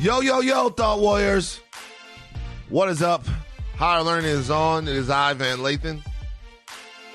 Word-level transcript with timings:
Yo, 0.00 0.20
yo, 0.20 0.40
yo, 0.40 0.68
Thought 0.70 1.00
Warriors. 1.00 1.60
What 2.68 2.88
is 2.88 3.02
up? 3.02 3.24
Higher 3.76 4.02
Learning 4.02 4.30
is 4.30 4.50
on. 4.50 4.88
It 4.88 4.96
is 4.96 5.08
I, 5.10 5.32
Van 5.34 5.58
Lathan. 5.58 6.02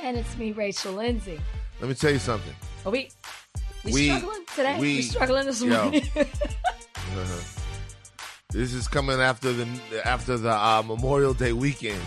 And 0.02 0.18
it's 0.18 0.38
me, 0.38 0.52
Rachel 0.54 0.94
Lindsay. 0.94 1.40
Let 1.82 1.90
me 1.90 1.96
tell 1.96 2.12
you 2.12 2.20
something. 2.20 2.54
Are 2.86 2.92
we, 2.92 3.10
we, 3.84 3.92
We- 3.92 4.08
struggling 4.10 4.46
today? 4.56 4.74
we- 4.80 4.96
We, 4.98 5.02
struggling 5.02 5.46
this 5.46 5.62
yo. 5.62 5.82
morning? 5.82 6.04
Uh-huh. 7.12 7.42
This 8.52 8.72
is 8.72 8.88
coming 8.88 9.20
after 9.20 9.52
the 9.52 9.68
after 10.06 10.38
the 10.38 10.52
uh, 10.52 10.84
Memorial 10.86 11.34
Day 11.34 11.54
weekend, 11.54 12.00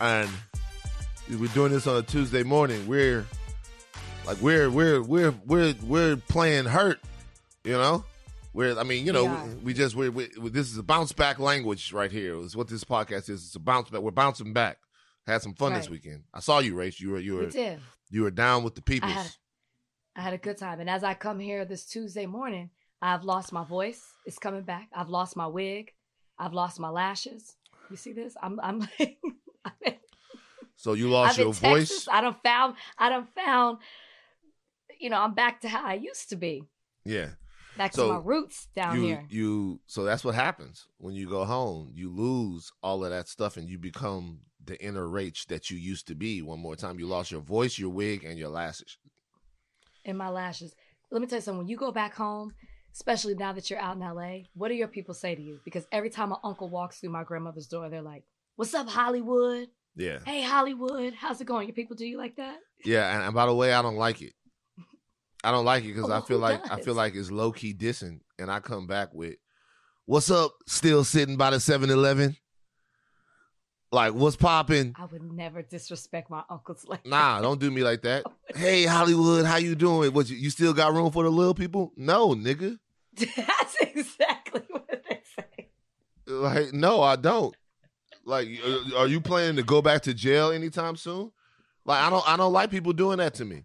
and 0.00 0.28
we're 1.30 1.46
doing 1.54 1.70
this 1.70 1.86
on 1.86 1.98
a 1.98 2.02
Tuesday 2.02 2.42
morning. 2.42 2.84
We're 2.88 3.24
like 4.26 4.38
we're 4.40 4.70
we're 4.70 5.00
we're 5.02 5.32
we're 5.46 5.72
we're 5.84 6.16
playing 6.16 6.64
hurt, 6.64 6.98
you 7.62 7.74
know. 7.74 8.02
We're 8.58 8.76
I 8.76 8.82
mean 8.82 9.06
you 9.06 9.12
know 9.12 9.24
We 9.24 9.30
we, 9.30 9.54
we 9.66 9.72
just 9.72 9.94
we're, 9.94 10.10
we 10.10 10.26
this 10.50 10.68
is 10.68 10.78
a 10.78 10.82
bounce 10.82 11.12
back 11.12 11.38
language 11.38 11.92
right 11.92 12.10
here. 12.10 12.36
Is 12.40 12.56
what 12.56 12.66
this 12.66 12.82
podcast 12.82 13.28
is. 13.30 13.46
It's 13.46 13.54
a 13.54 13.60
bounce 13.60 13.88
back. 13.88 14.00
We're 14.00 14.10
bouncing 14.10 14.52
back. 14.52 14.78
Had 15.28 15.42
some 15.42 15.54
fun 15.54 15.74
this 15.74 15.88
weekend. 15.88 16.24
I 16.34 16.40
saw 16.40 16.58
you, 16.58 16.74
Race. 16.74 16.98
You 16.98 17.10
were 17.10 17.20
you 17.20 17.34
we 17.34 17.44
were 17.44 17.50
did. 17.50 17.78
you 18.10 18.22
were 18.22 18.32
down 18.32 18.64
with 18.64 18.74
the 18.74 19.00
I 19.00 19.26
I 20.16 20.22
had 20.22 20.34
a 20.34 20.38
good 20.38 20.58
time. 20.58 20.80
And 20.80 20.90
as 20.90 21.04
I 21.04 21.14
come 21.14 21.38
here 21.38 21.64
this 21.64 21.84
Tuesday 21.84 22.26
morning, 22.26 22.70
I've 23.00 23.22
lost 23.22 23.52
my 23.52 23.62
voice. 23.62 24.04
It's 24.26 24.40
coming 24.40 24.62
back. 24.62 24.88
I've 24.92 25.08
lost 25.08 25.36
my 25.36 25.46
wig. 25.46 25.92
I've 26.36 26.52
lost 26.52 26.80
my 26.80 26.88
lashes. 26.88 27.54
You 27.90 27.96
see 27.96 28.12
this? 28.12 28.36
I'm 28.42 28.58
I'm 28.60 28.80
like 28.80 29.18
I'm 29.64 29.72
in, 29.86 29.94
So 30.74 30.94
you 30.94 31.10
lost 31.10 31.38
your 31.38 31.52
Texas. 31.54 31.70
voice. 31.70 32.08
I 32.10 32.20
don't 32.20 32.42
found 32.42 32.74
I 32.98 33.08
don't 33.08 33.32
found 33.36 33.78
you 34.98 35.10
know, 35.10 35.20
I'm 35.20 35.34
back 35.34 35.60
to 35.60 35.68
how 35.68 35.86
I 35.86 35.94
used 35.94 36.30
to 36.30 36.36
be. 36.36 36.64
Yeah. 37.04 37.28
Back 37.78 37.94
So, 37.94 38.06
to 38.08 38.12
my 38.14 38.20
roots 38.22 38.68
down 38.76 38.96
you 38.96 39.02
here. 39.06 39.24
you 39.30 39.80
so 39.86 40.04
that's 40.04 40.24
what 40.24 40.34
happens 40.34 40.86
when 40.98 41.14
you 41.14 41.26
go 41.28 41.44
home 41.46 41.90
you 41.94 42.10
lose 42.10 42.70
all 42.82 43.04
of 43.04 43.10
that 43.10 43.28
stuff 43.28 43.56
and 43.56 43.68
you 43.70 43.78
become 43.78 44.40
the 44.62 44.76
inner 44.84 45.06
rach 45.06 45.46
that 45.46 45.70
you 45.70 45.78
used 45.78 46.06
to 46.08 46.14
be 46.14 46.42
one 46.42 46.58
more 46.60 46.76
time 46.76 46.98
you 46.98 47.06
lost 47.06 47.30
your 47.30 47.40
voice 47.40 47.78
your 47.78 47.90
wig 47.90 48.24
and 48.24 48.38
your 48.38 48.50
lashes 48.50 48.98
And 50.04 50.18
my 50.18 50.28
lashes. 50.28 50.74
Let 51.10 51.20
me 51.22 51.26
tell 51.26 51.38
you 51.38 51.42
something. 51.42 51.58
When 51.58 51.68
you 51.68 51.76
go 51.78 51.90
back 51.92 52.14
home, 52.14 52.52
especially 52.92 53.34
now 53.34 53.52
that 53.54 53.70
you're 53.70 53.78
out 53.80 53.96
in 53.96 54.02
LA, 54.02 54.40
what 54.54 54.68
do 54.68 54.74
your 54.74 54.88
people 54.88 55.14
say 55.14 55.34
to 55.34 55.40
you? 55.42 55.60
Because 55.64 55.86
every 55.92 56.10
time 56.10 56.30
my 56.30 56.36
uncle 56.44 56.68
walks 56.68 56.98
through 56.98 57.10
my 57.10 57.24
grandmother's 57.24 57.66
door, 57.66 57.88
they're 57.88 58.02
like, 58.02 58.24
"What's 58.56 58.74
up, 58.74 58.88
Hollywood? 58.88 59.68
yeah 59.96 60.18
Hey, 60.26 60.42
Hollywood, 60.42 61.14
how's 61.14 61.40
it 61.40 61.46
going?" 61.46 61.66
Your 61.68 61.74
people 61.74 61.96
do 61.96 62.06
you 62.06 62.18
like 62.18 62.36
that? 62.36 62.58
yeah 62.84 63.12
and, 63.14 63.24
and 63.24 63.34
by 63.34 63.44
the 63.46 63.54
way 63.54 63.72
i 63.72 63.82
don't 63.82 63.96
like 63.96 64.22
it 64.22 64.32
i 65.44 65.50
don't 65.50 65.64
like 65.64 65.84
it 65.84 65.88
because 65.94 66.10
Oh, 66.10 66.14
i 66.14 66.20
feel 66.20 66.38
like 66.38 66.70
i 66.70 66.80
feel 66.80 66.94
like 66.94 67.14
it's 67.14 67.30
low-key 67.30 67.74
dissing 67.74 68.20
and 68.38 68.50
i 68.50 68.60
come 68.60 68.86
back 68.86 69.12
with 69.14 69.36
what's 70.06 70.30
up 70.30 70.52
still 70.66 71.04
sitting 71.04 71.36
by 71.36 71.50
the 71.50 71.56
7-eleven 71.58 72.36
like 73.90 74.12
what's 74.12 74.36
popping 74.36 74.94
I 74.98 75.06
would 75.06 75.32
never 75.32 75.62
disrespect 75.62 76.28
my 76.28 76.42
uncles 76.50 76.84
like 76.86 77.06
Nah, 77.06 77.40
don't 77.40 77.58
do 77.58 77.70
me 77.70 77.82
like 77.82 78.02
that. 78.02 78.24
Hey 78.54 78.84
Hollywood, 78.84 79.46
how 79.46 79.56
you 79.56 79.74
doing? 79.74 80.12
What 80.12 80.28
you, 80.28 80.36
you 80.36 80.50
still 80.50 80.74
got 80.74 80.92
room 80.92 81.10
for 81.10 81.22
the 81.22 81.30
little 81.30 81.54
people? 81.54 81.92
No, 81.96 82.34
nigga. 82.34 82.78
That's 83.16 83.76
exactly 83.80 84.60
what 84.68 84.88
they 85.08 85.20
say. 85.36 85.68
Like, 86.26 86.72
no, 86.74 87.00
I 87.02 87.16
don't. 87.16 87.54
Like, 88.26 88.48
uh, 88.62 88.96
are 88.98 89.06
you 89.06 89.20
planning 89.22 89.56
to 89.56 89.62
go 89.62 89.80
back 89.80 90.02
to 90.02 90.12
jail 90.14 90.50
anytime 90.50 90.96
soon? 90.96 91.30
Like, 91.86 92.02
I 92.02 92.10
don't, 92.10 92.28
I 92.28 92.36
don't 92.36 92.52
like 92.52 92.70
people 92.70 92.92
doing 92.92 93.18
that 93.18 93.34
to 93.34 93.44
me. 93.46 93.64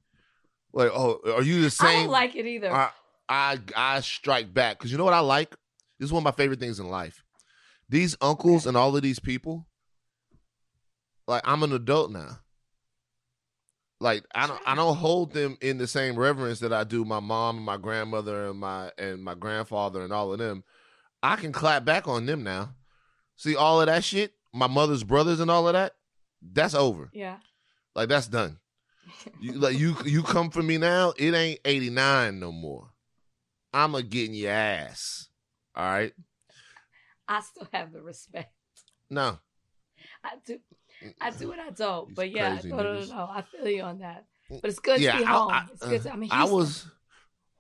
Like, 0.74 0.90
oh, 0.94 1.20
are 1.36 1.44
you 1.44 1.62
the 1.62 1.70
same? 1.70 1.88
I 1.88 1.94
don't 2.04 2.10
like 2.10 2.36
it 2.36 2.46
either. 2.46 2.72
I, 2.72 2.90
I, 3.30 3.60
I 3.76 4.00
strike 4.02 4.54
back 4.54 4.78
because 4.80 4.92
you 4.92 4.98
know 4.98 5.06
what 5.06 5.14
I 5.14 5.20
like. 5.20 5.52
This 6.00 6.08
is 6.08 6.14
one 6.14 6.22
of 6.22 6.26
my 6.26 6.32
favorite 6.32 6.60
things 6.60 6.80
in 6.80 6.90
life. 6.90 7.24
These 7.90 8.18
uncles 8.22 8.66
and 8.66 8.76
all 8.76 8.96
of 8.96 9.04
these 9.04 9.20
people. 9.20 9.68
Like, 11.28 11.44
I'm 11.46 11.64
an 11.64 11.72
adult 11.74 12.12
now. 12.12 12.40
Like, 14.00 14.26
I 14.36 14.48
don't, 14.48 14.60
I 14.66 14.76
don't 14.76 14.98
hold 14.98 15.32
them 15.32 15.58
in 15.62 15.78
the 15.78 15.88
same 15.88 16.18
reverence 16.18 16.60
that 16.60 16.74
I 16.74 16.84
do 16.84 17.06
my 17.06 17.20
mom 17.22 17.58
and 17.58 17.66
my 17.66 17.78
grandmother 17.78 18.50
and 18.50 18.60
my 18.60 18.92
and 18.98 19.24
my 19.24 19.34
grandfather 19.36 20.02
and 20.02 20.12
all 20.12 20.34
of 20.34 20.40
them. 20.40 20.64
I 21.22 21.38
can 21.38 21.54
clap 21.54 21.86
back 21.86 22.08
on 22.08 22.26
them 22.26 22.44
now. 22.44 22.76
See 23.38 23.56
all 23.56 23.80
of 23.80 23.88
that 23.88 24.04
shit, 24.04 24.34
my 24.54 24.68
mother's 24.68 25.04
brothers 25.06 25.40
and 25.40 25.50
all 25.50 25.68
of 25.68 25.74
that. 25.74 25.94
That's 26.42 26.74
over. 26.74 27.10
yeah. 27.14 27.38
Like 27.96 28.10
that's 28.10 28.28
done. 28.28 28.58
You, 29.40 29.54
like 29.54 29.78
you 29.78 29.96
you 30.06 30.24
come 30.24 30.50
for 30.50 30.62
me 30.64 30.78
now, 30.78 31.14
it 31.18 31.34
ain't 31.34 31.60
89 31.66 32.40
no 32.40 32.52
more. 32.52 32.90
I'ma 33.74 34.02
get 34.02 34.30
in 34.30 34.36
your 34.36 34.52
ass. 34.52 35.30
All 35.76 35.84
right? 35.86 36.14
I 37.28 37.42
still 37.42 37.68
have 37.72 37.92
the 37.94 38.02
respect. 38.02 38.54
No. 39.10 39.40
I 40.24 40.32
do. 40.46 40.60
I 41.22 41.32
do 41.32 41.48
what 41.48 41.60
I 41.60 41.70
don't. 41.72 42.14
But 42.14 42.32
yeah, 42.32 42.60
no, 42.66 42.78
no, 42.78 42.94
no, 42.94 43.06
no. 43.06 43.16
I 43.30 43.42
feel 43.44 43.68
you 43.68 43.82
on 43.84 44.00
that. 44.00 44.26
But 44.50 44.66
it's 44.66 44.80
good 44.80 45.00
Yeah, 45.00 45.14
to 45.14 45.18
be 45.20 45.24
I- 45.26 45.28
home. 45.28 45.52
I- 45.52 45.66
it's 45.72 45.86
good. 45.86 46.02
To, 46.04 46.10
uh, 46.10 46.14
I 46.14 46.16
mean, 46.16 46.30
I 46.32 46.44
was 46.46 46.86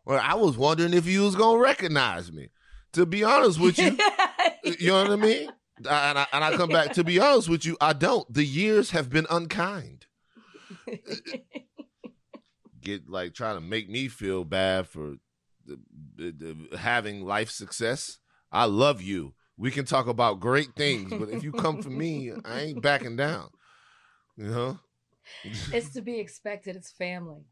well, 0.05 0.19
I 0.21 0.35
was 0.35 0.57
wondering 0.57 0.93
if 0.93 1.05
you 1.07 1.23
was 1.23 1.35
gonna 1.35 1.59
recognize 1.59 2.31
me. 2.31 2.49
To 2.93 3.05
be 3.05 3.23
honest 3.23 3.59
with 3.59 3.79
you, 3.79 3.97
you 4.79 4.87
know 4.89 5.01
what 5.03 5.11
I 5.11 5.15
mean? 5.15 5.49
And 5.77 5.87
I, 6.19 6.27
and 6.31 6.43
I 6.43 6.55
come 6.55 6.69
back 6.69 6.93
to 6.93 7.03
be 7.03 7.19
honest 7.19 7.49
with 7.49 7.65
you, 7.65 7.75
I 7.81 7.93
don't. 7.93 8.31
The 8.31 8.45
years 8.45 8.91
have 8.91 9.09
been 9.09 9.25
unkind. 9.29 10.05
Get 12.81 13.09
like 13.09 13.33
trying 13.33 13.55
to 13.55 13.61
make 13.61 13.89
me 13.89 14.07
feel 14.07 14.43
bad 14.43 14.87
for 14.87 15.15
the, 15.65 15.79
the, 16.15 16.31
the- 16.31 16.77
having 16.77 17.25
life 17.25 17.49
success. 17.49 18.19
I 18.51 18.65
love 18.65 19.01
you. 19.01 19.33
We 19.57 19.71
can 19.71 19.85
talk 19.85 20.07
about 20.07 20.39
great 20.39 20.75
things, 20.75 21.11
but 21.11 21.29
if 21.29 21.43
you 21.43 21.51
come 21.51 21.81
for 21.81 21.89
me, 21.89 22.33
I 22.43 22.61
ain't 22.61 22.81
backing 22.81 23.15
down. 23.15 23.49
You 24.35 24.47
know? 24.47 24.79
it's 25.71 25.89
to 25.91 26.01
be 26.01 26.19
expected. 26.19 26.75
It's 26.75 26.91
family. 26.91 27.45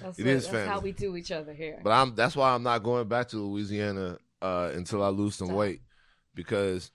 That's, 0.00 0.18
It 0.18 0.24
what, 0.26 0.30
is 0.30 0.48
that's 0.48 0.68
how 0.68 0.80
we 0.80 0.92
do 0.92 1.16
each 1.16 1.32
other 1.32 1.52
here. 1.52 1.80
But 1.82 1.90
I'm 1.90 2.14
that's 2.14 2.36
why 2.36 2.54
I'm 2.54 2.62
not 2.62 2.82
going 2.82 3.08
back 3.08 3.28
to 3.28 3.36
Louisiana 3.38 4.18
uh, 4.42 4.70
until 4.74 5.02
I 5.02 5.08
lose 5.08 5.34
some 5.34 5.48
Stop. 5.48 5.56
weight 5.56 5.80
because 6.34 6.90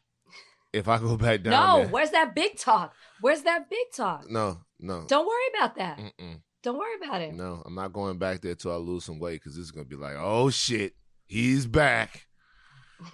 if 0.74 0.88
I 0.88 0.98
go 0.98 1.16
back 1.18 1.44
down 1.44 1.52
no, 1.52 1.78
there, 1.84 1.88
where's 1.90 2.12
that 2.12 2.34
big 2.36 2.58
talk? 2.58 2.94
Where's 3.22 3.44
that 3.44 3.70
big 3.70 3.92
talk? 3.96 4.30
no, 4.30 4.60
no, 4.80 5.06
Don't 5.08 5.26
worry 5.28 5.48
about 5.56 5.76
that. 5.78 5.98
Mm-mm. 6.00 6.42
Don't 6.64 6.78
worry 6.78 6.96
about 7.04 7.22
it. 7.22 7.34
no, 7.34 7.62
I'm 7.66 7.76
not 7.76 7.92
going 7.94 8.18
back 8.18 8.42
there 8.42 8.56
till 8.56 8.72
I 8.72 8.76
lose 8.78 9.04
some 9.06 9.20
weight 9.20 9.42
because 9.42 9.56
this 9.56 9.64
is 9.66 9.72
gonna 9.72 9.86
be 9.86 9.96
like, 9.96 10.16
oh 10.18 10.50
shit, 10.50 10.94
he's 11.26 11.66
back. 11.66 12.28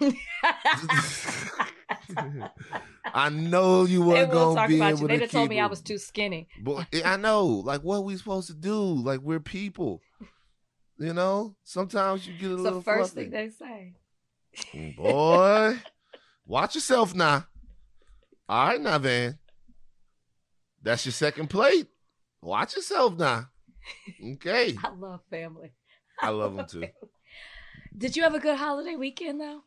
I 3.12 3.28
know 3.30 3.84
you 3.84 4.02
weren't 4.02 4.30
gonna 4.30 4.68
be 4.68 4.76
about 4.76 4.90
able 4.92 5.00
you. 5.02 5.08
to 5.08 5.12
They 5.14 5.18
done 5.18 5.28
told 5.28 5.48
me 5.48 5.58
I 5.60 5.66
was 5.66 5.80
too 5.80 5.98
skinny. 5.98 6.48
But 6.62 6.86
I 7.04 7.16
know, 7.16 7.46
like, 7.46 7.82
what 7.82 8.04
we 8.04 8.16
supposed 8.16 8.46
to 8.48 8.54
do? 8.54 8.74
Like, 8.80 9.20
we're 9.20 9.40
people. 9.40 10.00
You 10.98 11.14
know, 11.14 11.56
sometimes 11.64 12.26
you 12.26 12.34
get 12.34 12.50
a 12.50 12.54
It's 12.54 12.62
little 12.62 12.78
the 12.80 12.84
first 12.84 13.14
fluffy. 13.14 13.30
thing 13.30 13.32
they 13.32 13.48
say. 13.50 14.94
Boy, 14.96 15.78
watch 16.50 16.74
yourself 16.74 17.14
now. 17.14 17.46
All 18.48 18.66
right, 18.68 18.80
now, 18.80 18.98
Van. 18.98 19.38
That's 20.82 21.04
your 21.06 21.12
second 21.12 21.48
plate. 21.48 21.86
Watch 22.42 22.74
yourself 22.74 23.16
now. 23.16 23.46
Okay. 24.34 24.74
I 24.84 24.90
love 24.90 25.20
family. 25.30 25.72
I 26.20 26.30
love 26.30 26.56
them 26.56 26.66
too. 26.66 26.84
Did 27.96 28.16
you 28.16 28.22
have 28.22 28.34
a 28.34 28.38
good 28.40 28.56
holiday 28.56 28.96
weekend 28.96 29.40
though? 29.40 29.62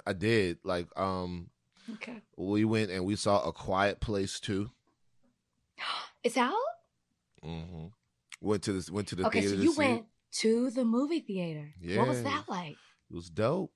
I 0.06 0.12
did. 0.12 0.58
Like, 0.64 0.86
um, 0.96 1.50
Okay. 1.94 2.22
we 2.36 2.64
went 2.64 2.90
and 2.90 3.04
we 3.04 3.16
saw 3.16 3.42
a 3.46 3.52
quiet 3.52 4.00
place 4.00 4.40
too. 4.40 4.70
It's 6.24 6.36
out? 6.36 6.52
Mm-hmm. 7.44 7.86
Went 8.40 8.62
to 8.62 8.72
the 8.74 8.92
went 8.92 9.08
to 9.08 9.16
the 9.16 9.26
Okay, 9.26 9.40
theater 9.40 9.56
so 9.56 9.56
to 9.56 9.62
you 9.64 9.72
went 9.74 10.00
it. 10.00 10.06
to 10.38 10.70
the 10.70 10.84
movie 10.84 11.18
theater. 11.18 11.74
Yeah. 11.80 11.98
What 11.98 12.06
was 12.08 12.22
that 12.22 12.44
like? 12.48 12.76
It 13.10 13.14
was 13.16 13.28
dope. 13.28 13.72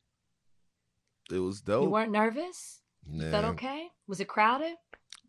It 1.30 1.38
was 1.38 1.60
dope. 1.60 1.84
You 1.84 1.90
weren't 1.90 2.12
nervous? 2.12 2.80
You 3.10 3.30
felt 3.30 3.44
okay? 3.46 3.88
Was 4.06 4.20
it 4.20 4.28
crowded? 4.28 4.74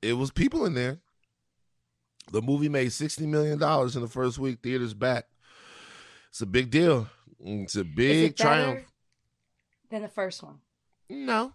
It 0.01 0.13
was 0.13 0.31
people 0.31 0.65
in 0.65 0.73
there. 0.73 0.99
The 2.31 2.41
movie 2.41 2.69
made 2.69 2.91
sixty 2.91 3.25
million 3.25 3.57
dollars 3.57 3.95
in 3.95 4.01
the 4.01 4.07
first 4.07 4.37
week. 4.37 4.59
Theaters 4.61 4.93
back. 4.93 5.25
It's 6.29 6.41
a 6.41 6.45
big 6.45 6.69
deal. 6.69 7.07
It's 7.39 7.75
a 7.75 7.83
big 7.83 8.31
it 8.31 8.37
triumph. 8.37 8.85
than 9.89 10.01
the 10.01 10.07
first 10.07 10.43
one? 10.43 10.59
No, 11.09 11.53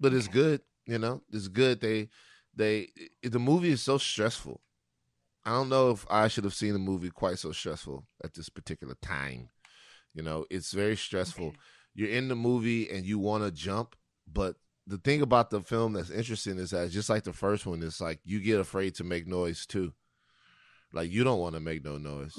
but 0.00 0.14
it's 0.14 0.28
good. 0.28 0.62
You 0.86 0.98
know, 0.98 1.22
it's 1.32 1.48
good. 1.48 1.80
They, 1.80 2.08
they, 2.54 2.88
it- 3.22 3.32
the 3.32 3.38
movie 3.38 3.70
is 3.72 3.82
so 3.82 3.98
stressful. 3.98 4.60
I 5.44 5.50
don't 5.50 5.68
know 5.68 5.90
if 5.90 6.06
I 6.10 6.28
should 6.28 6.44
have 6.44 6.54
seen 6.54 6.74
a 6.74 6.78
movie 6.78 7.10
quite 7.10 7.38
so 7.38 7.52
stressful 7.52 8.06
at 8.22 8.32
this 8.34 8.48
particular 8.48 8.94
time. 9.02 9.50
You 10.14 10.22
know, 10.22 10.46
it's 10.50 10.72
very 10.72 10.96
stressful. 10.96 11.48
Okay. 11.48 11.56
You're 11.94 12.10
in 12.10 12.28
the 12.28 12.36
movie 12.36 12.90
and 12.90 13.04
you 13.04 13.18
want 13.18 13.44
to 13.44 13.50
jump, 13.50 13.94
but 14.30 14.56
the 14.86 14.98
thing 14.98 15.22
about 15.22 15.50
the 15.50 15.60
film 15.60 15.94
that's 15.94 16.10
interesting 16.10 16.58
is 16.58 16.70
that 16.70 16.90
just 16.90 17.08
like 17.08 17.24
the 17.24 17.32
first 17.32 17.66
one, 17.66 17.82
it's 17.82 18.00
like 18.00 18.20
you 18.24 18.40
get 18.40 18.60
afraid 18.60 18.94
to 18.96 19.04
make 19.04 19.26
noise 19.26 19.64
too. 19.66 19.92
Like 20.92 21.10
you 21.10 21.24
don't 21.24 21.40
want 21.40 21.54
to 21.54 21.60
make 21.60 21.84
no 21.84 21.98
noise. 21.98 22.38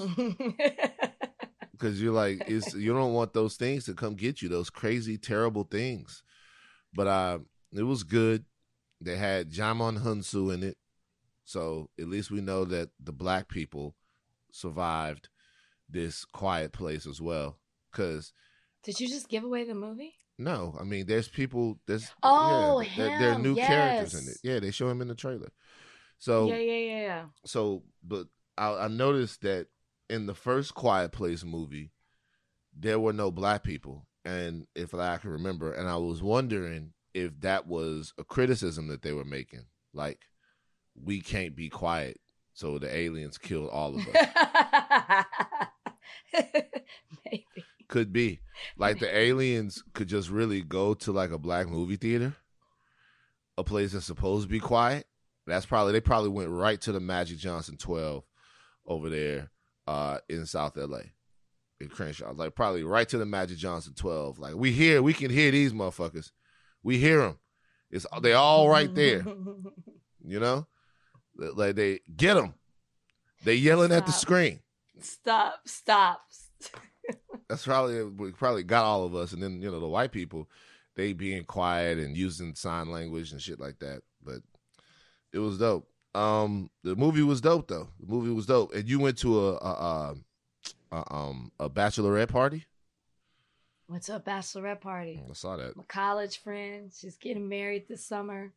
because 1.76 2.00
you're 2.00 2.12
like 2.12 2.42
it's 2.46 2.74
you 2.74 2.92
don't 2.92 3.12
want 3.12 3.32
those 3.32 3.56
things 3.56 3.84
to 3.84 3.94
come 3.94 4.14
get 4.14 4.40
you 4.40 4.48
those 4.48 4.70
crazy 4.70 5.18
terrible 5.18 5.64
things 5.64 6.22
but 6.94 7.06
uh 7.06 7.38
it 7.72 7.82
was 7.82 8.02
good 8.02 8.44
they 9.00 9.16
had 9.16 9.50
Djimon 9.50 10.02
Hounsou 10.02 10.54
in 10.54 10.62
it 10.62 10.78
so 11.44 11.90
at 11.98 12.08
least 12.08 12.30
we 12.30 12.40
know 12.40 12.64
that 12.64 12.90
the 12.98 13.12
black 13.12 13.48
people 13.48 13.94
survived 14.50 15.28
this 15.88 16.24
quiet 16.24 16.72
place 16.72 17.06
as 17.06 17.20
well 17.20 17.58
because 17.92 18.32
Did 18.86 19.00
you 19.00 19.08
just 19.08 19.28
give 19.28 19.44
away 19.44 19.64
the 19.64 19.74
movie? 19.74 20.14
no 20.38 20.76
i 20.78 20.84
mean 20.84 21.06
there's 21.06 21.28
people 21.28 21.78
there's 21.86 22.10
Oh, 22.22 22.80
yeah, 22.80 22.90
there, 22.96 23.18
there 23.18 23.30
are 23.30 23.34
him, 23.34 23.42
new 23.42 23.56
characters 23.56 24.14
in 24.14 24.28
it 24.28 24.38
yeah 24.42 24.60
they 24.60 24.70
show 24.70 24.88
him 24.88 25.00
in 25.00 25.08
the 25.08 25.14
trailer 25.14 25.50
so 26.18 26.46
yeah, 26.48 26.56
yeah, 26.56 26.72
yeah, 26.72 27.00
yeah. 27.00 27.24
so 27.44 27.82
but 28.02 28.26
I, 28.58 28.84
I 28.84 28.88
noticed 28.88 29.42
that 29.42 29.68
in 30.08 30.26
the 30.26 30.34
first 30.34 30.74
quiet 30.74 31.12
place 31.12 31.44
movie 31.44 31.92
there 32.78 33.00
were 33.00 33.12
no 33.12 33.30
black 33.30 33.62
people 33.62 34.06
and 34.24 34.66
if 34.74 34.94
i 34.94 35.16
can 35.16 35.30
remember 35.30 35.72
and 35.72 35.88
i 35.88 35.96
was 35.96 36.22
wondering 36.22 36.92
if 37.14 37.40
that 37.40 37.66
was 37.66 38.12
a 38.18 38.24
criticism 38.24 38.88
that 38.88 39.02
they 39.02 39.12
were 39.12 39.24
making 39.24 39.64
like 39.94 40.20
we 40.94 41.20
can't 41.20 41.56
be 41.56 41.68
quiet 41.70 42.20
so 42.52 42.78
the 42.78 42.94
aliens 42.94 43.38
killed 43.38 43.70
all 43.70 43.94
of 43.96 44.06
us 44.06 45.24
Maybe. 47.24 47.65
Could 47.88 48.12
be. 48.12 48.40
Like 48.78 48.98
the 48.98 49.14
aliens 49.16 49.82
could 49.94 50.08
just 50.08 50.30
really 50.30 50.62
go 50.62 50.94
to 50.94 51.12
like 51.12 51.30
a 51.30 51.38
black 51.38 51.68
movie 51.68 51.96
theater 51.96 52.34
a 53.58 53.64
place 53.64 53.92
that's 53.92 54.06
supposed 54.06 54.46
to 54.46 54.52
be 54.52 54.60
quiet. 54.60 55.06
That's 55.46 55.66
probably 55.66 55.92
they 55.92 56.00
probably 56.00 56.30
went 56.30 56.50
right 56.50 56.80
to 56.82 56.92
the 56.92 57.00
magic 57.00 57.38
johnson 57.38 57.76
12 57.76 58.24
over 58.86 59.08
there 59.08 59.50
uh 59.86 60.18
in 60.28 60.46
south 60.46 60.76
la 60.76 60.98
in 61.80 61.88
crenshaw. 61.88 62.32
Like 62.32 62.54
probably 62.54 62.82
right 62.82 63.08
to 63.08 63.18
the 63.18 63.26
magic 63.26 63.58
johnson 63.58 63.94
12 63.94 64.38
like 64.38 64.54
we 64.54 64.72
hear 64.72 65.02
we 65.02 65.12
can 65.14 65.30
hear 65.30 65.50
these 65.50 65.72
motherfuckers. 65.72 66.30
We 66.82 66.98
hear 66.98 67.20
them 67.20 67.38
it's 67.90 68.06
they 68.22 68.32
all 68.32 68.68
right 68.68 68.94
there. 68.94 69.24
You 70.28 70.40
know? 70.40 70.66
Like 71.36 71.76
they 71.76 72.00
get 72.16 72.34
them 72.34 72.54
they 73.44 73.54
yelling 73.54 73.92
at 73.92 74.06
the 74.06 74.12
Stop. 74.12 74.20
screen. 74.22 74.60
Stop, 74.98 75.60
stop. 75.66 76.20
That's 77.48 77.64
probably 77.64 78.02
we 78.04 78.32
probably 78.32 78.62
got 78.62 78.84
all 78.84 79.04
of 79.04 79.14
us 79.14 79.32
and 79.32 79.42
then 79.42 79.60
you 79.60 79.70
know 79.70 79.80
the 79.80 79.88
white 79.88 80.12
people 80.12 80.48
they 80.94 81.12
being 81.12 81.44
quiet 81.44 81.98
and 81.98 82.16
using 82.16 82.54
sign 82.54 82.90
language 82.90 83.32
and 83.32 83.40
shit 83.40 83.60
like 83.60 83.78
that 83.78 84.00
but 84.24 84.38
it 85.32 85.38
was 85.38 85.58
dope 85.58 85.88
um 86.14 86.70
the 86.82 86.96
movie 86.96 87.22
was 87.22 87.40
dope 87.40 87.68
though 87.68 87.88
the 88.00 88.06
movie 88.06 88.32
was 88.32 88.46
dope 88.46 88.74
and 88.74 88.88
you 88.88 88.98
went 88.98 89.18
to 89.18 89.38
a, 89.48 89.52
a, 89.56 89.70
a, 90.92 90.96
a 90.96 91.14
um 91.14 91.52
a 91.60 91.68
bachelorette 91.70 92.28
party 92.28 92.64
Went 93.88 94.02
to 94.04 94.16
a 94.16 94.20
bachelorette 94.20 94.80
party. 94.80 95.22
i 95.30 95.32
saw 95.32 95.56
that 95.56 95.76
My 95.76 95.84
college 95.84 96.38
friend, 96.38 96.90
she's 96.92 97.16
getting 97.16 97.48
married 97.48 97.86
this 97.86 98.04
summer. 98.04 98.52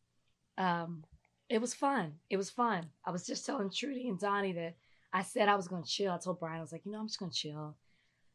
Um, 0.57 1.03
it 1.49 1.61
was 1.61 1.75
fun. 1.75 2.13
It 2.31 2.37
was 2.37 2.49
fun. 2.49 2.87
I 3.05 3.11
was 3.11 3.27
just 3.27 3.45
telling 3.45 3.69
Trudy 3.69 4.07
and 4.09 4.19
Donnie 4.19 4.53
that 4.53 4.75
I 5.13 5.21
said 5.21 5.47
I 5.47 5.55
was 5.55 5.67
going 5.67 5.83
to 5.83 5.89
chill. 5.89 6.11
I 6.11 6.17
told 6.17 6.39
Brian 6.39 6.57
I 6.57 6.61
was 6.61 6.71
like, 6.71 6.83
you 6.83 6.91
know, 6.91 6.99
I'm 6.99 7.07
just 7.07 7.19
going 7.19 7.29
to 7.31 7.37
chill. 7.37 7.75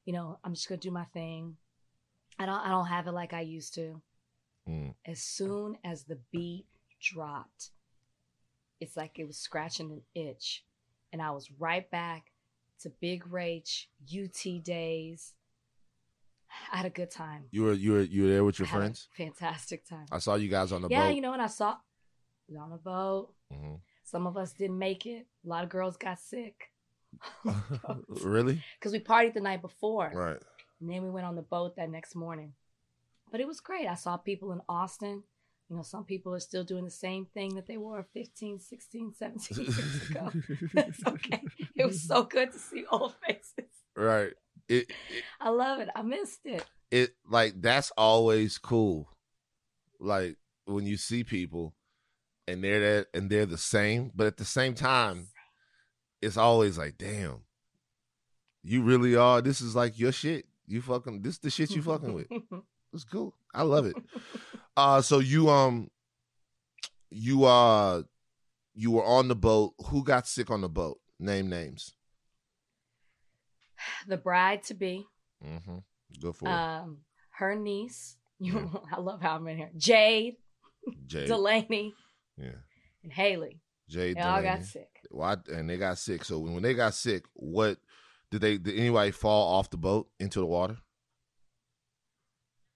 You 0.05 0.13
know, 0.13 0.39
I'm 0.45 0.55
just 0.55 0.69
to 0.69 0.77
do 0.77 0.91
my 0.91 1.05
thing. 1.05 1.57
I 2.39 2.47
don't. 2.47 2.61
I 2.61 2.69
don't 2.69 2.87
have 2.87 3.07
it 3.07 3.13
like 3.13 3.33
I 3.33 3.41
used 3.41 3.75
to. 3.75 4.01
Mm. 4.69 4.95
As 5.07 5.21
soon 5.21 5.79
as 5.85 6.05
the 6.05 6.19
beat 6.33 6.67
dropped, 7.01 7.71
it's 8.81 8.97
like 8.97 9.19
it 9.19 9.27
was 9.27 9.37
scratching 9.37 9.91
an 9.91 10.03
itch, 10.15 10.65
and 11.13 11.23
I 11.23 11.31
was 11.31 11.51
right 11.59 11.89
back 11.91 12.33
to 12.81 12.91
Big 13.01 13.25
Rach 13.25 13.87
UT 14.13 14.63
days. 14.63 15.35
I 16.73 16.77
had 16.79 16.87
a 16.87 16.91
good 16.91 17.11
time. 17.11 17.45
you 17.51 17.63
were 17.65 17.73
you 17.73 17.93
were 17.93 18.03
you 18.03 18.23
were 18.25 18.29
there 18.29 18.45
with 18.45 18.59
your 18.59 18.69
I 18.69 18.71
had 18.71 18.77
a 18.77 18.81
friends 18.81 19.09
fantastic 19.17 19.85
time. 19.89 20.07
i 20.13 20.19
saw 20.19 20.37
you 20.37 20.49
guys 20.49 20.71
on 20.71 20.83
the 20.83 20.89
yeah, 20.89 21.01
boat 21.01 21.09
Yeah, 21.09 21.15
you 21.15 21.21
know, 21.21 21.33
and 21.33 21.43
I 21.43 21.49
saw 21.49 21.77
we 22.49 22.57
on 22.57 22.71
the 22.71 22.77
boat. 22.77 23.35
Mhm. 23.53 23.81
Some 24.05 24.27
of 24.27 24.37
us 24.37 24.53
didn't 24.53 24.79
make 24.79 25.07
it. 25.07 25.27
A 25.45 25.49
lot 25.49 25.65
of 25.65 25.71
girls 25.71 25.97
got 25.97 26.21
sick 26.21 26.71
Oh, 27.87 28.01
really 28.23 28.63
because 28.79 28.93
we 28.93 29.01
partied 29.01 29.35
the 29.35 29.41
night 29.41 29.61
before, 29.61 30.11
right 30.15 30.39
and 30.81 30.91
then 30.91 31.03
we 31.03 31.11
went 31.11 31.27
on 31.27 31.37
the 31.37 31.43
boat 31.43 31.77
that 31.77 31.91
next 31.91 32.15
morning. 32.15 32.53
But 33.31 33.41
it 33.41 33.47
was 33.47 33.61
great. 33.61 33.89
I 33.89 33.95
saw 33.95 34.17
people 34.17 34.53
in 34.53 34.61
Austin. 34.69 35.23
You 35.69 35.77
know, 35.77 35.83
some 35.83 36.05
people 36.05 36.35
are 36.35 36.41
still 36.41 36.63
doing 36.63 36.85
the 36.85 36.91
same 36.91 37.27
thing 37.27 37.55
that 37.55 37.67
they 37.67 37.79
were 37.79 38.05
15, 38.13 38.61
16, 38.61 39.15
17 39.19 39.65
years 39.65 40.11
ago. 40.11 40.31
it's 40.75 41.07
okay. 41.07 41.43
It 41.75 41.87
was 41.87 42.03
so 42.03 42.25
good 42.25 42.53
to 42.53 42.59
see 42.59 42.85
old 42.91 43.15
faces. 43.27 43.71
right 43.97 44.35
it, 44.69 44.91
it 45.11 45.25
I 45.41 45.51
love 45.51 45.81
it. 45.81 45.89
I 45.95 46.03
missed 46.03 46.41
it. 46.45 46.65
it 46.91 47.15
like 47.29 47.61
that's 47.61 47.91
always 47.97 48.59
cool. 48.59 49.09
Like 49.99 50.37
when 50.67 50.87
you 50.87 50.97
see 50.97 51.25
people 51.25 51.75
and 52.47 52.63
they're 52.63 52.81
that 52.81 53.07
and 53.15 53.31
they're 53.31 53.47
the 53.47 53.59
same, 53.59 54.11
but 54.15 54.27
at 54.27 54.37
the 54.37 54.45
same 54.45 54.75
time, 54.75 55.29
it's 56.25 56.37
always 56.37 56.79
like, 56.79 56.97
damn, 56.99 57.41
you 58.63 58.83
really 58.83 59.15
are. 59.17 59.41
This 59.43 59.61
is 59.61 59.75
like 59.77 59.99
your 59.99 60.13
shit. 60.13 60.47
You 60.67 60.81
fucking 60.81 61.23
this 61.23 61.35
is 61.35 61.39
the 61.41 61.51
shit 61.51 61.71
you 61.71 61.83
fucking 61.83 62.15
with. 62.15 62.29
It's 62.95 63.03
cool. 63.03 63.35
I 63.53 63.63
love 63.63 63.87
it. 63.87 63.97
Uh 64.77 65.03
so 65.03 65.19
you 65.19 65.51
um 65.51 65.91
you 67.11 67.45
uh 67.45 68.03
you 68.75 68.93
were 68.93 69.05
on 69.05 69.27
the 69.27 69.35
boat. 69.35 69.75
Who 69.87 70.05
got 70.05 70.29
sick 70.29 70.49
on 70.49 70.61
the 70.61 70.69
boat? 70.69 71.01
Name 71.19 71.49
names. 71.49 71.93
the 74.09 74.17
bride 74.17 74.63
to 74.65 74.75
be. 74.75 75.07
Mm-hmm. 75.45 75.79
Go 76.23 76.33
for 76.33 76.47
it. 76.47 76.53
um, 76.53 76.99
her 77.31 77.55
niece. 77.57 78.17
You, 78.39 78.71
Yeah. 78.73 78.81
I 78.97 79.01
love 79.01 79.21
how 79.21 79.37
I'm 79.37 79.47
in 79.49 79.57
here. 79.57 79.71
Jade, 79.77 80.37
Jade. 81.07 81.27
Delaney, 81.27 81.95
yeah. 82.37 82.61
and 83.03 83.13
Haley. 83.13 83.61
Jade 83.89 84.17
They 84.17 84.21
all 84.23 84.43
got 84.43 84.63
sick. 84.65 85.01
Why 85.11 85.37
and 85.53 85.69
they 85.69 85.77
got 85.77 85.99
sick. 85.99 86.25
So 86.25 86.39
when 86.39 86.63
they 86.63 86.75
got 86.75 86.95
sick, 86.95 87.25
what 87.35 87.79
did 88.31 88.41
they 88.41 88.59
did 88.59 88.79
anybody 88.79 89.11
fall 89.11 89.55
off 89.55 89.71
the 89.71 89.77
boat 89.77 90.09
into 90.19 90.41
the 90.41 90.47
water? 90.47 90.79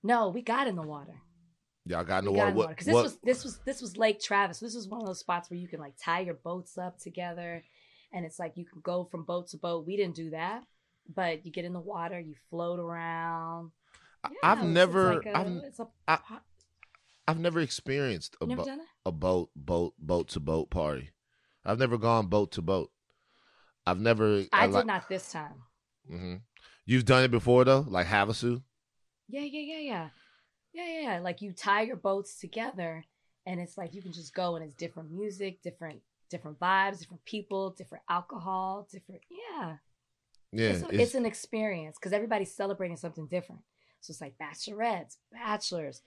No, 0.03 0.29
we 0.29 0.43
got 0.43 0.69
in 0.69 0.77
the 0.77 0.83
water. 0.83 1.21
Y'all 1.85 2.05
got 2.05 2.19
in 2.21 2.27
the 2.27 2.33
we 2.33 2.39
water. 2.39 2.49
in 2.51 2.55
the 2.55 2.59
water 2.59 2.69
What, 2.69 2.77
because 2.77 2.87
this 2.87 2.95
was 2.95 3.19
this 3.23 3.45
was 3.45 3.59
this 3.65 3.81
was 3.81 3.97
Lake 3.97 4.21
Travis. 4.21 4.61
This 4.61 4.75
was 4.75 4.89
one 4.89 5.01
of 5.01 5.07
those 5.07 5.21
spots 5.21 5.51
where 5.51 5.59
you 5.59 5.69
can 5.69 5.81
like 5.81 5.95
tie 6.03 6.21
your 6.21 6.35
boats 6.35 6.77
up 6.77 6.99
together, 6.99 7.65
and 8.13 8.25
it's 8.25 8.39
like 8.39 8.57
you 8.57 8.67
can 8.67 8.81
go 8.83 9.05
from 9.11 9.25
boat 9.25 9.49
to 9.49 9.57
boat. 9.57 9.87
We 9.87 9.97
didn't 9.97 10.15
do 10.15 10.31
that, 10.31 10.65
but 11.13 11.47
you 11.47 11.53
get 11.53 11.65
in 11.65 11.73
the 11.73 11.81
water, 11.81 12.21
you 12.21 12.35
float 12.51 12.79
around. 12.79 13.71
Yeah, 14.25 14.37
I've 14.43 14.65
never 14.65 15.15
like 15.15 15.27
a- 15.27 15.37
I've, 15.37 15.47
a- 15.47 15.89
I- 16.07 16.39
I've 17.29 17.39
never 17.39 17.61
experienced 17.61 18.37
a, 18.41 18.47
never 18.47 18.65
bo- 18.65 18.81
a 19.05 19.13
boat 19.13 19.51
boat 19.55 19.95
boat 19.99 20.29
to 20.31 20.41
boat 20.41 20.71
party. 20.71 21.11
I've 21.65 21.79
never 21.79 21.99
gone 21.99 22.27
boat 22.27 22.53
to 22.53 22.63
boat. 22.63 22.91
I've 23.87 24.01
never 24.01 24.45
I 24.53 24.67
like, 24.67 24.85
did 24.85 24.87
not 24.87 25.09
this 25.09 25.31
time. 25.31 25.63
hmm 26.09 26.37
You've 26.87 27.05
done 27.05 27.25
it 27.25 27.31
before 27.31 27.65
though, 27.65 27.85
like 27.87 28.07
Havasu. 28.07 28.63
Yeah, 29.29 29.43
yeah, 29.43 29.61
yeah, 29.61 29.79
yeah. 29.79 30.09
Yeah, 30.73 31.01
yeah. 31.03 31.21
Like 31.21 31.43
you 31.43 31.53
tie 31.53 31.83
your 31.83 31.97
boats 31.97 32.41
together 32.41 33.05
and 33.45 33.61
it's 33.61 33.77
like 33.77 33.93
you 33.95 34.01
can 34.01 34.13
just 34.13 34.35
go 34.35 34.57
and 34.57 34.65
it's 34.65 34.75
different 34.75 35.11
music, 35.11 35.61
different 35.63 36.01
different 36.31 36.59
vibes, 36.59 36.99
different 37.01 37.25
people, 37.25 37.71
different 37.71 38.05
alcohol, 38.09 38.89
different 38.91 39.21
yeah. 39.31 39.77
Yeah, 40.53 40.71
it's, 40.71 40.83
a- 40.83 41.01
it's 41.03 41.15
an 41.15 41.27
experience 41.27 41.97
because 41.99 42.15
everybody's 42.15 42.55
celebrating 42.55 42.97
something 42.97 43.27
different. 43.27 43.61
So 44.01 44.13
it's 44.13 44.21
like 44.21 44.35
bachelorettes, 44.41 45.17
bachelors, 45.31 46.01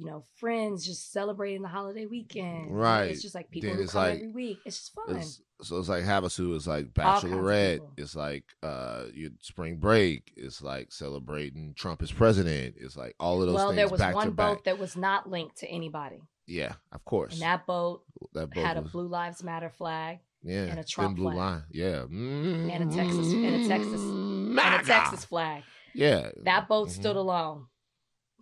you 0.00 0.06
know, 0.06 0.24
friends 0.38 0.86
just 0.86 1.12
celebrating 1.12 1.62
the 1.62 1.68
holiday 1.68 2.06
weekend. 2.06 2.74
Right. 2.76 3.04
It's 3.10 3.22
just 3.22 3.34
like 3.34 3.50
people 3.50 3.70
Then 3.70 3.78
who 3.80 3.86
come 3.86 4.02
like- 4.02 4.14
every 4.16 4.28
week. 4.32 4.58
It's 4.64 4.78
just 4.78 4.94
fun. 4.94 5.16
It's, 5.16 5.40
so 5.62 5.78
it's 5.78 5.90
like 5.90 6.04
Havasu 6.04 6.56
is 6.56 6.66
like 6.66 6.86
All 6.98 7.20
kinds 7.20 7.24
of 7.24 7.30
bachelorette. 7.30 7.80
It's 7.98 8.16
like 8.16 8.44
uh 8.62 9.04
your 9.12 9.30
spring 9.40 9.76
break. 9.76 10.32
It's 10.36 10.62
like 10.62 10.90
celebrating 10.90 11.74
Trump 11.76 12.00
as 12.02 12.10
president. 12.10 12.76
It's 12.78 12.96
like 12.96 13.14
all 13.20 13.42
of 13.42 13.46
those 13.48 13.56
well, 13.56 13.72
there 13.74 13.88
was 13.88 14.00
one 14.00 14.30
boat 14.30 14.56
back. 14.58 14.64
that 14.64 14.78
was 14.78 14.96
not 14.96 15.28
linked 15.28 15.58
to 15.58 15.66
anybody. 15.68 16.22
Yeah, 16.46 16.72
of 16.92 17.04
course. 17.04 17.34
And 17.34 17.42
that 17.42 17.66
boat 17.66 18.02
that 18.32 18.50
boat 18.54 18.64
had 18.64 18.76
a 18.78 18.82
Blue 18.82 19.06
Lives 19.06 19.44
Matter 19.44 19.68
flag 19.70 20.20
yeah, 20.42 20.62
and 20.64 20.80
a 20.80 20.84
Trump 20.84 21.16
blue 21.16 21.26
flag. 21.26 21.36
line. 21.36 21.62
Yeah, 21.70 22.02
and 22.04 22.90
a 22.90 22.96
Texas 22.96 23.32
and 23.32 23.44
a 23.64 23.68
Texas 23.68 24.00
and 24.00 24.58
a 24.58 24.82
Texas 24.82 25.24
flag. 25.26 25.62
Yeah, 25.94 26.30
That 26.44 26.68
boat 26.68 26.88
Mhm. 26.88 26.92
stood 26.92 27.16
alone. 27.16 27.66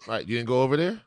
Right, 0.06 0.26
you 0.26 0.36
didn't 0.36 0.46
go 0.48 0.62
over 0.62 0.76
there. 0.76 1.00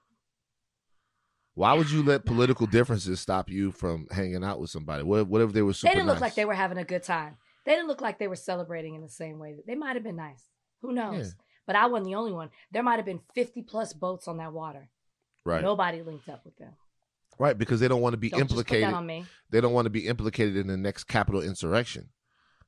Why 1.54 1.74
would 1.74 1.92
you 1.92 2.02
let 2.04 2.26
political 2.26 2.66
differences 2.66 3.20
stop 3.20 3.50
you 3.50 3.72
from 3.72 4.08
hanging 4.12 4.44
out 4.44 4.60
with 4.60 4.70
somebody? 4.70 5.04
What, 5.04 5.28
what 5.28 5.42
if 5.42 5.52
they 5.52 5.62
were 5.62 5.74
super 5.74 5.92
they 5.92 5.96
didn't 5.96 6.08
look 6.08 6.16
nice? 6.16 6.22
like 6.22 6.36
they 6.36 6.46
were 6.46 6.54
having 6.54 6.78
a 6.78 6.84
good 6.86 7.04
time. 7.04 7.38
They 7.66 7.74
didn't 7.74 7.88
look 7.88 8.02
like 8.02 8.20
they 8.20 8.28
were 8.30 8.36
celebrating 8.38 8.96
in 8.96 9.02
the 9.02 9.10
same 9.10 9.38
way. 9.38 9.56
They 9.68 9.76
might 9.76 9.96
have 9.96 10.04
been 10.04 10.16
nice. 10.16 10.44
Who 10.82 10.94
knows? 10.94 11.28
Yeah. 11.28 11.44
But 11.68 11.76
I 11.76 11.86
wasn't 11.88 12.08
the 12.08 12.16
only 12.16 12.32
one. 12.32 12.50
There 12.72 12.82
might 12.82 12.96
have 12.96 13.06
been 13.06 13.20
50 13.36 13.64
plus 13.64 13.94
boats 13.94 14.28
on 14.28 14.38
that 14.38 14.52
water. 14.54 14.90
right, 15.46 15.62
Nobody 15.62 16.02
linked 16.02 16.28
up 16.30 16.44
with 16.46 16.58
them. 16.58 16.72
right, 17.38 17.58
because 17.58 17.80
they 17.80 17.88
don't 17.88 18.02
want 18.02 18.14
to 18.14 18.18
be 18.18 18.30
Don't 18.30 18.42
implicated. 18.42 18.94
on 18.94 19.06
me. 19.06 19.26
They 19.50 19.62
don't 19.62 19.74
want 19.74 19.86
to 19.86 19.92
be 19.92 20.08
implicated 20.08 20.56
in 20.56 20.68
the 20.68 20.78
next 20.78 21.04
Capitol 21.04 21.42
insurrection. 21.42 22.10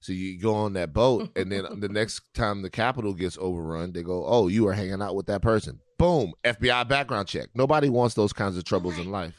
So 0.04 0.12
you 0.12 0.38
go 0.38 0.54
on 0.54 0.74
that 0.74 0.92
boat, 0.92 1.32
and 1.38 1.50
then 1.50 1.66
the 1.80 1.88
next 1.88 2.34
time 2.34 2.62
the 2.62 2.70
Capitol 2.70 3.14
gets 3.14 3.38
overrun, 3.40 3.94
they 3.94 4.04
go, 4.04 4.26
"Oh, 4.26 4.50
you 4.50 4.68
are 4.68 4.74
hanging 4.74 5.02
out 5.02 5.16
with 5.16 5.28
that 5.28 5.42
person." 5.42 5.80
Boom, 5.98 6.34
FBI 6.44 6.88
background 6.88 7.30
check. 7.30 7.48
Nobody 7.56 7.88
wants 7.88 8.14
those 8.14 8.34
kinds 8.34 8.58
of 8.58 8.66
troubles 8.66 8.98
in 8.98 9.12
life. 9.12 9.34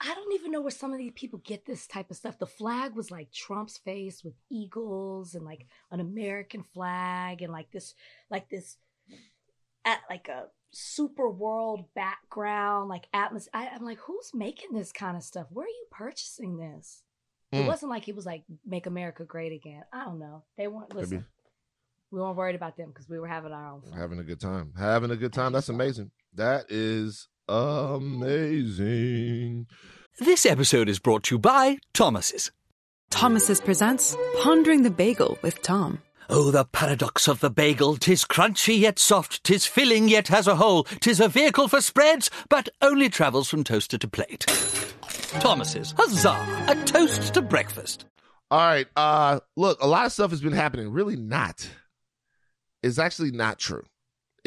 I 0.00 0.14
don't 0.14 0.34
even 0.34 0.52
know 0.52 0.60
where 0.60 0.70
some 0.70 0.92
of 0.92 0.98
these 0.98 1.12
people 1.14 1.40
get 1.44 1.64
this 1.64 1.86
type 1.86 2.10
of 2.10 2.16
stuff. 2.16 2.38
The 2.38 2.46
flag 2.46 2.94
was 2.94 3.10
like 3.10 3.32
Trump's 3.32 3.78
face 3.78 4.22
with 4.22 4.34
eagles 4.50 5.34
and 5.34 5.44
like 5.44 5.66
an 5.90 6.00
American 6.00 6.62
flag 6.62 7.42
and 7.42 7.52
like 7.52 7.70
this, 7.72 7.94
like 8.30 8.48
this, 8.48 8.76
at 9.84 10.00
like 10.10 10.28
a 10.28 10.48
super 10.72 11.30
world 11.30 11.86
background, 11.94 12.88
like 12.88 13.08
atmosphere. 13.14 13.50
I, 13.54 13.66
am 13.74 13.84
like, 13.84 13.98
who's 13.98 14.30
making 14.34 14.72
this 14.72 14.92
kind 14.92 15.16
of 15.16 15.22
stuff? 15.22 15.46
Where 15.50 15.64
are 15.64 15.68
you 15.68 15.86
purchasing 15.90 16.58
this? 16.58 17.02
Mm. 17.52 17.58
It 17.58 17.62
hmm. 17.62 17.68
wasn't 17.68 17.90
like 17.90 18.04
he 18.04 18.12
was 18.12 18.26
like 18.26 18.44
make 18.66 18.86
America 18.86 19.24
great 19.24 19.52
again. 19.52 19.82
I 19.92 20.04
don't 20.04 20.18
know. 20.18 20.44
They 20.56 20.68
weren't 20.68 20.94
listen. 20.94 21.18
Maybe. 21.18 21.26
We 22.10 22.20
weren't 22.20 22.36
worried 22.36 22.56
about 22.56 22.76
them 22.76 22.88
because 22.88 23.08
we 23.08 23.18
were 23.18 23.28
having 23.28 23.52
our 23.52 23.72
own 23.72 23.82
fun. 23.82 23.92
Having 23.92 24.20
a 24.20 24.24
good 24.24 24.40
time. 24.40 24.72
Having 24.78 25.10
a 25.10 25.16
good 25.16 25.32
time. 25.32 25.52
That's 25.52 25.68
amazing. 25.68 26.10
That 26.34 26.64
is 26.70 27.28
amazing. 27.48 28.86
This 30.18 30.46
episode 30.46 30.88
is 30.88 30.98
brought 30.98 31.24
to 31.24 31.34
you 31.34 31.38
by 31.38 31.78
Thomas's. 31.92 32.50
Thomas's 33.10 33.60
presents 33.60 34.16
Pondering 34.38 34.82
the 34.82 34.90
Bagel 34.90 35.38
with 35.42 35.62
Tom. 35.62 36.02
Oh, 36.28 36.50
the 36.50 36.64
paradox 36.64 37.28
of 37.28 37.40
the 37.40 37.50
bagel! 37.50 37.96
Tis 37.96 38.24
crunchy 38.24 38.78
yet 38.78 38.98
soft, 38.98 39.42
tis 39.44 39.66
filling 39.66 40.08
yet 40.08 40.28
has 40.28 40.46
a 40.46 40.56
hole, 40.56 40.84
tis 40.84 41.20
a 41.20 41.28
vehicle 41.28 41.68
for 41.68 41.80
spreads, 41.80 42.30
but 42.48 42.68
only 42.82 43.08
travels 43.08 43.48
from 43.48 43.64
toaster 43.64 43.98
to 43.98 44.08
plate. 44.08 44.46
Thomas's, 45.40 45.94
huzzah! 45.96 46.64
A 46.68 46.74
toast 46.84 47.34
to 47.34 47.42
breakfast. 47.42 48.04
All 48.50 48.58
right, 48.58 48.86
uh, 48.96 49.40
look, 49.56 49.82
a 49.82 49.86
lot 49.86 50.06
of 50.06 50.12
stuff 50.12 50.30
has 50.30 50.40
been 50.40 50.52
happening. 50.52 50.90
Really 50.90 51.16
not. 51.16 51.68
It's 52.82 52.98
actually 52.98 53.32
not 53.32 53.58
true 53.58 53.84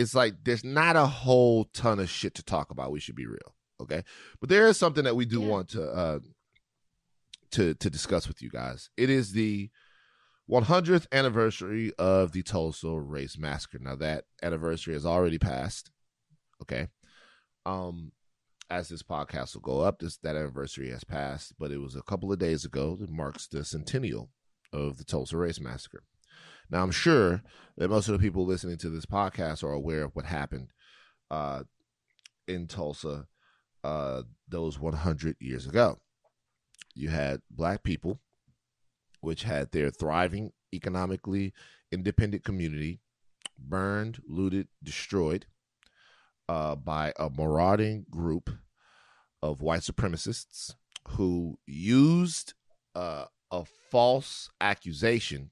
it's 0.01 0.15
like 0.15 0.43
there's 0.43 0.63
not 0.63 0.95
a 0.95 1.05
whole 1.05 1.65
ton 1.65 1.99
of 1.99 2.09
shit 2.09 2.35
to 2.35 2.43
talk 2.43 2.71
about. 2.71 2.91
We 2.91 2.99
should 2.99 3.15
be 3.15 3.27
real, 3.27 3.55
okay? 3.81 4.03
But 4.39 4.49
there 4.49 4.67
is 4.67 4.77
something 4.77 5.03
that 5.03 5.15
we 5.15 5.25
do 5.25 5.41
yeah. 5.41 5.47
want 5.47 5.69
to 5.69 5.83
uh 5.83 6.19
to 7.51 7.73
to 7.75 7.89
discuss 7.89 8.27
with 8.27 8.41
you 8.41 8.49
guys. 8.49 8.89
It 8.97 9.09
is 9.09 9.33
the 9.33 9.69
100th 10.51 11.07
anniversary 11.11 11.93
of 11.97 12.33
the 12.33 12.43
Tulsa 12.43 12.89
Race 12.89 13.37
Massacre. 13.37 13.79
Now 13.79 13.95
that 13.95 14.25
anniversary 14.43 14.93
has 14.93 15.05
already 15.05 15.37
passed, 15.37 15.91
okay? 16.61 16.87
Um 17.65 18.11
as 18.69 18.87
this 18.87 19.03
podcast 19.03 19.53
will 19.53 19.61
go 19.61 19.81
up, 19.81 19.99
this 19.99 20.17
that 20.17 20.35
anniversary 20.35 20.89
has 20.91 21.03
passed, 21.03 21.53
but 21.59 21.71
it 21.71 21.79
was 21.79 21.95
a 21.95 22.01
couple 22.01 22.31
of 22.31 22.39
days 22.39 22.65
ago 22.65 22.95
that 22.95 23.09
marks 23.09 23.47
the 23.47 23.65
centennial 23.65 24.29
of 24.73 24.97
the 24.97 25.03
Tulsa 25.03 25.37
Race 25.37 25.59
Massacre. 25.59 26.03
Now, 26.69 26.83
I'm 26.83 26.91
sure 26.91 27.41
that 27.77 27.89
most 27.89 28.07
of 28.07 28.13
the 28.13 28.19
people 28.19 28.45
listening 28.45 28.77
to 28.77 28.89
this 28.89 29.05
podcast 29.05 29.61
are 29.61 29.73
aware 29.73 30.03
of 30.03 30.15
what 30.15 30.25
happened 30.25 30.69
uh, 31.29 31.63
in 32.47 32.67
Tulsa 32.67 33.25
uh, 33.83 34.21
those 34.47 34.79
100 34.79 35.35
years 35.41 35.67
ago. 35.67 35.99
You 36.95 37.09
had 37.09 37.41
black 37.49 37.83
people, 37.83 38.21
which 39.21 39.43
had 39.43 39.71
their 39.71 39.89
thriving, 39.89 40.51
economically 40.73 41.53
independent 41.91 42.43
community 42.43 42.99
burned, 43.57 44.21
looted, 44.27 44.67
destroyed 44.83 45.45
uh, 46.49 46.75
by 46.75 47.13
a 47.17 47.29
marauding 47.29 48.05
group 48.09 48.49
of 49.41 49.61
white 49.61 49.81
supremacists 49.81 50.75
who 51.09 51.57
used 51.65 52.53
uh, 52.95 53.25
a 53.51 53.63
false 53.89 54.49
accusation 54.59 55.51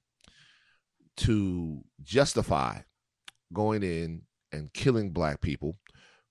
to 1.18 1.84
justify 2.02 2.80
going 3.52 3.84
in 3.84 4.22
and 4.52 4.74
killing 4.74 5.12
black 5.12 5.42
people 5.42 5.78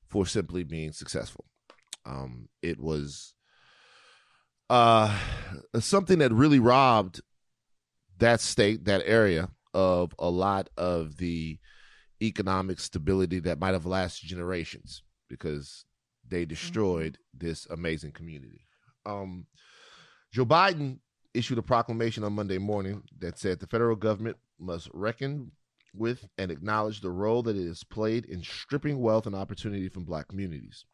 for 0.06 0.26
simply 0.26 0.64
being 0.64 0.92
successful. 0.92 1.44
Um, 2.06 2.48
it 2.62 2.80
was 2.80 3.34
uh, 4.70 5.16
something 5.78 6.18
that 6.18 6.32
really 6.32 6.58
robbed 6.58 7.20
that 8.18 8.40
state, 8.40 8.84
that 8.84 9.02
area, 9.04 9.48
of 9.74 10.14
a 10.18 10.28
lot 10.28 10.68
of 10.76 11.16
the 11.18 11.58
economic 12.22 12.80
stability 12.80 13.38
that 13.40 13.60
might 13.60 13.74
have 13.74 13.86
lasted 13.86 14.28
generations 14.28 15.02
because 15.28 15.84
they 16.26 16.44
destroyed 16.44 17.12
mm-hmm. 17.12 17.46
this 17.46 17.66
amazing 17.66 18.12
community. 18.12 18.66
Um, 19.06 19.46
Joe 20.32 20.44
Biden 20.44 20.98
issued 21.34 21.58
a 21.58 21.62
proclamation 21.62 22.24
on 22.24 22.32
Monday 22.32 22.58
morning 22.58 23.02
that 23.18 23.38
said 23.38 23.60
the 23.60 23.66
federal 23.66 23.96
government 23.96 24.36
must 24.58 24.88
reckon 24.92 25.52
with 25.94 26.26
and 26.36 26.50
acknowledge 26.50 27.00
the 27.00 27.10
role 27.10 27.42
that 27.42 27.56
it 27.56 27.66
has 27.66 27.84
played 27.84 28.24
in 28.26 28.42
stripping 28.42 29.00
wealth 29.00 29.26
and 29.26 29.34
opportunity 29.34 29.88
from 29.88 30.04
black 30.04 30.28
communities. 30.28 30.84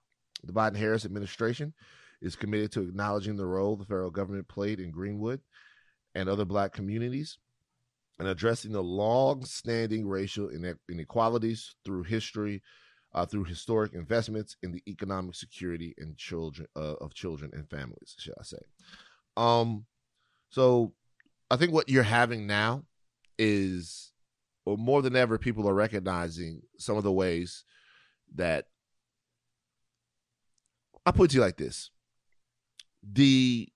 The 0.44 0.52
Biden 0.52 0.76
Harris 0.76 1.04
administration 1.04 1.72
is 2.20 2.36
committed 2.36 2.72
to 2.72 2.82
acknowledging 2.82 3.36
the 3.36 3.46
role 3.46 3.76
the 3.76 3.84
federal 3.84 4.10
government 4.10 4.46
played 4.48 4.78
in 4.78 4.90
Greenwood 4.90 5.40
and 6.14 6.28
other 6.28 6.44
black 6.44 6.72
communities 6.72 7.38
and 8.18 8.28
addressing 8.28 8.72
the 8.72 8.82
long-standing 8.82 10.06
racial 10.06 10.50
inequalities 10.88 11.74
through 11.84 12.04
history 12.04 12.62
uh, 13.14 13.24
through 13.24 13.44
historic 13.44 13.92
investments 13.94 14.56
in 14.62 14.72
the 14.72 14.82
economic 14.88 15.34
security 15.34 15.94
and 15.98 16.16
children 16.16 16.66
uh, 16.76 16.94
of 17.00 17.14
children 17.14 17.50
and 17.54 17.68
families, 17.70 18.16
shall 18.18 18.34
I 18.40 18.42
say. 18.42 18.58
Um, 19.36 19.86
so 20.50 20.92
I 21.50 21.56
think 21.56 21.72
what 21.72 21.88
you're 21.88 22.02
having 22.02 22.46
now 22.46 22.82
is 23.38 24.12
or 24.66 24.76
more 24.76 25.02
than 25.02 25.14
ever 25.14 25.38
people 25.38 25.68
are 25.68 25.74
recognizing 25.74 26.62
some 26.78 26.96
of 26.96 27.04
the 27.04 27.12
ways 27.12 27.64
that 28.34 28.66
I 31.06 31.12
put 31.12 31.24
it 31.24 31.30
to 31.30 31.34
you 31.36 31.42
like 31.42 31.58
this. 31.58 31.90
The 33.02 33.68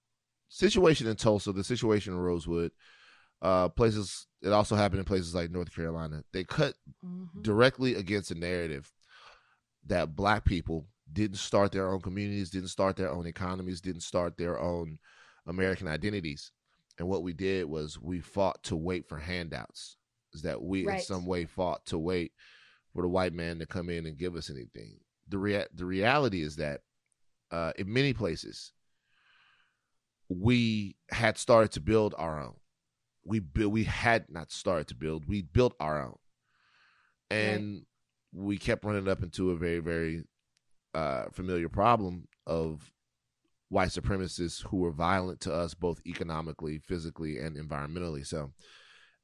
situation 0.48 1.06
in 1.06 1.16
Tulsa, 1.16 1.52
the 1.52 1.64
situation 1.64 2.14
in 2.14 2.18
Rosewood, 2.18 2.72
uh, 3.42 3.68
places 3.68 4.26
it 4.42 4.52
also 4.52 4.76
happened 4.76 5.00
in 5.00 5.04
places 5.04 5.34
like 5.34 5.50
North 5.50 5.74
Carolina. 5.74 6.22
They 6.32 6.44
cut 6.44 6.74
mm-hmm. 7.04 7.42
directly 7.42 7.94
against 7.94 8.30
a 8.30 8.34
narrative 8.34 8.90
that 9.86 10.14
black 10.14 10.44
people 10.44 10.86
didn't 11.12 11.38
start 11.38 11.72
their 11.72 11.88
own 11.88 12.00
communities, 12.00 12.50
didn't 12.50 12.68
start 12.68 12.96
their 12.96 13.10
own 13.10 13.26
economies, 13.26 13.80
didn't 13.80 14.02
start 14.02 14.36
their 14.36 14.60
own 14.60 14.98
American 15.46 15.88
identities. 15.88 16.52
And 16.98 17.08
what 17.08 17.22
we 17.22 17.32
did 17.32 17.64
was 17.66 17.98
we 18.00 18.20
fought 18.20 18.62
to 18.64 18.76
wait 18.76 19.08
for 19.08 19.18
handouts. 19.18 19.96
Is 20.34 20.42
that 20.42 20.62
we 20.62 20.84
right. 20.84 20.98
in 20.98 21.04
some 21.04 21.24
way 21.24 21.46
fought 21.46 21.84
to 21.86 21.98
wait 21.98 22.32
for 22.92 23.02
the 23.02 23.08
white 23.08 23.32
man 23.32 23.58
to 23.58 23.66
come 23.66 23.88
in 23.88 24.06
and 24.06 24.18
give 24.18 24.36
us 24.36 24.50
anything. 24.50 24.98
The 25.28 25.38
rea- 25.38 25.66
the 25.72 25.86
reality 25.86 26.42
is 26.42 26.56
that 26.56 26.82
uh, 27.50 27.72
in 27.76 27.90
many 27.90 28.12
places 28.12 28.72
we 30.28 30.96
had 31.10 31.38
started 31.38 31.72
to 31.72 31.80
build 31.80 32.14
our 32.18 32.40
own. 32.40 32.54
We 33.24 33.40
build, 33.40 33.72
we 33.72 33.84
had 33.84 34.26
not 34.28 34.50
started 34.50 34.88
to 34.88 34.94
build. 34.94 35.28
We 35.28 35.42
built 35.42 35.74
our 35.80 36.02
own, 36.02 36.16
and 37.30 37.84
right. 38.34 38.44
we 38.44 38.58
kept 38.58 38.84
running 38.84 39.08
up 39.08 39.22
into 39.22 39.50
a 39.50 39.56
very 39.56 39.80
very 39.80 40.24
uh, 40.94 41.26
familiar 41.32 41.68
problem 41.68 42.26
of 42.46 42.90
white 43.68 43.90
supremacists 43.90 44.66
who 44.66 44.78
were 44.78 44.90
violent 44.90 45.40
to 45.40 45.52
us 45.52 45.74
both 45.74 46.00
economically, 46.06 46.78
physically, 46.78 47.38
and 47.38 47.56
environmentally. 47.56 48.26
So 48.26 48.52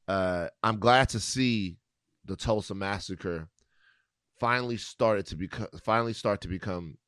uh, 0.07 0.49
I'm 0.63 0.79
glad 0.79 1.09
to 1.11 1.21
see 1.21 1.79
the 2.25 2.37
Tulsa 2.37 2.75
massacre 2.75 3.49
finally 4.39 4.77
started 4.77 5.27
to 5.27 5.37
become 5.37 5.69
finally 5.85 6.13
start 6.13 6.41
to 6.43 6.49
become 6.49 6.99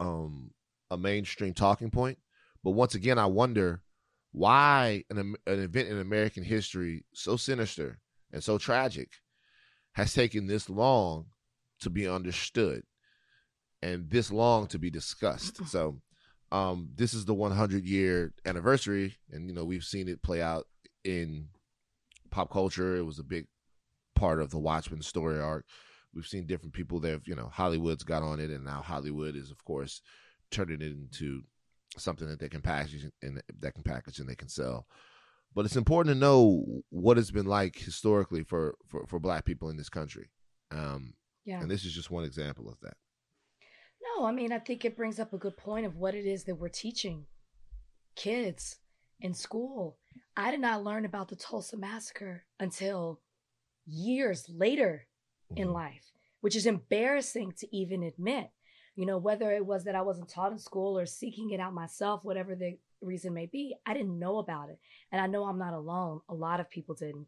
um, 0.00 0.50
a 0.90 0.96
mainstream 0.96 1.54
talking 1.54 1.90
point. 1.90 2.18
But 2.64 2.72
once 2.72 2.94
again, 2.94 3.18
I 3.18 3.26
wonder 3.26 3.82
why 4.32 5.04
an, 5.10 5.36
an 5.46 5.62
event 5.62 5.88
in 5.88 5.98
American 5.98 6.42
history 6.42 7.04
so 7.12 7.36
sinister 7.36 8.00
and 8.32 8.42
so 8.42 8.58
tragic 8.58 9.10
has 9.92 10.12
taken 10.12 10.46
this 10.46 10.68
long 10.68 11.26
to 11.80 11.90
be 11.90 12.08
understood 12.08 12.82
and 13.82 14.10
this 14.10 14.32
long 14.32 14.66
to 14.68 14.78
be 14.78 14.90
discussed. 14.90 15.64
So 15.68 16.00
um, 16.50 16.88
this 16.96 17.14
is 17.14 17.26
the 17.26 17.34
100 17.34 17.84
year 17.84 18.32
anniversary, 18.46 19.16
and 19.30 19.48
you 19.48 19.54
know 19.54 19.64
we've 19.64 19.84
seen 19.84 20.08
it 20.08 20.22
play 20.22 20.40
out 20.40 20.66
in 21.04 21.48
pop 22.30 22.50
culture. 22.50 22.96
It 22.96 23.04
was 23.04 23.18
a 23.18 23.24
big 23.24 23.46
part 24.14 24.40
of 24.40 24.50
the 24.50 24.58
Watchmen 24.58 25.02
story 25.02 25.38
arc. 25.38 25.66
We've 26.14 26.26
seen 26.26 26.46
different 26.46 26.72
people 26.72 27.00
that 27.00 27.10
have, 27.10 27.26
you 27.26 27.34
know 27.34 27.50
Hollywood's 27.52 28.04
got 28.04 28.22
on 28.22 28.40
it, 28.40 28.50
and 28.50 28.64
now 28.64 28.82
Hollywood 28.82 29.36
is 29.36 29.50
of 29.50 29.62
course 29.64 30.00
turning 30.50 30.80
it 30.80 30.92
into 30.92 31.42
something 32.00 32.28
that 32.28 32.40
they 32.40 32.48
can 32.48 32.62
package 32.62 33.06
and 33.22 33.42
that 33.60 33.74
can 33.74 33.82
package 33.82 34.18
and 34.18 34.28
they 34.28 34.34
can 34.34 34.48
sell. 34.48 34.86
But 35.54 35.64
it's 35.64 35.76
important 35.76 36.14
to 36.14 36.18
know 36.20 36.64
what 36.90 37.16
it's 37.18 37.30
been 37.30 37.46
like 37.46 37.76
historically 37.76 38.42
for 38.42 38.74
for, 38.88 39.06
for 39.06 39.20
Black 39.20 39.44
people 39.44 39.70
in 39.70 39.76
this 39.76 39.88
country. 39.88 40.30
Um, 40.70 41.14
yeah. 41.44 41.60
And 41.60 41.70
this 41.70 41.84
is 41.84 41.92
just 41.94 42.10
one 42.10 42.24
example 42.24 42.68
of 42.68 42.80
that. 42.80 42.96
No, 44.16 44.26
I 44.26 44.32
mean, 44.32 44.52
I 44.52 44.58
think 44.58 44.84
it 44.84 44.96
brings 44.96 45.18
up 45.18 45.32
a 45.32 45.38
good 45.38 45.56
point 45.56 45.86
of 45.86 45.96
what 45.96 46.14
it 46.14 46.26
is 46.26 46.44
that 46.44 46.56
we're 46.56 46.68
teaching 46.68 47.26
kids 48.16 48.76
in 49.20 49.34
school. 49.34 49.98
I 50.36 50.50
did 50.50 50.60
not 50.60 50.84
learn 50.84 51.04
about 51.04 51.28
the 51.28 51.36
Tulsa 51.36 51.76
massacre 51.76 52.44
until 52.60 53.20
years 53.86 54.48
later 54.48 55.06
in 55.56 55.68
Mhm. 55.68 55.74
life, 55.74 56.12
which 56.40 56.56
is 56.56 56.66
embarrassing 56.66 57.52
to 57.58 57.76
even 57.76 58.02
admit. 58.02 58.50
You 58.96 59.06
know, 59.06 59.18
whether 59.18 59.50
it 59.50 59.66
was 59.66 59.84
that 59.84 59.96
I 59.96 60.02
wasn't 60.02 60.28
taught 60.28 60.52
in 60.52 60.58
school 60.58 60.98
or 60.98 61.06
seeking 61.06 61.50
it 61.50 61.60
out 61.60 61.74
myself, 61.74 62.24
whatever 62.24 62.54
the 62.54 62.78
reason 63.00 63.34
may 63.34 63.46
be, 63.46 63.74
I 63.86 63.92
didn't 63.92 64.18
know 64.18 64.38
about 64.38 64.70
it. 64.70 64.78
And 65.10 65.20
I 65.20 65.26
know 65.26 65.44
I'm 65.44 65.58
not 65.58 65.74
alone. 65.74 66.20
A 66.28 66.34
lot 66.34 66.60
of 66.60 66.70
people 66.70 66.94
didn't. 66.94 67.26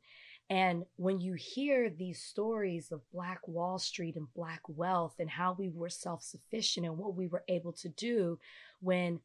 And 0.49 0.85
when 0.95 1.21
you 1.21 1.35
hear 1.35 1.91
these 1.91 2.23
stories 2.23 2.93
of 2.93 3.01
Black 3.13 3.47
Wall 3.49 3.79
Street 3.79 4.15
and 4.15 4.33
Black 4.35 4.61
wealth 4.69 5.17
and 5.19 5.29
how 5.29 5.57
we 5.59 5.69
were 5.69 5.89
self 5.89 6.23
sufficient 6.23 6.87
and 6.87 6.97
what 6.97 7.17
we 7.17 7.27
were 7.27 7.43
able 7.49 7.73
to 7.73 7.89
do 7.89 8.39
when 8.81 9.21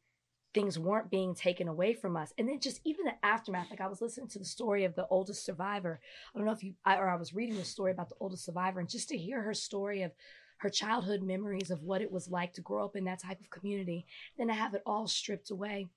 things 0.52 0.78
weren't 0.78 1.10
being 1.10 1.34
taken 1.34 1.68
away 1.68 1.94
from 1.94 2.16
us. 2.16 2.32
And 2.36 2.48
then 2.48 2.60
just 2.60 2.80
even 2.84 3.04
the 3.04 3.24
aftermath, 3.24 3.70
like 3.70 3.80
I 3.80 3.86
was 3.86 4.02
listening 4.02 4.28
to 4.28 4.38
the 4.38 4.44
story 4.44 4.84
of 4.84 4.94
the 4.94 5.06
oldest 5.06 5.44
survivor. 5.44 6.00
I 6.34 6.38
don't 6.38 6.46
know 6.46 6.52
if 6.52 6.62
you, 6.62 6.74
I, 6.84 6.96
or 6.96 7.08
I 7.08 7.16
was 7.16 7.34
reading 7.34 7.56
the 7.56 7.64
story 7.64 7.92
about 7.92 8.08
the 8.08 8.16
oldest 8.20 8.44
survivor, 8.44 8.80
and 8.80 8.88
just 8.88 9.08
to 9.10 9.16
hear 9.16 9.40
her 9.42 9.54
story 9.54 10.02
of 10.02 10.12
her 10.62 10.70
childhood 10.70 11.22
memories 11.22 11.70
of 11.72 11.82
what 11.82 12.00
it 12.02 12.10
was 12.12 12.30
like 12.30 12.54
to 12.54 12.60
grow 12.60 12.84
up 12.84 12.94
in 12.94 13.04
that 13.04 13.18
type 13.20 13.40
of 13.40 13.50
community, 13.50 14.06
then 14.38 14.46
to 14.46 14.54
have 14.54 14.74
it 14.74 14.82
all 14.86 15.08
stripped 15.08 15.50
away. 15.50 15.88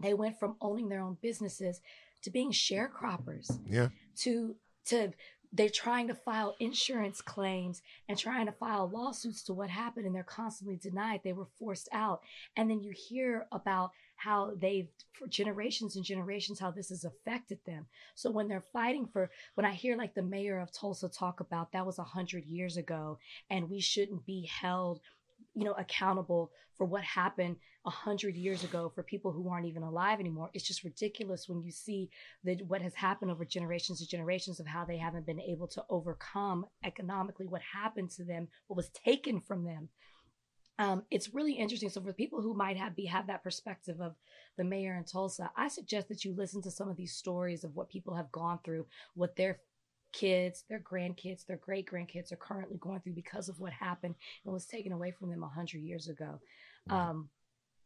They 0.00 0.14
went 0.14 0.38
from 0.38 0.56
owning 0.60 0.88
their 0.88 1.00
own 1.00 1.16
businesses 1.20 1.80
to 2.22 2.30
being 2.30 2.52
sharecroppers 2.52 3.58
Yeah. 3.66 3.88
to 4.18 4.54
to 4.86 5.12
they're 5.52 5.68
trying 5.68 6.06
to 6.08 6.14
file 6.14 6.54
insurance 6.60 7.20
claims 7.20 7.82
and 8.08 8.18
trying 8.18 8.46
to 8.46 8.52
file 8.52 8.88
lawsuits 8.88 9.42
to 9.44 9.54
what 9.54 9.70
happened 9.70 10.06
and 10.06 10.14
they're 10.14 10.22
constantly 10.24 10.76
denied 10.76 11.20
they 11.24 11.32
were 11.32 11.46
forced 11.58 11.88
out 11.92 12.20
and 12.56 12.68
then 12.70 12.80
you 12.82 12.92
hear 12.92 13.46
about 13.52 13.90
how 14.16 14.52
they've 14.56 14.88
for 15.12 15.26
generations 15.26 15.96
and 15.96 16.04
generations 16.04 16.58
how 16.58 16.70
this 16.70 16.90
has 16.90 17.04
affected 17.04 17.58
them 17.64 17.86
so 18.14 18.30
when 18.30 18.48
they're 18.48 18.64
fighting 18.72 19.06
for 19.06 19.30
when 19.54 19.64
i 19.64 19.72
hear 19.72 19.96
like 19.96 20.14
the 20.14 20.22
mayor 20.22 20.58
of 20.58 20.72
tulsa 20.72 21.08
talk 21.08 21.40
about 21.40 21.72
that 21.72 21.86
was 21.86 21.98
a 21.98 22.04
hundred 22.04 22.44
years 22.46 22.76
ago 22.76 23.18
and 23.50 23.70
we 23.70 23.80
shouldn't 23.80 24.24
be 24.26 24.46
held 24.46 25.00
you 25.54 25.64
know 25.64 25.74
accountable 25.74 26.50
for 26.76 26.84
what 26.84 27.02
happened 27.02 27.56
a 27.86 27.90
hundred 27.90 28.36
years 28.36 28.64
ago 28.64 28.90
for 28.94 29.02
people 29.02 29.32
who 29.32 29.48
aren't 29.48 29.66
even 29.66 29.82
alive 29.82 30.20
anymore 30.20 30.50
it's 30.52 30.66
just 30.66 30.84
ridiculous 30.84 31.48
when 31.48 31.62
you 31.62 31.70
see 31.70 32.10
that 32.44 32.60
what 32.66 32.82
has 32.82 32.94
happened 32.94 33.30
over 33.30 33.44
generations 33.44 34.00
and 34.00 34.10
generations 34.10 34.60
of 34.60 34.66
how 34.66 34.84
they 34.84 34.98
haven't 34.98 35.24
been 35.24 35.40
able 35.40 35.66
to 35.66 35.84
overcome 35.88 36.66
economically 36.84 37.46
what 37.46 37.62
happened 37.62 38.10
to 38.10 38.24
them, 38.24 38.48
what 38.66 38.76
was 38.76 38.90
taken 38.90 39.40
from 39.40 39.64
them. 39.64 39.88
Um, 40.78 41.04
it's 41.10 41.32
really 41.32 41.54
interesting. 41.54 41.88
So 41.88 42.00
for 42.02 42.12
people 42.12 42.42
who 42.42 42.54
might 42.54 42.76
have 42.76 42.94
be 42.94 43.06
have 43.06 43.26
that 43.28 43.42
perspective 43.42 44.00
of 44.00 44.14
the 44.56 44.64
mayor 44.64 44.94
in 44.96 45.04
Tulsa, 45.04 45.50
I 45.56 45.68
suggest 45.68 46.08
that 46.08 46.24
you 46.24 46.34
listen 46.34 46.60
to 46.62 46.70
some 46.70 46.88
of 46.88 46.96
these 46.96 47.14
stories 47.14 47.64
of 47.64 47.74
what 47.74 47.88
people 47.88 48.14
have 48.14 48.30
gone 48.32 48.58
through, 48.64 48.86
what 49.14 49.36
their 49.36 49.60
kids, 50.12 50.64
their 50.68 50.78
grandkids, 50.80 51.46
their 51.46 51.56
great 51.56 51.86
grandkids 51.88 52.32
are 52.32 52.36
currently 52.36 52.76
going 52.78 53.00
through 53.00 53.12
because 53.14 53.48
of 53.48 53.58
what 53.60 53.72
happened 53.72 54.14
and 54.44 54.52
was 54.52 54.66
taken 54.66 54.92
away 54.92 55.10
from 55.10 55.30
them 55.30 55.42
a 55.42 55.48
hundred 55.48 55.80
years 55.82 56.08
ago. 56.08 56.40
Um, 56.90 57.28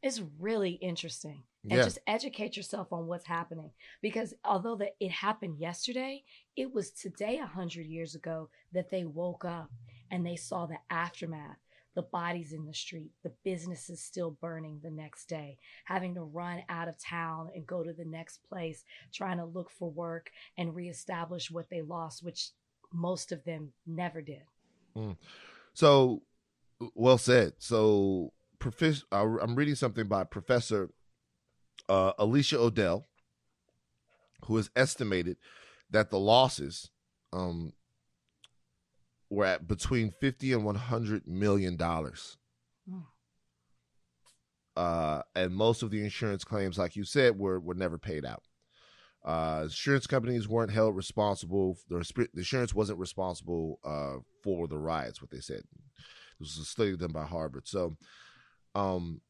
it's 0.02 0.20
really 0.38 0.72
interesting 0.72 1.42
and 1.68 1.72
Yeah. 1.78 1.84
just 1.84 1.98
educate 2.06 2.56
yourself 2.56 2.92
on 2.92 3.06
what's 3.06 3.26
happening 3.26 3.70
because 4.00 4.34
although 4.44 4.76
that 4.76 4.96
it 4.98 5.10
happened 5.10 5.58
yesterday 5.58 6.24
it 6.56 6.72
was 6.72 6.90
today 6.90 7.38
a 7.38 7.46
hundred 7.46 7.86
years 7.86 8.14
ago 8.14 8.48
that 8.72 8.90
they 8.90 9.04
woke 9.04 9.44
up 9.44 9.70
and 10.10 10.24
they 10.24 10.36
saw 10.36 10.66
the 10.66 10.78
aftermath 10.88 11.58
the 11.94 12.02
bodies 12.02 12.52
in 12.52 12.66
the 12.66 12.74
street 12.74 13.10
the 13.22 13.32
businesses 13.44 14.00
still 14.00 14.30
burning 14.40 14.80
the 14.82 14.90
next 14.90 15.26
day. 15.26 15.58
Having 15.84 16.14
to 16.14 16.22
run 16.22 16.62
out 16.68 16.88
of 16.88 17.02
town 17.02 17.50
and 17.54 17.66
go 17.66 17.82
to 17.82 17.92
the 17.92 18.04
next 18.04 18.38
place 18.48 18.84
trying 19.12 19.38
to 19.38 19.44
look 19.44 19.70
for 19.70 19.90
work 19.90 20.30
and 20.56 20.74
reestablish 20.74 21.50
what 21.50 21.68
they 21.70 21.82
lost 21.82 22.22
which 22.22 22.50
most 22.92 23.32
of 23.32 23.44
them 23.44 23.72
never 23.86 24.20
did. 24.20 24.42
So, 25.74 26.22
well 26.94 27.18
said. 27.18 27.54
So, 27.58 28.32
I'm 29.12 29.54
reading 29.54 29.74
something 29.74 30.06
by 30.06 30.24
Professor 30.24 30.90
uh, 31.88 32.12
Alicia 32.18 32.58
Odell, 32.58 33.06
who 34.46 34.56
has 34.56 34.70
estimated 34.76 35.36
that 35.90 36.10
the 36.10 36.18
losses 36.18 36.90
um, 37.32 37.72
were 39.30 39.44
at 39.44 39.66
between 39.66 40.12
50 40.20 40.52
and 40.52 40.64
100 40.64 41.26
million 41.26 41.76
dollars. 41.76 42.36
Mm. 42.90 43.04
Uh, 44.76 45.22
and 45.34 45.54
most 45.54 45.82
of 45.82 45.90
the 45.90 46.02
insurance 46.02 46.44
claims, 46.44 46.78
like 46.78 46.96
you 46.96 47.04
said, 47.04 47.38
were 47.38 47.60
were 47.60 47.74
never 47.74 47.98
paid 47.98 48.24
out. 48.24 48.42
Uh, 49.24 49.60
insurance 49.64 50.06
companies 50.06 50.48
weren't 50.48 50.72
held 50.72 50.96
responsible. 50.96 51.76
The, 51.88 51.96
resp- 51.96 52.32
the 52.32 52.38
insurance 52.38 52.74
wasn't 52.74 52.98
responsible 52.98 53.78
uh, 53.84 54.22
for 54.42 54.66
the 54.66 54.78
riots. 54.78 55.20
What 55.20 55.30
they 55.30 55.40
said. 55.40 55.62
This 56.38 56.56
was 56.56 56.66
a 56.66 56.70
study 56.70 56.96
done 56.96 57.12
by 57.12 57.24
Harvard. 57.24 57.68
So, 57.68 57.98
um, 58.74 59.20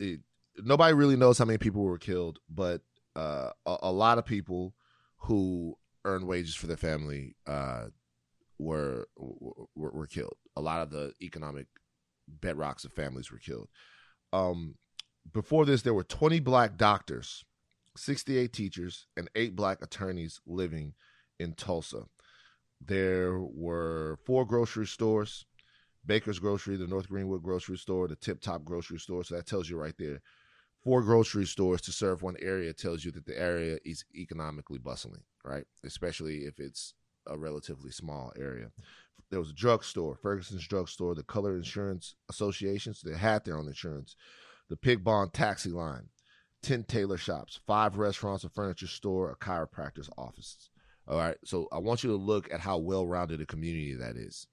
it, 0.00 0.20
nobody 0.58 0.92
really 0.92 1.16
knows 1.16 1.38
how 1.38 1.44
many 1.44 1.58
people 1.58 1.82
were 1.82 1.98
killed, 1.98 2.40
but 2.50 2.80
uh, 3.14 3.50
a, 3.64 3.76
a 3.82 3.92
lot 3.92 4.18
of 4.18 4.26
people 4.26 4.74
who 5.18 5.76
earn 6.04 6.26
wages 6.26 6.56
for 6.56 6.66
their 6.66 6.76
family 6.76 7.36
uh, 7.46 7.86
were, 8.62 9.08
were 9.16 9.92
were 9.92 10.06
killed. 10.06 10.36
A 10.56 10.60
lot 10.60 10.82
of 10.82 10.90
the 10.90 11.12
economic 11.20 11.66
bedrocks 12.40 12.84
of 12.84 12.92
families 12.92 13.30
were 13.30 13.38
killed. 13.38 13.68
Um, 14.32 14.76
before 15.30 15.64
this, 15.66 15.82
there 15.82 15.94
were 15.94 16.04
20 16.04 16.40
black 16.40 16.76
doctors, 16.76 17.44
68 17.96 18.52
teachers, 18.52 19.06
and 19.16 19.30
eight 19.34 19.54
black 19.54 19.82
attorneys 19.82 20.40
living 20.46 20.94
in 21.38 21.52
Tulsa. 21.54 22.04
There 22.84 23.38
were 23.38 24.18
four 24.24 24.44
grocery 24.44 24.86
stores, 24.86 25.46
Baker's 26.04 26.38
Grocery, 26.38 26.76
the 26.76 26.86
North 26.86 27.08
Greenwood 27.08 27.42
Grocery 27.42 27.78
Store, 27.78 28.08
the 28.08 28.16
Tip 28.16 28.40
Top 28.40 28.64
Grocery 28.64 28.98
Store. 28.98 29.22
So 29.22 29.36
that 29.36 29.46
tells 29.46 29.70
you 29.70 29.78
right 29.78 29.94
there. 29.98 30.20
Four 30.82 31.02
grocery 31.02 31.46
stores 31.46 31.80
to 31.82 31.92
serve 31.92 32.22
one 32.22 32.36
area 32.40 32.72
tells 32.72 33.04
you 33.04 33.12
that 33.12 33.24
the 33.24 33.38
area 33.38 33.78
is 33.84 34.04
economically 34.16 34.78
bustling, 34.78 35.22
right? 35.44 35.64
Especially 35.84 36.38
if 36.38 36.58
it's 36.58 36.94
a 37.26 37.38
relatively 37.38 37.90
small 37.90 38.32
area. 38.38 38.70
There 39.30 39.40
was 39.40 39.50
a 39.50 39.54
drugstore, 39.54 40.16
Ferguson's 40.16 40.66
Drugstore, 40.66 41.14
the 41.14 41.22
Color 41.22 41.56
Insurance 41.56 42.16
Associations, 42.28 43.00
they 43.00 43.16
had 43.16 43.44
their 43.44 43.56
own 43.56 43.66
insurance, 43.66 44.14
the 44.68 44.76
Pig 44.76 45.02
Bond 45.02 45.32
Taxi 45.32 45.70
Line, 45.70 46.08
10 46.62 46.84
tailor 46.84 47.16
shops, 47.16 47.58
five 47.66 47.96
restaurants, 47.96 48.44
a 48.44 48.50
furniture 48.50 48.86
store, 48.86 49.30
a 49.30 49.36
chiropractor's 49.36 50.10
office. 50.18 50.68
All 51.08 51.18
right. 51.18 51.36
So 51.44 51.68
I 51.72 51.78
want 51.78 52.04
you 52.04 52.10
to 52.10 52.16
look 52.16 52.52
at 52.52 52.60
how 52.60 52.78
well 52.78 53.06
rounded 53.06 53.40
a 53.40 53.46
community 53.46 53.94
that 53.94 54.16
is. 54.16 54.46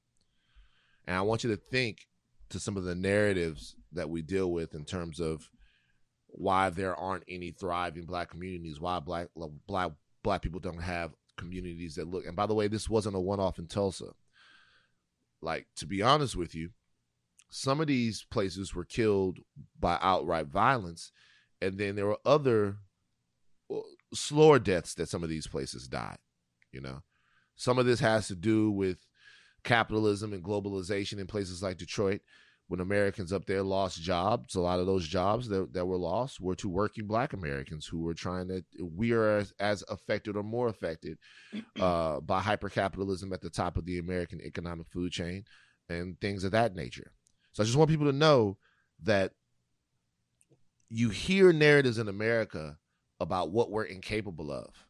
And 1.07 1.15
I 1.15 1.21
want 1.21 1.43
you 1.43 1.51
to 1.51 1.61
think 1.71 2.07
to 2.49 2.59
some 2.59 2.77
of 2.77 2.83
the 2.83 2.95
narratives 2.95 3.75
that 3.91 4.09
we 4.09 4.21
deal 4.21 4.51
with 4.51 4.73
in 4.73 4.85
terms 4.85 5.19
of 5.19 5.49
why 6.27 6.69
there 6.69 6.95
aren't 6.95 7.23
any 7.27 7.51
thriving 7.51 8.05
black 8.05 8.29
communities, 8.29 8.79
why 8.79 8.99
black 8.99 9.27
black 9.67 9.91
black 10.23 10.41
people 10.41 10.59
don't 10.59 10.81
have 10.81 11.11
communities 11.39 11.95
that 11.95 12.07
look. 12.07 12.25
And 12.25 12.35
by 12.35 12.45
the 12.45 12.53
way, 12.53 12.67
this 12.67 12.89
wasn't 12.89 13.15
a 13.15 13.19
one 13.19 13.39
off 13.39 13.57
in 13.57 13.67
Tulsa. 13.67 14.13
Like 15.41 15.67
to 15.77 15.87
be 15.87 16.01
honest 16.01 16.35
with 16.35 16.53
you, 16.53 16.71
some 17.49 17.81
of 17.81 17.87
these 17.87 18.23
places 18.29 18.75
were 18.75 18.85
killed 18.85 19.39
by 19.79 19.97
outright 20.01 20.47
violence, 20.47 21.11
and 21.61 21.77
then 21.77 21.95
there 21.95 22.05
were 22.05 22.19
other 22.25 22.77
slower 24.13 24.59
deaths 24.59 24.93
that 24.95 25.09
some 25.09 25.23
of 25.23 25.29
these 25.29 25.47
places 25.47 25.87
died. 25.87 26.17
You 26.71 26.81
know, 26.81 27.01
some 27.55 27.79
of 27.79 27.85
this 27.85 28.01
has 28.01 28.27
to 28.27 28.35
do 28.35 28.69
with 28.69 29.07
capitalism 29.63 30.33
and 30.33 30.43
globalization 30.43 31.19
in 31.19 31.27
places 31.27 31.63
like 31.63 31.77
Detroit. 31.77 32.21
When 32.69 32.79
Americans 32.79 33.33
up 33.33 33.45
there 33.45 33.63
lost 33.63 33.99
jobs, 33.99 34.53
a 34.53 34.61
lot 34.61 34.79
of 34.79 34.85
those 34.85 35.07
jobs 35.07 35.49
that, 35.49 35.73
that 35.73 35.87
were 35.87 35.97
lost 35.97 36.39
were 36.39 36.55
to 36.57 36.69
working 36.69 37.07
black 37.07 37.33
Americans 37.33 37.87
who 37.87 37.99
were 37.99 38.13
trying 38.13 38.47
to, 38.47 38.63
we 38.79 39.11
are 39.11 39.39
as, 39.39 39.53
as 39.59 39.83
affected 39.89 40.37
or 40.37 40.43
more 40.43 40.67
affected 40.67 41.17
uh, 41.79 42.19
by 42.19 42.39
hypercapitalism 42.39 43.33
at 43.33 43.41
the 43.41 43.49
top 43.49 43.75
of 43.75 43.85
the 43.85 43.97
American 43.97 44.39
economic 44.41 44.87
food 44.87 45.11
chain 45.11 45.43
and 45.89 46.21
things 46.21 46.43
of 46.43 46.51
that 46.51 46.75
nature. 46.75 47.11
So 47.53 47.63
I 47.63 47.65
just 47.65 47.75
want 47.75 47.89
people 47.89 48.05
to 48.05 48.13
know 48.13 48.57
that 49.03 49.31
you 50.89 51.09
hear 51.09 51.51
narratives 51.51 51.97
in 51.97 52.07
America 52.07 52.77
about 53.19 53.51
what 53.51 53.71
we're 53.71 53.83
incapable 53.83 54.51
of. 54.51 54.85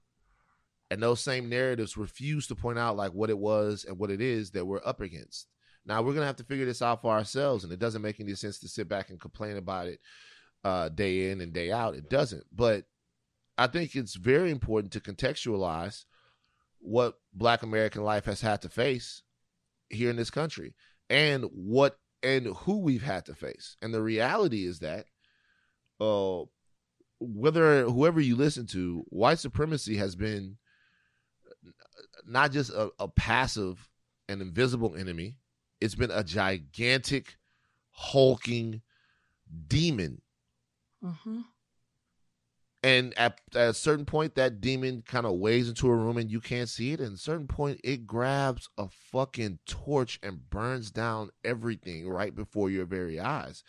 And 0.92 1.02
those 1.02 1.22
same 1.22 1.50
narratives 1.50 1.98
refuse 1.98 2.48
to 2.48 2.56
point 2.56 2.80
out 2.80 2.98
like 2.98 3.12
what 3.12 3.30
it 3.30 3.38
was 3.38 3.86
and 3.88 3.98
what 3.98 4.10
it 4.10 4.22
is 4.22 4.52
that 4.52 4.66
we're 4.66 4.82
up 4.86 5.02
against. 5.02 5.48
Now 5.90 6.04
we're 6.04 6.14
gonna 6.14 6.28
have 6.28 6.36
to 6.36 6.44
figure 6.44 6.68
this 6.68 6.84
out 6.84 7.02
for 7.02 7.12
ourselves, 7.12 7.64
and 7.64 7.74
it 7.74 7.80
doesn't 7.80 8.04
make 8.04 8.20
any 8.20 8.36
sense 8.36 8.60
to 8.60 8.68
sit 8.70 8.88
back 8.88 9.10
and 9.10 9.20
complain 9.20 9.58
about 9.58 9.88
it 9.88 10.00
uh, 10.64 10.90
day 10.90 11.32
in 11.32 11.42
and 11.42 11.52
day 11.52 11.72
out. 11.72 11.96
It 11.96 12.12
doesn't. 12.12 12.44
But 12.56 12.86
I 13.58 13.66
think 13.66 13.96
it's 13.96 14.14
very 14.14 14.52
important 14.52 14.94
to 14.94 15.00
contextualize 15.00 16.06
what 16.78 17.16
Black 17.34 17.64
American 17.64 18.04
life 18.04 18.26
has 18.26 18.40
had 18.40 18.62
to 18.62 18.70
face 18.70 19.24
here 19.90 20.12
in 20.12 20.16
this 20.16 20.30
country, 20.30 20.76
and 21.10 21.46
what 21.54 21.98
and 22.22 22.46
who 22.46 22.78
we've 22.78 23.02
had 23.02 23.26
to 23.26 23.34
face. 23.34 23.76
And 23.82 23.92
the 23.92 24.04
reality 24.04 24.66
is 24.66 24.80
that, 24.80 25.06
uh, 26.00 26.44
whether 27.20 27.86
whoever 27.86 28.22
you 28.22 28.36
listen 28.36 28.68
to, 28.68 29.04
white 29.08 29.40
supremacy 29.40 29.98
has 29.98 30.16
been 30.16 30.58
not 32.28 32.52
just 32.52 32.70
a, 32.70 32.92
a 33.00 33.08
passive 33.08 33.90
and 34.28 34.40
invisible 34.40 34.96
enemy. 34.96 35.38
It's 35.82 35.96
been 35.96 36.12
a 36.12 36.24
gigantic, 36.24 37.38
hulking 37.92 38.82
demon. 39.68 40.22
Mm-hmm. 41.04 41.42
And 42.82 43.18
at, 43.18 43.42
at 43.54 43.70
a 43.70 43.74
certain 43.74 44.06
point, 44.06 44.36
that 44.36 44.62
demon 44.62 45.04
kind 45.06 45.26
of 45.26 45.34
weighs 45.34 45.68
into 45.68 45.90
a 45.90 45.96
room 45.96 46.18
and 46.18 46.32
you 46.32 46.40
can't 46.40 46.70
see 46.70 46.94
it. 46.94 47.00
And 47.00 47.10
at 47.10 47.16
a 47.16 47.18
certain 47.18 47.48
point, 47.48 47.82
it 47.84 48.08
grabs 48.08 48.70
a 48.78 48.88
fucking 49.12 49.60
torch 49.66 50.18
and 50.24 50.50
burns 50.50 50.90
down 50.90 51.32
everything 51.44 52.08
right 52.08 52.34
before 52.34 52.70
your 52.70 52.86
very 52.86 53.20
eyes. 53.20 53.64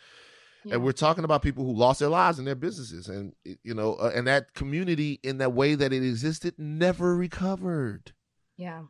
Yeah. 0.63 0.75
And 0.75 0.83
we're 0.83 0.91
talking 0.91 1.23
about 1.23 1.41
people 1.41 1.65
who 1.65 1.73
lost 1.73 1.99
their 1.99 2.09
lives 2.09 2.37
and 2.37 2.47
their 2.47 2.55
businesses, 2.55 3.07
and 3.07 3.33
you 3.43 3.73
know, 3.73 3.95
uh, 3.95 4.11
and 4.13 4.27
that 4.27 4.53
community 4.53 5.19
in 5.23 5.39
that 5.39 5.53
way 5.53 5.73
that 5.73 5.91
it 5.91 6.03
existed 6.03 6.53
never 6.59 7.15
recovered. 7.15 8.13
Yeah, 8.57 8.83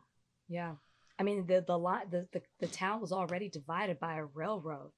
yeah. 0.48 0.74
I 1.18 1.22
mean, 1.22 1.46
the 1.46 1.64
the 1.66 1.78
lot 1.78 2.10
the, 2.10 2.26
the 2.32 2.42
the 2.60 2.68
town 2.68 3.00
was 3.00 3.12
already 3.12 3.48
divided 3.48 3.98
by 4.00 4.16
a 4.16 4.24
railroad. 4.24 4.92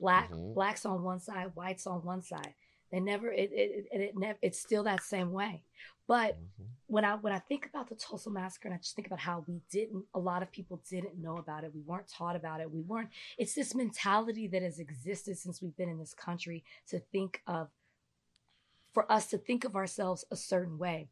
Black 0.00 0.30
Mhm. 0.30 0.54
blacks 0.54 0.86
on 0.86 1.02
one 1.02 1.20
side, 1.20 1.54
whites 1.56 1.86
on 1.86 2.04
one 2.04 2.22
side. 2.22 2.54
They 2.90 3.00
never 3.00 3.30
it 3.32 3.50
it 3.52 3.88
it, 3.92 4.00
it 4.00 4.16
never 4.16 4.38
it's 4.42 4.60
still 4.60 4.84
that 4.84 5.02
same 5.02 5.32
way. 5.32 5.64
But 6.06 6.38
when 6.86 7.04
I 7.04 7.16
when 7.16 7.32
I 7.32 7.38
think 7.38 7.66
about 7.66 7.88
the 7.88 7.96
Tulsa 7.96 8.30
massacre 8.30 8.68
and 8.68 8.74
I 8.74 8.78
just 8.78 8.94
think 8.94 9.08
about 9.08 9.18
how 9.18 9.44
we 9.46 9.60
didn't 9.70 10.04
a 10.14 10.18
lot 10.18 10.42
of 10.42 10.50
people 10.50 10.80
didn't 10.88 11.18
know 11.18 11.36
about 11.36 11.64
it. 11.64 11.74
We 11.74 11.82
weren't 11.82 12.08
taught 12.08 12.36
about 12.36 12.60
it. 12.60 12.70
We 12.70 12.80
weren't 12.80 13.10
it's 13.36 13.54
this 13.54 13.74
mentality 13.74 14.46
that 14.48 14.62
has 14.62 14.78
existed 14.78 15.36
since 15.36 15.60
we've 15.60 15.76
been 15.76 15.90
in 15.90 15.98
this 15.98 16.14
country 16.14 16.64
to 16.88 16.98
think 16.98 17.42
of 17.46 17.68
for 18.94 19.10
us 19.10 19.26
to 19.28 19.38
think 19.38 19.64
of 19.64 19.76
ourselves 19.76 20.24
a 20.30 20.36
certain 20.36 20.78
way. 20.78 21.08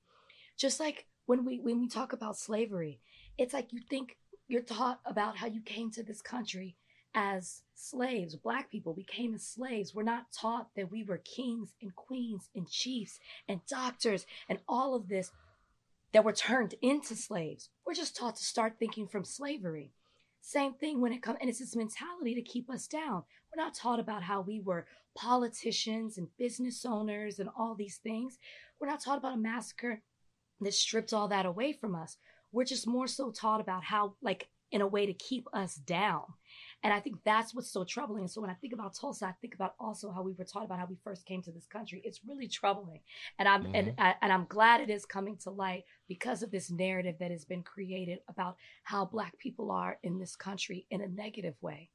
Just 0.56 0.80
like 0.80 1.06
when 1.26 1.44
we 1.44 1.58
when 1.60 1.80
we 1.80 1.88
talk 1.88 2.12
about 2.12 2.38
slavery, 2.38 3.00
it's 3.36 3.52
like 3.52 3.72
you 3.72 3.80
think 3.90 4.16
you're 4.48 4.62
taught 4.62 5.00
about 5.04 5.36
how 5.36 5.46
you 5.46 5.60
came 5.60 5.90
to 5.92 6.02
this 6.02 6.22
country 6.22 6.76
as 7.14 7.62
slaves, 7.74 8.36
black 8.36 8.70
people, 8.70 8.92
we 8.94 9.02
came 9.02 9.34
as 9.34 9.42
slaves. 9.42 9.94
We're 9.94 10.02
not 10.02 10.32
taught 10.32 10.68
that 10.76 10.90
we 10.90 11.02
were 11.02 11.18
kings 11.18 11.72
and 11.80 11.94
queens 11.96 12.48
and 12.54 12.68
chiefs 12.68 13.18
and 13.48 13.60
doctors 13.66 14.26
and 14.48 14.58
all 14.68 14.94
of 14.94 15.08
this 15.08 15.32
that 16.12 16.24
were 16.24 16.32
turned 16.32 16.74
into 16.82 17.14
slaves. 17.16 17.70
We're 17.86 17.94
just 17.94 18.16
taught 18.16 18.36
to 18.36 18.44
start 18.44 18.76
thinking 18.78 19.08
from 19.08 19.24
slavery. 19.24 19.92
Same 20.40 20.74
thing 20.74 21.00
when 21.00 21.12
it 21.12 21.22
comes, 21.22 21.38
and 21.40 21.50
it's 21.50 21.58
this 21.58 21.74
mentality 21.74 22.34
to 22.34 22.42
keep 22.42 22.70
us 22.70 22.86
down. 22.86 23.24
We're 23.50 23.62
not 23.62 23.74
taught 23.74 23.98
about 23.98 24.22
how 24.22 24.42
we 24.42 24.60
were 24.60 24.86
politicians 25.16 26.18
and 26.18 26.28
business 26.38 26.84
owners 26.84 27.38
and 27.38 27.48
all 27.58 27.74
these 27.74 27.96
things. 27.96 28.38
We're 28.78 28.88
not 28.88 29.02
taught 29.02 29.18
about 29.18 29.34
a 29.34 29.38
massacre 29.38 30.02
that 30.60 30.74
stripped 30.74 31.12
all 31.12 31.28
that 31.28 31.46
away 31.46 31.72
from 31.72 31.94
us. 31.94 32.18
We're 32.56 32.64
just 32.64 32.86
more 32.86 33.06
so 33.06 33.30
taught 33.30 33.60
about 33.60 33.84
how, 33.84 34.14
like, 34.22 34.48
in 34.72 34.80
a 34.80 34.86
way 34.86 35.04
to 35.04 35.12
keep 35.12 35.46
us 35.52 35.74
down. 35.74 36.22
And 36.82 36.90
I 36.90 37.00
think 37.00 37.16
that's 37.22 37.54
what's 37.54 37.70
so 37.70 37.84
troubling. 37.84 38.22
And 38.22 38.30
so 38.30 38.40
when 38.40 38.48
I 38.48 38.54
think 38.54 38.72
about 38.72 38.94
Tulsa, 38.94 39.26
I 39.26 39.34
think 39.42 39.54
about 39.54 39.74
also 39.78 40.10
how 40.10 40.22
we 40.22 40.32
were 40.32 40.46
taught 40.46 40.64
about 40.64 40.78
how 40.78 40.86
we 40.86 40.96
first 41.04 41.26
came 41.26 41.42
to 41.42 41.52
this 41.52 41.66
country. 41.66 42.00
It's 42.02 42.22
really 42.26 42.48
troubling, 42.48 43.00
and 43.38 43.46
I'm 43.46 43.66
and 43.74 43.92
I, 43.98 44.14
and 44.22 44.32
I'm 44.32 44.46
glad 44.48 44.80
it 44.80 44.88
is 44.88 45.04
coming 45.04 45.36
to 45.42 45.50
light 45.50 45.84
because 46.08 46.42
of 46.42 46.50
this 46.50 46.70
narrative 46.70 47.16
that 47.20 47.30
has 47.30 47.44
been 47.44 47.62
created 47.62 48.20
about 48.26 48.56
how 48.84 49.04
Black 49.04 49.36
people 49.38 49.70
are 49.70 49.98
in 50.02 50.18
this 50.18 50.34
country 50.34 50.86
in 50.90 51.02
a 51.02 51.08
negative 51.08 51.56
way. 51.60 51.90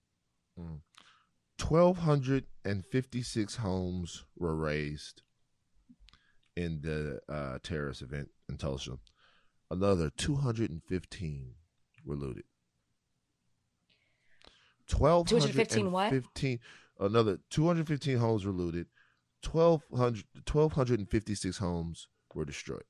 1,256 1.58 3.56
homes 3.56 4.26
were 4.38 4.56
razed 4.56 5.24
in 6.56 6.82
the 6.82 7.20
uh, 7.28 7.58
terrorist 7.64 8.04
event 8.04 8.30
in 8.48 8.58
Tulsa. 8.58 9.00
Another 9.72 10.12
215 10.18 11.54
were 12.04 12.16
looted. 12.18 12.44
215 14.88 15.94
what? 15.94 16.12
1,215 16.12 16.60
Another 17.00 17.40
215 17.50 18.18
homes 18.18 18.46
were 18.46 18.52
looted. 18.52 18.88
1,200 19.50 20.26
1,256 20.54 21.58
homes 21.58 22.10
were 22.36 22.44
destroyed. 22.44 22.84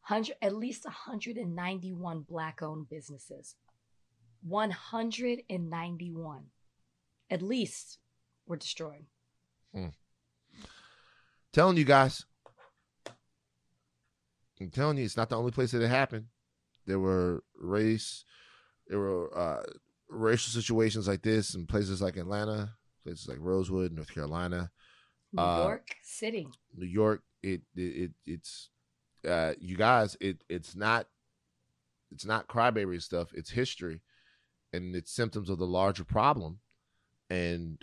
Hundred 0.00 0.34
at 0.42 0.56
least 0.56 0.84
191 0.84 2.22
Black-owned 2.28 2.88
businesses. 2.88 3.54
191, 4.42 6.44
at 7.30 7.42
least, 7.42 7.98
were 8.44 8.56
destroyed. 8.56 9.06
Hmm. 9.72 9.90
telling 11.52 11.76
you 11.76 11.84
guys. 11.84 12.26
I'm 14.60 14.70
telling 14.70 14.98
you, 14.98 15.04
it's 15.04 15.16
not 15.16 15.30
the 15.30 15.38
only 15.38 15.52
place 15.52 15.72
that 15.72 15.82
it 15.82 15.88
happened. 15.88 16.26
There 16.86 16.98
were 16.98 17.42
race, 17.58 18.24
there 18.88 18.98
were 18.98 19.36
uh, 19.36 19.62
racial 20.08 20.50
situations 20.52 21.08
like 21.08 21.22
this 21.22 21.54
in 21.54 21.66
places 21.66 22.02
like 22.02 22.16
Atlanta, 22.16 22.74
places 23.04 23.28
like 23.28 23.38
Rosewood, 23.40 23.92
North 23.92 24.12
Carolina, 24.12 24.70
New 25.32 25.42
Uh, 25.42 25.64
York 25.64 25.96
City. 26.02 26.48
New 26.76 26.86
York. 26.86 27.22
It 27.42 27.62
it, 27.74 27.80
it 27.80 28.10
it's 28.26 28.70
uh, 29.26 29.54
you 29.58 29.76
guys. 29.76 30.16
It 30.20 30.42
it's 30.48 30.74
not 30.76 31.06
it's 32.10 32.24
not 32.24 32.48
crybaby 32.48 33.00
stuff. 33.00 33.28
It's 33.32 33.50
history, 33.50 34.02
and 34.72 34.94
it's 34.94 35.12
symptoms 35.12 35.48
of 35.48 35.58
the 35.58 35.66
larger 35.66 36.04
problem. 36.04 36.58
And 37.30 37.78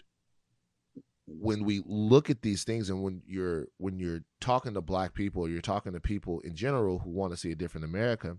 when 1.27 1.65
we 1.65 1.83
look 1.85 2.29
at 2.29 2.41
these 2.41 2.63
things, 2.63 2.89
and 2.89 3.03
when 3.03 3.21
you're 3.27 3.67
when 3.77 3.99
you're 3.99 4.23
talking 4.39 4.73
to 4.73 4.81
Black 4.81 5.13
people, 5.13 5.49
you're 5.49 5.61
talking 5.61 5.93
to 5.93 5.99
people 5.99 6.39
in 6.41 6.55
general 6.55 6.99
who 6.99 7.09
want 7.09 7.33
to 7.33 7.37
see 7.37 7.51
a 7.51 7.55
different 7.55 7.85
America, 7.85 8.37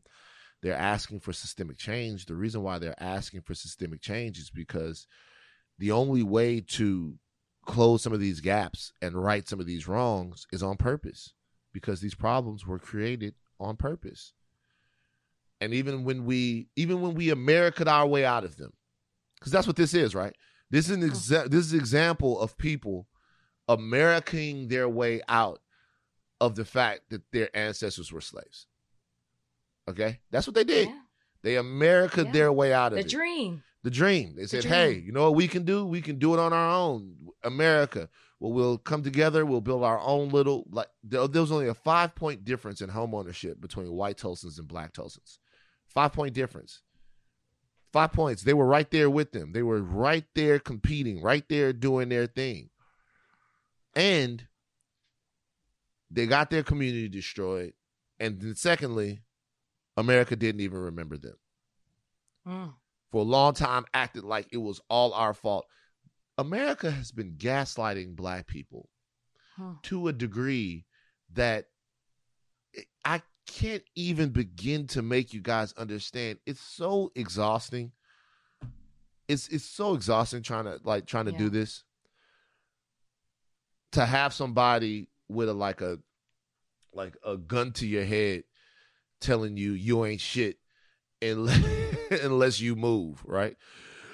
they're 0.62 0.74
asking 0.74 1.20
for 1.20 1.32
systemic 1.32 1.76
change. 1.76 2.26
The 2.26 2.34
reason 2.34 2.62
why 2.62 2.78
they're 2.78 3.00
asking 3.02 3.42
for 3.42 3.54
systemic 3.54 4.00
change 4.00 4.38
is 4.38 4.50
because 4.50 5.06
the 5.78 5.92
only 5.92 6.22
way 6.22 6.60
to 6.60 7.18
close 7.68 8.02
some 8.02 8.14
of 8.14 8.20
these 8.20 8.40
gaps 8.40 8.92
and 9.02 9.14
right 9.22 9.46
some 9.46 9.60
of 9.60 9.66
these 9.66 9.86
wrongs 9.86 10.46
is 10.52 10.62
on 10.62 10.76
purpose 10.76 11.34
because 11.72 12.00
these 12.00 12.14
problems 12.14 12.66
were 12.66 12.78
created 12.78 13.34
on 13.60 13.76
purpose 13.76 14.32
and 15.60 15.74
even 15.74 16.02
when 16.02 16.24
we 16.24 16.68
even 16.76 17.02
when 17.02 17.14
we 17.14 17.28
american 17.28 17.86
our 17.86 18.06
way 18.06 18.24
out 18.24 18.42
of 18.42 18.56
them 18.56 18.72
because 19.38 19.52
that's 19.52 19.66
what 19.66 19.76
this 19.76 19.92
is 19.92 20.14
right 20.14 20.34
this 20.70 20.88
is 20.88 20.96
an 20.96 21.04
oh. 21.04 21.08
exa- 21.08 21.50
this 21.50 21.66
is 21.66 21.72
an 21.72 21.78
example 21.80 22.40
of 22.40 22.56
people 22.58 23.06
americaning 23.68 24.68
their 24.68 24.88
way 24.88 25.20
out 25.28 25.60
of 26.40 26.54
the 26.54 26.64
fact 26.64 27.02
that 27.10 27.22
their 27.32 27.54
ancestors 27.56 28.12
were 28.12 28.20
slaves 28.20 28.66
okay 29.88 30.20
that's 30.30 30.46
what 30.46 30.54
they 30.54 30.64
did 30.64 30.88
Yeah. 30.88 30.98
they 31.42 31.56
america 31.56 32.24
Yeah. 32.24 32.32
their 32.32 32.52
way 32.52 32.72
out 32.72 32.92
of 32.92 32.98
The 32.98 33.04
it 33.04 33.08
dream. 33.10 33.62
the 33.82 33.90
dream. 33.90 34.34
They 34.36 34.46
said, 34.46 34.62
dream. 34.62 34.72
"Hey, 34.74 34.92
you 34.94 35.12
know 35.12 35.22
what 35.24 35.36
we 35.36 35.46
can 35.48 35.64
do? 35.64 35.86
We 35.86 36.00
can 36.02 36.18
do 36.18 36.34
it 36.34 36.40
on 36.40 36.52
our 36.52 36.70
own, 36.70 37.14
America. 37.44 38.08
Well, 38.40 38.52
we'll 38.52 38.76
come 38.76 39.02
together. 39.04 39.46
We'll 39.46 39.60
build 39.60 39.84
our 39.84 40.00
own 40.00 40.30
little 40.30 40.66
like." 40.70 40.88
There, 41.04 41.26
there 41.28 41.40
was 41.42 41.52
only 41.52 41.68
a 41.68 41.74
five 41.74 42.14
point 42.16 42.44
difference 42.44 42.80
in 42.80 42.88
home 42.90 43.14
ownership 43.14 43.60
between 43.60 43.90
white 43.92 44.16
Tulsans 44.18 44.58
and 44.58 44.66
black 44.66 44.92
Tulsans. 44.92 45.38
Five 45.86 46.12
point 46.12 46.34
difference. 46.34 46.82
Five 47.92 48.12
points. 48.12 48.42
They 48.42 48.52
were 48.54 48.66
right 48.66 48.90
there 48.90 49.08
with 49.08 49.32
them. 49.32 49.52
They 49.52 49.62
were 49.62 49.80
right 49.82 50.24
there 50.34 50.58
competing, 50.58 51.22
right 51.22 51.48
there 51.48 51.72
doing 51.72 52.10
their 52.10 52.26
thing, 52.26 52.68
and 53.94 54.46
they 56.10 56.26
got 56.26 56.50
their 56.50 56.62
community 56.62 57.08
destroyed. 57.08 57.72
And 58.20 58.40
then, 58.40 58.54
secondly, 58.56 59.22
America 59.96 60.36
didn't 60.36 60.60
even 60.60 60.78
remember 60.78 61.16
them 61.16 61.36
Mm. 62.46 62.74
for 63.10 63.20
a 63.22 63.24
long 63.24 63.54
time 63.54 63.84
acted 63.94 64.24
like 64.24 64.48
it 64.52 64.58
was 64.58 64.80
all 64.88 65.12
our 65.12 65.34
fault. 65.34 65.66
America 66.36 66.90
has 66.90 67.10
been 67.10 67.36
gaslighting 67.36 68.14
black 68.16 68.46
people 68.46 68.88
Huh. 69.56 69.74
to 69.84 70.08
a 70.08 70.12
degree 70.12 70.86
that 71.30 71.70
I 73.04 73.22
can't 73.48 73.82
even 73.94 74.28
begin 74.28 74.86
to 74.88 75.02
make 75.02 75.32
you 75.32 75.40
guys 75.40 75.72
understand. 75.72 76.38
It's 76.46 76.60
so 76.60 77.10
exhausting. 77.16 77.92
It's 79.26 79.48
it's 79.48 79.64
so 79.64 79.94
exhausting 79.94 80.42
trying 80.42 80.64
to 80.64 80.78
like 80.84 81.06
trying 81.06 81.26
to 81.26 81.32
do 81.32 81.48
this. 81.48 81.82
To 83.92 84.04
have 84.04 84.34
somebody 84.34 85.08
with 85.28 85.48
a 85.48 85.54
like 85.54 85.80
a 85.80 85.98
like 86.92 87.16
a 87.24 87.36
gun 87.36 87.72
to 87.72 87.86
your 87.86 88.04
head 88.04 88.44
telling 89.20 89.56
you 89.56 89.72
you 89.72 90.04
ain't 90.04 90.20
shit 90.20 90.58
unless 91.22 91.64
unless 92.22 92.60
you 92.60 92.76
move, 92.76 93.22
right? 93.24 93.56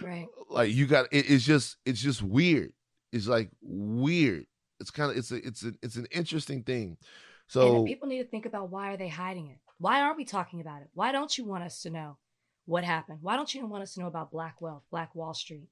Right. 0.00 0.28
Like 0.48 0.72
you 0.72 0.86
got 0.86 1.06
it, 1.12 1.28
it's 1.28 1.44
just 1.44 1.76
it's 1.84 2.00
just 2.00 2.22
weird. 2.22 2.72
It's 3.12 3.26
like 3.26 3.50
weird. 3.60 4.46
It's 4.80 4.90
kind 4.90 5.10
of 5.10 5.16
it's 5.16 5.32
a 5.32 5.36
it's 5.36 5.64
a 5.64 5.72
it's 5.82 5.96
an 5.96 6.06
interesting 6.12 6.62
thing. 6.62 6.96
So 7.54 7.76
and 7.76 7.86
people 7.86 8.08
need 8.08 8.18
to 8.18 8.28
think 8.28 8.46
about 8.46 8.70
why 8.70 8.92
are 8.92 8.96
they 8.96 9.08
hiding 9.08 9.46
it? 9.46 9.58
Why 9.78 10.00
aren't 10.00 10.16
we 10.16 10.24
talking 10.24 10.60
about 10.60 10.82
it? 10.82 10.88
Why 10.92 11.12
don't 11.12 11.38
you 11.38 11.44
want 11.44 11.62
us 11.62 11.82
to 11.82 11.90
know 11.90 12.18
what 12.64 12.82
happened? 12.82 13.20
Why 13.22 13.36
don't 13.36 13.54
you 13.54 13.64
want 13.66 13.84
us 13.84 13.94
to 13.94 14.00
know 14.00 14.08
about 14.08 14.32
Black 14.32 14.60
wealth, 14.60 14.82
Black 14.90 15.14
Wall 15.14 15.34
Street, 15.34 15.68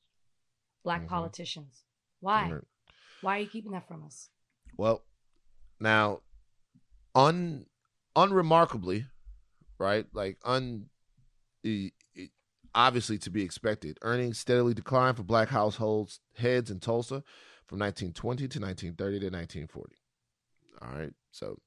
Black 0.85 1.03
Mhm. 1.03 1.09
politicians? 1.09 1.83
Why? 2.21 2.53
Right. 2.53 2.65
Why 3.21 3.37
are 3.37 3.41
you 3.41 3.49
keeping 3.49 3.73
that 3.73 3.89
from 3.89 4.05
us? 4.05 4.31
Well, 4.77 5.05
Now, 5.81 6.23
un 7.17 7.67
unremarkably, 8.15 9.07
right? 9.79 10.07
Like 10.15 10.39
un 10.45 10.89
e- 11.65 11.91
e- 12.15 12.29
obviously 12.73 13.19
to 13.19 13.31
be 13.31 13.43
expected. 13.43 13.99
Earnings 14.03 14.39
steadily 14.39 14.75
declined 14.75 15.17
for 15.17 15.25
black 15.25 15.49
households 15.49 16.21
heads 16.37 16.71
in 16.71 16.79
Tulsa 16.79 17.25
from 17.67 17.81
1920 17.81 18.47
to 18.47 18.61
1930 18.61 19.19
to 19.19 19.31
1940. 19.31 19.97
All 20.81 20.93
right. 20.97 21.13
So 21.33 21.59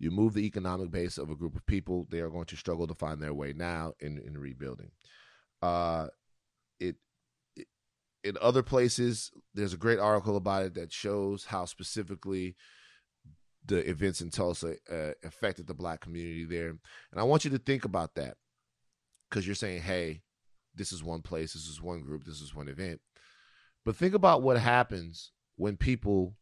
you 0.00 0.10
move 0.10 0.34
the 0.34 0.46
economic 0.46 0.90
base 0.90 1.18
of 1.18 1.30
a 1.30 1.36
group 1.36 1.54
of 1.54 1.64
people, 1.66 2.08
they 2.10 2.20
are 2.20 2.30
going 2.30 2.46
to 2.46 2.56
struggle 2.56 2.86
to 2.88 2.94
find 2.94 3.22
their 3.22 3.34
way 3.34 3.52
now 3.52 3.92
in, 4.00 4.18
in 4.18 4.36
rebuilding. 4.36 4.90
Uh 5.62 6.08
it, 6.80 6.96
it 7.54 7.68
in 8.24 8.36
other 8.40 8.62
places, 8.62 9.30
there's 9.54 9.74
a 9.74 9.78
great 9.78 9.98
article 9.98 10.36
about 10.36 10.64
it 10.64 10.74
that 10.74 10.92
shows 10.92 11.44
how 11.44 11.66
specifically 11.66 12.56
the 13.66 13.88
events 13.88 14.20
in 14.20 14.30
Tulsa 14.30 14.76
uh, 14.90 15.12
affected 15.22 15.66
the 15.66 15.74
black 15.74 16.00
community 16.00 16.44
there. 16.44 16.70
And 16.70 17.20
I 17.20 17.22
want 17.22 17.44
you 17.44 17.50
to 17.50 17.58
think 17.58 17.84
about 17.84 18.14
that 18.14 18.36
because 19.28 19.46
you're 19.46 19.54
saying, 19.54 19.82
hey, 19.82 20.22
this 20.74 20.92
is 20.92 21.04
one 21.04 21.22
place, 21.22 21.52
this 21.52 21.68
is 21.68 21.80
one 21.80 22.00
group, 22.00 22.24
this 22.24 22.40
is 22.40 22.54
one 22.54 22.68
event. 22.68 23.00
But 23.84 23.96
think 23.96 24.14
about 24.14 24.42
what 24.42 24.58
happens 24.58 25.32
when 25.56 25.76
people 25.76 26.34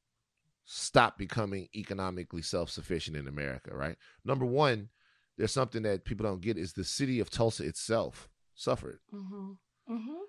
stop 0.70 1.16
becoming 1.16 1.66
economically 1.74 2.42
self 2.42 2.68
sufficient 2.68 3.16
in 3.16 3.26
America, 3.26 3.74
right? 3.74 3.96
Number 4.22 4.44
one, 4.44 4.90
there's 5.38 5.50
something 5.50 5.82
that 5.82 6.04
people 6.04 6.26
don't 6.26 6.42
get 6.42 6.58
is 6.58 6.74
the 6.74 6.84
city 6.84 7.20
of 7.20 7.30
Tulsa 7.30 7.64
itself 7.64 8.28
suffered. 8.54 9.00
Mm-hmm. 9.12 9.52
Mm-hmm. 9.90 10.22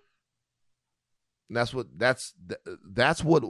And 1.50 1.58
that's 1.58 1.74
what 1.74 1.88
that's 1.98 2.34
that's 2.90 3.22
what 3.22 3.44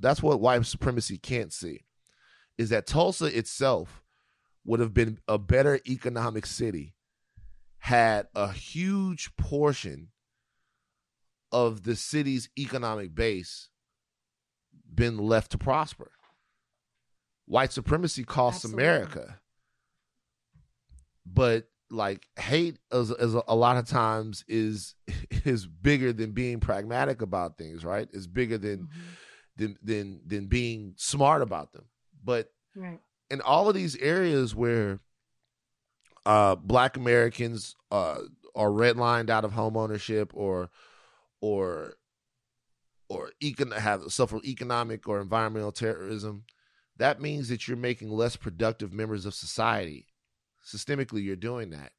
that's 0.00 0.20
what 0.20 0.40
white 0.40 0.66
supremacy 0.66 1.16
can't 1.16 1.52
see 1.52 1.84
is 2.58 2.70
that 2.70 2.88
Tulsa 2.88 3.26
itself 3.26 4.02
would 4.64 4.80
have 4.80 4.92
been 4.92 5.18
a 5.28 5.38
better 5.38 5.78
economic 5.88 6.44
city 6.44 6.96
had 7.78 8.26
a 8.34 8.52
huge 8.52 9.36
portion 9.36 10.08
of 11.52 11.84
the 11.84 11.94
city's 11.94 12.48
economic 12.58 13.14
base 13.14 13.68
been 14.92 15.18
left 15.18 15.52
to 15.52 15.58
prosper. 15.58 16.10
White 17.52 17.70
supremacy 17.70 18.24
costs 18.24 18.64
Absolutely. 18.64 18.82
America. 18.82 19.38
But 21.26 21.68
like 21.90 22.26
hate 22.38 22.78
is, 22.90 23.10
is 23.10 23.34
a, 23.34 23.42
a 23.46 23.54
lot 23.54 23.76
of 23.76 23.86
times 23.86 24.42
is 24.48 24.94
is 25.44 25.66
bigger 25.66 26.14
than 26.14 26.32
being 26.32 26.60
pragmatic 26.60 27.20
about 27.20 27.58
things, 27.58 27.84
right? 27.84 28.08
It's 28.12 28.26
bigger 28.26 28.56
than 28.56 28.78
Mm-hmm. 28.78 29.00
than 29.56 29.76
than 29.82 30.20
than 30.26 30.46
being 30.46 30.94
smart 30.96 31.42
about 31.42 31.72
them. 31.74 31.84
But 32.24 32.48
Right. 32.74 33.00
in 33.30 33.42
all 33.42 33.68
of 33.68 33.74
these 33.74 33.96
areas 33.96 34.54
where 34.54 34.98
uh 36.24 36.54
black 36.54 36.96
Americans 36.96 37.76
uh 37.90 38.16
are 38.54 38.70
redlined 38.70 39.28
out 39.28 39.44
of 39.44 39.52
home 39.52 39.76
ownership 39.76 40.32
or 40.34 40.70
or 41.42 41.96
or 43.10 43.30
econ- 43.42 43.76
have 43.76 44.10
suffer 44.10 44.40
economic 44.42 45.06
or 45.06 45.20
environmental 45.20 45.70
terrorism, 45.72 46.44
that 46.98 47.20
means 47.20 47.48
that 47.48 47.66
you're 47.66 47.76
making 47.76 48.10
less 48.10 48.36
productive 48.36 48.92
members 48.92 49.26
of 49.26 49.34
society. 49.34 50.06
Systemically, 50.64 51.24
you're 51.24 51.36
doing 51.36 51.70
that, 51.70 51.92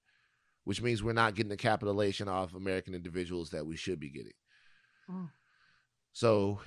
which 0.63 0.81
means 0.81 1.03
we're 1.03 1.13
not 1.13 1.35
getting 1.35 1.49
the 1.49 1.57
capitalization 1.57 2.27
off 2.27 2.53
American 2.53 2.93
individuals 2.93 3.49
that 3.49 3.65
we 3.65 3.75
should 3.75 3.99
be 3.99 4.09
getting. 4.09 4.33
Mm. 5.09 5.29
So, 6.13 6.59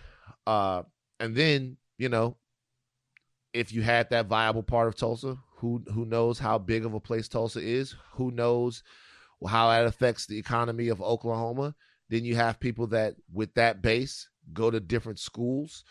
uh, 0.47 0.83
and 1.19 1.35
then 1.35 1.79
you 1.99 2.09
know, 2.09 2.37
if 3.55 3.73
you 3.73 3.83
had 3.83 4.11
that 4.11 4.27
viable 4.27 4.63
part 4.63 4.89
of 4.89 4.97
Tulsa, 4.97 5.39
who 5.57 5.83
who 5.93 6.05
knows 6.05 6.39
how 6.39 6.59
big 6.59 6.85
of 6.85 6.95
a 6.95 7.01
place 7.01 7.29
Tulsa 7.29 7.61
is? 7.61 7.95
Who 8.13 8.31
knows 8.31 8.83
how 9.47 9.71
that 9.71 9.87
affects 9.87 10.27
the 10.27 10.39
economy 10.39 10.89
of 10.89 11.01
Oklahoma? 11.01 11.75
Then 12.09 12.25
you 12.25 12.37
have 12.37 12.61
people 12.61 12.87
that 12.89 13.15
with 13.33 13.55
that 13.55 13.83
base 13.83 14.29
go 14.53 14.71
to 14.71 14.81
different 14.81 15.19
schools. 15.19 15.85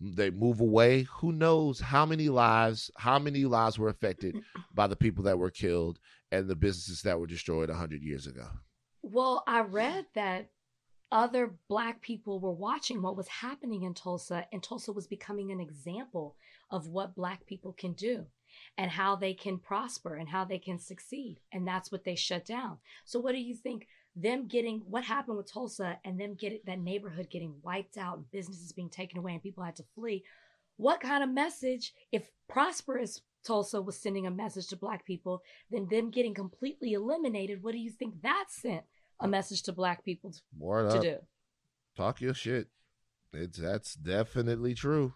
They 0.00 0.30
move 0.30 0.60
away. 0.60 1.06
Who 1.18 1.32
knows 1.32 1.80
how 1.80 2.06
many 2.06 2.28
lives, 2.28 2.90
how 2.96 3.18
many 3.18 3.44
lives 3.44 3.78
were 3.78 3.88
affected 3.88 4.36
by 4.74 4.86
the 4.86 4.96
people 4.96 5.24
that 5.24 5.38
were 5.38 5.50
killed 5.50 5.98
and 6.30 6.48
the 6.48 6.56
businesses 6.56 7.02
that 7.02 7.18
were 7.18 7.26
destroyed 7.26 7.68
100 7.68 8.02
years 8.02 8.26
ago. 8.26 8.46
Well, 9.02 9.42
I 9.46 9.60
read 9.60 10.06
that 10.14 10.50
other 11.10 11.54
black 11.68 12.02
people 12.02 12.38
were 12.38 12.52
watching 12.52 13.00
what 13.00 13.16
was 13.16 13.28
happening 13.28 13.82
in 13.82 13.94
Tulsa, 13.94 14.46
and 14.52 14.62
Tulsa 14.62 14.92
was 14.92 15.06
becoming 15.06 15.50
an 15.50 15.60
example 15.60 16.36
of 16.70 16.88
what 16.88 17.16
black 17.16 17.46
people 17.46 17.72
can 17.72 17.94
do 17.94 18.26
and 18.76 18.90
how 18.90 19.16
they 19.16 19.32
can 19.32 19.58
prosper 19.58 20.16
and 20.16 20.28
how 20.28 20.44
they 20.44 20.58
can 20.58 20.78
succeed. 20.78 21.40
And 21.52 21.66
that's 21.66 21.90
what 21.90 22.04
they 22.04 22.14
shut 22.14 22.44
down. 22.44 22.78
So, 23.04 23.18
what 23.20 23.32
do 23.32 23.38
you 23.38 23.54
think? 23.54 23.86
Them 24.20 24.48
getting 24.48 24.82
what 24.88 25.04
happened 25.04 25.36
with 25.36 25.52
Tulsa 25.52 25.98
and 26.04 26.20
them 26.20 26.34
getting 26.34 26.60
that 26.66 26.80
neighborhood 26.80 27.28
getting 27.30 27.54
wiped 27.62 27.96
out 27.96 28.16
and 28.16 28.30
businesses 28.30 28.72
being 28.72 28.90
taken 28.90 29.18
away 29.18 29.32
and 29.32 29.42
people 29.42 29.62
had 29.62 29.76
to 29.76 29.84
flee. 29.94 30.24
What 30.76 31.00
kind 31.00 31.22
of 31.22 31.30
message, 31.30 31.92
if 32.10 32.30
prosperous 32.48 33.20
Tulsa 33.44 33.80
was 33.80 33.96
sending 33.96 34.26
a 34.26 34.30
message 34.30 34.66
to 34.68 34.76
black 34.76 35.04
people, 35.06 35.42
then 35.70 35.86
them 35.90 36.10
getting 36.10 36.34
completely 36.34 36.92
eliminated, 36.94 37.62
what 37.62 37.72
do 37.72 37.78
you 37.78 37.90
think 37.90 38.22
that 38.22 38.46
sent 38.48 38.82
a 39.20 39.28
message 39.28 39.62
to 39.64 39.72
black 39.72 40.04
people 40.04 40.32
to, 40.32 40.40
Word 40.58 40.90
to 40.90 40.96
up. 40.96 41.02
do? 41.02 41.16
Talk 41.96 42.20
your 42.20 42.34
shit. 42.34 42.68
It's 43.32 43.58
that's 43.58 43.94
definitely 43.94 44.74
true. 44.74 45.14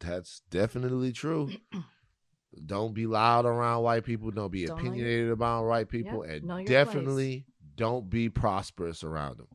That's 0.00 0.42
definitely 0.50 1.12
true. 1.12 1.50
don't 2.66 2.94
be 2.94 3.06
loud 3.06 3.46
around 3.46 3.82
white 3.82 4.04
people. 4.04 4.30
Don't 4.30 4.50
be 4.50 4.66
Don't 4.66 4.78
opinionated 4.78 5.30
about 5.30 5.64
white 5.64 5.88
people, 5.88 6.24
Yep, 6.26 6.42
and 6.42 6.66
definitely 6.66 7.46
don't 7.76 8.08
be 8.08 8.28
prosperous 8.28 9.02
around 9.04 9.38
them. 9.38 9.48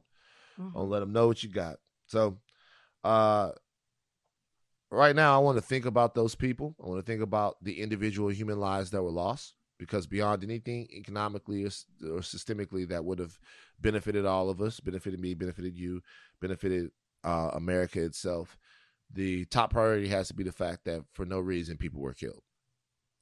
Mhm. 0.60 0.73
Don't 0.73 0.89
let 0.89 0.99
them 0.99 1.13
know 1.13 1.27
what 1.27 1.43
you 1.43 1.49
got. 1.49 1.77
So, 2.08 2.39
uh, 3.03 3.51
right 4.91 5.15
now, 5.15 5.36
I 5.36 5.43
want 5.43 5.58
to 5.58 5.62
think 5.62 5.86
about 5.86 6.15
those 6.15 6.36
people. 6.36 6.75
I 6.84 6.88
want 6.88 6.99
to 6.99 7.12
think 7.12 7.21
about 7.21 7.63
the 7.63 7.82
individual 7.82 8.29
human 8.29 8.60
lives 8.60 8.91
that 8.91 9.03
were 9.03 9.12
lost 9.12 9.55
because 9.77 10.08
beyond 10.08 10.43
anything 10.43 10.88
economically 10.91 11.63
or, 11.63 11.71
or 12.03 12.19
systemically 12.19 12.88
that 12.89 13.05
would 13.05 13.19
have 13.19 13.39
benefited 13.79 14.25
all 14.25 14.49
of 14.49 14.62
us, 14.62 14.79
benefited 14.79 15.19
me, 15.19 15.34
benefited 15.34 15.77
you, 15.77 16.01
benefited 16.41 16.91
uh, 17.23 17.51
America 17.53 18.03
itself. 18.03 18.58
The 19.12 19.45
top 19.45 19.71
priority 19.71 20.08
has 20.10 20.27
to 20.27 20.34
be 20.34 20.43
the 20.43 20.51
fact 20.51 20.86
that 20.86 21.03
for 21.13 21.25
no 21.25 21.39
reason 21.39 21.77
people 21.77 22.01
were 22.01 22.13
killed. 22.13 22.43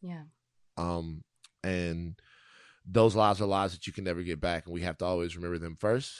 Yeah. 0.01 0.23
Um, 0.75 1.23
and 1.63 2.19
those 2.89 3.15
lives 3.15 3.41
are 3.41 3.45
lives 3.45 3.73
that 3.73 3.85
you 3.85 3.93
can 3.93 4.05
never 4.05 4.23
get 4.23 4.39
back, 4.39 4.65
and 4.65 4.73
we 4.73 4.81
have 4.81 4.97
to 4.99 5.05
always 5.05 5.35
remember 5.35 5.57
them 5.57 5.75
first. 5.75 6.13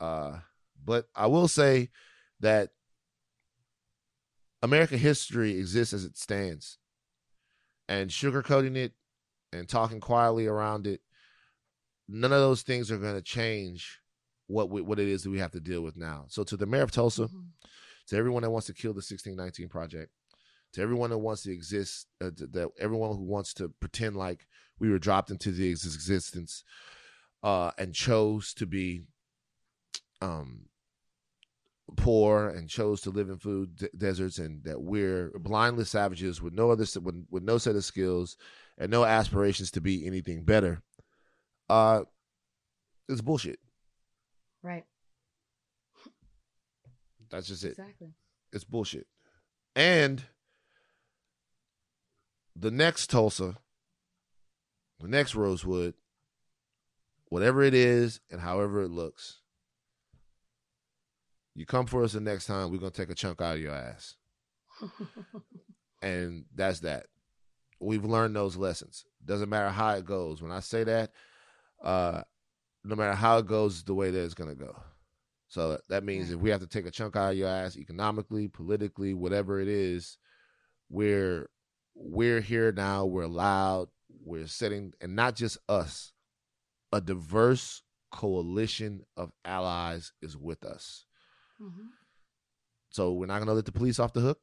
Uh, 0.00 0.38
but 0.84 1.08
I 1.14 1.26
will 1.26 1.48
say 1.48 1.90
that 2.40 2.70
American 4.62 4.98
history 4.98 5.58
exists 5.58 5.94
as 5.94 6.04
it 6.04 6.16
stands, 6.18 6.78
and 7.88 8.10
sugarcoating 8.10 8.76
it 8.76 8.92
and 9.52 9.68
talking 9.68 10.00
quietly 10.00 10.46
around 10.46 10.86
it, 10.86 11.00
none 12.08 12.32
of 12.32 12.40
those 12.40 12.62
things 12.62 12.90
are 12.90 12.98
going 12.98 13.14
to 13.14 13.22
change 13.22 14.00
what 14.46 14.70
we, 14.70 14.80
what 14.82 14.98
it 14.98 15.08
is 15.08 15.22
that 15.22 15.30
we 15.30 15.38
have 15.38 15.52
to 15.52 15.60
deal 15.60 15.82
with 15.82 15.96
now. 15.96 16.24
So, 16.28 16.42
to 16.44 16.56
the 16.56 16.66
mayor 16.66 16.82
of 16.82 16.90
Tulsa, 16.90 17.28
Mhm. 17.28 17.52
to 18.08 18.16
everyone 18.16 18.42
that 18.42 18.50
wants 18.50 18.66
to 18.66 18.74
kill 18.74 18.94
the 18.94 19.02
1619 19.02 19.68
project, 19.68 20.12
to 20.78 20.82
everyone 20.84 21.10
that 21.10 21.18
wants 21.18 21.42
to 21.42 21.52
exist, 21.52 22.06
uh, 22.20 22.30
that 22.36 22.70
everyone 22.78 23.16
who 23.16 23.24
wants 23.24 23.52
to 23.52 23.68
pretend 23.80 24.14
like 24.14 24.46
we 24.78 24.88
were 24.88 24.98
dropped 25.00 25.28
into 25.28 25.50
the 25.50 25.68
existence, 25.68 26.62
uh, 27.42 27.72
and 27.78 27.92
chose 27.92 28.54
to 28.54 28.64
be, 28.64 29.02
um, 30.22 30.66
poor 31.96 32.48
and 32.48 32.68
chose 32.68 33.00
to 33.00 33.10
live 33.10 33.28
in 33.28 33.38
food 33.38 33.74
de- 33.74 33.88
deserts, 33.96 34.38
and 34.38 34.62
that 34.62 34.80
we're 34.80 35.32
blindless 35.40 35.90
savages 35.90 36.40
with 36.40 36.52
no 36.52 36.70
other 36.70 36.86
with, 37.00 37.26
with 37.28 37.42
no 37.42 37.58
set 37.58 37.74
of 37.74 37.84
skills 37.84 38.36
and 38.76 38.88
no 38.88 39.04
aspirations 39.04 39.72
to 39.72 39.80
be 39.80 40.06
anything 40.06 40.44
better. 40.44 40.80
Uh, 41.68 42.02
it's 43.08 43.20
bullshit. 43.20 43.58
Right. 44.62 44.84
That's 47.30 47.48
just 47.48 47.64
it. 47.64 47.70
Exactly. 47.70 48.12
it's 48.52 48.64
bullshit. 48.64 49.08
And 49.74 50.22
the 52.58 52.70
next 52.70 53.08
Tulsa, 53.10 53.56
the 55.00 55.08
next 55.08 55.34
Rosewood, 55.34 55.94
whatever 57.26 57.62
it 57.62 57.74
is 57.74 58.20
and 58.30 58.40
however 58.40 58.82
it 58.82 58.90
looks, 58.90 59.40
you 61.54 61.66
come 61.66 61.86
for 61.86 62.04
us 62.04 62.12
the 62.12 62.20
next 62.20 62.46
time, 62.46 62.70
we're 62.70 62.78
gonna 62.78 62.90
take 62.90 63.10
a 63.10 63.14
chunk 63.14 63.40
out 63.40 63.56
of 63.56 63.60
your 63.60 63.74
ass. 63.74 64.16
And 66.00 66.44
that's 66.54 66.78
that. 66.80 67.06
We've 67.80 68.04
learned 68.04 68.36
those 68.36 68.56
lessons. 68.56 69.04
Doesn't 69.24 69.48
matter 69.48 69.70
how 69.70 69.96
it 69.96 70.04
goes. 70.04 70.40
When 70.40 70.52
I 70.52 70.60
say 70.60 70.84
that, 70.84 71.10
uh, 71.82 72.22
no 72.84 72.94
matter 72.94 73.14
how 73.14 73.38
it 73.38 73.46
goes, 73.46 73.82
the 73.82 73.94
way 73.94 74.12
that 74.12 74.24
it's 74.24 74.34
gonna 74.34 74.54
go. 74.54 74.80
So 75.48 75.80
that 75.88 76.04
means 76.04 76.30
if 76.30 76.38
we 76.38 76.50
have 76.50 76.60
to 76.60 76.68
take 76.68 76.86
a 76.86 76.92
chunk 76.92 77.16
out 77.16 77.32
of 77.32 77.36
your 77.36 77.48
ass 77.48 77.76
economically, 77.76 78.46
politically, 78.46 79.12
whatever 79.12 79.58
it 79.58 79.66
is, 79.66 80.18
we're 80.88 81.48
we're 82.00 82.40
here 82.40 82.72
now. 82.72 83.04
We're 83.06 83.26
loud. 83.26 83.88
We're 84.24 84.46
sitting, 84.46 84.92
and 85.00 85.16
not 85.16 85.34
just 85.36 85.58
us. 85.68 86.12
A 86.92 87.00
diverse 87.00 87.82
coalition 88.10 89.04
of 89.16 89.32
allies 89.44 90.12
is 90.22 90.36
with 90.36 90.64
us. 90.64 91.04
Mhm. 91.60 91.88
So 92.90 93.12
we're 93.12 93.26
not 93.26 93.38
going 93.38 93.48
to 93.48 93.52
let 93.54 93.66
the 93.66 93.72
police 93.72 93.98
off 93.98 94.12
the 94.14 94.20
hook. 94.20 94.40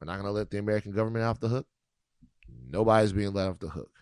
We're 0.00 0.06
not 0.06 0.14
going 0.14 0.26
to 0.26 0.32
let 0.32 0.50
the 0.50 0.58
American 0.58 0.92
government 0.92 1.24
off 1.24 1.38
the 1.40 1.48
hook. 1.48 1.68
Nobody's 2.48 3.12
being 3.12 3.32
let 3.32 3.48
off 3.48 3.58
the 3.60 3.68
hook. 3.68 3.92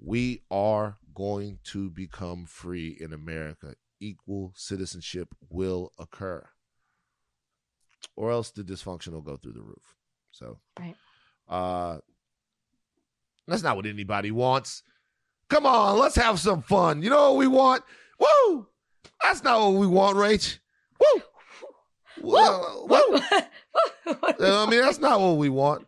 We 0.00 0.44
are 0.50 0.98
going 1.14 1.58
to 1.64 1.90
become 1.90 2.46
free 2.46 2.96
in 3.00 3.12
America. 3.12 3.74
Equal 4.00 4.52
citizenship 4.56 5.34
will 5.50 5.92
occur. 5.98 6.48
Or 8.16 8.30
else 8.30 8.50
the 8.50 8.62
dysfunction 8.62 9.08
will 9.12 9.22
go 9.22 9.36
through 9.36 9.52
the 9.54 9.62
roof. 9.62 9.96
So, 10.30 10.60
Right. 10.78 10.96
Uh, 11.48 11.98
that's 13.46 13.62
not 13.62 13.76
what 13.76 13.86
anybody 13.86 14.30
wants. 14.30 14.82
Come 15.48 15.66
on, 15.66 15.98
let's 15.98 16.16
have 16.16 16.40
some 16.40 16.62
fun. 16.62 17.02
You 17.02 17.10
know 17.10 17.32
what 17.32 17.38
we 17.38 17.46
want? 17.46 17.84
Woo! 18.18 18.66
That's 19.22 19.44
not 19.44 19.60
what 19.60 19.74
we 19.74 19.86
want, 19.86 20.16
Rach. 20.16 20.58
Woo! 21.00 21.22
Woo! 22.22 22.86
Woo! 22.86 23.20
I 24.40 24.66
mean, 24.70 24.80
that's 24.80 24.98
not 24.98 25.20
what 25.20 25.36
we 25.36 25.48
want. 25.48 25.86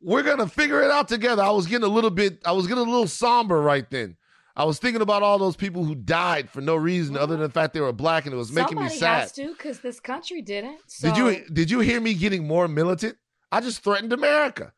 We're 0.00 0.22
gonna 0.22 0.48
figure 0.48 0.82
it 0.82 0.90
out 0.90 1.08
together. 1.08 1.42
I 1.42 1.50
was 1.50 1.66
getting 1.66 1.84
a 1.84 1.92
little 1.92 2.10
bit, 2.10 2.40
I 2.44 2.52
was 2.52 2.66
getting 2.66 2.86
a 2.86 2.90
little 2.90 3.06
somber 3.06 3.60
right 3.60 3.88
then. 3.90 4.16
I 4.56 4.64
was 4.64 4.78
thinking 4.78 5.00
about 5.00 5.22
all 5.22 5.38
those 5.38 5.56
people 5.56 5.84
who 5.84 5.94
died 5.94 6.50
for 6.50 6.60
no 6.60 6.76
reason 6.76 7.16
other 7.16 7.36
than 7.36 7.46
the 7.46 7.52
fact 7.52 7.72
they 7.72 7.80
were 7.80 7.92
black, 7.92 8.26
and 8.26 8.34
it 8.34 8.36
was 8.36 8.52
making 8.52 8.76
Somebody 8.78 8.94
me 8.94 8.98
sad. 8.98 9.00
Somebody 9.00 9.20
has 9.20 9.32
to, 9.32 9.48
because 9.56 9.80
this 9.80 10.00
country 10.00 10.42
didn't. 10.42 10.80
So. 10.86 11.08
Did 11.08 11.16
you 11.16 11.44
did 11.52 11.70
you 11.70 11.80
hear 11.80 12.00
me 12.00 12.14
getting 12.14 12.46
more 12.46 12.68
militant? 12.68 13.16
I 13.52 13.60
just 13.60 13.82
threatened 13.82 14.12
America. 14.12 14.72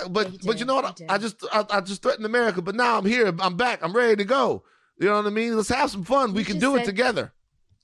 Uh, 0.00 0.08
But 0.08 0.26
Yeah, 0.26 0.32
you 0.32 0.38
but 0.46 0.58
you 0.60 0.64
know 0.66 0.74
what? 0.76 0.96
did. 0.96 1.08
I 1.10 1.18
just 1.18 1.44
I, 1.52 1.64
I 1.70 1.80
just 1.80 2.02
threatened 2.02 2.26
America, 2.26 2.60
but 2.62 2.74
now 2.74 2.98
I'm 2.98 3.04
here. 3.06 3.32
I'm 3.38 3.56
back. 3.56 3.80
I'm 3.82 3.92
ready 3.92 4.16
to 4.16 4.24
go. 4.24 4.64
You 4.98 5.08
know 5.08 5.16
what 5.16 5.26
I 5.26 5.30
mean? 5.30 5.56
Let's 5.56 5.68
have 5.70 5.90
some 5.90 6.04
fun. 6.04 6.34
we 6.34 6.44
can 6.44 6.58
do 6.58 6.76
it 6.76 6.84
together. 6.84 7.32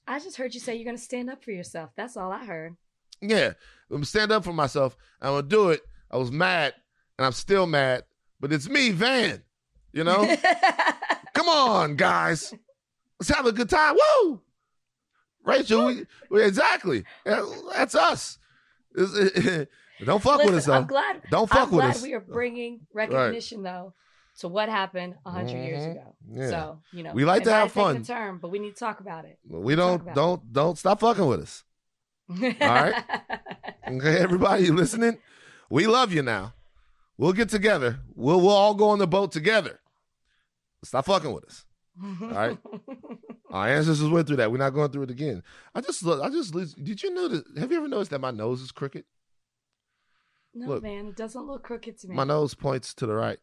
I 0.07 0.19
just 0.19 0.37
heard 0.37 0.55
you 0.55 0.61
say 0.61 0.75
you're 0.75 0.85
going 0.85 0.97
to 0.97 1.03
stand 1.03 1.31
up 1.31 1.45
for 1.45 1.53
yourself. 1.53 1.91
That's 1.97 2.17
all 2.17 2.33
I 2.33 2.45
heard. 2.45 2.77
Yeah, 3.21 3.49
I'm 3.49 3.55
gonna 3.91 4.05
stand 4.07 4.33
up 4.33 4.45
for 4.45 4.53
myself. 4.53 4.97
I'm 5.21 5.33
gonna 5.33 5.43
do 5.47 5.69
it. 5.71 5.83
I 6.11 6.17
was 6.17 6.33
mad, 6.33 6.73
and 7.19 7.27
I'm 7.27 7.33
still 7.33 7.67
mad, 7.67 8.05
but 8.41 8.51
it's 8.53 8.67
me, 8.69 8.91
Van. 8.93 9.43
You 9.93 10.05
know, 10.05 10.25
come 11.35 11.49
on, 11.49 11.97
guys, 11.97 12.55
let's 13.21 13.29
have 13.29 13.45
a 13.45 13.53
good 13.53 13.69
time. 13.69 13.97
Woo, 14.23 14.41
Rachel, 15.45 15.87
we, 15.87 16.07
we 16.31 16.43
exactly. 16.43 17.05
That's 17.25 17.95
us. 17.95 18.39
Don't 20.05 20.23
fuck 20.23 20.39
Listen, 20.39 20.47
with 20.55 20.59
us, 20.61 20.67
though. 20.67 20.73
I'm 20.75 20.87
glad. 20.87 21.23
Don't 21.31 21.49
fuck 21.49 21.69
I'm 21.69 21.71
with 21.75 21.85
glad 21.85 21.97
us. 21.97 22.03
we 22.03 22.15
are 22.15 22.21
bringing 22.21 22.81
recognition 22.93 23.63
though 23.63 23.95
to 24.39 24.49
what 24.49 24.69
happened 24.69 25.15
a 25.27 25.31
100 25.31 25.51
years 25.65 25.83
Mhm. 25.83 25.91
ago. 25.93 26.17
Yeah. 26.33 26.49
So 26.51 26.83
you 26.93 27.03
know, 27.03 27.13
We 27.13 27.25
like 27.25 27.45
to 27.45 27.53
have 27.53 27.73
fun. 27.73 28.03
Term, 28.05 28.39
but 28.39 28.51
we 28.51 28.59
need 28.59 28.75
to 28.75 28.79
talk 28.81 29.01
about 29.01 29.25
it. 29.25 29.39
We 29.49 29.77
Talk 29.77 30.05
don't 30.05 30.15
don't 30.15 30.53
don't 30.53 30.79
stop 30.79 31.01
fucking 31.01 31.27
with 31.27 31.41
us. 31.41 31.65
All 32.31 32.39
right. 32.61 32.95
Okay, 33.89 34.19
everybody 34.19 34.65
you 34.65 34.73
listening, 34.75 35.19
we 35.69 35.87
love 35.87 36.13
you 36.13 36.23
now. 36.23 36.55
We'll 37.19 37.33
get 37.33 37.49
together. 37.49 38.01
We'll 38.15 38.41
we'll 38.41 38.51
all 38.51 38.75
go 38.75 38.89
on 38.91 38.99
the 38.99 39.07
boat 39.07 39.33
together. 39.33 39.81
Stop 40.85 41.07
fucking 41.07 41.33
with 41.33 41.45
us. 41.45 41.67
All 42.03 42.29
right. 42.31 42.59
Our 43.51 43.69
ancestors 43.69 44.09
went 44.09 44.27
through 44.29 44.37
that. 44.37 44.51
We're 44.51 44.59
not 44.59 44.71
going 44.71 44.91
through 44.91 45.03
it 45.03 45.11
again. 45.11 45.43
I 45.75 45.81
just 45.83 46.03
look. 46.05 46.23
I 46.23 46.31
just 46.31 46.55
did 46.55 47.03
you 47.03 47.13
notice? 47.13 47.43
Have 47.59 47.71
you 47.71 47.79
ever 47.79 47.89
noticed 47.89 48.13
that 48.13 48.21
my 48.21 48.31
nose 48.31 48.63
is 48.63 48.71
crooked? 48.73 49.05
No, 50.53 50.67
Look. 50.67 50.83
man, 50.83 51.07
it 51.09 51.17
doesn't 51.17 51.47
look 51.47 51.63
crooked 51.63 51.99
to 52.01 52.09
me. 52.09 52.17
My 52.17 52.25
nose 52.25 52.55
points 52.55 52.93
to 52.95 53.07
the 53.07 53.15
right. 53.15 53.39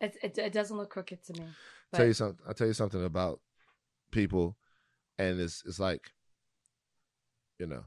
It, 0.00 0.16
it, 0.22 0.38
it 0.38 0.52
doesn't 0.52 0.76
look 0.76 0.90
crooked 0.90 1.24
to 1.24 1.32
me. 1.34 1.48
tell 1.92 2.06
you 2.06 2.12
something. 2.12 2.38
I'll 2.46 2.54
tell 2.54 2.68
you 2.68 2.72
something 2.72 3.04
about 3.04 3.40
people, 4.10 4.56
and 5.18 5.40
it's 5.40 5.62
it's 5.66 5.80
like, 5.80 6.12
you 7.58 7.66
know, 7.66 7.84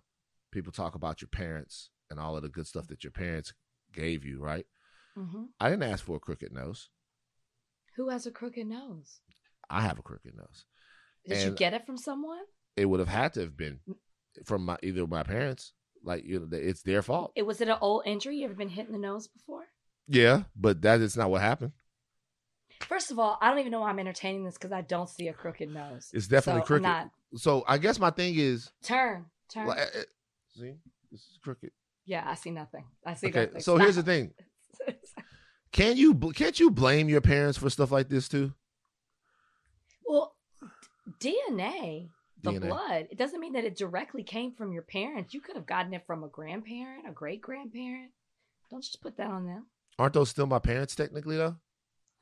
people 0.52 0.71
talk 0.74 0.95
about 0.95 1.21
your 1.21 1.30
parents 1.30 1.89
and 2.10 2.19
all 2.19 2.36
of 2.36 2.43
the 2.43 2.50
good 2.50 2.67
stuff 2.67 2.88
that 2.88 3.04
your 3.04 3.12
parents 3.12 3.54
gave 3.93 4.26
you, 4.26 4.41
right? 4.41 4.65
Mhm. 5.17 5.47
I 5.60 5.69
didn't 5.69 5.84
ask 5.89 6.04
for 6.04 6.17
a 6.17 6.19
crooked 6.19 6.52
nose. 6.52 6.89
who 7.95 8.10
has 8.10 8.26
a 8.26 8.32
crooked 8.32 8.67
nose? 8.67 9.19
I 9.69 9.82
have 9.82 10.00
a 10.00 10.02
crooked 10.02 10.36
nose. 10.36 10.65
Did 11.26 11.43
you 11.43 11.52
get 11.52 11.74
it 11.74 11.86
from 11.86 11.97
someone? 11.97 12.43
It 12.76 12.86
would 12.86 13.00
have 13.00 13.10
had 13.10 13.34
to 13.34 13.41
have 13.41 13.56
been 13.56 13.82
from 14.45 14.65
my 14.65 14.78
either 14.84 15.06
my 15.08 15.24
parents. 15.24 15.74
Like 16.03 16.25
you 16.25 16.39
know, 16.39 16.47
it's 16.57 16.81
their 16.81 17.01
fault. 17.01 17.31
It 17.35 17.43
was 17.43 17.61
it 17.61 17.67
an 17.67 17.77
old 17.81 18.03
injury? 18.05 18.37
You 18.37 18.45
ever 18.45 18.53
been 18.53 18.69
hit 18.69 18.87
in 18.87 18.91
the 18.93 18.97
nose 18.99 19.27
before? 19.27 19.65
Yeah, 20.07 20.43
but 20.55 20.81
that 20.81 20.99
is 21.01 21.15
not 21.15 21.29
what 21.29 21.41
happened. 21.41 21.73
First 22.81 23.11
of 23.11 23.19
all, 23.19 23.37
I 23.41 23.49
don't 23.49 23.59
even 23.59 23.71
know 23.71 23.81
why 23.81 23.89
I'm 23.89 23.99
entertaining 23.99 24.43
this 24.43 24.55
because 24.55 24.71
I 24.71 24.81
don't 24.81 25.07
see 25.07 25.27
a 25.27 25.33
crooked 25.33 25.69
nose. 25.73 26.09
It's 26.13 26.27
definitely 26.27 26.61
So 26.61 26.65
crooked. 26.65 26.83
not. 26.83 27.09
So 27.35 27.63
I 27.67 27.77
guess 27.77 27.99
my 27.99 28.09
thing 28.09 28.33
is, 28.35 28.71
Turn, 28.83 29.25
turn. 29.47 29.67
like, 29.67 29.77
eh, 29.77 29.85
eh, 29.99 30.03
see, 30.55 30.73
this 31.11 31.21
is 31.21 31.39
crooked. 31.43 31.71
yeah, 32.05 32.23
I 32.25 32.33
see 32.35 32.49
nothing. 32.51 32.85
I 33.05 33.13
see 33.13 33.27
Okay, 33.27 33.45
nothing. 33.45 33.61
so 33.61 33.77
here's 33.77 33.95
the 33.95 34.03
thing: 34.03 34.33
can 35.71 35.95
you 35.97 36.15
can't 36.15 36.59
you 36.59 36.71
blame 36.71 37.07
your 37.07 37.21
parents 37.21 37.57
for 37.57 37.69
stuff 37.69 37.91
like 37.91 38.09
this 38.09 38.27
too? 38.27 38.53
well, 40.05 40.35
DNA, 41.19 42.09
the 42.43 42.51
DNA. 42.51 42.67
blood, 42.67 43.08
it 43.10 43.17
doesn't 43.17 43.39
mean 43.39 43.54
that 43.54 43.65
it 43.65 43.75
directly 43.77 44.23
came 44.23 44.54
from 44.54 44.71
your 44.71 44.84
parents. 44.84 45.34
You 45.34 45.41
could 45.41 45.56
have 45.56 45.65
gotten 45.65 45.93
it 45.93 46.06
from 46.06 46.23
a 46.23 46.27
grandparent, 46.27 47.08
a 47.08 47.12
great 47.12 47.41
grandparent. 47.41 48.12
Don't 48.69 48.84
just 48.84 49.01
put 49.01 49.17
that 49.17 49.27
on 49.30 49.45
them. 49.45 49.67
Aren't 49.99 50.13
those 50.13 50.30
still 50.30 50.47
my 50.47 50.60
parents 50.60 50.95
technically 50.95 51.38
though? 51.38 51.56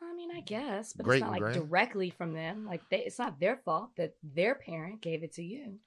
I 0.01 0.13
mean, 0.15 0.31
I 0.31 0.41
guess, 0.41 0.93
but 0.93 1.05
Great 1.05 1.17
it's 1.17 1.23
not 1.23 1.31
like 1.31 1.41
grand. 1.41 1.55
directly 1.55 2.09
from 2.09 2.33
them. 2.33 2.65
Like 2.65 2.81
they, 2.89 2.99
it's 3.05 3.19
not 3.19 3.39
their 3.39 3.57
fault 3.57 3.91
that 3.97 4.15
their 4.23 4.55
parent 4.55 5.01
gave 5.01 5.23
it 5.23 5.33
to 5.33 5.43
you. 5.43 5.79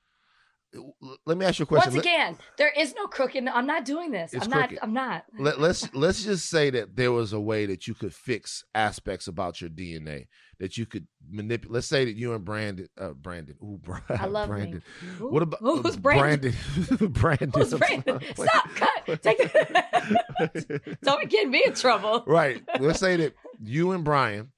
Let 1.26 1.36
me 1.36 1.44
ask 1.44 1.58
you 1.58 1.64
a 1.64 1.66
question. 1.66 1.92
Once 1.94 2.04
again, 2.06 2.38
there 2.56 2.72
is 2.76 2.94
no 2.94 3.06
crooked. 3.06 3.46
I'm 3.46 3.66
not 3.66 3.84
doing 3.84 4.10
this. 4.10 4.32
It's 4.32 4.46
I'm 4.46 4.52
crooked. 4.52 4.72
not. 4.76 4.82
I'm 4.82 4.94
not. 4.94 5.24
Let, 5.38 5.60
let's 5.60 5.92
let's 5.94 6.24
just 6.24 6.48
say 6.48 6.70
that 6.70 6.96
there 6.96 7.12
was 7.12 7.32
a 7.34 7.40
way 7.40 7.66
that 7.66 7.86
you 7.86 7.92
could 7.94 8.14
fix 8.14 8.64
aspects 8.74 9.26
about 9.26 9.60
your 9.60 9.68
DNA 9.68 10.28
that 10.60 10.78
you 10.78 10.86
could 10.86 11.06
manipulate. 11.30 11.72
Let's 11.74 11.86
say 11.88 12.04
that 12.06 12.16
you 12.16 12.32
and 12.34 12.44
Brandon, 12.44 12.88
uh, 12.98 13.10
Brandon, 13.10 13.56
ooh, 13.62 13.80
I 14.08 14.26
love. 14.26 14.48
Brandon. 14.48 14.82
Who- 15.18 15.30
What 15.30 15.42
about 15.42 15.60
who's 15.60 15.96
Brandon? 15.96 16.54
Brandon? 16.88 17.08
Brandon. 17.12 17.50
Who's 17.54 17.74
Brandon? 17.74 18.20
Stop! 18.34 18.68
Cut! 18.74 19.22
Take 19.22 19.38
the- 19.38 20.96
Don't 21.02 21.20
be 21.20 21.26
getting 21.26 21.50
me 21.50 21.64
in 21.66 21.74
trouble. 21.74 22.24
right. 22.26 22.62
Let's 22.80 23.00
say 23.00 23.16
that 23.16 23.34
you 23.62 23.90
and 23.92 24.04
Bryan, 24.04 24.52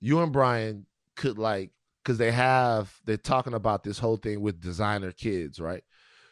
you 0.00 0.20
and 0.20 0.32
Bryan 0.32 0.86
could 1.16 1.38
like, 1.38 1.70
because 2.08 2.16
they 2.16 2.32
have, 2.32 2.90
they're 3.04 3.18
talking 3.18 3.52
about 3.52 3.84
this 3.84 3.98
whole 3.98 4.16
thing 4.16 4.40
with 4.40 4.62
designer 4.62 5.12
kids, 5.12 5.60
right? 5.60 5.84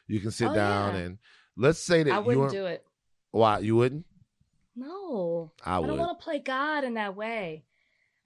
You 0.08 0.20
can 0.20 0.30
sit 0.30 0.48
Oh, 0.48 0.54
down 0.54 0.94
yeah. 0.94 1.00
and 1.02 1.18
let's 1.54 1.78
say 1.78 2.02
that 2.02 2.14
I 2.14 2.18
wouldn't 2.18 2.50
do 2.50 2.64
it. 2.64 2.82
why 3.30 3.58
you 3.58 3.76
wouldn't? 3.76 4.06
No, 4.74 5.52
I 5.62 5.76
I, 5.76 5.86
don't 5.86 5.98
want 5.98 6.18
to 6.18 6.24
play 6.24 6.38
God 6.38 6.84
in 6.84 6.94
that 6.94 7.14
way. 7.14 7.64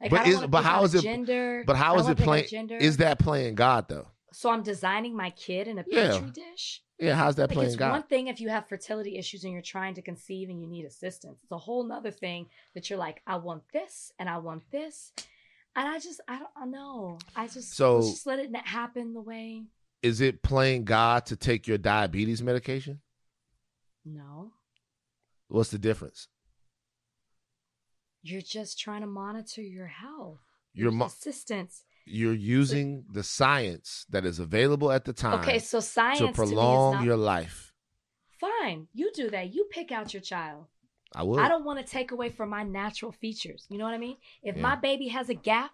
Like, 0.01 0.13
But 0.13 0.29
is- 0.29 0.47
but 0.47 0.63
how 0.63 0.85
is 0.85 0.95
it- 0.95 1.03
Gender. 1.03 1.65
But 1.67 1.75
how 1.75 1.99
is 1.99 2.09
it 2.09 2.19
playing? 2.19 2.47
Gender. 2.47 2.77
Is 2.77 2.99
that 2.99 3.19
playing 3.19 3.57
God 3.57 3.89
though? 3.89 4.07
so? 4.33 4.51
I'm 4.51 4.63
designing 4.63 5.17
my 5.17 5.31
kid 5.31 5.67
in 5.67 5.77
a 5.81 5.85
Yeah. 5.89 6.13
petri 6.13 6.31
dish. 6.31 6.85
Yeah, 7.01 7.17
how's 7.17 7.35
that 7.37 7.49
Like 7.49 7.55
playing 7.55 7.71
it's 7.71 7.77
God? 7.77 7.91
one 7.91 8.03
thing 8.05 8.29
if 8.29 8.41
you 8.41 8.49
have 8.51 8.69
fertility 8.69 9.17
issues 9.19 9.43
and 9.43 9.53
you're 9.53 9.61
trying 9.63 9.95
to 9.95 10.03
conceive 10.03 10.51
and 10.51 10.61
you 10.61 10.69
need 10.69 10.85
assistance. 10.85 11.41
It's 11.43 11.51
a 11.51 11.59
whole 11.59 11.83
nother 11.83 12.13
thing 12.13 12.47
that 12.75 12.89
you're 12.89 12.99
like, 12.99 13.23
I 13.27 13.37
want 13.37 13.65
this 13.73 14.13
and 14.21 14.29
I 14.29 14.39
want 14.39 14.71
this. 14.71 15.13
And 15.77 15.89
I 15.89 15.99
just, 15.99 16.21
I 16.29 16.39
don't 16.41 16.71
know. 16.71 17.19
I 17.37 17.47
just, 17.47 17.75
So- 17.75 18.01
just 18.01 18.27
let 18.27 18.39
it 18.39 18.55
happen 18.57 19.15
the 19.15 19.21
way. 19.23 19.65
Is 20.03 20.21
it 20.21 20.43
playing 20.43 20.85
God 20.85 21.27
to 21.27 21.37
take 21.37 21.67
your 21.69 21.79
diabetes 21.79 22.43
medication? 22.43 23.01
No, 24.05 24.53
What's 25.49 25.71
the 25.71 25.79
difference? 25.79 26.29
you're 28.23 28.41
just 28.43 28.79
trying 28.79 29.01
to 29.01 29.07
monitor 29.07 29.63
your 29.63 29.87
health. 29.87 30.41
You're 30.75 30.91
mo- 30.91 31.07
assistance. 31.07 31.85
you're 32.07 32.35
using 32.35 33.05
the 33.13 33.23
science 33.23 34.05
that 34.11 34.25
is 34.27 34.39
available 34.39 34.93
at 34.93 35.05
the 35.05 35.13
time 35.13 35.41
Okay, 35.41 35.59
so 35.59 35.81
science 35.81 36.19
to 36.19 36.27
to, 36.29 36.33
prolong 36.33 36.95
is 36.95 36.99
not 36.99 37.05
your 37.05 37.17
life. 37.17 37.73
fine. 38.41 38.89
You 38.93 39.11
do 39.15 39.31
that. 39.31 39.53
You 39.55 39.67
pick 39.71 39.91
out 39.93 40.13
your 40.15 40.21
child. 40.23 40.67
I 41.15 41.23
would. 41.23 41.41
I 41.41 41.49
don't 41.49 41.65
want 41.65 41.85
to 41.85 41.85
take 41.91 42.13
away 42.13 42.29
from 42.29 42.49
my 42.51 42.63
natural 42.63 43.13
features. 43.13 43.67
You 43.69 43.79
know 43.79 43.85
what 43.85 43.95
I 43.95 43.99
mean? 43.99 44.17
If 44.43 44.57
Yeah. 44.57 44.63
my 44.63 44.77
baby 44.77 45.09
has 45.09 45.29
a 45.29 45.35
gap, 45.35 45.73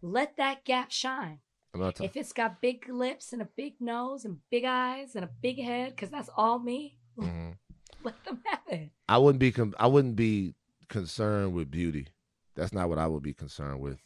let 0.00 0.36
that 0.36 0.64
gap 0.64 0.90
shine. 0.92 1.40
I'm 1.74 1.80
not 1.80 1.96
talking. 1.96 2.06
If 2.10 2.16
it's 2.16 2.32
got 2.32 2.60
big 2.60 2.88
lips 2.88 3.32
and 3.32 3.42
a 3.42 3.46
big 3.56 3.80
nose 3.80 4.24
and 4.24 4.38
big 4.50 4.64
eyes 4.64 5.14
and 5.16 5.24
a 5.24 5.28
big 5.28 5.58
head, 5.60 5.90
because 5.90 6.10
that's 6.10 6.30
all 6.36 6.58
me, 6.58 6.98
Mhm. 7.18 7.56
let 8.02 8.22
them 8.24 8.42
have 8.46 8.62
it. 8.68 8.90
I 9.08 9.18
wouldn't 9.18 9.40
be. 9.40 9.52
Con- 9.52 9.74
I 9.78 9.86
wouldn't 9.88 10.16
be 10.16 10.54
concerned 10.88 11.52
with 11.54 11.70
beauty. 11.70 12.08
That's 12.54 12.72
not 12.72 12.88
what 12.88 12.98
I 12.98 13.06
would 13.06 13.22
be 13.22 13.34
concerned 13.34 13.80
with. 13.80 13.98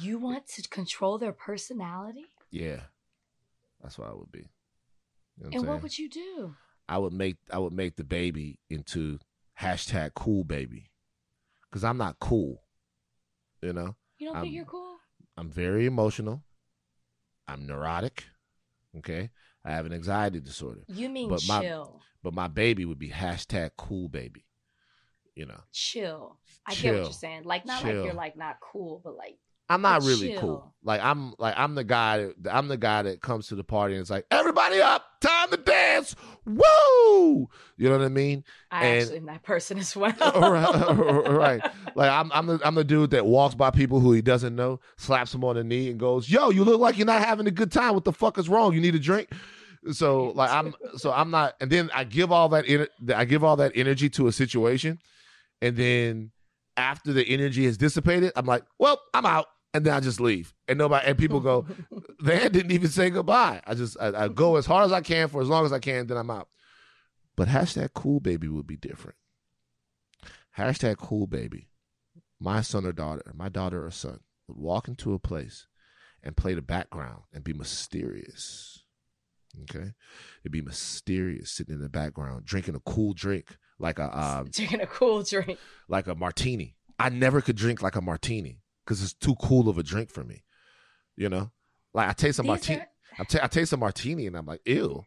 You 0.00 0.18
want 0.18 0.46
to 0.48 0.62
control 0.68 1.18
their 1.18 1.32
personality? 1.32 2.26
Yeah, 2.50 2.82
that's 3.82 3.98
what 3.98 4.08
I 4.08 4.14
would 4.14 4.30
be. 4.30 4.48
You 5.36 5.44
know 5.44 5.48
what 5.50 5.54
and 5.58 5.68
what 5.68 5.82
would 5.82 5.98
you 5.98 6.08
do? 6.08 6.54
I 6.88 6.98
would 6.98 7.12
make 7.12 7.36
I 7.50 7.58
would 7.58 7.72
make 7.72 7.96
the 7.96 8.04
baby 8.04 8.58
into 8.70 9.18
hashtag 9.60 10.14
cool 10.14 10.44
baby, 10.44 10.90
because 11.68 11.84
I'm 11.84 11.96
not 11.98 12.18
cool. 12.18 12.62
You 13.62 13.72
know, 13.72 13.96
You 14.18 14.26
don't 14.28 14.36
Um, 14.36 14.42
think 14.42 14.54
you're 14.54 14.64
cool? 14.66 14.96
I'm 15.36 15.50
very 15.50 15.86
emotional. 15.86 16.42
I'm 17.48 17.66
neurotic. 17.66 18.24
Okay, 18.98 19.30
I 19.64 19.70
have 19.72 19.86
an 19.86 19.92
anxiety 19.92 20.40
disorder. 20.40 20.82
You 20.88 21.08
mean 21.08 21.28
but 21.28 21.42
my- 21.46 21.60
chill. 21.62 22.00
But 22.22 22.34
my 22.34 22.48
baby 22.48 22.84
would 22.84 22.98
be 22.98 23.08
hashtag 23.10 23.70
cool 23.78 24.08
baby. 24.10 24.44
You 25.34 25.46
know, 25.46 25.60
chill. 25.72 26.38
I 26.66 26.74
get 26.74 26.92
what 26.94 27.02
you're 27.04 27.12
saying. 27.12 27.44
Like 27.44 27.64
not 27.64 27.82
like 27.82 27.94
you're 27.94 28.12
like 28.12 28.36
not 28.36 28.56
cool, 28.60 29.00
but 29.02 29.16
like 29.16 29.38
I'm 29.70 29.80
not 29.82 30.00
But 30.00 30.06
really 30.08 30.28
chill. 30.32 30.40
cool. 30.40 30.74
Like 30.82 31.02
I'm 31.02 31.34
like 31.38 31.54
I'm 31.58 31.74
the 31.74 31.84
guy. 31.84 32.28
That, 32.42 32.54
I'm 32.54 32.68
the 32.68 32.76
guy 32.78 33.02
that 33.02 33.20
comes 33.20 33.48
to 33.48 33.54
the 33.54 33.62
party 33.64 33.94
and 33.94 34.00
it's 34.00 34.10
like 34.10 34.24
everybody 34.30 34.80
up, 34.80 35.04
time 35.20 35.50
to 35.50 35.56
dance, 35.58 36.16
woo. 36.46 37.48
You 37.76 37.88
know 37.88 37.98
what 37.98 38.04
I 38.04 38.08
mean? 38.08 38.44
I 38.70 38.86
And- 38.86 39.02
actually 39.02 39.16
am 39.18 39.26
that 39.26 39.42
person 39.42 39.78
as 39.78 39.94
well. 39.96 40.12
right, 40.20 41.28
right. 41.30 41.60
Like 41.94 42.10
I'm, 42.10 42.30
I'm 42.32 42.46
the, 42.46 42.60
I'm 42.64 42.74
the 42.74 42.84
dude 42.84 43.10
that 43.10 43.26
walks 43.26 43.54
by 43.54 43.70
people 43.70 44.00
who 44.00 44.12
he 44.12 44.22
doesn't 44.22 44.56
know, 44.56 44.80
slaps 44.96 45.32
them 45.32 45.44
on 45.44 45.56
the 45.56 45.64
knee, 45.64 45.90
and 45.90 45.98
goes, 46.00 46.30
"Yo, 46.30 46.50
you 46.50 46.64
look 46.64 46.80
like 46.80 46.96
you're 46.96 47.06
not 47.06 47.22
having 47.24 47.46
a 47.46 47.50
good 47.50 47.70
time. 47.72 47.94
What 47.94 48.04
the 48.04 48.12
fuck 48.12 48.38
is 48.38 48.48
wrong? 48.48 48.72
You 48.72 48.80
need 48.80 48.94
a 48.94 48.98
drink." 48.98 49.28
So 49.92 50.32
like 50.34 50.50
I'm, 50.50 50.74
so 50.96 51.12
I'm 51.12 51.30
not, 51.30 51.54
and 51.60 51.70
then 51.70 51.90
I 51.94 52.04
give 52.04 52.30
all 52.32 52.48
that, 52.50 52.64
I 53.14 53.24
give 53.24 53.42
all 53.44 53.56
that 53.56 53.72
energy 53.74 54.08
to 54.10 54.26
a 54.28 54.32
situation, 54.32 54.98
and 55.62 55.76
then 55.76 56.30
after 56.76 57.12
the 57.12 57.26
energy 57.26 57.64
has 57.66 57.76
dissipated, 57.76 58.32
I'm 58.36 58.46
like, 58.46 58.62
"Well, 58.78 59.00
I'm 59.14 59.24
out," 59.26 59.46
and 59.72 59.84
then 59.84 59.94
I 59.94 60.00
just 60.00 60.20
leave, 60.20 60.54
and 60.68 60.78
nobody, 60.78 61.06
and 61.06 61.18
people 61.18 61.40
go, 61.40 61.66
"Van 62.20 62.50
didn't 62.52 62.72
even 62.72 62.88
say 62.90 63.10
goodbye." 63.10 63.60
I 63.66 63.74
just, 63.74 63.96
I, 64.00 64.24
I 64.24 64.28
go 64.28 64.56
as 64.56 64.66
hard 64.66 64.84
as 64.86 64.92
I 64.92 65.00
can 65.00 65.28
for 65.28 65.40
as 65.40 65.48
long 65.48 65.64
as 65.64 65.72
I 65.72 65.78
can, 65.78 66.06
then 66.06 66.16
I'm 66.16 66.30
out. 66.30 66.48
But 67.36 67.48
hashtag 67.48 67.90
cool 67.94 68.20
baby 68.20 68.48
would 68.48 68.66
be 68.66 68.76
different. 68.76 69.16
Hashtag 70.58 70.98
cool 70.98 71.26
baby. 71.26 71.68
My 72.40 72.60
son 72.62 72.84
or 72.86 72.92
daughter, 72.92 73.32
my 73.34 73.48
daughter 73.48 73.84
or 73.84 73.90
son, 73.90 74.20
would 74.48 74.56
walk 74.56 74.88
into 74.88 75.14
a 75.14 75.18
place 75.18 75.66
and 76.22 76.36
play 76.36 76.54
the 76.54 76.62
background 76.62 77.22
and 77.32 77.44
be 77.44 77.52
mysterious. 77.52 78.82
Okay? 79.62 79.92
It'd 80.42 80.52
be 80.52 80.62
mysterious 80.62 81.50
sitting 81.50 81.74
in 81.74 81.80
the 81.80 81.88
background, 81.88 82.44
drinking 82.44 82.74
a 82.74 82.80
cool 82.80 83.14
drink 83.14 83.56
like 83.78 83.98
a 83.98 84.18
um, 84.18 84.48
Drinking 84.52 84.80
a 84.80 84.86
cool 84.86 85.22
drink. 85.22 85.58
like 85.88 86.06
a 86.06 86.14
martini. 86.14 86.76
I 86.98 87.08
never 87.08 87.40
could 87.40 87.56
drink 87.56 87.82
like 87.82 87.96
a 87.96 88.02
martini 88.02 88.59
because 88.84 89.02
it's 89.02 89.12
too 89.14 89.34
cool 89.42 89.68
of 89.68 89.78
a 89.78 89.82
drink 89.82 90.10
for 90.10 90.24
me. 90.24 90.44
You 91.16 91.28
know? 91.28 91.50
Like 91.94 92.08
I 92.08 92.12
taste 92.12 92.38
a 92.38 92.42
martini. 92.42 92.80
are- 92.80 92.86
I, 93.42 93.48
taste 93.48 93.72
a 93.72 93.76
martini 93.76 94.26
and 94.26 94.36
I'm 94.36 94.46
like, 94.46 94.60
ew. 94.64 95.04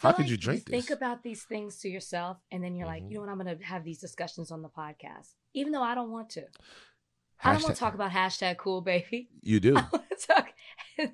How 0.00 0.12
could 0.12 0.22
like 0.22 0.30
you 0.30 0.36
drink 0.36 0.64
think 0.66 0.86
this? 0.88 0.96
about 0.96 1.22
these 1.22 1.44
things 1.44 1.78
to 1.80 1.88
yourself, 1.88 2.38
and 2.50 2.62
then 2.64 2.74
you're 2.74 2.86
like, 2.88 3.04
Mhm. 3.04 3.08
you 3.10 3.14
know 3.14 3.20
what? 3.20 3.30
I'm 3.30 3.38
going 3.38 3.56
to 3.58 3.64
have 3.64 3.84
these 3.84 3.98
discussions 4.00 4.50
on 4.50 4.62
the 4.62 4.68
podcast, 4.68 5.34
even 5.54 5.72
though 5.72 5.82
I 5.82 5.94
don't 5.94 6.10
want 6.10 6.30
to. 6.30 6.42
I 7.44 7.52
don't 7.52 7.62
want 7.62 7.74
to 7.76 7.78
talk 7.80 7.94
about 7.94 8.10
hashtag 8.10 8.56
cool 8.56 8.80
baby. 8.80 9.28
You 9.42 9.60
do. 9.66 9.76
I 9.76 9.84
want 9.92 10.04
to 10.10 10.26
talk. 10.26 10.48
No, 10.98 11.06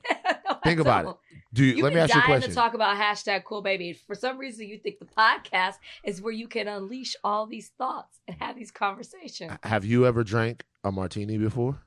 Think 0.64 0.80
about 0.80 1.04
don't. 1.04 1.16
Do 1.52 1.64
you, 1.64 1.72
You've 1.74 1.82
let 1.84 1.92
me 1.94 2.00
ask 2.00 2.14
you 2.14 2.20
a 2.20 2.24
question. 2.24 2.48
to 2.50 2.54
talk 2.54 2.72
about 2.74 2.96
hashtag 2.96 3.44
cool 3.44 3.60
baby. 3.62 3.92
For 3.92 4.14
some 4.14 4.38
reason, 4.38 4.68
you 4.68 4.78
think 4.78 5.00
the 5.00 5.06
podcast 5.06 5.74
is 6.04 6.22
where 6.22 6.32
you 6.32 6.46
can 6.48 6.68
unleash 6.68 7.14
all 7.24 7.46
these 7.46 7.70
thoughts 7.76 8.20
and 8.28 8.36
have 8.40 8.56
these 8.56 8.70
conversations. 8.70 9.52
Have 9.64 9.84
you 9.84 10.06
ever 10.06 10.22
drank 10.24 10.64
a 10.84 10.92
martini 10.92 11.38
before? 11.38 11.80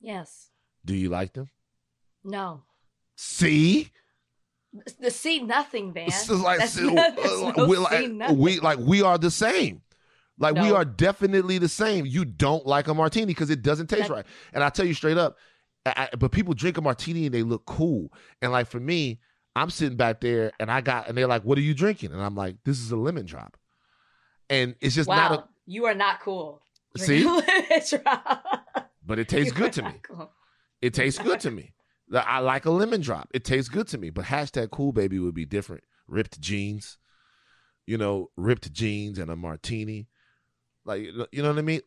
Yes. 0.00 0.50
Do 0.84 0.94
you 0.94 1.08
like 1.08 1.32
them? 1.32 1.48
No. 2.24 2.62
See? 3.16 3.90
The 5.00 5.10
see 5.10 5.42
nothing, 5.42 5.92
man. 5.92 6.10
Just 6.10 6.28
like, 6.30 6.58
That's 6.58 6.72
so, 6.72 6.82
not- 6.90 7.18
uh, 7.18 7.52
no 7.56 7.66
we, 7.66 7.76
like, 7.78 8.30
we 8.32 8.60
like 8.60 8.78
we 8.78 9.02
are 9.02 9.16
the 9.18 9.30
same. 9.30 9.82
Like 10.38 10.54
we 10.56 10.70
are 10.70 10.84
definitely 10.84 11.56
the 11.56 11.68
same. 11.68 12.04
You 12.04 12.26
don't 12.26 12.66
like 12.66 12.88
a 12.88 12.94
martini 12.94 13.24
because 13.26 13.48
it 13.48 13.62
doesn't 13.62 13.86
taste 13.86 14.08
That- 14.08 14.14
right. 14.14 14.26
And 14.52 14.62
I 14.62 14.68
tell 14.68 14.84
you 14.84 14.92
straight 14.92 15.16
up, 15.16 15.36
I, 15.86 16.08
I- 16.12 16.16
but 16.16 16.30
people 16.30 16.52
drink 16.52 16.76
a 16.76 16.82
martini 16.82 17.26
and 17.26 17.34
they 17.34 17.42
look 17.42 17.64
cool. 17.64 18.12
And 18.42 18.52
like 18.52 18.66
for 18.66 18.78
me, 18.80 19.20
I'm 19.54 19.70
sitting 19.70 19.96
back 19.96 20.20
there 20.20 20.52
and 20.60 20.70
I 20.70 20.82
got 20.82 21.08
and 21.08 21.16
they're 21.16 21.26
like, 21.26 21.42
"What 21.42 21.56
are 21.56 21.62
you 21.62 21.72
drinking?" 21.72 22.12
And 22.12 22.20
I'm 22.22 22.34
like, 22.34 22.56
"This 22.64 22.78
is 22.78 22.90
a 22.90 22.96
lemon 22.96 23.24
drop." 23.24 23.56
And 24.50 24.74
it's 24.82 24.94
just 24.94 25.08
wow, 25.08 25.16
not 25.16 25.32
a. 25.32 25.44
you 25.64 25.86
are 25.86 25.94
not 25.94 26.20
cool. 26.20 26.60
See? 26.98 27.24
But 29.06 29.20
it 29.20 29.28
tastes 29.28 29.52
good 29.52 29.72
to 29.74 29.82
me. 29.82 29.92
It 30.82 30.94
tastes 30.94 31.22
good 31.22 31.38
to 31.40 31.50
me. 31.50 31.72
Like, 32.08 32.26
I 32.26 32.40
like 32.40 32.64
a 32.66 32.70
lemon 32.70 33.00
drop. 33.00 33.28
It 33.32 33.44
tastes 33.44 33.68
good 33.68 33.86
to 33.88 33.98
me. 33.98 34.10
But 34.10 34.24
hashtag 34.24 34.70
cool 34.70 34.92
baby 34.92 35.18
would 35.18 35.34
be 35.34 35.44
different. 35.44 35.84
Ripped 36.08 36.40
jeans, 36.40 36.98
you 37.86 37.98
know, 37.98 38.30
ripped 38.36 38.72
jeans 38.72 39.18
and 39.18 39.30
a 39.30 39.36
martini. 39.36 40.08
Like 40.84 41.02
you 41.32 41.42
know 41.42 41.50
what 41.50 41.58
I 41.58 41.62
mean? 41.62 41.80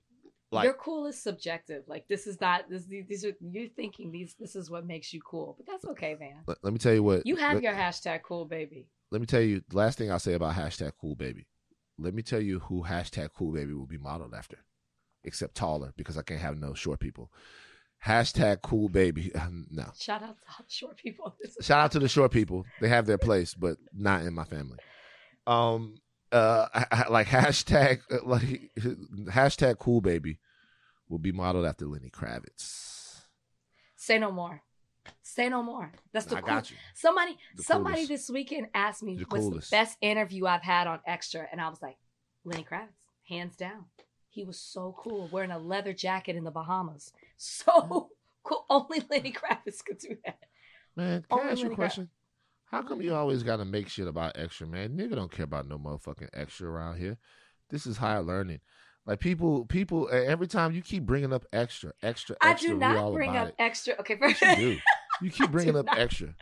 Like 0.51 0.66
Your 0.66 0.74
cool 0.74 1.05
is 1.07 1.22
subjective. 1.22 1.84
Like 1.88 2.07
this 2.07 2.26
is 2.26 2.39
not 2.41 2.70
this. 2.70 2.86
These 2.86 3.24
are 3.26 3.34
you're 3.39 3.70
thinking 3.70 4.12
these. 4.12 4.36
This 4.39 4.55
is 4.55 4.70
what 4.70 4.86
makes 4.86 5.14
you 5.14 5.22
cool. 5.22 5.55
But 5.57 5.68
that's 5.68 5.86
okay, 5.86 6.16
man. 6.20 6.41
let, 6.47 6.57
let 6.64 6.74
me 6.74 6.80
tell 6.80 6.93
you 6.93 7.03
what 7.03 7.26
You 7.26 7.36
have 7.38 7.55
let, 7.55 7.64
your 7.64 7.74
hashtag 7.74 8.24
cool 8.24 8.45
baby. 8.45 8.88
let 9.12 9.22
me 9.22 9.28
tell 9.28 9.41
you 9.41 9.62
the 9.70 9.78
last 9.78 9.97
thing 9.97 10.12
I'll 10.12 10.20
say 10.20 10.34
about 10.34 10.55
hashtag 10.55 10.93
cool 10.99 11.16
baby. 11.16 11.47
Let 11.97 12.14
me 12.14 12.24
tell 12.24 12.41
you 12.41 12.60
who 12.60 12.84
hashtag 12.84 13.30
cool 13.38 13.51
baby 13.51 13.74
will 13.74 13.86
be 13.86 13.97
modeled 13.97 14.34
after. 14.34 14.57
Except 15.24 15.53
taller, 15.55 15.93
because 15.97 16.17
I 16.17 16.22
can't 16.22 16.39
have 16.39 16.57
no 16.57 16.74
short 16.74 16.99
people. 16.99 17.32
Hashtag 18.05 18.61
cool 18.61 18.88
baby. 18.88 19.32
no. 19.72 19.86
Shout 19.99 20.24
out 20.24 20.38
to 20.38 20.63
the 20.63 20.70
short 20.70 20.97
people. 20.97 21.36
Shout 21.61 21.80
out 21.82 21.91
to 21.91 21.99
the 21.99 22.07
short 22.07 22.32
people. 22.32 22.65
They 22.80 22.88
have 22.88 23.05
their 23.05 23.17
place, 23.17 23.53
but 23.53 23.78
not 23.93 24.22
in 24.24 24.34
my 24.34 24.45
family. 24.45 24.78
Um, 25.45 25.95
uh, 26.32 26.67
I- 26.74 26.86
I- 26.91 27.09
like 27.09 27.28
hashtag 27.39 27.99
uh, 28.11 28.20
like 28.24 28.43
hashtag 28.80 29.80
cool 29.80 29.99
baby 29.99 30.39
will 31.09 31.17
be 31.20 31.32
modeled 31.34 31.65
after 31.65 31.86
Lenny 31.88 32.09
Kravitz. 32.09 33.22
Say 33.97 34.17
no 34.20 34.32
more. 34.32 34.61
Say 35.24 35.49
no 35.49 35.61
more. 35.63 35.91
That's 36.13 36.28
the 36.28 36.38
I 36.38 36.41
cool- 36.41 36.47
got 36.47 36.72
you. 36.72 36.78
Somebody, 36.95 37.38
The 37.57 37.63
somebody 37.63 37.95
coolest. 37.95 38.09
this 38.09 38.30
weekend 38.30 38.67
asked 38.74 39.03
me 39.03 39.15
The 39.17 39.26
what's 39.28 39.43
coolest. 39.43 39.72
the 39.72 39.76
best 39.76 39.97
interview 40.01 40.45
I've 40.45 40.61
had 40.61 40.88
on 40.88 40.99
Extra, 41.05 41.45
and 41.51 41.59
I 41.59 41.67
was 41.67 41.82
like, 41.82 41.97
Lenny 42.45 42.63
Kravitz, 42.63 42.88
hands 43.28 43.55
down. 43.55 43.86
He 44.30 44.43
was 44.43 44.59
so 44.59 44.95
cool, 44.97 45.27
wearing 45.32 45.51
a 45.51 45.57
leather 45.59 45.93
jacket 45.93 46.36
in 46.36 46.43
the 46.43 46.51
Bahamas. 46.51 47.11
So 47.41 48.09
cool. 48.43 48.65
Only 48.69 49.01
Lenny 49.09 49.32
Kravitz 49.32 49.84
could 49.84 49.97
do 49.99 50.17
that. 50.25 50.39
Man, 50.95 51.23
can 51.30 51.39
I 51.39 51.41
Only 51.41 51.51
ask 51.51 51.59
you 51.61 51.65
a 51.65 51.69
Lenny 51.69 51.75
Kravitz. 51.75 51.77
question? 51.77 52.09
How 52.65 52.82
come 52.84 53.01
you 53.01 53.15
always 53.15 53.43
got 53.43 53.57
to 53.57 53.65
make 53.65 53.88
shit 53.88 54.07
about 54.07 54.38
extra, 54.38 54.67
man? 54.67 54.97
Nigga 54.97 55.15
don't 55.15 55.32
care 55.32 55.45
about 55.45 55.67
no 55.67 55.77
motherfucking 55.77 56.30
extra 56.34 56.69
around 56.69 56.97
here. 56.99 57.17
This 57.69 57.88
is 57.88 57.97
higher 57.97 58.21
learning. 58.21 58.59
Like 59.05 59.19
people, 59.19 59.65
people. 59.65 60.09
Every 60.11 60.47
time 60.47 60.73
you 60.73 60.82
keep 60.82 61.03
bringing 61.05 61.34
up 61.34 61.45
extra, 61.53 61.93
extra, 62.03 62.36
extra. 62.43 62.69
I 62.69 62.73
do 62.73 62.77
not 62.77 63.13
bring 63.13 63.36
up 63.36 63.47
it. 63.49 63.55
extra. 63.57 63.95
Okay, 64.01 64.17
first, 64.17 64.41
you 64.41 64.55
do. 64.55 64.77
You 65.21 65.30
keep 65.32 65.51
bringing 65.51 65.75
up 65.75 65.86
not. 65.86 65.97
extra. 65.97 66.34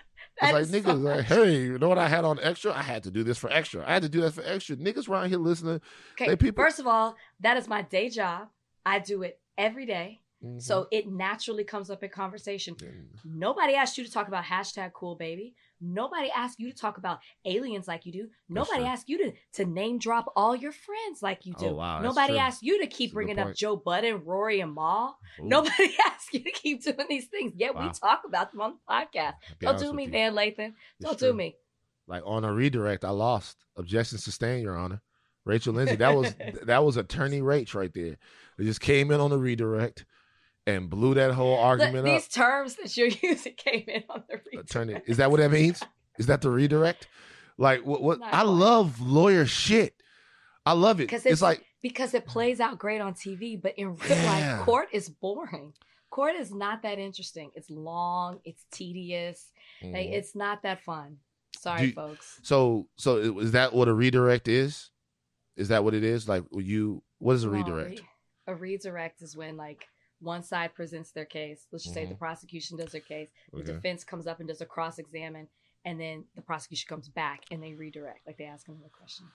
Like 0.42 0.62
is 0.64 0.70
so 0.72 0.80
niggas, 0.80 1.02
like, 1.04 1.26
hey, 1.26 1.56
you 1.64 1.78
know 1.80 1.90
what 1.90 1.98
I 1.98 2.08
had 2.08 2.24
on 2.26 2.40
extra? 2.42 2.72
I 2.74 2.82
had 2.84 3.04
to 3.04 3.12
do 3.12 3.24
this 3.24 3.38
for 3.38 3.50
extra. 3.52 3.84
I 3.88 3.94
had 3.94 4.04
to 4.04 4.10
do 4.10 4.22
that 4.22 4.34
for 4.34 4.44
extra. 4.46 4.76
Niggas 4.76 5.10
around 5.10 5.30
here 5.30 5.40
listening. 5.40 5.82
Okay, 6.14 6.28
They 6.28 6.36
people- 6.36 6.64
first 6.64 6.80
of 6.80 6.88
all, 6.88 7.16
that 7.40 7.58
is 7.58 7.68
my 7.68 7.82
day 7.82 8.10
job. 8.10 8.50
I 8.86 9.00
do 9.00 9.24
it 9.24 9.40
every 9.58 9.86
day. 9.86 10.22
Mhm. 10.44 10.62
So 10.62 10.88
it 10.92 11.08
naturally 11.08 11.64
comes 11.64 11.90
up 11.90 12.04
in 12.04 12.10
conversation. 12.10 12.76
And 12.82 13.10
Nobody 13.26 13.74
asked 13.74 13.98
you 13.98 14.04
to 14.06 14.12
talk 14.12 14.28
about 14.28 14.44
hashtag 14.44 14.94
cool 14.94 15.16
baby. 15.16 15.56
Nobody 15.82 16.30
asked 16.32 16.60
you 16.60 16.72
to 16.72 16.78
talk 16.78 16.98
about 16.98 17.20
aliens 17.46 17.88
like 17.88 18.06
you 18.06 18.12
do. 18.12 18.30
Nobody 18.50 18.84
asked 18.84 19.10
you 19.10 19.18
to, 19.18 19.34
to 19.54 19.66
name 19.66 20.00
drop 20.00 20.32
all 20.36 20.56
your 20.56 20.72
friends 20.72 21.22
like 21.22 21.46
you 21.46 21.54
do. 21.54 21.68
Oh, 21.68 21.74
wow, 21.76 22.02
Nobody 22.02 22.38
asked 22.38 22.62
you 22.64 22.80
to 22.82 22.88
keep 22.88 23.12
good 23.12 23.16
bringing 23.16 23.40
up. 23.40 23.56
Joe 23.56 23.76
Budden, 23.76 24.24
Rory, 24.26 24.60
and 24.60 24.74
Mal. 24.74 25.18
Ooh, 25.40 25.48
Nobody 25.48 25.96
asked 26.06 26.34
you 26.34 26.44
to 26.44 26.52
keep 26.52 26.84
doing 26.84 27.08
these 27.10 27.28
things. 27.28 27.54
Yet 27.56 27.76
we 27.76 27.90
talk 27.90 28.22
about 28.26 28.52
them 28.52 28.62
on 28.62 28.74
the 28.74 28.94
podcast. 28.94 29.34
Don't 29.60 29.80
do 29.80 29.94
me, 29.94 30.06
you, 30.06 30.12
Van 30.12 30.34
Lathan. 30.34 30.74
Don't 31.02 31.20
do 31.20 31.34
me. 31.34 31.56
Like 32.08 32.24
on 32.26 32.44
a 32.44 32.54
redirect, 32.54 33.04
I 33.04 33.10
lost. 33.10 33.58
Objection 33.76 34.18
sustained, 34.18 34.64
Your 34.64 34.78
Honor. 34.78 35.02
Rachel 35.46 35.74
Lindsay, 35.74 35.96
that 35.96 36.16
was 36.16 36.36
that 36.64 36.84
was 36.84 36.98
attorney 36.98 37.42
Rach 37.42 37.74
right 37.74 37.94
there. 37.94 38.18
It 38.60 38.64
just 38.64 38.82
came 38.82 39.12
in 39.12 39.20
on 39.20 39.30
the 39.30 39.38
redirect 39.38 40.06
and 40.68 40.90
blew 40.90 41.16
that 41.16 41.32
whole 41.32 41.58
argument 41.58 42.06
these 42.06 42.26
up. 42.26 42.32
terms 42.32 42.76
that 42.76 42.96
you're 42.96 43.08
using 43.24 43.54
came 43.56 43.86
in 43.88 44.04
on 44.10 44.24
the 44.30 44.36
redirect. 44.46 44.70
Attorney, 44.70 45.02
is 45.08 45.18
that 45.18 45.32
what 45.32 45.40
that 45.40 45.50
means? 45.52 45.82
Is 46.20 46.28
that 46.28 46.42
the 46.42 46.50
redirect? 46.52 47.08
Like 47.58 47.84
what? 47.86 48.04
what 48.04 48.20
I 48.22 48.30
quite. 48.30 48.42
love 48.44 49.02
lawyer 49.02 49.46
shit. 49.46 49.96
I 50.66 50.74
love 50.74 51.00
it. 51.00 51.08
'Cause 51.10 51.20
It's, 51.22 51.26
it's- 51.26 51.42
like 51.42 51.64
because 51.82 52.14
it 52.14 52.26
plays 52.26 52.60
out 52.60 52.78
great 52.78 53.02
on 53.02 53.14
TV, 53.14 53.60
but 53.60 53.74
in 53.78 53.96
real 53.96 54.10
Yeah. 54.10 54.58
life, 54.58 54.66
court 54.66 54.90
is 54.92 55.10
boring. 55.10 55.74
Court 56.10 56.36
is 56.36 56.54
not 56.54 56.82
that 56.84 57.00
interesting. 57.00 57.52
It's 57.56 57.70
long. 57.70 58.40
It's 58.44 58.66
tedious. 58.72 59.52
Like, 59.84 60.08
Mhm. 60.08 60.14
it's 60.14 60.36
not 60.36 60.64
that 60.64 60.84
fun. 60.84 61.18
Sorry, 61.58 61.88
you- 61.88 61.92
folks. 61.94 62.40
so. 62.44 62.88
So 62.98 63.40
is 63.40 63.52
that 63.54 63.74
what 63.74 63.88
a 63.88 63.94
redirect 63.94 64.48
is? 64.48 64.90
Is 65.56 65.70
that 65.70 65.84
what 65.84 65.94
it 65.94 66.04
is? 66.04 66.28
Like 66.28 66.44
you? 66.52 67.04
What 67.20 67.34
is 67.36 67.44
a 67.44 67.48
No, 67.48 67.54
redirect? 67.54 68.00
re- 68.00 68.06
a 68.48 68.56
redirect 68.56 69.22
is 69.22 69.36
when 69.38 69.58
like 69.58 69.88
one 70.20 70.44
side 70.44 70.74
presents 70.74 71.12
their 71.12 71.26
case. 71.26 71.68
Let's 71.72 71.84
just 71.84 71.94
say 71.94 72.06
the 72.06 72.16
Mhm. 72.16 72.20
prosecution 72.20 72.78
does 72.78 72.92
their 72.92 73.02
case. 73.02 73.30
The 73.52 73.60
Okay. 73.60 73.72
defense 73.74 74.04
comes 74.04 74.28
up 74.28 74.40
and 74.40 74.48
does 74.48 74.62
a 74.62 74.66
cross 74.66 74.98
examine, 75.00 75.48
and 75.86 76.00
then 76.00 76.26
the 76.36 76.42
prosecution 76.42 76.88
comes 76.88 77.08
back 77.10 77.44
and 77.52 77.62
they 77.62 77.74
redirect, 77.74 78.26
like 78.26 78.38
they 78.38 78.46
ask 78.46 78.66
them 78.66 78.82
a 78.86 78.90
question. 78.90 79.30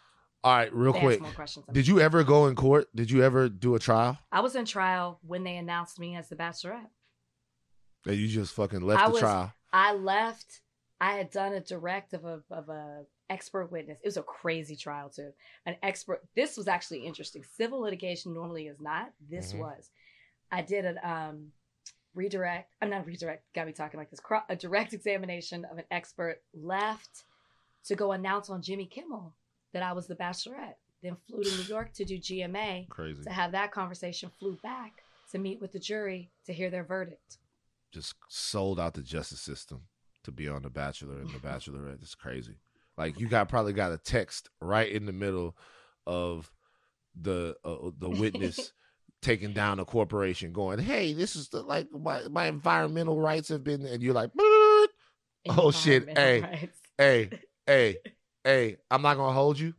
All 0.44 0.54
right, 0.56 0.72
real 0.74 0.92
They 0.92 0.98
quick. 1.00 1.12
ask 1.14 1.22
more 1.22 1.32
questions. 1.32 1.66
Did 1.70 1.86
you 1.86 2.00
ever 2.00 2.24
go 2.24 2.46
in 2.48 2.56
court? 2.56 2.88
Did 2.96 3.10
you 3.12 3.22
ever 3.22 3.48
do 3.48 3.76
a 3.76 3.78
trial? 3.78 4.18
I 4.32 4.40
was 4.40 4.56
in 4.56 4.64
trial 4.64 5.20
when 5.22 5.44
they 5.44 5.56
announced 5.56 6.00
me 6.00 6.16
as 6.16 6.28
the 6.28 6.36
Bachelorette. 6.36 6.90
And 8.06 8.16
you 8.16 8.26
just 8.26 8.52
fucking 8.54 8.80
left 8.80 9.00
I 9.02 9.06
the 9.06 9.12
was- 9.12 9.20
trial? 9.20 9.52
I 9.72 9.92
left. 9.94 10.60
I 11.00 11.14
had 11.16 11.30
done 11.30 11.52
a 11.52 11.60
direct 11.60 12.12
of 12.12 12.24
a 12.24 12.42
of 12.50 12.68
a 12.68 13.06
expert 13.30 13.66
witness. 13.72 13.98
It 14.02 14.06
was 14.06 14.16
a 14.16 14.22
crazy 14.22 14.76
trial 14.76 15.08
too. 15.10 15.32
An 15.64 15.76
expert. 15.82 16.22
This 16.34 16.56
was 16.56 16.68
actually 16.68 17.06
interesting. 17.06 17.42
Civil 17.44 17.80
litigation 17.80 18.34
normally 18.34 18.66
is 18.66 18.80
not. 18.80 19.12
This 19.20 19.52
Mhm. 19.52 19.60
was. 19.60 19.90
I 20.52 20.62
did 20.62 20.84
a 20.84 21.08
um 21.10 21.52
redirect. 22.14 22.74
I'm 22.80 22.90
not 22.90 23.06
redirect. 23.06 23.44
Got 23.54 23.66
me 23.66 23.72
talking 23.72 23.98
like 23.98 24.10
this. 24.10 24.20
A 24.48 24.56
direct 24.56 24.92
examination 24.92 25.64
of 25.64 25.78
an 25.78 25.84
expert. 25.90 26.40
Left 26.54 27.24
to 27.86 27.94
go 27.94 28.12
announce 28.12 28.50
on 28.50 28.62
Jimmy 28.62 28.86
Kimmel 28.86 29.32
that 29.72 29.82
I 29.82 29.92
was 29.92 30.06
the 30.06 30.14
Bachelorette. 30.14 30.74
Then 31.02 31.16
flew 31.28 31.42
to 31.42 31.50
New 31.50 31.62
York 31.64 31.92
to 31.94 32.04
do 32.04 32.18
GMA 32.18 32.88
Crazy. 32.88 33.22
to 33.24 33.30
have 33.30 33.52
that 33.52 33.72
conversation. 33.72 34.30
Flew 34.38 34.56
back 34.62 35.02
to 35.32 35.38
meet 35.38 35.60
with 35.60 35.72
the 35.72 35.80
jury 35.80 36.30
to 36.46 36.52
hear 36.52 36.70
their 36.70 36.84
verdict. 36.84 37.38
Just 37.90 38.14
sold 38.28 38.78
out 38.78 38.94
the 38.94 39.02
justice 39.02 39.40
system 39.40 39.82
to 40.22 40.30
be 40.30 40.48
on 40.48 40.62
The 40.62 40.70
Bachelor 40.70 41.18
and 41.18 41.30
The 41.30 41.38
Bachelorette. 41.48 42.02
It's 42.02 42.14
crazy. 42.14 42.54
Like 42.96 43.18
you 43.18 43.26
got 43.26 43.48
probably 43.48 43.72
got 43.72 43.90
a 43.92 43.98
text 43.98 44.48
right 44.60 44.90
in 44.90 45.06
the 45.06 45.12
middle 45.12 45.56
of 46.06 46.52
the 47.20 47.56
uh, 47.64 47.90
the 47.98 48.10
witness 48.10 48.72
taking 49.22 49.52
down 49.52 49.80
a 49.80 49.84
corporation, 49.84 50.52
going, 50.52 50.78
"Hey, 50.78 51.14
this 51.14 51.36
is 51.36 51.48
the, 51.48 51.62
like 51.62 51.88
my 51.92 52.22
my 52.28 52.46
environmental 52.46 53.18
rights 53.18 53.48
have 53.48 53.64
been," 53.64 53.86
and 53.86 54.02
you're 54.02 54.14
like, 54.14 54.30
Oh, 55.48 55.70
shit. 55.70 56.08
Hey. 56.16 56.42
rights. 56.42 56.78
"Hey, 56.98 57.30
hey, 57.66 57.98
hey, 58.44 58.76
I'm 58.90 59.02
not 59.02 59.16
gonna 59.16 59.32
hold 59.32 59.58
you. 59.58 59.74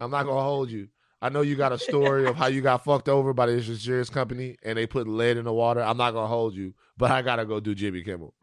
I'm 0.00 0.10
not 0.10 0.24
gonna 0.24 0.42
hold 0.42 0.70
you." 0.70 0.88
I 1.22 1.28
know 1.28 1.42
you 1.42 1.54
got 1.54 1.72
a 1.72 1.78
story 1.78 2.26
of 2.26 2.36
how 2.36 2.46
you 2.46 2.62
got 2.62 2.82
fucked 2.82 3.08
over 3.08 3.34
by 3.34 3.44
this 3.46 3.68
insurance 3.68 4.08
company 4.08 4.56
and 4.62 4.78
they 4.78 4.86
put 4.86 5.06
lead 5.06 5.36
in 5.36 5.44
the 5.44 5.52
water. 5.52 5.82
I'm 5.82 5.98
not 5.98 6.12
gonna 6.12 6.26
hold 6.26 6.54
you, 6.54 6.72
but 6.96 7.10
I 7.10 7.20
gotta 7.20 7.44
go 7.44 7.60
do 7.60 7.74
Jimmy 7.74 8.02
Kimmel. 8.02 8.34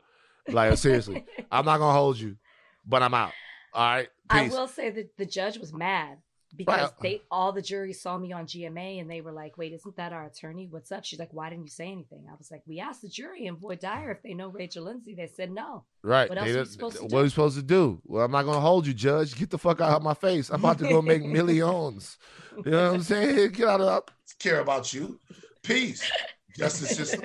Like 0.47 0.78
seriously, 0.78 1.26
I'm 1.51 1.66
not 1.66 1.80
gonna 1.80 1.97
hold 1.97 2.20
you, 2.20 2.38
but 2.86 3.01
I'm 3.01 3.16
out. 3.16 3.34
All 3.74 3.84
right, 3.84 4.10
I 4.30 4.47
will 4.49 4.68
say 4.68 4.91
that 4.91 5.18
the 5.18 5.26
judge 5.26 5.58
was 5.58 5.74
mad 5.74 6.20
because 6.56 6.91
Right. 6.91 7.00
they 7.02 7.22
all 7.30 7.52
the 7.52 7.62
jury 7.62 7.93
saw 7.93 8.18
me 8.18 8.32
on 8.32 8.45
GMA 8.48 9.00
and 9.00 9.10
they 9.12 9.22
were 9.22 9.32
like, 9.32 9.58
"Wait, 9.58 9.74
isn't 9.74 9.95
that 9.98 10.14
our 10.14 10.26
attorney? 10.26 10.68
What's 10.70 10.91
up?" 10.91 11.04
She's 11.06 11.20
like, 11.20 11.34
"Why 11.34 11.50
didn't 11.50 11.66
you 11.66 11.70
say 11.72 11.91
anything?" 11.91 12.26
I 12.32 12.36
was 12.38 12.50
like, 12.52 12.64
"We 12.66 12.80
asked 12.80 13.02
the 13.02 13.10
jury 13.10 13.48
and 13.48 13.58
voir 13.58 13.76
dire 13.76 14.12
if 14.12 14.22
they 14.24 14.34
know 14.34 14.48
Rachel 14.50 14.86
Lindsay. 14.86 15.14
They 15.14 15.28
said 15.28 15.52
no." 15.52 15.84
Right? 16.04 16.30
What 16.30 16.38
else 16.38 16.48
They 16.48 16.54
are 16.56 16.60
you 16.60 16.66
supposed 16.66 16.98
to 16.98 17.04
what 17.04 17.10
do? 17.12 17.18
are 17.18 17.24
you 17.24 17.30
supposed 17.30 17.58
to 17.58 17.64
do? 17.64 18.02
Well, 18.06 18.24
I'm 18.26 18.32
not 18.32 18.43
gonna 18.43 18.60
hold 18.62 18.88
you, 18.88 18.93
Judge. 18.93 19.36
Get 19.36 19.50
the 19.50 19.58
fuck 19.58 19.82
out 19.82 19.91
of 19.98 20.04
my 20.04 20.14
face. 20.14 20.50
I'm 20.50 20.62
about 20.62 20.80
to 20.80 20.88
go 20.88 21.02
make 21.02 21.24
millions. 21.38 22.18
You 22.66 22.72
know 22.72 22.86
what 22.88 22.95
I'm 22.95 23.04
saying? 23.04 23.52
Get 23.52 23.68
out 23.68 23.82
of 23.82 24.04
I 24.08 24.12
care 24.39 24.62
about 24.62 24.93
you. 24.93 25.20
Peace. 25.64 26.10
Justice 26.58 26.95
system. 26.95 27.24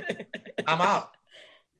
I'm 0.67 0.81
out. 0.81 1.11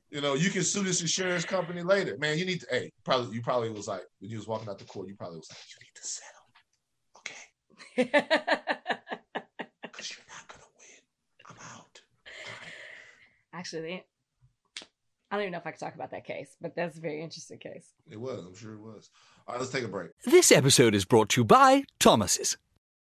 You 0.09 0.21
know, 0.21 0.35
you 0.35 0.49
can 0.51 0.63
sue 0.63 0.83
this 0.83 1.01
insurance 1.01 1.43
company 1.43 1.81
later. 1.81 2.17
Man, 2.19 2.37
you 2.37 2.45
need 2.45 2.61
to 2.61 2.67
hey, 2.69 2.91
probably 3.03 3.35
you 3.35 3.41
probably 3.41 3.69
was 3.71 3.87
like 3.87 4.03
when 4.19 4.29
you 4.31 4.37
was 4.37 4.47
walking 4.47 4.69
out 4.69 4.77
the 4.79 4.85
court, 4.85 5.07
you 5.07 5.15
probably 5.15 5.37
was 5.39 5.49
like, 5.49 5.59
you 5.69 5.83
need 5.85 5.95
to 5.95 6.07
settle. 6.07 6.42
Okay. 7.97 8.09
Because 9.81 10.11
you're 10.11 10.25
not 10.29 10.47
gonna 10.47 10.69
win. 10.77 11.49
I'm 11.49 11.55
out. 11.77 12.01
Actually, 13.53 14.03
I 15.31 15.35
don't 15.35 15.41
even 15.43 15.51
know 15.53 15.59
if 15.59 15.67
I 15.67 15.71
can 15.71 15.79
talk 15.79 15.95
about 15.95 16.11
that 16.11 16.25
case, 16.25 16.55
but 16.61 16.75
that's 16.75 16.97
a 16.97 17.01
very 17.01 17.21
interesting 17.23 17.59
case. 17.59 17.87
It 18.09 18.19
was, 18.19 18.45
I'm 18.45 18.55
sure 18.55 18.73
it 18.73 18.79
was. 18.79 19.09
All 19.47 19.53
right, 19.55 19.59
let's 19.59 19.71
take 19.71 19.83
a 19.83 19.87
break. 19.87 20.11
This 20.25 20.51
episode 20.51 20.95
is 20.95 21.05
brought 21.05 21.29
to 21.29 21.41
you 21.41 21.45
by 21.45 21.83
Thomas's. 21.99 22.57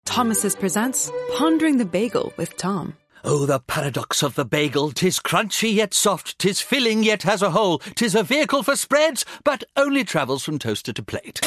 Thomas's 0.05 0.57
presents 0.57 1.11
Pondering 1.35 1.79
the 1.79 1.85
Bagel 1.85 2.33
with 2.37 2.57
Tom. 2.57 2.97
Oh, 3.25 3.47
the 3.47 3.61
paradox 3.61 4.25
of 4.25 4.35
the 4.35 4.45
bagel! 4.45 4.91
Tis 4.91 5.21
crunchy 5.21 5.73
yet 5.73 5.95
soft, 5.95 6.41
tis 6.41 6.61
filling 6.61 7.05
yet 7.05 7.23
has 7.23 7.41
a 7.41 7.51
hole, 7.51 7.79
tis 7.79 8.17
a 8.17 8.25
vehicle 8.25 8.65
for 8.65 8.75
spreads, 8.75 9.25
but 9.45 9.63
only 9.77 10.03
travels 10.03 10.43
from 10.43 10.59
toaster 10.59 10.93
to 10.93 11.03
plate. 11.05 11.41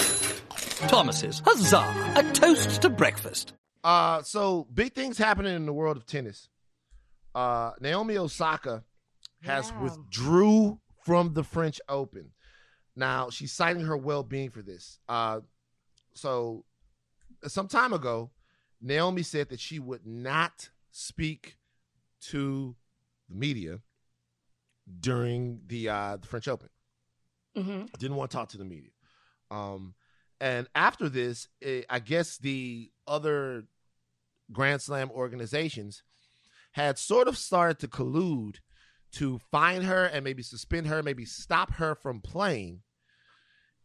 Thomas's, 0.87 1.41
huzzah! 1.45 2.13
A 2.15 2.23
toast 2.33 2.81
to 2.81 2.89
breakfast. 2.89 3.53
Uh, 3.83 4.21
so 4.23 4.67
big 4.73 4.93
things 4.93 5.17
happening 5.17 5.55
in 5.55 5.65
the 5.65 5.73
world 5.73 5.97
of 5.97 6.05
tennis. 6.05 6.49
Uh, 7.33 7.71
Naomi 7.79 8.17
Osaka 8.17 8.83
has 9.41 9.71
Yeah. 9.71 9.83
withdrew 9.83 10.79
from 11.03 11.33
the 11.33 11.43
French 11.43 11.79
Open. 11.87 12.31
Now 12.95 13.29
she's 13.29 13.51
citing 13.51 13.83
her 13.85 13.95
well-being 13.97 14.49
for 14.49 14.61
this. 14.61 14.99
Uh, 15.07 15.41
so 16.13 16.65
some 17.47 17.67
time 17.67 17.93
ago, 17.93 18.31
Naomi 18.81 19.21
said 19.23 19.49
that 19.49 19.59
she 19.59 19.79
would 19.79 20.05
not 20.05 20.69
speak 20.91 21.57
to 22.21 22.75
the 23.29 23.35
media 23.35 23.79
during 24.99 25.61
the 25.67 25.89
uh, 25.89 26.17
the 26.17 26.27
French 26.27 26.47
Open 26.47 26.69
hmm 27.55 27.83
didn't 27.97 28.15
want 28.17 28.29
to 28.31 28.37
talk 28.37 28.49
to 28.49 28.57
the 28.57 28.65
media. 28.65 28.91
Um, 29.51 29.93
and 30.39 30.67
after 30.75 31.09
this, 31.09 31.47
eh, 31.61 31.83
I 31.89 31.99
guess 31.99 32.37
the 32.37 32.91
other 33.07 33.65
Grand 34.51 34.81
Slam 34.81 35.09
organizations 35.11 36.03
had 36.73 36.97
sort 36.99 37.27
of 37.27 37.37
started 37.37 37.79
to 37.79 37.87
collude 37.87 38.57
to 39.13 39.39
fine 39.49 39.83
her 39.83 40.05
and 40.05 40.23
maybe 40.23 40.43
suspend 40.43 40.87
her, 40.87 41.01
maybe 41.01 41.25
stop 41.25 41.73
her 41.75 41.95
from 41.95 42.19
playing 42.19 42.81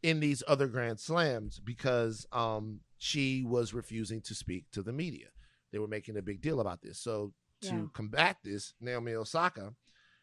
in 0.03 0.21
these 0.21 0.43
other 0.49 0.67
Grand 0.67 0.99
Slams 0.99 1.61
because 1.61 2.27
um, 2.33 2.81
she 2.99 3.45
was 3.45 3.73
refusing 3.73 4.21
to 4.23 4.35
speak 4.35 4.65
to 4.73 4.83
the 4.83 4.93
media. 4.93 5.29
They 5.73 5.79
were 5.79 5.87
making 5.87 6.17
a 6.17 6.23
big 6.23 6.41
deal 6.43 6.61
about 6.61 6.83
this. 6.83 6.99
So 6.99 7.33
to 7.63 7.75
Yeah. 7.75 7.85
combat 7.93 8.39
this, 8.43 8.75
Naomi 8.81 9.13
Osaka 9.15 9.75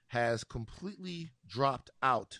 has 0.07 0.43
completely 0.43 1.31
dropped 1.47 1.89
out 2.01 2.39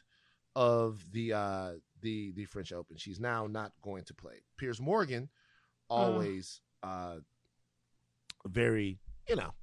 of 0.56 1.12
the 1.12 1.32
uh 1.34 1.74
the 2.08 2.32
the 2.36 2.46
French 2.46 2.72
Open. 2.72 2.96
She's 2.98 3.20
now 3.20 3.48
not 3.48 3.74
going 3.82 4.06
to 4.06 4.14
play. 4.14 4.42
Piers 4.58 4.80
Morgan 4.80 5.30
always 5.90 6.62
uh 6.84 7.18
very, 8.46 9.00
you 9.28 9.36
know, 9.36 9.54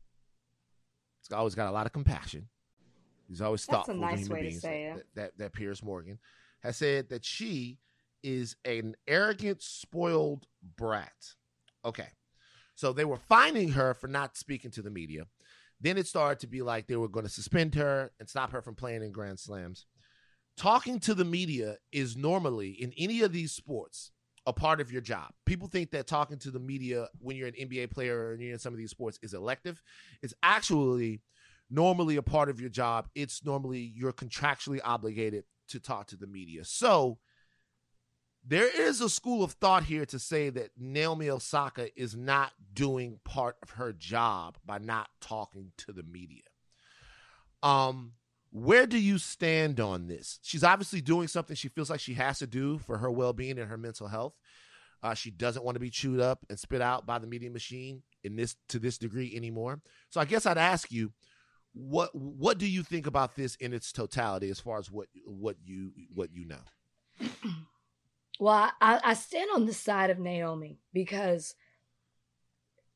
he's 1.21 1.35
always 1.35 1.55
got 1.55 1.71
a 1.71 1.73
lot 1.73 1.87
of 1.87 1.93
compassion. 1.93 2.49
He's 3.29 3.41
always 3.41 3.65
That's 3.65 3.87
thoughtful 3.87 3.95
nice 3.95 4.21
to 4.21 4.25
human 4.27 4.45
way 4.45 4.51
to 4.51 4.61
say 4.61 4.93
that, 4.95 5.05
that 5.15 5.39
that 5.39 5.53
Piers 5.55 5.83
Morgan 5.83 6.19
has 6.63 6.77
said 6.77 7.09
that 7.09 7.25
she 7.25 7.79
is 8.23 8.57
an 8.65 8.95
arrogant, 9.07 9.63
spoiled 9.63 10.47
brat. 10.77 11.35
Okay. 11.85 12.09
So 12.75 12.93
they 12.93 13.05
were 13.05 13.17
fining 13.17 13.71
her 13.71 13.95
for 13.95 14.09
not 14.09 14.37
speaking 14.37 14.71
to 14.73 14.83
the 14.83 14.91
media. 14.91 15.27
Then 15.81 15.97
it 15.97 16.07
started 16.07 16.41
to 16.41 16.47
be 16.47 16.63
like 16.63 16.87
they 16.87 16.97
were 16.97 17.09
going 17.09 17.27
to 17.27 17.33
suspend 17.33 17.75
her 17.77 18.11
and 18.19 18.29
stop 18.29 18.53
her 18.53 18.63
from 18.63 18.75
playing 18.75 19.03
in 19.03 19.13
Grand 19.13 19.39
Slams. 19.39 19.87
Talking 20.57 21.01
to 21.01 21.15
the 21.15 21.25
media 21.25 21.79
is 21.93 22.17
normally 22.17 22.71
in 22.71 22.93
any 22.97 23.23
of 23.23 23.33
these 23.33 23.53
sports 23.53 24.13
a 24.47 24.53
part 24.53 24.81
of 24.81 24.93
your 24.93 25.01
job. 25.01 25.31
People 25.47 25.69
think 25.69 25.91
that 25.91 26.07
talking 26.07 26.39
to 26.39 26.51
the 26.51 26.59
media 26.59 27.09
when 27.19 27.37
you're 27.37 27.49
an 27.49 27.55
NBA 27.55 27.91
player 27.91 28.29
or 28.29 28.35
you're 28.35 28.53
in 28.53 28.59
some 28.59 28.73
of 28.73 28.79
these 28.79 28.91
sports 28.91 29.19
is 29.23 29.35
elective. 29.35 29.83
It's 30.23 30.35
actually 30.43 31.23
normally 31.71 32.17
a 32.17 32.23
part 32.23 32.49
of 32.49 32.61
your 32.61 32.69
job. 32.71 33.09
It's 33.15 33.45
normally 33.45 33.93
you're 33.95 34.13
contractually 34.13 34.81
obligated 34.85 35.45
to 35.69 35.81
talk 35.81 36.09
to 36.09 36.17
the 36.17 36.27
media. 36.27 36.65
So 36.65 37.19
there 38.47 38.69
is 38.69 39.01
a 39.01 39.09
school 39.09 39.43
of 39.43 39.53
thought 39.53 39.85
here 39.85 40.05
to 40.07 40.19
say 40.19 40.51
that 40.51 40.71
Naomi 40.77 41.31
Osaka 41.31 41.89
is 41.99 42.15
not 42.15 42.53
doing 42.75 43.19
part 43.25 43.57
of 43.63 43.71
her 43.71 43.93
job 43.93 44.59
by 44.65 44.77
not 44.79 45.09
talking 45.23 45.73
to 45.79 45.93
the 45.93 46.03
media. 46.03 46.43
Um, 47.63 48.13
where 48.55 48.87
do 48.87 48.97
you 48.97 49.19
stand 49.19 49.81
on 49.81 50.07
this? 50.07 50.39
She's 50.41 50.63
obviously 50.63 51.01
doing 51.01 51.27
something 51.27 51.57
she 51.57 51.67
feels 51.67 51.91
like 51.91 51.99
she 51.99 52.15
has 52.15 52.39
to 52.39 52.47
do 52.47 52.79
for 52.79 52.99
her 52.99 53.11
well-being 53.11 53.59
and 53.59 53.69
her 53.69 53.77
mental 53.77 54.07
health. 54.07 54.35
Uh, 55.03 55.13
she 55.13 55.33
doesn't 55.33 55.65
want 55.65 55.75
to 55.75 55.81
be 55.81 55.91
chewed 55.91 56.21
up 56.21 56.47
and 56.49 56.57
spit 56.57 56.81
out 56.81 57.05
by 57.05 57.19
the 57.19 57.27
media 57.27 57.51
machine 57.51 58.05
in 58.23 58.37
this 58.37 58.55
to 58.69 58.79
this 58.79 58.97
degree 58.97 59.35
anymore. 59.35 59.83
So 60.09 60.21
I 60.21 60.25
guess 60.25 60.47
I'd 60.47 60.57
ask 60.57 60.93
you, 60.93 61.13
what 61.73 62.15
what 62.15 62.59
do 62.59 62.71
you 62.71 62.85
think 62.85 63.09
about 63.09 63.35
this 63.35 63.57
in 63.57 63.73
its 63.73 63.91
totality, 63.91 64.49
as 64.51 64.61
far 64.61 64.79
as 64.79 64.89
what 64.89 65.09
what 65.27 65.57
you 65.65 65.91
what 66.15 66.31
you 66.33 66.47
know? 66.47 67.29
Well, 68.39 68.71
I, 68.81 69.01
I 69.03 69.15
stand 69.15 69.51
on 69.53 69.67
the 69.67 69.75
side 69.75 70.11
of 70.11 70.21
Naomi 70.21 70.79
because 70.93 71.57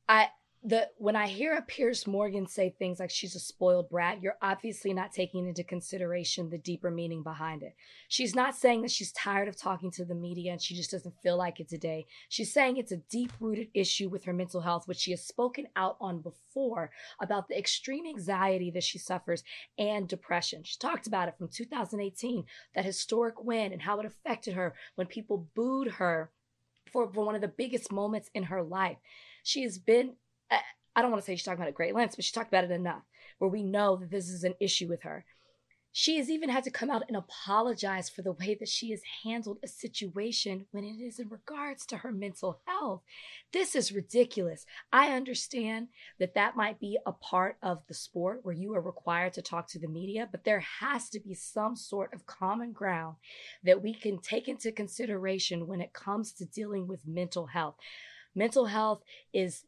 I 0.07 0.29
the 0.61 0.89
when 0.97 1.15
I 1.15 1.27
hear 1.27 1.55
a 1.55 1.61
Piers 1.61 2.05
Morgan 2.05 2.45
say 2.45 2.69
things 2.69 2.99
like 2.99 3.09
she's 3.09 3.35
a 3.35 3.39
spoiled 3.39 3.89
brat, 3.89 4.21
you're 4.21 4.37
obviously 4.41 4.93
not 4.93 5.13
taking 5.13 5.47
into 5.47 5.63
consideration 5.63 6.49
the 6.49 6.57
deeper 6.57 6.91
meaning 6.91 7.23
behind 7.23 7.63
it. 7.63 7.75
She's 8.09 8.35
not 8.35 8.55
saying 8.55 8.81
that 8.81 8.91
she's 8.91 9.13
tired 9.13 9.47
of 9.47 9.55
talking 9.55 9.89
to 9.91 10.03
the 10.03 10.15
media 10.15 10.51
and 10.51 10.61
she 10.61 10.75
just 10.75 10.91
doesn't 10.91 11.21
feel 11.23 11.37
like 11.37 11.61
it 11.61 11.69
today. 11.69 12.07
She's 12.27 12.53
saying 12.53 12.75
it's 12.75 12.91
a 12.91 12.97
deep 12.97 13.31
rooted 13.39 13.69
issue 13.73 14.09
with 14.09 14.25
her 14.25 14.33
mental 14.33 14.59
health, 14.59 14.85
which 14.85 14.97
she 14.97 15.11
has 15.11 15.25
spoken 15.25 15.67
out 15.77 15.95
on 16.01 16.19
before 16.19 16.91
about 17.21 17.47
the 17.47 17.57
extreme 17.57 18.05
anxiety 18.05 18.69
that 18.71 18.83
she 18.83 18.97
suffers 18.97 19.45
and 19.77 20.09
depression. 20.09 20.63
She 20.65 20.77
talked 20.77 21.07
about 21.07 21.29
it 21.29 21.37
from 21.37 21.47
2018, 21.47 22.43
that 22.75 22.83
historic 22.83 23.41
win 23.41 23.71
and 23.71 23.83
how 23.83 23.97
it 24.01 24.05
affected 24.05 24.55
her 24.55 24.73
when 24.95 25.07
people 25.07 25.47
booed 25.55 25.93
her 25.93 26.31
for, 26.91 27.09
for 27.13 27.23
one 27.23 27.35
of 27.35 27.41
the 27.41 27.47
biggest 27.47 27.93
moments 27.93 28.29
in 28.33 28.43
her 28.43 28.61
life. 28.61 28.97
She 29.41 29.63
has 29.63 29.77
been 29.77 30.15
I 30.51 31.01
don't 31.01 31.11
want 31.11 31.21
to 31.21 31.25
say 31.25 31.35
she's 31.35 31.45
talking 31.45 31.59
about 31.59 31.69
it 31.69 31.75
great 31.75 31.95
lengths, 31.95 32.15
but 32.15 32.25
she 32.25 32.33
talked 32.33 32.49
about 32.49 32.63
it 32.65 32.71
enough 32.71 33.03
where 33.37 33.49
we 33.49 33.63
know 33.63 33.95
that 33.95 34.11
this 34.11 34.29
is 34.29 34.43
an 34.43 34.55
issue 34.59 34.87
with 34.87 35.03
her. 35.03 35.25
She 35.91 36.17
has 36.17 36.29
even 36.29 36.49
had 36.49 36.63
to 36.65 36.71
come 36.71 36.91
out 36.91 37.03
and 37.07 37.17
apologize 37.17 38.09
for 38.09 38.21
the 38.21 38.33
way 38.33 38.55
that 38.59 38.69
she 38.69 38.91
has 38.91 39.01
handled 39.23 39.57
a 39.63 39.67
situation 39.67 40.67
when 40.69 40.83
it 40.83 41.01
is 41.01 41.17
in 41.17 41.29
regards 41.29 41.83
to 41.87 41.97
her 41.97 42.11
mental 42.11 42.61
health. 42.65 43.01
This 43.51 43.75
is 43.75 43.91
ridiculous. 43.91 44.67
I 44.93 45.07
understand 45.13 45.87
that 46.19 46.35
that 46.35 46.55
might 46.55 46.79
be 46.79 46.99
a 47.07 47.11
part 47.11 47.57
of 47.63 47.81
the 47.87 47.95
sport 47.95 48.41
where 48.43 48.53
you 48.53 48.75
are 48.75 48.81
required 48.81 49.33
to 49.33 49.41
talk 49.41 49.67
to 49.69 49.79
the 49.79 49.87
media, 49.87 50.27
but 50.29 50.43
there 50.43 50.63
has 50.79 51.09
to 51.09 51.19
be 51.19 51.33
some 51.33 51.75
sort 51.75 52.13
of 52.13 52.27
common 52.27 52.71
ground 52.71 53.15
that 53.63 53.81
we 53.81 53.95
can 53.95 54.19
take 54.19 54.47
into 54.47 54.71
consideration 54.71 55.65
when 55.65 55.81
it 55.81 55.93
comes 55.93 56.31
to 56.33 56.45
dealing 56.45 56.87
with 56.87 57.07
mental 57.07 57.47
health. 57.47 57.75
Mental 58.35 58.67
health 58.67 59.01
is 59.33 59.65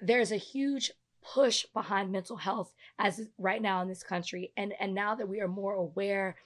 there's 0.00 0.32
a 0.32 0.36
huge 0.36 0.90
push 1.22 1.64
behind 1.72 2.12
mental 2.12 2.36
health 2.36 2.74
as 2.98 3.28
right 3.38 3.62
now 3.62 3.80
in 3.80 3.88
this 3.88 4.02
country 4.02 4.52
and 4.56 4.74
and 4.78 4.94
now 4.94 5.14
that 5.14 5.28
we 5.28 5.40
are 5.40 5.48
more 5.48 5.74
aware 5.74 6.36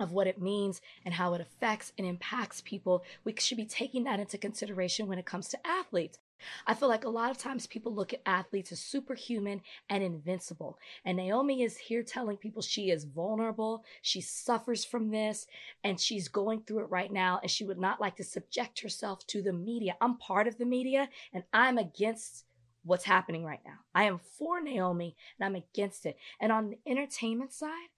of 0.00 0.12
what 0.12 0.26
it 0.26 0.40
means 0.40 0.80
and 1.04 1.14
how 1.14 1.34
it 1.34 1.40
affects 1.40 1.92
and 1.98 2.06
impacts 2.06 2.60
people 2.60 3.02
we 3.24 3.34
should 3.38 3.56
be 3.56 3.66
taking 3.66 4.04
that 4.04 4.20
into 4.20 4.38
consideration 4.38 5.08
when 5.08 5.18
it 5.18 5.26
comes 5.26 5.48
to 5.48 5.66
athletes 5.66 6.18
I 6.66 6.74
feel 6.74 6.88
like 6.88 7.04
a 7.04 7.10
lot 7.10 7.30
of 7.30 7.38
times 7.38 7.66
people 7.66 7.94
look 7.94 8.12
at 8.12 8.22
athletes 8.26 8.72
as 8.72 8.80
superhuman 8.80 9.62
and 9.88 10.02
invincible. 10.02 10.78
And 11.04 11.16
Naomi 11.16 11.62
is 11.62 11.76
here 11.76 12.02
telling 12.02 12.36
people 12.36 12.62
she 12.62 12.90
is 12.90 13.04
vulnerable, 13.04 13.84
she 14.02 14.20
suffers 14.20 14.84
from 14.84 15.10
this, 15.10 15.46
and 15.82 15.98
she's 15.98 16.28
going 16.28 16.62
through 16.62 16.80
it 16.80 16.90
right 16.90 17.12
now. 17.12 17.38
And 17.42 17.50
she 17.50 17.64
would 17.64 17.78
not 17.78 18.00
like 18.00 18.16
to 18.16 18.24
subject 18.24 18.80
herself 18.80 19.26
to 19.28 19.42
the 19.42 19.52
media. 19.52 19.96
I'm 20.00 20.18
part 20.18 20.46
of 20.48 20.58
the 20.58 20.66
media 20.66 21.08
and 21.32 21.44
I'm 21.52 21.78
against 21.78 22.44
what's 22.84 23.04
happening 23.04 23.44
right 23.44 23.60
now. 23.64 23.78
I 23.94 24.04
am 24.04 24.18
for 24.18 24.60
Naomi 24.60 25.16
and 25.38 25.46
I'm 25.46 25.54
against 25.54 26.06
it. 26.06 26.16
And 26.40 26.52
on 26.52 26.70
the 26.70 26.78
entertainment 26.86 27.52
side, 27.52 27.88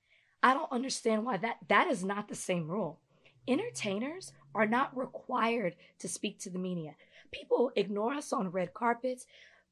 I 0.43 0.55
don't 0.55 0.71
understand 0.73 1.25
why 1.25 1.37
that 1.39 1.57
that 1.69 1.89
is 1.89 2.05
not 2.05 2.29
the 2.29 2.35
same 2.35 2.69
rule. 2.69 3.01
Entertainers 3.49 4.33
are 4.55 4.67
not 4.67 4.97
required 4.97 5.77
to 5.99 6.09
speak 6.09 6.39
to 6.41 6.51
the 6.51 6.59
media. 6.59 6.95
People 7.31 7.73
ignore 7.77 8.15
us 8.15 8.33
on 8.33 8.51
red 8.51 8.75
carpets. 8.75 9.27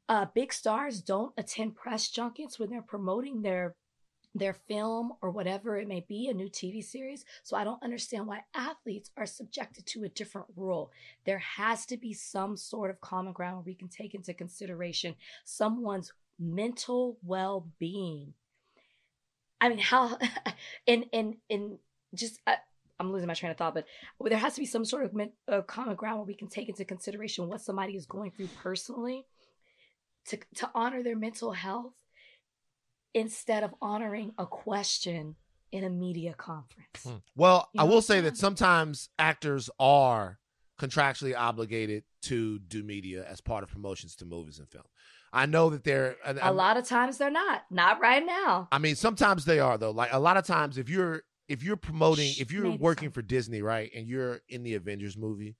Uh, 0.08 0.26
big 0.34 0.52
stars 0.52 1.00
don't 1.00 1.32
attend 1.38 1.76
press 1.76 2.08
junkets 2.08 2.58
when 2.58 2.70
they're 2.70 2.82
promoting 2.82 3.42
their 3.42 3.74
their 4.34 4.52
film 4.52 5.12
or 5.22 5.30
whatever 5.30 5.76
it 5.76 5.86
may 5.86 6.04
be, 6.06 6.28
a 6.28 6.34
new 6.34 6.48
TV 6.48 6.82
series. 6.82 7.24
So 7.42 7.56
I 7.56 7.64
don't 7.64 7.82
understand 7.82 8.26
why 8.26 8.40
athletes 8.54 9.10
are 9.16 9.26
subjected 9.26 9.86
to 9.86 10.04
a 10.04 10.08
different 10.08 10.48
rule. 10.56 10.90
There 11.24 11.38
has 11.38 11.86
to 11.86 11.96
be 11.96 12.12
some 12.12 12.56
sort 12.56 12.90
of 12.90 13.00
common 13.00 13.32
ground 13.32 13.56
where 13.56 13.64
we 13.64 13.74
can 13.74 13.88
take 13.88 14.14
into 14.14 14.34
consideration 14.34 15.14
someone's 15.44 16.12
mental 16.38 17.18
well 17.22 17.68
being. 17.78 18.34
I 19.60 19.68
mean, 19.68 19.78
how, 19.78 20.18
in, 20.86 21.04
in, 21.12 21.36
in 21.48 21.78
just, 22.14 22.40
uh, 22.46 22.56
I'm 22.98 23.12
losing 23.12 23.28
my 23.28 23.34
train 23.34 23.52
of 23.52 23.56
thought, 23.56 23.74
but 23.74 23.86
there 24.20 24.38
has 24.38 24.54
to 24.54 24.60
be 24.60 24.66
some 24.66 24.84
sort 24.84 25.04
of 25.04 25.28
uh, 25.48 25.62
common 25.62 25.94
ground 25.94 26.18
where 26.18 26.26
we 26.26 26.34
can 26.34 26.48
take 26.48 26.68
into 26.68 26.84
consideration 26.84 27.48
what 27.48 27.60
somebody 27.60 27.96
is 27.96 28.06
going 28.06 28.32
through 28.32 28.48
personally 28.62 29.26
to, 30.26 30.38
to 30.56 30.70
honor 30.74 31.02
their 31.02 31.16
mental 31.16 31.52
health 31.52 31.92
instead 33.14 33.62
of 33.62 33.74
honoring 33.80 34.32
a 34.38 34.46
question 34.46 35.36
in 35.72 35.84
a 35.84 35.90
media 35.90 36.34
conference. 36.34 37.02
Hmm. 37.02 37.16
Well, 37.34 37.68
you 37.72 37.78
know 37.78 37.86
I 37.86 37.88
will 37.88 38.02
say 38.02 38.20
that 38.20 38.36
sometimes 38.36 39.08
actors 39.18 39.70
are 39.78 40.38
contractually 40.80 41.36
obligated 41.36 42.04
to 42.22 42.58
do 42.58 42.82
media 42.82 43.24
as 43.28 43.40
part 43.40 43.62
of 43.62 43.70
promotions 43.70 44.16
to 44.16 44.24
movies 44.24 44.58
and 44.58 44.68
film. 44.68 44.84
I 45.32 45.46
know 45.46 45.70
that 45.70 45.82
they're 45.82 46.16
a 46.24 46.52
lot 46.52 46.76
of 46.76 46.86
times 46.86 47.18
they're 47.18 47.30
not. 47.30 47.62
Not 47.70 48.00
right 48.00 48.24
now. 48.24 48.68
I 48.70 48.78
mean, 48.78 48.94
sometimes 48.94 49.44
they 49.44 49.58
are 49.58 49.76
though. 49.76 49.90
Like 49.90 50.12
a 50.12 50.20
lot 50.20 50.36
of 50.36 50.46
times 50.46 50.78
if 50.78 50.88
you're 50.88 51.22
if 51.48 51.62
you're 51.62 51.76
promoting, 51.76 52.32
if 52.38 52.52
you're 52.52 52.64
Maybe 52.64 52.78
working 52.78 53.10
for 53.10 53.20
Disney, 53.20 53.60
right, 53.60 53.90
and 53.94 54.06
you're 54.06 54.40
in 54.48 54.62
the 54.62 54.74
Avengers 54.74 55.16
movie, 55.16 55.56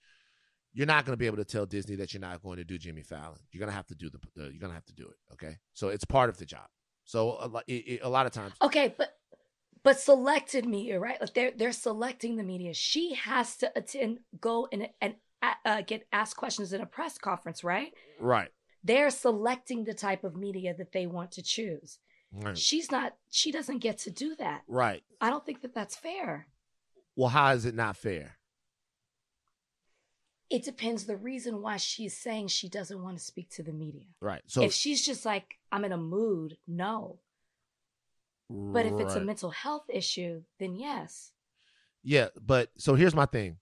you're 0.72 0.86
not 0.86 1.04
going 1.04 1.12
to 1.12 1.18
be 1.18 1.26
able 1.26 1.36
to 1.38 1.44
tell 1.44 1.66
Disney 1.66 1.96
that 1.96 2.14
you're 2.14 2.20
not 2.20 2.42
going 2.42 2.56
to 2.58 2.64
do 2.64 2.78
Jimmy 2.78 3.02
Fallon. 3.02 3.38
You're 3.50 3.60
going 3.60 3.70
to 3.70 3.76
have 3.76 3.86
to 3.88 3.94
do 3.94 4.08
the, 4.10 4.18
the 4.34 4.42
you're 4.44 4.60
going 4.60 4.70
to 4.70 4.74
have 4.74 4.86
to 4.86 4.94
do 4.94 5.08
it, 5.08 5.16
okay? 5.32 5.56
So 5.72 5.88
it's 5.88 6.04
part 6.04 6.30
of 6.30 6.38
the 6.38 6.46
job. 6.46 6.66
So 7.04 7.62
a, 7.68 7.98
a 8.02 8.08
lot 8.08 8.26
of 8.26 8.32
times. 8.32 8.54
Okay, 8.62 8.94
but 8.96 9.16
but 9.82 10.00
selected 10.00 10.66
media, 10.66 10.98
right? 10.98 11.20
Like 11.20 11.34
they're 11.34 11.52
they're 11.56 11.72
selecting 11.72 12.36
the 12.36 12.42
media. 12.42 12.74
She 12.74 13.14
has 13.14 13.56
to 13.58 13.70
attend, 13.76 14.20
go 14.40 14.66
and 14.72 14.88
and 15.00 15.14
uh, 15.64 15.82
get 15.82 16.06
asked 16.12 16.36
questions 16.36 16.72
in 16.72 16.80
a 16.80 16.86
press 16.86 17.18
conference, 17.18 17.62
right? 17.62 17.92
Right. 18.18 18.48
They're 18.82 19.10
selecting 19.10 19.84
the 19.84 19.94
type 19.94 20.24
of 20.24 20.36
media 20.36 20.74
that 20.76 20.92
they 20.92 21.06
want 21.06 21.32
to 21.32 21.42
choose. 21.42 21.98
Right. 22.32 22.56
She's 22.56 22.90
not. 22.90 23.16
She 23.30 23.52
doesn't 23.52 23.78
get 23.78 23.98
to 23.98 24.10
do 24.10 24.34
that. 24.36 24.62
Right. 24.66 25.02
I 25.20 25.30
don't 25.30 25.44
think 25.44 25.62
that 25.62 25.74
that's 25.74 25.96
fair. 25.96 26.48
Well, 27.16 27.28
how 27.28 27.52
is 27.52 27.64
it 27.64 27.74
not 27.74 27.96
fair? 27.96 28.36
It 30.54 30.62
depends 30.62 31.04
the 31.04 31.16
reason 31.16 31.62
why 31.62 31.78
she's 31.78 32.16
saying 32.16 32.46
she 32.46 32.68
doesn't 32.68 33.02
want 33.02 33.18
to 33.18 33.24
speak 33.24 33.50
to 33.56 33.64
the 33.64 33.72
media. 33.72 34.04
Right. 34.20 34.40
So 34.46 34.62
if 34.62 34.72
she's 34.72 35.04
just 35.04 35.26
like, 35.26 35.58
I'm 35.72 35.84
in 35.84 35.90
a 35.90 35.96
mood, 35.96 36.58
no. 36.68 37.18
But 38.48 38.86
if 38.86 39.00
it's 39.00 39.16
a 39.16 39.20
mental 39.20 39.50
health 39.50 39.86
issue, 39.88 40.42
then 40.60 40.76
yes. 40.76 41.32
Yeah, 42.04 42.28
but 42.40 42.70
so 42.76 42.94
here's 42.94 43.16
my 43.16 43.26
thing. 43.26 43.56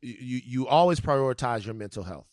You 0.00 0.40
you 0.42 0.68
always 0.68 1.00
prioritize 1.00 1.66
your 1.66 1.74
mental 1.74 2.02
health. 2.02 2.28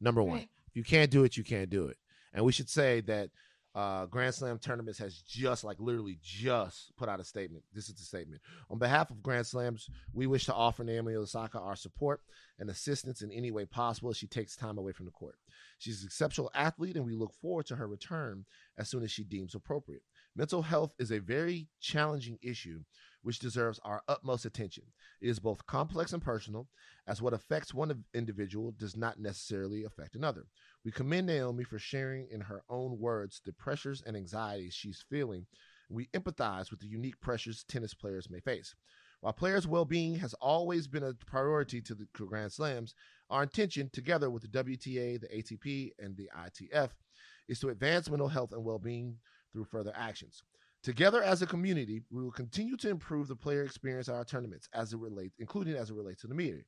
Number 0.00 0.22
one. 0.22 0.38
Right. 0.38 0.48
If 0.68 0.76
you 0.76 0.84
can't 0.84 1.10
do 1.10 1.24
it, 1.24 1.36
you 1.36 1.42
can't 1.42 1.68
do 1.68 1.86
it. 1.86 1.96
And 2.32 2.44
we 2.44 2.52
should 2.52 2.68
say 2.68 3.00
that 3.00 3.30
uh, 3.74 4.06
Grand 4.06 4.34
Slam 4.34 4.58
Tournaments 4.58 4.98
has 4.98 5.22
just, 5.22 5.62
like, 5.62 5.78
literally 5.78 6.18
just 6.22 6.92
put 6.96 7.08
out 7.08 7.20
a 7.20 7.24
statement. 7.24 7.62
This 7.72 7.88
is 7.88 7.94
the 7.94 8.02
statement. 8.02 8.42
On 8.68 8.78
behalf 8.78 9.10
of 9.10 9.22
Grand 9.22 9.46
Slams, 9.46 9.88
we 10.12 10.26
wish 10.26 10.44
to 10.46 10.54
offer 10.54 10.82
Naomi 10.82 11.14
Osaka 11.14 11.58
our 11.58 11.76
support 11.76 12.20
and 12.58 12.68
assistance 12.68 13.22
in 13.22 13.30
any 13.30 13.50
way 13.50 13.64
possible 13.64 14.10
as 14.10 14.16
she 14.16 14.26
takes 14.26 14.56
time 14.56 14.76
away 14.76 14.92
from 14.92 15.06
the 15.06 15.12
court. 15.12 15.36
She's 15.78 16.02
an 16.02 16.06
exceptional 16.06 16.50
athlete, 16.54 16.96
and 16.96 17.06
we 17.06 17.14
look 17.14 17.32
forward 17.34 17.66
to 17.66 17.76
her 17.76 17.86
return 17.86 18.44
as 18.76 18.88
soon 18.88 19.02
as 19.04 19.10
she 19.10 19.24
deems 19.24 19.54
appropriate. 19.54 20.02
Mental 20.36 20.62
health 20.62 20.94
is 20.98 21.10
a 21.10 21.18
very 21.18 21.68
challenging 21.80 22.38
issue 22.42 22.80
which 23.22 23.38
deserves 23.38 23.78
our 23.84 24.02
utmost 24.08 24.44
attention. 24.44 24.84
It 25.20 25.28
is 25.28 25.38
both 25.38 25.66
complex 25.66 26.12
and 26.12 26.22
personal, 26.22 26.68
as 27.06 27.20
what 27.20 27.34
affects 27.34 27.74
one 27.74 28.04
individual 28.14 28.72
does 28.72 28.96
not 28.96 29.18
necessarily 29.18 29.84
affect 29.84 30.14
another. 30.14 30.46
We 30.84 30.90
commend 30.90 31.26
Naomi 31.26 31.64
for 31.64 31.78
sharing 31.78 32.28
in 32.30 32.40
her 32.40 32.62
own 32.70 32.98
words 32.98 33.42
the 33.44 33.52
pressures 33.52 34.02
and 34.06 34.16
anxieties 34.16 34.74
she's 34.74 35.04
feeling. 35.10 35.46
We 35.90 36.06
empathize 36.14 36.70
with 36.70 36.80
the 36.80 36.86
unique 36.86 37.20
pressures 37.20 37.64
tennis 37.68 37.92
players 37.92 38.30
may 38.30 38.40
face. 38.40 38.74
While 39.20 39.34
players' 39.34 39.66
well 39.66 39.84
being 39.84 40.14
has 40.16 40.32
always 40.34 40.88
been 40.88 41.02
a 41.02 41.12
priority 41.12 41.82
to 41.82 41.94
the 41.94 42.06
Grand 42.14 42.52
Slams, 42.52 42.94
our 43.28 43.42
intention, 43.42 43.90
together 43.92 44.30
with 44.30 44.42
the 44.42 44.48
WTA, 44.48 45.20
the 45.20 45.28
ATP, 45.28 45.90
and 45.98 46.16
the 46.16 46.30
ITF, 46.34 46.90
is 47.46 47.60
to 47.60 47.68
advance 47.68 48.08
mental 48.08 48.28
health 48.28 48.52
and 48.52 48.64
well 48.64 48.78
being 48.78 49.18
through 49.52 49.64
further 49.64 49.92
actions. 49.94 50.42
Together 50.82 51.22
as 51.22 51.42
a 51.42 51.46
community, 51.46 52.00
we 52.10 52.22
will 52.22 52.30
continue 52.30 52.78
to 52.78 52.88
improve 52.88 53.28
the 53.28 53.36
player 53.36 53.62
experience 53.64 54.08
at 54.08 54.14
our 54.14 54.24
tournaments 54.24 54.66
as 54.72 54.94
it 54.94 54.98
relates, 54.98 55.34
including 55.38 55.74
as 55.74 55.90
it 55.90 55.96
relates 55.96 56.22
to 56.22 56.26
the 56.26 56.34
media. 56.34 56.62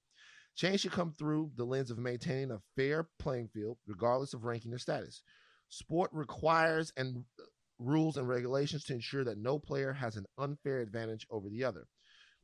Change 0.55 0.81
should 0.81 0.93
come 0.93 1.13
through 1.13 1.51
the 1.57 1.65
lens 1.65 1.91
of 1.91 1.99
maintaining 1.99 2.51
a 2.51 2.61
fair 2.77 3.09
playing 3.19 3.49
field, 3.49 3.79
regardless 3.87 4.35
of 4.35 4.45
ranking 4.45 4.73
or 4.73 4.79
status. 4.79 5.23
Sport 5.69 6.11
requires 6.13 6.93
and 6.97 7.25
uh, 7.41 7.45
rules 7.79 8.17
and 8.17 8.29
regulations 8.29 8.85
to 8.85 8.95
ensure 8.95 9.25
that 9.25 9.39
no 9.39 9.59
player 9.59 9.93
has 9.93 10.17
an 10.17 10.27
unfair 10.39 10.81
advantage 10.81 11.27
over 11.31 11.49
the 11.49 11.65
other. 11.65 11.87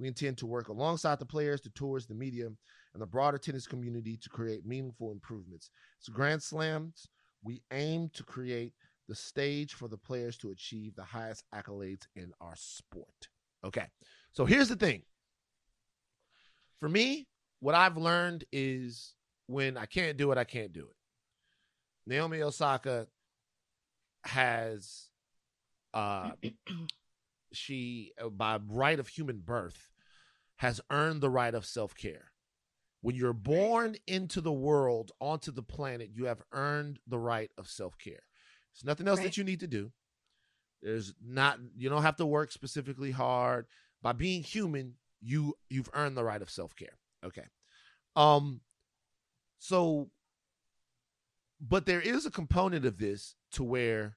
We 0.01 0.09
intend 0.09 0.39
to 0.39 0.47
work 0.47 0.69
alongside 0.69 1.19
the 1.19 1.27
players, 1.27 1.61
the 1.61 1.71
tours, 1.71 2.07
the 2.07 2.15
media, 2.15 2.47
and 2.47 3.03
the 3.03 3.07
broader 3.07 3.37
tennis 3.37 3.67
community 3.67 4.17
to 4.17 4.29
create 4.31 4.65
meaningful 4.65 5.11
improvements. 5.11 5.71
So, 5.99 6.13
Grand 6.13 6.43
Slams, 6.43 7.09
we 7.43 7.63
aim 7.73 8.11
to 8.15 8.23
create 8.23 8.73
the 9.09 9.15
stage 9.15 9.75
for 9.75 9.89
the 9.89 9.97
players 9.97 10.37
to 10.39 10.51
achieve 10.51 10.95
the 10.95 11.03
highest 11.03 11.45
accolades 11.55 12.07
in 12.15 12.33
our 12.41 12.55
sport. 12.57 13.29
Okay. 13.65 13.87
So 14.33 14.45
here's 14.45 14.69
the 14.69 14.77
thing. 14.77 15.03
For 16.79 16.89
me, 16.89 17.27
what 17.61 17.75
I've 17.75 17.97
learned 17.97 18.45
is 18.53 19.15
when 19.47 19.77
I 19.77 19.87
can't 19.87 20.17
do 20.17 20.31
it, 20.33 20.39
I 20.39 20.45
can't 20.45 20.73
do 20.73 20.87
it. 20.89 20.97
Naomi 22.07 22.43
Osaka 22.43 23.07
has 24.25 25.09
uh 25.95 26.31
she 27.53 28.13
uh, 28.23 28.29
by 28.29 28.59
right 28.69 28.99
of 28.99 29.09
human 29.09 29.39
birth 29.41 29.91
has 30.57 30.81
earned 30.91 31.21
the 31.21 31.31
right 31.31 31.55
of 31.55 31.65
self-care. 31.65 32.33
When 33.01 33.15
you're 33.15 33.33
born 33.33 33.95
into 34.09 34.41
the 34.41 34.53
world, 34.53 35.13
onto 35.21 35.53
the 35.53 35.63
planet, 35.63 36.11
you 36.13 36.25
have 36.25 36.43
earned 36.53 36.99
the 37.07 37.19
right 37.19 37.51
of 37.57 37.69
self-care. 37.69 38.25
There's 38.75 38.85
nothing 38.85 39.07
else 39.07 39.19
Right. 39.19 39.27
that 39.27 39.37
you 39.37 39.45
need 39.45 39.61
to 39.61 39.69
do. 39.69 39.93
There's 40.83 41.15
not 41.25 41.59
you 41.77 41.89
don't 41.89 42.03
have 42.03 42.17
to 42.17 42.27
work 42.27 42.51
specifically 42.53 43.13
hard. 43.13 43.67
By 44.03 44.13
being 44.13 44.43
human, 44.43 44.95
you 45.21 45.55
you've 45.69 45.91
earned 45.95 46.17
the 46.17 46.25
right 46.25 46.43
of 46.43 46.51
self-care. 46.51 46.99
Okay. 47.25 47.45
Um 48.17 48.61
so 49.59 50.11
but 51.61 51.87
there 51.87 52.01
is 52.01 52.25
a 52.25 52.31
component 52.31 52.85
of 52.85 52.99
this 52.99 53.35
to 53.53 53.65
where 53.65 54.17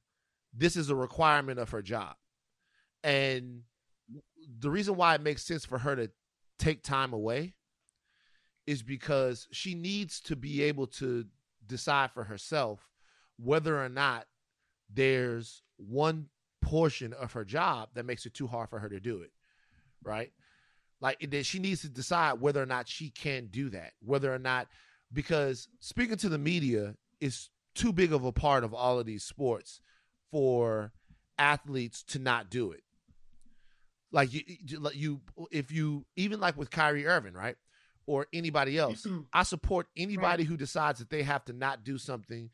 this 0.54 0.76
is 0.76 0.90
a 0.90 0.96
requirement 0.96 1.60
of 1.60 1.70
her 1.72 1.82
job. 1.82 2.16
And 3.04 3.62
the 4.60 4.70
reason 4.70 4.96
why 4.96 5.16
it 5.16 5.22
makes 5.22 5.44
sense 5.44 5.66
for 5.66 5.80
her 5.80 5.96
to 5.96 6.12
take 6.60 6.84
time 6.84 7.14
away 7.14 7.56
is 8.68 8.84
because 8.84 9.48
she 9.52 9.74
needs 9.74 10.20
to 10.22 10.36
be 10.36 10.62
able 10.64 10.86
to 10.86 11.26
decide 11.66 12.12
for 12.12 12.24
herself 12.26 12.90
whether 13.38 13.84
or 13.84 13.90
not 13.90 14.28
there's 14.94 15.64
one 15.78 16.28
portion 16.62 17.14
of 17.14 17.32
her 17.32 17.44
job 17.44 17.90
that 17.96 18.06
makes 18.06 18.26
it 18.26 18.34
too 18.34 18.48
hard 18.48 18.70
for 18.70 18.80
her 18.80 18.90
to 18.90 19.00
do 19.00 19.22
it. 19.22 19.32
Right? 20.04 20.32
Like 21.02 21.20
that 21.32 21.46
she 21.46 21.60
needs 21.60 21.82
to 21.82 21.90
decide 21.90 22.40
whether 22.40 22.62
or 22.62 22.66
not 22.68 22.88
she 22.88 23.10
can 23.10 23.48
do 23.48 23.70
that, 23.72 23.94
whether 24.06 24.32
or 24.34 24.40
not 24.40 24.68
because 25.12 25.68
speaking 25.80 26.16
to 26.18 26.30
the 26.30 26.38
media 26.38 26.96
is 27.20 27.50
too 27.76 27.92
big 27.92 28.14
of 28.14 28.24
a 28.24 28.32
part 28.32 28.64
of 28.64 28.74
all 28.74 29.00
of 29.00 29.06
these 29.06 29.24
sports 29.24 29.82
for 30.32 30.94
athletes 31.40 32.04
to 32.04 32.20
not 32.20 32.50
do 32.52 32.72
it. 32.72 32.84
Like 34.12 34.34
you, 34.34 34.42
you- 34.94 35.22
if 35.52 35.72
you 35.72 36.06
even 36.16 36.40
like 36.40 36.58
with 36.58 36.70
Kyrie 36.70 37.08
Irving, 37.08 37.34
right, 37.34 37.56
or 38.06 38.28
anybody 38.34 38.78
else, 38.78 39.06
I 39.34 39.44
support 39.44 39.88
anybody 39.98 40.44
who 40.44 40.58
decides 40.58 41.00
that 41.00 41.10
they 41.10 41.24
have 41.24 41.46
to 41.46 41.54
not 41.54 41.84
do 41.84 41.98
something 41.98 42.50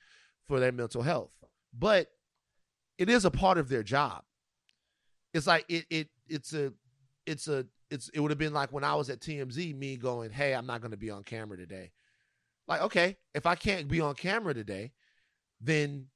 for 0.45 0.59
their 0.59 0.71
mental 0.71 1.01
health. 1.01 1.31
But 1.77 2.09
it 2.97 3.09
is 3.09 3.25
a 3.25 3.31
part 3.31 3.57
of 3.57 3.69
their 3.69 3.83
job. 3.83 4.23
It's 5.33 5.47
like 5.47 5.65
it, 5.67 5.85
it, 5.89 6.07
it's 6.27 6.53
a, 6.53 6.73
it's 7.25 7.47
a, 7.47 7.65
it's. 7.89 8.09
It 8.09 8.19
would 8.19 8.31
have 8.31 8.37
been 8.37 8.53
like 8.53 8.71
when 8.71 8.83
I 8.83 8.95
was 8.95 9.09
at 9.09 9.19
TMZ, 9.19 9.75
me 9.75 9.97
going, 9.97 10.31
"Hey, 10.31 10.53
I'm 10.53 10.65
not 10.65 10.81
going 10.81 10.91
to 10.91 10.97
be 10.97 11.09
on 11.09 11.23
camera 11.23 11.57
today." 11.57 11.91
Like, 12.67 12.81
okay, 12.81 13.17
if 13.33 13.45
I 13.45 13.55
can't 13.55 13.87
be 13.87 14.01
on 14.01 14.15
camera 14.15 14.53
today, 14.53 14.91
then 15.61 16.07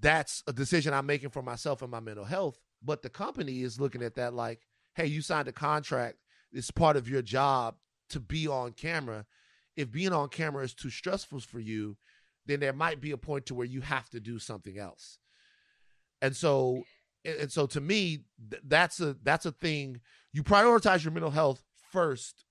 that's 0.00 0.42
a 0.46 0.52
decision 0.52 0.94
I'm 0.94 1.06
making 1.06 1.30
for 1.30 1.42
myself 1.42 1.82
and 1.82 1.90
my 1.90 2.00
mental 2.00 2.24
health. 2.24 2.58
But 2.82 3.02
the 3.02 3.10
company 3.10 3.62
is 3.62 3.80
looking 3.80 4.02
at 4.02 4.14
that 4.16 4.34
like, 4.34 4.60
hey, 4.94 5.06
you 5.06 5.22
signed 5.22 5.48
a 5.48 5.52
contract. 5.52 6.16
It's 6.52 6.70
part 6.70 6.96
of 6.96 7.08
your 7.08 7.22
job 7.22 7.76
to 8.10 8.20
be 8.20 8.46
on 8.48 8.72
camera. 8.72 9.26
If 9.76 9.90
being 9.90 10.12
on 10.12 10.28
camera 10.28 10.64
is 10.64 10.74
too 10.74 10.90
stressful 10.90 11.40
for 11.40 11.60
you, 11.60 11.96
then 12.46 12.60
there 12.60 12.72
might 12.72 13.00
be 13.00 13.12
a 13.12 13.16
point 13.16 13.46
to 13.46 13.54
where 13.54 13.66
you 13.66 13.80
have 13.80 14.10
to 14.10 14.20
do 14.20 14.38
something 14.38 14.78
else. 14.78 15.18
And 16.20 16.36
so, 16.36 16.82
and 17.24 17.36
and 17.36 17.52
so 17.52 17.66
to 17.66 17.80
me, 17.80 18.24
th- 18.50 18.62
that's 18.66 19.00
a 19.00 19.16
that's 19.22 19.46
a 19.46 19.52
thing. 19.52 20.00
You 20.32 20.42
prioritize 20.42 21.04
your 21.04 21.12
mental 21.12 21.30
health 21.30 21.62
first 21.90 22.44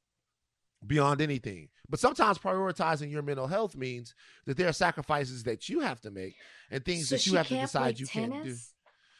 beyond 0.86 1.22
anything. 1.22 1.69
But 1.89 1.99
sometimes 1.99 2.38
prioritizing 2.38 3.11
your 3.11 3.22
mental 3.22 3.47
health 3.47 3.76
means 3.76 4.15
that 4.45 4.57
there 4.57 4.67
are 4.67 4.74
sacrifices 4.74 5.43
that 5.43 5.69
you 5.69 5.82
have 5.82 5.99
to 6.01 6.11
make 6.11 6.36
and 6.69 6.84
things 6.86 7.09
so 7.09 7.15
that 7.15 7.28
you 7.28 7.36
have 7.36 7.47
to 7.47 7.59
decide 7.59 7.99
you 7.99 8.05
tennis? 8.05 8.34
can't 8.34 8.43
do. 8.45 8.55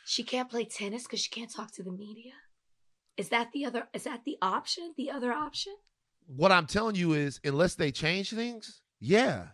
She 0.06 0.24
can't 0.24 0.50
play 0.50 0.66
tennis 0.66 1.04
because 1.04 1.20
she 1.22 1.30
can't 1.30 1.54
talk 1.54 1.72
to 1.74 1.84
the 1.84 1.92
media. 1.92 2.34
Is 3.18 3.30
that 3.30 3.52
the 3.52 3.66
other? 3.66 3.88
Is 3.94 4.04
that 4.06 4.22
the 4.26 4.38
option? 4.42 4.94
The 4.98 5.12
other 5.12 5.32
option? 5.32 5.74
What 6.28 6.52
I'm 6.52 6.66
telling 6.66 6.96
you 6.96 7.14
is, 7.14 7.40
unless 7.44 7.76
they 7.76 7.92
change 7.92 8.30
things, 8.32 8.82
yeah, 9.00 9.48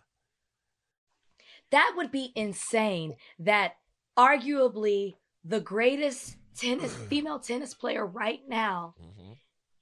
That 1.70 1.94
would 1.96 2.10
be 2.12 2.32
insane. 2.34 3.16
That 3.38 3.72
arguably 4.16 5.14
the 5.48 5.60
greatest 5.60 6.36
tennis 6.56 6.94
female 7.08 7.38
tennis 7.38 7.74
player 7.74 8.06
right 8.06 8.40
now 8.46 8.94
mm-hmm. 9.00 9.32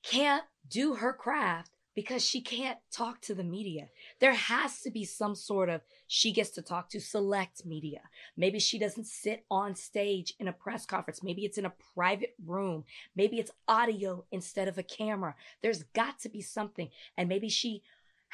can't 0.03 0.45
do 0.69 0.95
her 0.95 1.12
craft 1.12 1.71
because 1.97 2.23
she 2.23 2.43
can't 2.43 2.79
talk 2.93 3.23
to 3.23 3.35
the 3.35 3.43
media. 3.43 3.89
There 4.21 4.35
has 4.35 4.83
to 4.83 4.91
be 4.91 5.05
some 5.05 5.35
sort 5.35 5.71
of 5.71 5.81
she 6.07 6.31
gets 6.31 6.51
to 6.51 6.62
talk 6.62 6.91
to 6.91 7.01
select 7.01 7.64
media. 7.64 8.03
Maybe 8.37 8.59
she 8.61 8.79
doesn't 8.79 9.07
sit 9.07 9.45
on 9.51 9.75
stage 9.75 10.35
in 10.39 10.47
a 10.47 10.53
press 10.53 10.85
conference. 10.85 11.23
Maybe 11.23 11.47
it's 11.47 11.57
in 11.57 11.64
a 11.64 11.73
private 11.95 12.35
room. 12.45 12.85
Maybe 13.17 13.39
it's 13.39 13.51
audio 13.67 14.27
instead 14.31 14.69
of 14.69 14.77
a 14.77 14.83
camera. 14.83 15.35
There's 15.62 15.85
got 15.95 16.19
to 16.21 16.29
be 16.29 16.43
something. 16.43 16.91
And 17.17 17.31
maybe 17.31 17.49
she 17.49 17.83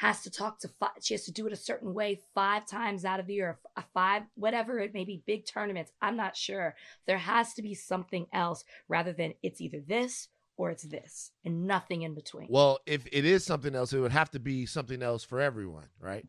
has 0.03 0.21
to 0.23 0.29
talk 0.29 0.59
to 0.59 0.67
five, 0.67 0.91
she 1.01 1.13
has 1.13 1.25
to 1.25 1.31
do 1.31 1.47
it 1.47 1.53
a 1.53 1.57
certain 1.57 1.93
way 1.93 2.19
five 2.35 2.65
times 2.65 3.05
out 3.05 3.19
of 3.19 3.27
the 3.27 3.35
year, 3.35 3.57
a 3.77 3.83
five, 3.93 4.23
whatever 4.35 4.79
it 4.79 4.93
may 4.93 5.05
be, 5.05 5.23
big 5.25 5.45
tournaments. 5.45 5.91
I'm 6.01 6.17
not 6.17 6.35
sure. 6.35 6.75
There 7.07 7.17
has 7.17 7.53
to 7.53 7.61
be 7.61 7.73
something 7.73 8.27
else 8.33 8.63
rather 8.87 9.13
than 9.13 9.33
it's 9.41 9.61
either 9.61 9.79
this 9.79 10.27
or 10.57 10.71
it's 10.71 10.83
this 10.83 11.31
and 11.45 11.65
nothing 11.65 12.03
in 12.03 12.13
between. 12.13 12.47
Well, 12.49 12.79
if 12.85 13.07
it 13.11 13.25
is 13.25 13.43
something 13.45 13.73
else, 13.75 13.93
it 13.93 13.99
would 13.99 14.11
have 14.11 14.29
to 14.31 14.39
be 14.39 14.65
something 14.65 15.01
else 15.01 15.23
for 15.23 15.39
everyone, 15.39 15.87
right? 15.99 16.25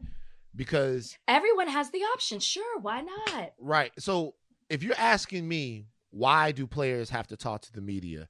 Because 0.56 1.18
Everyone 1.26 1.68
has 1.68 1.90
the 1.90 1.98
option. 2.14 2.38
Sure, 2.38 2.78
why 2.80 3.00
not? 3.02 3.52
right, 3.58 3.92
so 3.98 4.34
if 4.70 4.82
you're 4.82 4.98
asking 4.98 5.46
me 5.46 5.86
why 6.10 6.52
do 6.52 6.66
players 6.66 7.10
have 7.10 7.26
to 7.26 7.36
talk 7.36 7.62
to 7.62 7.72
the 7.72 7.80
media, 7.80 8.28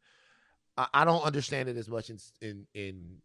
I, 0.76 0.86
I 0.94 1.04
don't 1.04 1.22
understand 1.22 1.68
it 1.68 1.76
as 1.76 1.88
much 1.88 2.08
in 2.10 2.18
in 2.40 2.66
in 2.74 3.16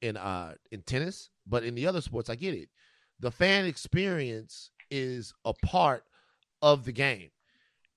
in 0.00 0.16
uh 0.16 0.54
in 0.70 0.80
tennis, 0.82 1.30
but 1.46 1.64
in 1.64 1.74
the 1.74 1.86
other 1.86 2.00
sports, 2.00 2.30
I 2.30 2.34
get 2.36 2.54
it. 2.54 2.68
The 3.20 3.30
fan 3.30 3.66
experience 3.66 4.70
is 4.90 5.32
a 5.44 5.52
part 5.64 6.04
of 6.60 6.84
the 6.84 6.92
game, 6.92 7.30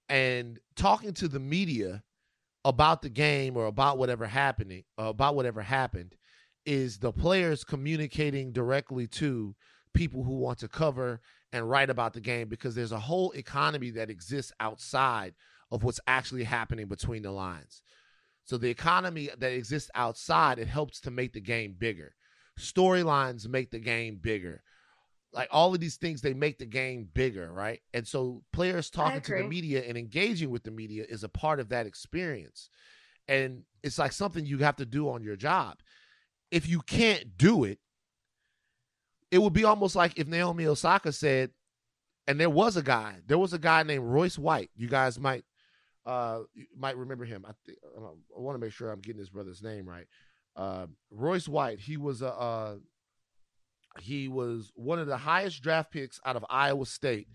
and 0.09 0.59
talking 0.75 1.13
to 1.13 1.27
the 1.27 1.39
media 1.39 2.03
about 2.63 3.01
the 3.01 3.09
game 3.09 3.55
or 3.55 3.67
about 3.67 3.97
whatever 3.97 4.25
happening 4.25 4.83
uh, 4.99 5.03
about 5.03 5.35
whatever 5.35 5.61
happened 5.61 6.15
is 6.65 6.97
the 6.97 7.11
players 7.11 7.63
communicating 7.63 8.51
directly 8.51 9.05
to 9.05 9.55
people 9.93 10.23
who 10.23 10.33
want 10.33 10.57
to 10.57 10.67
cover 10.67 11.21
and 11.53 11.69
write 11.69 11.91
about 11.91 12.13
the 12.13 12.19
game 12.19 12.49
because 12.49 12.75
there's 12.75 12.91
a 12.91 12.99
whole 12.99 13.31
economy 13.31 13.91
that 13.91 14.09
exists 14.09 14.51
outside 14.59 15.33
of 15.71 15.83
what's 15.83 15.99
actually 16.07 16.43
happening 16.43 16.87
between 16.87 17.21
the 17.21 17.31
lines. 17.31 17.81
So 18.43 18.57
the 18.57 18.69
economy 18.69 19.29
that 19.37 19.53
exists 19.53 19.89
outside 19.95 20.59
it 20.59 20.67
helps 20.67 20.99
to 21.01 21.11
make 21.11 21.33
the 21.33 21.41
game 21.41 21.75
bigger. 21.77 22.15
Storylines 22.59 23.47
make 23.47 23.71
the 23.71 23.79
game 23.79 24.17
bigger. 24.21 24.63
Like 25.33 25.49
all 25.51 25.73
of 25.73 25.81
these 25.81 25.97
things 25.97 26.21
they 26.21 26.33
make 26.33 26.59
the 26.59 26.65
game 26.65 27.09
bigger, 27.13 27.51
right? 27.51 27.81
And 27.93 28.07
so 28.07 28.43
players 28.53 28.89
talking 28.89 29.19
to 29.21 29.35
the 29.35 29.43
media 29.43 29.83
and 29.85 29.97
engaging 29.97 30.49
with 30.49 30.63
the 30.63 30.71
media 30.71 31.03
is 31.07 31.23
a 31.23 31.29
part 31.29 31.59
of 31.59 31.69
that 31.69 31.85
experience. 31.85 32.69
And 33.27 33.63
it's 33.83 33.99
like 33.99 34.13
something 34.13 34.45
you 34.45 34.59
have 34.59 34.77
to 34.77 34.85
do 34.85 35.09
on 35.09 35.23
your 35.23 35.35
job. 35.35 35.79
If 36.51 36.69
you 36.69 36.79
can't 36.81 37.37
do 37.37 37.65
it, 37.65 37.79
it 39.29 39.39
would 39.39 39.51
be 39.51 39.65
almost 39.65 39.95
like 39.95 40.17
if 40.17 40.27
Naomi 40.27 40.67
Osaka 40.67 41.11
said, 41.11 41.51
and 42.27 42.39
there 42.39 42.49
was 42.49 42.77
a 42.77 42.83
guy, 42.83 43.15
there 43.27 43.37
was 43.37 43.51
a 43.51 43.59
guy 43.59 43.83
named 43.83 44.05
Royce 44.05 44.37
White. 44.37 44.69
You 44.75 44.87
guys 44.87 45.19
might 45.19 45.43
uh 46.05 46.41
you 46.53 46.67
might 46.77 46.97
remember 46.97 47.25
him. 47.25 47.45
I 47.47 47.51
think 47.65 47.79
I 47.97 48.39
want 48.39 48.55
to 48.55 48.63
make 48.63 48.73
sure 48.73 48.91
I'm 48.91 49.01
getting 49.01 49.19
his 49.19 49.29
brother's 49.29 49.61
name 49.61 49.87
right. 49.87 50.07
Uh, 50.55 50.87
Royce 51.11 51.47
White. 51.47 51.79
He 51.79 51.97
was 51.97 52.21
a 52.21 52.33
uh, 52.33 52.75
he 53.99 54.27
was 54.27 54.71
one 54.75 54.99
of 54.99 55.07
the 55.07 55.17
highest 55.17 55.61
draft 55.61 55.91
picks 55.91 56.19
out 56.25 56.35
of 56.35 56.45
Iowa 56.49 56.85
State 56.85 57.27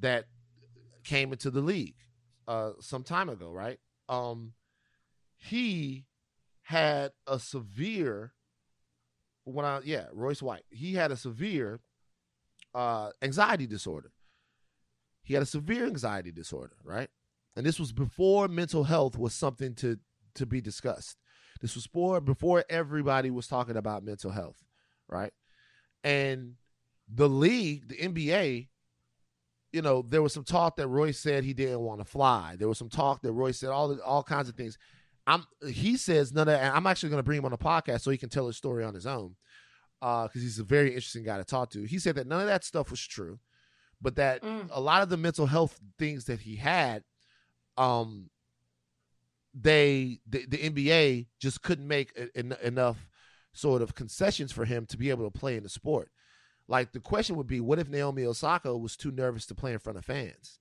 that 0.00 0.26
came 1.04 1.32
into 1.32 1.50
the 1.50 1.60
league 1.60 1.96
uh, 2.46 2.72
some 2.80 3.02
time 3.02 3.28
ago, 3.28 3.50
right? 3.50 3.78
Um, 4.08 4.52
he 5.36 6.06
had 6.62 7.12
a 7.26 7.38
severe 7.38 8.32
when 9.44 9.64
I 9.64 9.80
yeah 9.84 10.06
Royce 10.12 10.42
White. 10.42 10.64
He 10.70 10.94
had 10.94 11.10
a 11.10 11.16
severe 11.16 11.80
uh, 12.74 13.10
anxiety 13.22 13.66
disorder. 13.66 14.12
He 15.22 15.34
had 15.34 15.42
a 15.42 15.46
severe 15.46 15.86
anxiety 15.86 16.32
disorder, 16.32 16.76
right? 16.84 17.08
And 17.56 17.66
this 17.66 17.78
was 17.78 17.92
before 17.92 18.48
mental 18.48 18.84
health 18.84 19.18
was 19.18 19.34
something 19.34 19.74
to 19.76 19.98
to 20.34 20.46
be 20.46 20.60
discussed. 20.60 21.16
This 21.60 21.74
was 21.74 21.86
before 21.86 22.20
before 22.20 22.64
everybody 22.68 23.30
was 23.30 23.46
talking 23.46 23.76
about 23.76 24.04
mental 24.04 24.30
health, 24.30 24.62
right? 25.08 25.32
And 26.04 26.54
the 27.12 27.28
league, 27.28 27.88
the 27.88 27.96
NBA, 27.96 28.68
you 29.72 29.82
know, 29.82 30.02
there 30.02 30.22
was 30.22 30.32
some 30.32 30.44
talk 30.44 30.76
that 30.76 30.88
Roy 30.88 31.10
said 31.10 31.44
he 31.44 31.54
didn't 31.54 31.80
want 31.80 32.00
to 32.00 32.04
fly. 32.04 32.56
There 32.56 32.68
was 32.68 32.78
some 32.78 32.88
talk 32.88 33.22
that 33.22 33.32
Roy 33.32 33.50
said 33.52 33.70
all 33.70 33.98
all 34.00 34.22
kinds 34.22 34.48
of 34.48 34.54
things. 34.54 34.78
I'm 35.26 35.44
he 35.68 35.96
says 35.96 36.32
none 36.32 36.48
of 36.48 36.58
I'm 36.60 36.86
actually 36.86 37.10
going 37.10 37.18
to 37.20 37.24
bring 37.24 37.38
him 37.38 37.44
on 37.44 37.50
the 37.50 37.58
podcast 37.58 38.00
so 38.02 38.10
he 38.10 38.16
can 38.18 38.28
tell 38.30 38.46
his 38.46 38.56
story 38.56 38.82
on 38.84 38.94
his 38.94 39.06
own, 39.06 39.36
because 40.00 40.30
he's 40.42 40.58
a 40.58 40.64
very 40.64 40.88
interesting 40.88 41.24
guy 41.24 41.36
to 41.36 41.44
talk 41.44 41.70
to. 41.70 41.84
He 41.84 41.98
said 41.98 42.14
that 42.14 42.26
none 42.26 42.40
of 42.40 42.46
that 42.46 42.64
stuff 42.64 42.90
was 42.90 43.00
true, 43.00 43.38
but 44.00 44.16
that 44.16 44.42
Mm. 44.42 44.68
a 44.70 44.80
lot 44.80 45.02
of 45.02 45.10
the 45.10 45.16
mental 45.18 45.46
health 45.46 45.78
things 45.98 46.24
that 46.26 46.40
he 46.40 46.56
had, 46.56 47.04
um, 47.76 48.30
they 49.60 50.20
the, 50.28 50.46
the 50.46 50.58
NBA 50.58 51.26
just 51.40 51.62
couldn't 51.62 51.88
make 51.88 52.12
en- 52.34 52.56
enough 52.62 53.08
sort 53.52 53.82
of 53.82 53.94
concessions 53.94 54.52
for 54.52 54.64
him 54.64 54.86
to 54.86 54.96
be 54.96 55.10
able 55.10 55.28
to 55.28 55.38
play 55.38 55.56
in 55.56 55.62
the 55.62 55.68
sport. 55.68 56.10
Like 56.68 56.92
the 56.92 57.00
question 57.00 57.36
would 57.36 57.46
be, 57.46 57.60
what 57.60 57.78
if 57.78 57.88
Naomi 57.88 58.24
Osaka 58.24 58.76
was 58.76 58.96
too 58.96 59.10
nervous 59.10 59.46
to 59.46 59.54
play 59.54 59.72
in 59.72 59.78
front 59.78 59.98
of 59.98 60.04
fans? 60.04 60.58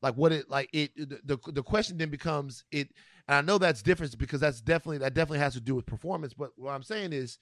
Like 0.00 0.14
what 0.14 0.32
it 0.32 0.48
like 0.48 0.70
it 0.72 0.96
the, 0.96 1.38
the 1.46 1.62
question 1.62 1.98
then 1.98 2.08
becomes 2.08 2.64
it 2.70 2.88
and 3.28 3.36
I 3.36 3.40
know 3.42 3.58
that's 3.58 3.82
different 3.82 4.16
because 4.16 4.40
that's 4.40 4.60
definitely 4.62 4.98
that 4.98 5.14
definitely 5.14 5.40
has 5.40 5.52
to 5.54 5.60
do 5.60 5.74
with 5.74 5.84
performance, 5.84 6.32
but 6.32 6.50
what 6.56 6.72
I'm 6.72 6.82
saying 6.82 7.12
is 7.12 7.38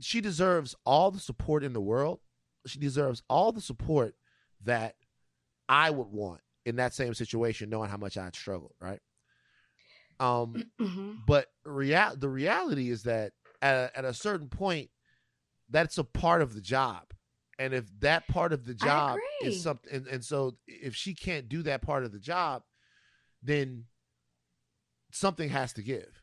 she 0.00 0.20
deserves 0.20 0.74
all 0.84 1.10
the 1.10 1.20
support 1.20 1.62
in 1.62 1.72
the 1.72 1.80
world. 1.80 2.20
She 2.66 2.78
deserves 2.78 3.22
all 3.28 3.52
the 3.52 3.60
support 3.60 4.16
that 4.64 4.96
I 5.68 5.90
would 5.90 6.08
want 6.08 6.40
in 6.64 6.76
that 6.76 6.94
same 6.94 7.14
situation, 7.14 7.70
knowing 7.70 7.90
how 7.90 7.96
much 7.96 8.16
I'd 8.16 8.34
struggled, 8.34 8.74
right? 8.80 9.00
Um, 10.20 10.56
Mhm. 10.80 11.26
but 11.26 11.48
real 11.64 12.14
the 12.16 12.28
reality 12.28 12.90
is 12.90 13.02
that 13.04 13.32
at 13.60 13.74
a, 13.74 13.98
at 13.98 14.04
a 14.04 14.14
certain 14.14 14.48
point, 14.48 14.90
that's 15.68 15.98
a 15.98 16.04
part 16.04 16.42
of 16.42 16.54
the 16.54 16.60
job, 16.60 17.12
and 17.58 17.72
if 17.74 17.84
that 18.00 18.28
part 18.28 18.52
of 18.52 18.64
the 18.64 18.74
job 18.74 19.18
is 19.42 19.62
something, 19.62 19.92
and, 19.92 20.06
and 20.06 20.24
so 20.24 20.56
if 20.66 20.94
she 20.94 21.14
can't 21.14 21.48
do 21.48 21.62
that 21.62 21.82
part 21.82 22.04
of 22.04 22.12
the 22.12 22.18
job, 22.18 22.62
then 23.42 23.84
something 25.10 25.48
has 25.48 25.72
to 25.74 25.82
give. 25.82 26.22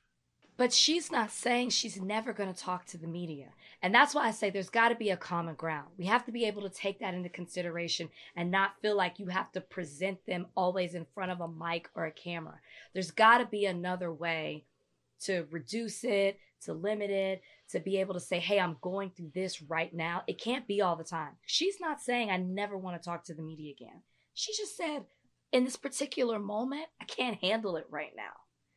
But 0.58 0.74
she's 0.74 1.12
not 1.12 1.32
saying 1.32 1.70
she's 1.70 2.00
never 2.00 2.34
going 2.34 2.54
to 2.54 2.60
talk 2.60 2.86
to 2.88 2.98
the 2.98 3.08
media. 3.08 3.48
And 3.82 3.96
that's 3.96 4.14
why 4.14 4.28
I 4.28 4.32
say 4.32 4.50
there's 4.50 4.70
got 4.70 4.90
to 4.90 4.96
be 4.96 5.10
a 5.10 5.18
common 5.18 5.56
ground. 5.56 5.88
We 5.98 6.06
have 6.06 6.26
to 6.26 6.32
be 6.32 6.46
able 6.46 6.62
to 6.64 6.70
take 6.70 7.00
that 7.00 7.16
into 7.16 7.30
consideration 7.30 8.10
and 8.36 8.52
not 8.52 8.76
feel 8.82 8.96
like 8.96 9.18
you 9.18 9.28
have 9.28 9.52
to 9.54 9.62
present 9.62 10.24
them 10.28 10.48
always 10.56 10.94
in 10.94 11.08
front 11.16 11.32
of 11.32 11.42
a 11.42 11.48
mic 11.48 11.90
or 11.96 12.06
a 12.06 12.12
camera. 12.12 12.60
There's 12.94 13.12
got 13.12 13.40
to 13.40 13.46
be 13.46 13.66
another 13.66 14.14
way 14.14 14.66
to 15.22 15.48
reduce 15.52 16.04
it, 16.04 16.38
to 16.66 16.74
limit 16.74 17.10
it, 17.10 17.42
to 17.70 17.80
be 17.80 17.98
able 17.98 18.14
to 18.14 18.20
say, 18.20 18.38
hey, 18.38 18.60
I'm 18.60 18.78
going 18.82 19.12
through 19.12 19.32
this 19.34 19.62
right 19.64 19.94
now. 19.94 20.24
It 20.28 20.40
can't 20.40 20.68
be 20.68 20.82
all 20.82 20.96
the 20.96 21.04
time. 21.04 21.32
She's 21.46 21.80
not 21.80 22.02
saying 22.02 22.30
I 22.30 22.38
never 22.38 22.78
want 22.78 23.02
to 23.02 23.06
talk 23.06 23.24
to 23.26 23.34
the 23.34 23.42
media 23.42 23.72
again. 23.72 24.02
She 24.34 24.54
just 24.56 24.78
said, 24.78 25.06
in 25.52 25.64
this 25.64 25.76
particular 25.76 26.38
moment, 26.38 26.86
I 27.02 27.06
can't 27.06 27.42
handle 27.42 27.78
it 27.78 27.88
right 27.90 28.12
now. 28.16 28.32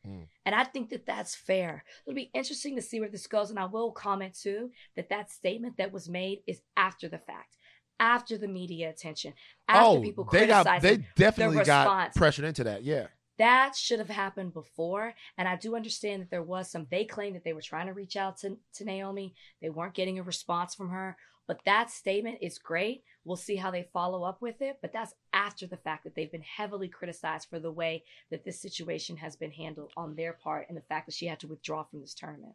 Mm. 0.05 0.27
And 0.45 0.55
I 0.55 0.63
think 0.63 0.89
that 0.89 1.05
that's 1.05 1.35
fair. 1.35 1.83
It'll 2.05 2.15
be 2.15 2.31
interesting 2.33 2.75
to 2.75 2.81
see 2.81 2.99
where 2.99 3.09
this 3.09 3.27
goes. 3.27 3.49
And 3.49 3.59
I 3.59 3.65
will 3.65 3.91
comment 3.91 4.37
too 4.39 4.71
that 4.95 5.09
that 5.09 5.31
statement 5.31 5.77
that 5.77 5.91
was 5.91 6.07
made 6.07 6.39
is 6.47 6.61
after 6.77 7.07
the 7.07 7.17
fact, 7.17 7.57
after 7.99 8.37
the 8.37 8.47
media 8.47 8.89
attention, 8.89 9.33
after 9.67 9.99
oh, 9.99 10.01
people 10.01 10.27
they 10.31 10.47
got 10.47 10.81
they 10.81 11.05
definitely 11.15 11.63
got 11.63 11.85
response. 11.85 12.17
pressured 12.17 12.45
into 12.45 12.63
that. 12.65 12.83
Yeah. 12.83 13.07
that 13.37 13.75
should 13.75 13.99
have 13.99 14.09
happened 14.09 14.53
before. 14.53 15.13
And 15.37 15.47
I 15.47 15.55
do 15.55 15.75
understand 15.75 16.21
that 16.21 16.29
there 16.29 16.43
was 16.43 16.71
some, 16.71 16.87
they 16.89 17.05
claimed 17.05 17.35
that 17.35 17.43
they 17.43 17.53
were 17.53 17.61
trying 17.61 17.87
to 17.87 17.93
reach 17.93 18.15
out 18.15 18.37
to, 18.39 18.57
to 18.75 18.85
Naomi. 18.85 19.35
They 19.61 19.69
weren't 19.69 19.93
getting 19.93 20.19
a 20.19 20.23
response 20.23 20.73
from 20.75 20.89
her. 20.89 21.17
But 21.47 21.59
that 21.65 21.91
statement 21.91 22.39
is 22.41 22.57
great. 22.57 23.03
We'll 23.23 23.35
see 23.37 23.55
how 23.55 23.71
they 23.71 23.87
follow 23.93 24.23
up 24.23 24.41
with 24.41 24.61
it. 24.61 24.79
But 24.81 24.93
that's 24.93 25.13
after 25.33 25.67
the 25.67 25.77
fact 25.77 26.03
that 26.03 26.15
they've 26.15 26.31
been 26.31 26.41
heavily 26.41 26.87
criticized 26.87 27.49
for 27.49 27.59
the 27.59 27.71
way 27.71 28.03
that 28.31 28.43
this 28.43 28.59
situation 28.59 29.17
has 29.17 29.35
been 29.35 29.51
handled 29.51 29.91
on 29.95 30.15
their 30.15 30.33
part 30.33 30.67
and 30.67 30.77
the 30.77 30.81
fact 30.81 31.05
that 31.05 31.15
she 31.15 31.27
had 31.27 31.39
to 31.41 31.47
withdraw 31.47 31.83
from 31.83 32.01
this 32.01 32.15
tournament. 32.15 32.53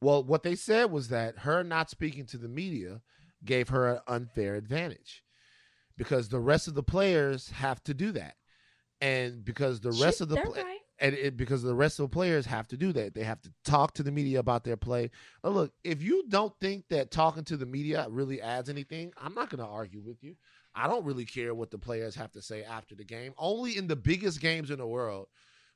Well, 0.00 0.22
what 0.22 0.42
they 0.42 0.54
said 0.54 0.90
was 0.90 1.08
that 1.08 1.38
her 1.38 1.62
not 1.64 1.90
speaking 1.90 2.26
to 2.26 2.38
the 2.38 2.48
media 2.48 3.00
gave 3.44 3.68
her 3.70 3.88
an 3.88 4.00
unfair 4.06 4.54
advantage 4.54 5.24
because 5.96 6.28
the 6.28 6.40
rest 6.40 6.68
of 6.68 6.74
the 6.74 6.82
players 6.82 7.50
have 7.50 7.82
to 7.84 7.94
do 7.94 8.12
that. 8.12 8.36
And 9.00 9.44
because 9.44 9.80
the 9.80 9.90
rest 9.90 10.18
She- 10.18 10.22
of 10.24 10.28
the 10.28 10.36
they're 10.36 10.44
right. 10.44 10.81
And 11.02 11.14
it, 11.16 11.36
because 11.36 11.62
the 11.62 11.74
rest 11.74 11.98
of 11.98 12.04
the 12.08 12.14
players 12.14 12.46
have 12.46 12.68
to 12.68 12.76
do 12.76 12.92
that. 12.92 13.12
They 13.12 13.24
have 13.24 13.42
to 13.42 13.52
talk 13.64 13.92
to 13.94 14.02
the 14.02 14.12
media 14.12 14.38
about 14.38 14.62
their 14.64 14.76
play. 14.76 15.10
Now, 15.42 15.50
look, 15.50 15.72
if 15.82 16.00
you 16.02 16.24
don't 16.28 16.54
think 16.60 16.84
that 16.90 17.10
talking 17.10 17.44
to 17.44 17.56
the 17.56 17.66
media 17.66 18.06
really 18.08 18.40
adds 18.40 18.68
anything, 18.70 19.12
I'm 19.20 19.34
not 19.34 19.50
going 19.50 19.62
to 19.62 19.70
argue 19.70 20.00
with 20.00 20.22
you. 20.22 20.36
I 20.74 20.86
don't 20.86 21.04
really 21.04 21.24
care 21.26 21.54
what 21.54 21.70
the 21.70 21.76
players 21.78 22.14
have 22.14 22.30
to 22.32 22.40
say 22.40 22.62
after 22.62 22.94
the 22.94 23.04
game. 23.04 23.34
Only 23.36 23.76
in 23.76 23.88
the 23.88 23.96
biggest 23.96 24.40
games 24.40 24.70
in 24.70 24.78
the 24.78 24.86
world 24.86 25.26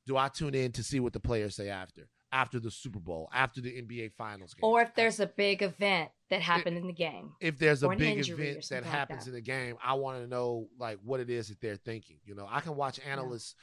do 0.07 0.17
I 0.17 0.29
tune 0.29 0.55
in 0.55 0.71
to 0.73 0.85
see 0.85 1.01
what 1.01 1.13
the 1.13 1.21
players 1.21 1.57
say 1.57 1.69
after, 1.69 2.09
after 2.31 2.61
the 2.61 2.71
Super 2.71 3.01
Bowl, 3.01 3.29
after 3.35 3.61
the 3.61 3.71
NBA 3.83 4.13
Finals 4.13 4.55
game, 4.55 4.61
Or 4.63 4.81
if 4.81 4.95
there's 4.95 5.19
a 5.19 5.27
big 5.27 5.63
event 5.63 6.11
that 6.31 6.41
happened 6.41 6.77
in 6.77 6.87
the 6.87 6.93
game. 6.93 7.33
if 7.41 7.59
there's 7.59 7.83
a 7.83 7.89
big 7.89 8.19
event 8.29 8.59
that 8.59 8.65
something 8.65 8.85
like 8.85 8.93
happens 8.93 9.25
that. 9.25 9.31
in 9.31 9.35
the 9.35 9.41
game, 9.43 9.77
I 9.85 9.95
want 9.95 10.23
to 10.23 10.29
know 10.29 10.69
like 10.79 10.99
what 11.05 11.19
it 11.19 11.29
is 11.29 11.49
that 11.49 11.61
they're 11.61 11.77
thinking. 11.77 12.19
You 12.25 12.37
know, 12.37 12.47
I 12.49 12.61
can 12.61 12.77
watch 12.77 13.01
analysts 13.07 13.53
d- 13.53 13.59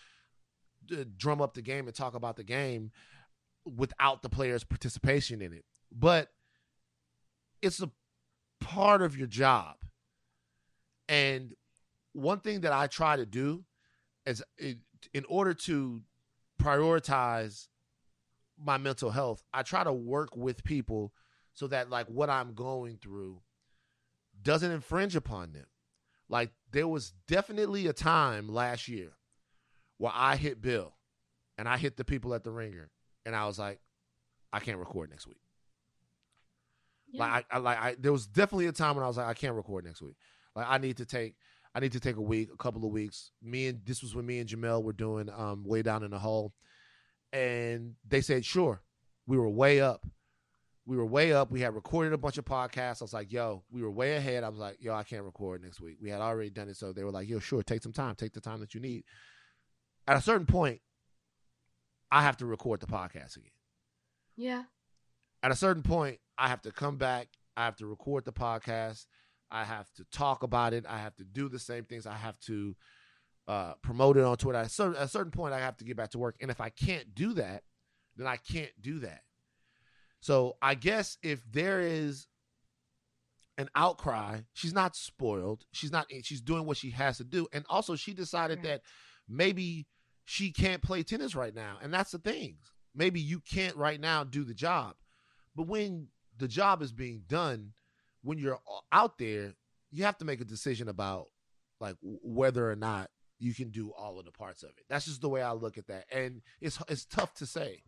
drum 1.18 1.42
up 1.42 1.54
the 1.54 1.62
game 1.62 1.88
and 1.88 1.96
talk 1.96 2.16
about 2.16 2.36
the 2.36 2.44
game 2.44 2.92
without 3.66 4.22
the 4.22 4.30
players' 4.30 4.64
participation 4.64 5.42
in 5.42 5.54
it, 5.54 5.66
but 5.92 6.30
it's 7.62 7.82
a 7.82 7.90
part 8.60 9.02
of 9.02 9.18
your 9.18 9.28
job. 9.28 9.76
And 11.08 11.54
one 12.14 12.40
thing 12.40 12.62
that 12.62 12.74
I 12.74 12.88
try 12.88 13.16
to 13.16 13.26
do 13.26 13.64
is 14.26 14.44
in 15.14 15.26
order 15.28 15.54
to 15.54 16.02
prioritize 16.62 17.68
my 18.58 18.78
mental 18.78 19.12
health, 19.12 19.44
I 19.54 19.64
try 19.64 19.84
to 19.84 19.94
work 19.94 20.36
with 20.36 20.64
people 20.64 21.14
so 21.54 21.68
that 21.68 21.90
like 21.90 22.08
what 22.08 22.30
I'm 22.30 22.54
going 22.54 22.98
through 22.98 23.42
doesn't 24.42 24.72
infringe 24.72 25.16
upon 25.16 25.54
them. 25.54 25.66
Like 26.30 26.52
there 26.72 26.88
was 26.88 27.14
definitely 27.28 27.88
a 27.88 27.94
time 27.94 28.48
last 28.48 28.88
year 28.88 29.12
where 30.04 30.12
I 30.14 30.36
hit 30.36 30.62
Bill 30.62 30.94
and 31.58 31.66
I 31.66 31.78
hit 31.78 31.96
the 31.96 32.04
people 32.04 32.34
at 32.34 32.44
the 32.44 32.52
ringer 32.52 32.92
and 33.26 33.34
I 33.34 33.46
was 33.46 33.58
like, 33.58 33.80
I 34.52 34.60
can't 34.60 34.78
record 34.78 35.10
next 35.10 35.26
week. 35.26 35.40
Like 37.14 37.46
I, 37.50 37.56
I 37.56 37.60
like 37.60 37.78
I 37.78 37.96
there 37.98 38.12
was 38.12 38.28
definitely 38.28 38.66
a 38.66 38.74
time 38.74 38.96
when 38.96 39.06
I 39.06 39.08
was 39.08 39.16
like, 39.16 39.28
I 39.28 39.34
can't 39.34 39.56
record 39.56 39.86
next 39.86 40.02
week. 40.02 40.18
Like 40.58 40.66
I 40.68 40.78
need 40.78 40.98
to 40.98 41.06
take 41.06 41.36
I 41.74 41.80
need 41.80 41.94
to 41.94 42.02
take 42.02 42.18
a 42.18 42.22
week, 42.22 42.50
a 42.54 42.58
couple 42.58 42.84
of 42.84 42.92
weeks. 42.92 43.32
Me 43.42 43.68
and 43.68 43.80
this 43.86 44.02
was 44.02 44.14
when 44.14 44.26
me 44.26 44.40
and 44.40 44.50
Jemele 44.50 44.84
were 44.84 44.92
doing 44.92 45.30
um 45.30 45.64
way 45.64 45.82
down 45.84 46.04
in 46.04 46.12
the 46.12 46.20
hole. 46.20 46.52
And 47.32 47.94
they 48.06 48.20
said, 48.20 48.44
sure. 48.44 48.82
We 49.26 49.38
were 49.38 49.50
way 49.50 49.80
up. 49.80 50.06
We 50.86 50.98
were 50.98 51.06
way 51.06 51.32
up. 51.32 51.50
We 51.50 51.62
had 51.62 51.76
recorded 51.76 52.12
a 52.12 52.18
bunch 52.18 52.38
of 52.38 52.44
podcasts. 52.44 53.02
I 53.02 53.06
was 53.06 53.14
like, 53.14 53.32
yo, 53.32 53.64
we 53.72 53.82
were 53.82 53.92
way 53.92 54.18
ahead. 54.18 54.44
I 54.44 54.50
was 54.50 54.60
like, 54.60 54.80
yo, 54.82 54.94
I 54.94 55.04
can't 55.04 55.24
record 55.24 55.64
next 55.64 55.80
week. 55.80 55.96
We 56.02 56.10
had 56.10 56.20
already 56.20 56.50
done 56.50 56.68
it. 56.68 56.76
So 56.76 56.92
they 56.92 57.06
were 57.06 57.12
like, 57.12 57.30
yo, 57.30 57.40
sure, 57.40 57.64
take 57.64 57.82
some 57.82 57.94
time. 57.94 58.16
Take 58.16 58.34
the 58.34 58.42
time 58.42 58.60
that 58.60 58.74
you 58.74 58.82
need. 58.82 59.06
At 60.08 60.18
a 60.18 60.22
certain 60.22 60.46
point, 60.46 60.82
I 62.12 62.22
have 62.22 62.38
to 62.38 62.46
record 62.46 62.80
the 62.80 62.88
podcast 62.88 63.38
again 63.38 63.52
yeah. 64.36 64.64
at 65.42 65.52
a 65.52 65.56
certain 65.56 65.84
point, 65.84 66.20
I 66.38 66.48
have 66.48 66.62
to 66.64 66.72
come 66.72 66.98
back. 66.98 67.28
I 67.56 67.66
have 67.66 67.76
to 67.78 67.86
record 67.86 68.26
the 68.26 68.34
podcast. 68.34 69.06
I 69.52 69.64
have 69.64 69.92
to 69.94 70.06
talk 70.12 70.42
about 70.44 70.74
it. 70.74 70.86
I 70.90 70.98
have 70.98 71.16
to 71.18 71.24
do 71.24 71.50
the 71.50 71.60
same 71.60 71.86
things. 71.86 72.08
I 72.08 72.16
have 72.16 72.40
to 72.42 72.76
uh, 73.48 73.74
promote 73.84 74.18
it 74.18 74.24
on 74.24 74.36
Twitter. 74.38 74.58
At 74.58 74.66
a, 74.66 74.70
certain, 74.70 74.96
at 74.96 75.04
a 75.04 75.08
certain 75.08 75.32
point, 75.32 75.54
I 75.54 75.60
have 75.60 75.78
to 75.78 75.86
get 75.86 75.96
back 75.96 76.10
to 76.12 76.18
work. 76.18 76.36
And 76.42 76.50
if 76.50 76.60
I 76.60 76.70
can't 76.70 77.14
do 77.14 77.34
that, 77.34 77.64
then 78.18 78.26
I 78.26 78.38
can't 78.38 78.72
do 78.82 79.00
that. 79.00 79.22
So 80.22 80.58
I 80.62 80.76
guess 80.76 81.18
if 81.22 81.44
there 81.52 81.82
is 81.82 82.26
an 83.58 83.70
outcry, 83.76 84.40
she's 84.54 84.74
not 84.74 84.96
spoiled. 84.96 85.66
She's 85.74 85.92
not. 85.92 86.08
She's 86.24 86.42
doing 86.42 86.66
what 86.66 86.78
she 86.78 86.90
has 86.92 87.18
to 87.18 87.24
do. 87.24 87.48
And 87.54 87.66
also, 87.70 87.96
she 87.96 88.14
decided 88.14 88.60
Right. 88.60 88.64
that 88.64 88.82
maybe 89.28 89.88
she 90.26 90.52
can't 90.52 90.82
play 90.82 91.04
tennis 91.04 91.36
right 91.36 91.54
now, 91.54 91.78
and 91.82 91.94
that's 91.94 92.12
the 92.12 92.20
thing. 92.20 92.58
Maybe 92.96 93.20
you 93.20 93.40
can't 93.40 93.76
right 93.76 94.00
now 94.00 94.24
do 94.24 94.44
the 94.44 94.54
job, 94.54 94.96
but 95.56 95.68
when 95.68 96.08
the 96.38 96.48
job 96.48 96.82
is 96.82 96.92
being 96.92 97.24
done, 97.28 97.74
when 98.24 98.38
you're 98.38 98.60
out 98.92 99.18
there, 99.18 99.54
you 99.92 100.04
have 100.04 100.18
to 100.18 100.26
make 100.26 100.42
a 100.42 100.46
decision 100.46 100.90
about 100.90 101.28
like 101.80 101.96
whether 102.02 102.70
or 102.70 102.76
not 102.76 103.10
you 103.40 103.54
can 103.54 103.70
do 103.70 103.92
all 103.92 104.18
of 104.20 104.26
the 104.26 104.32
parts 104.32 104.64
of 104.64 104.70
it. 104.70 104.86
That's 104.90 105.06
just 105.06 105.22
the 105.22 105.30
way 105.30 105.42
I 105.42 105.52
look 105.52 105.78
at 105.78 105.88
that, 105.88 106.06
and 106.12 106.42
it's 106.62 106.80
it's 106.88 107.06
tough 107.06 107.34
to 107.36 107.46
say. 107.46 107.84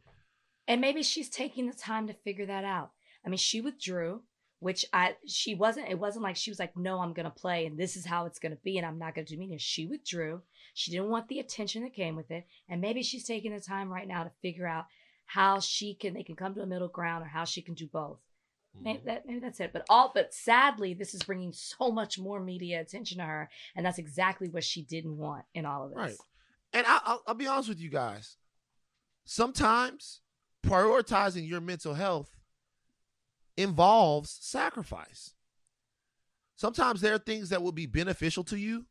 And 0.67 0.81
maybe 0.81 1.03
she's 1.03 1.29
taking 1.29 1.67
the 1.67 1.73
time 1.73 2.07
to 2.07 2.13
figure 2.13 2.47
that 2.47 2.63
out. 2.63 2.91
I 3.25 3.29
mean, 3.29 3.37
she 3.37 3.61
withdrew, 3.61 4.23
which 4.59 4.85
I 4.93 5.15
she 5.27 5.55
wasn't. 5.55 5.89
It 5.89 5.99
wasn't 5.99 6.23
like 6.23 6.35
she 6.35 6.51
was 6.51 6.59
like, 6.59 6.75
"No, 6.75 6.99
I'm 6.99 7.13
gonna 7.13 7.29
play, 7.29 7.65
and 7.65 7.77
this 7.77 7.95
is 7.95 8.05
how 8.05 8.25
it's 8.25 8.39
gonna 8.39 8.57
be, 8.63 8.77
and 8.77 8.85
I'm 8.85 8.99
not 8.99 9.15
gonna 9.15 9.25
do 9.25 9.37
meetings." 9.37 9.61
She 9.61 9.85
withdrew. 9.85 10.41
She 10.77 10.91
didn't 10.91 11.09
want 11.09 11.29
the 11.29 11.39
attention 11.39 11.83
that 11.83 11.93
came 11.93 12.17
with 12.17 12.29
it, 12.29 12.45
and 12.67 12.81
maybe 12.81 13.01
she's 13.01 13.23
taking 13.23 13.53
the 13.53 13.61
time 13.61 13.89
right 13.89 14.07
now 14.07 14.25
to 14.25 14.31
figure 14.41 14.67
out 14.67 14.85
how 15.25 15.59
she 15.59 15.95
can 15.95 16.13
they 16.13 16.21
can 16.21 16.35
come 16.35 16.53
to 16.53 16.61
a 16.61 16.65
middle 16.65 16.89
ground 16.89 17.23
or 17.23 17.27
how 17.27 17.45
she 17.45 17.61
can 17.61 17.73
do 17.75 17.87
both. 17.87 18.19
Maybe, 18.81 18.99
mm-hmm. 18.99 19.07
that, 19.07 19.25
maybe 19.25 19.39
that's 19.39 19.61
it. 19.61 19.71
But 19.71 19.85
all 19.89 20.11
but 20.13 20.33
sadly, 20.33 20.93
this 20.93 21.13
is 21.13 21.23
bringing 21.23 21.53
so 21.53 21.91
much 21.91 22.19
more 22.19 22.41
media 22.41 22.81
attention 22.81 23.19
to 23.19 23.23
her, 23.23 23.49
and 23.73 23.85
that's 23.85 23.97
exactly 23.97 24.49
what 24.49 24.65
she 24.65 24.83
didn't 24.83 25.17
want 25.17 25.45
in 25.53 25.65
all 25.65 25.85
of 25.85 25.91
this. 25.91 25.97
Right. 25.97 26.15
And 26.73 26.85
I, 26.85 26.99
I'll, 27.05 27.23
I'll 27.25 27.35
be 27.35 27.47
honest 27.47 27.69
with 27.69 27.79
you 27.79 27.89
guys. 27.89 28.35
Sometimes 29.23 30.19
prioritizing 30.61 31.47
your 31.47 31.61
mental 31.61 31.93
health 31.93 32.35
involves 33.55 34.37
sacrifice. 34.41 35.35
sometimes 36.57 36.99
there 36.99 37.13
are 37.15 37.19
things 37.19 37.47
that 37.49 37.61
would 37.61 37.75
be 37.75 37.85
beneficial 37.85 38.43
to 38.43 38.57
you, 38.57 38.85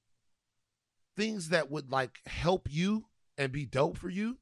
things 1.16 1.50
that 1.50 1.70
would 1.70 1.90
like 1.90 2.20
help 2.26 2.68
you 2.70 3.06
and 3.38 3.52
be 3.52 3.66
dope 3.66 3.96
for 3.98 4.08
you, 4.08 4.38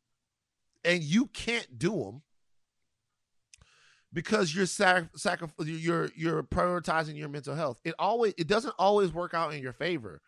and 0.85 1.03
you 1.03 1.27
can't 1.27 1.79
do 1.79 1.93
them 2.05 2.23
because 4.12 4.55
you're 4.55 4.66
sac- 4.66 5.16
sacri- 5.16 5.49
you're 5.64 6.11
you're 6.14 6.43
prioritizing 6.43 7.16
your 7.16 7.29
mental 7.29 7.55
health. 7.55 7.81
It 7.85 7.95
always 7.99 8.35
it 8.37 8.47
doesn't 8.49 8.75
always 8.79 9.12
work 9.12 9.35
out 9.35 9.55
in 9.55 9.62
your 9.62 9.73
favor, 9.73 10.20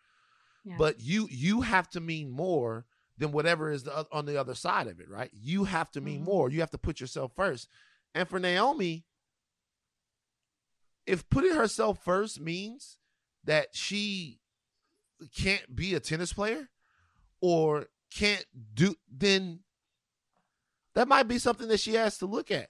Yeah. 0.63 0.75
but 0.77 0.99
you 1.01 1.27
you 1.29 1.61
have 1.61 1.89
to 1.91 1.99
mean 1.99 2.29
more 2.31 2.85
than 3.17 3.31
whatever 3.31 3.71
is 3.71 3.83
the, 3.83 4.05
on 4.11 4.25
the 4.25 4.37
other 4.37 4.53
side 4.55 4.87
of 4.87 4.99
it, 4.99 5.09
right? 5.09 5.29
You 5.33 5.63
have 5.63 5.89
to 5.91 6.01
mean 6.01 6.21
Mhm. 6.21 6.25
more. 6.25 6.49
You 6.49 6.59
have 6.59 6.71
to 6.71 6.77
put 6.77 6.99
yourself 6.99 7.31
first. 7.33 7.69
And 8.13 8.27
for 8.27 8.39
Naomi, 8.39 9.05
if 11.05 11.29
putting 11.29 11.53
herself 11.53 12.03
first 12.03 12.41
means 12.41 12.97
that 13.43 13.75
she 13.75 14.39
can't 15.35 15.75
be 15.75 15.93
a 15.95 15.99
tennis 15.99 16.33
player 16.33 16.69
or 17.41 17.87
can't 18.13 18.45
do 18.73 18.95
then 19.11 19.59
that 20.93 21.07
might 21.07 21.27
be 21.27 21.37
something 21.37 21.67
that 21.67 21.79
she 21.79 21.93
has 21.95 22.17
to 22.19 22.25
look 22.25 22.51
at. 22.51 22.69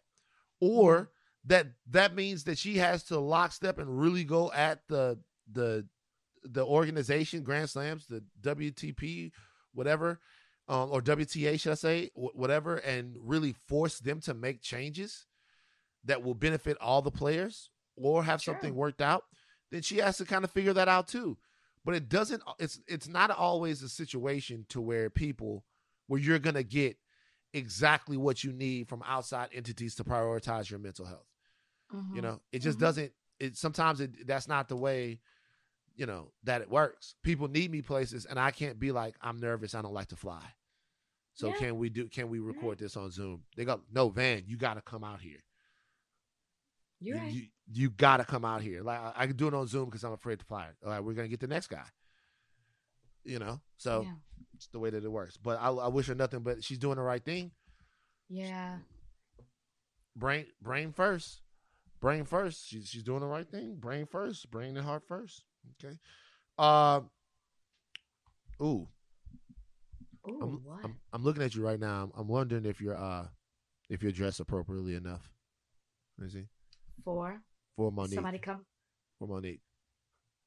Or 0.59 1.11
that 1.45 1.67
that 1.91 2.15
means 2.15 2.45
that 2.45 2.57
she 2.57 2.77
has 2.77 3.03
to 3.05 3.19
lockstep 3.19 3.77
and 3.77 3.99
really 3.99 4.23
go 4.23 4.51
at 4.51 4.79
the 4.87 5.19
the 5.51 5.85
the 6.43 6.65
organization 6.65 7.43
grand 7.43 7.69
slams 7.69 8.05
the 8.07 8.23
wtp 8.41 9.31
whatever 9.73 10.19
um, 10.67 10.89
or 10.91 11.01
wta 11.01 11.59
should 11.59 11.71
i 11.71 11.75
say 11.75 12.09
whatever 12.15 12.77
and 12.77 13.15
really 13.19 13.53
force 13.67 13.99
them 13.99 14.19
to 14.19 14.33
make 14.33 14.61
changes 14.61 15.25
that 16.03 16.23
will 16.23 16.33
benefit 16.35 16.77
all 16.79 17.01
the 17.01 17.11
players 17.11 17.69
or 17.95 18.23
have 18.23 18.41
Sure. 18.41 18.53
something 18.53 18.75
worked 18.75 19.01
out 19.01 19.23
then 19.71 19.81
she 19.81 19.97
has 19.97 20.17
to 20.17 20.25
kind 20.25 20.43
of 20.43 20.51
figure 20.51 20.73
that 20.73 20.87
out 20.87 21.07
too 21.07 21.37
but 21.85 21.95
it 21.95 22.09
doesn't 22.09 22.43
it's 22.59 22.79
it's 22.87 23.07
not 23.07 23.31
always 23.31 23.81
a 23.83 23.89
situation 23.89 24.65
to 24.69 24.81
where 24.81 25.09
people 25.09 25.63
where 26.07 26.19
you're 26.19 26.39
gonna 26.39 26.63
get 26.63 26.97
exactly 27.53 28.17
what 28.17 28.43
you 28.43 28.51
need 28.51 28.89
from 28.89 29.01
outside 29.05 29.49
entities 29.53 29.95
to 29.95 30.03
prioritize 30.03 30.69
your 30.69 30.79
mental 30.79 31.05
health 31.05 31.27
you 31.91 31.97
Mhm. 32.19 32.23
know 32.23 32.41
it 32.51 32.59
just 32.59 32.77
Mhm. 32.77 32.81
doesn't 32.81 33.13
it 33.39 33.55
sometimes 33.55 34.01
it 34.01 34.25
that's 34.27 34.47
not 34.47 34.67
the 34.67 34.75
way 34.75 35.21
you 35.95 36.05
know 36.05 36.33
that 36.43 36.61
it 36.61 36.69
works 36.69 37.15
people 37.23 37.47
need 37.47 37.71
me 37.71 37.81
places 37.81 38.25
and 38.25 38.37
i 38.39 38.51
can't 38.51 38.79
be 38.79 38.91
like 38.91 39.15
i'm 39.21 39.37
nervous 39.39 39.73
i 39.75 39.81
don't 39.81 39.93
like 39.93 40.09
to 40.09 40.15
fly 40.17 40.43
so 41.33 41.47
Yeah. 41.49 41.57
can 41.57 41.77
we 41.77 41.89
do 41.89 42.09
can 42.09 42.27
we 42.29 42.39
record 42.39 42.77
this 42.79 42.97
on 42.97 43.11
zoom 43.11 43.45
they 43.55 43.63
go 43.63 43.81
no 43.91 44.09
van 44.09 44.43
you 44.47 44.57
got 44.57 44.73
to 44.73 44.81
come 44.81 45.03
out 45.03 45.21
here 45.21 45.43
You're 46.99 47.17
you, 47.17 47.21
right. 47.21 47.33
you, 47.33 47.43
you 47.71 47.89
got 47.89 48.17
to 48.17 48.25
come 48.25 48.45
out 48.45 48.61
here. 48.61 48.81
Like 48.81 48.99
I, 48.99 49.13
I 49.15 49.27
can 49.27 49.35
do 49.35 49.47
it 49.47 49.53
on 49.53 49.67
zoom 49.67 49.85
because 49.85 50.03
i'm 50.03 50.13
afraid 50.13 50.39
to 50.39 50.45
fly 50.45 50.67
all 50.83 50.91
right 50.91 51.03
we're 51.03 51.13
gonna 51.13 51.27
get 51.27 51.39
the 51.39 51.47
next 51.47 51.67
guy 51.67 51.83
you 53.25 53.39
know? 53.39 53.59
So 53.77 54.03
yeah. 54.03 54.13
it's 54.53 54.67
the 54.67 54.79
way 54.79 54.89
that 54.89 55.03
it 55.03 55.11
works. 55.11 55.37
But 55.37 55.59
I, 55.59 55.69
I 55.69 55.87
wish 55.87 56.07
her 56.07 56.15
nothing 56.15 56.41
but 56.41 56.63
she's 56.63 56.77
doing 56.77 56.95
the 56.95 57.01
right 57.03 57.23
thing. 57.23 57.51
Yeah. 58.29 58.77
brain 60.15 60.45
brain 60.61 60.93
first. 60.93 61.41
Brain 61.99 62.23
first. 62.25 62.67
She's, 62.67 62.87
she's 62.87 63.03
doing 63.03 63.19
the 63.19 63.27
right 63.27 63.49
thing. 63.49 63.75
Brain 63.75 64.05
first. 64.05 64.49
Brain 64.51 64.77
and 64.77 64.85
heart 64.85 65.03
first. 65.07 65.43
Okay. 65.83 65.97
Uh, 66.57 67.01
ooh. 68.61 68.87
Ooh, 70.27 70.39
I'm, 70.41 70.49
what? 70.63 70.79
I'm, 70.83 70.97
I'm 71.13 71.23
looking 71.23 71.43
at 71.43 71.53
you 71.53 71.63
right 71.65 71.79
now. 71.79 72.03
I'm, 72.03 72.11
I'm 72.21 72.27
wondering 72.27 72.65
if 72.65 72.81
you're 72.81 72.97
uh 72.97 73.27
if 73.89 74.01
you're 74.01 74.11
dressed 74.11 74.39
appropriately 74.39 74.95
enough. 74.95 75.29
Let 76.17 76.25
me 76.25 76.31
see 76.31 76.47
For 77.05 77.39
for 77.77 77.91
Mo'Nique 77.91 78.15
somebody 78.15 78.39
come. 78.39 78.65
for 79.19 79.27
Mo'Nique 79.27 79.61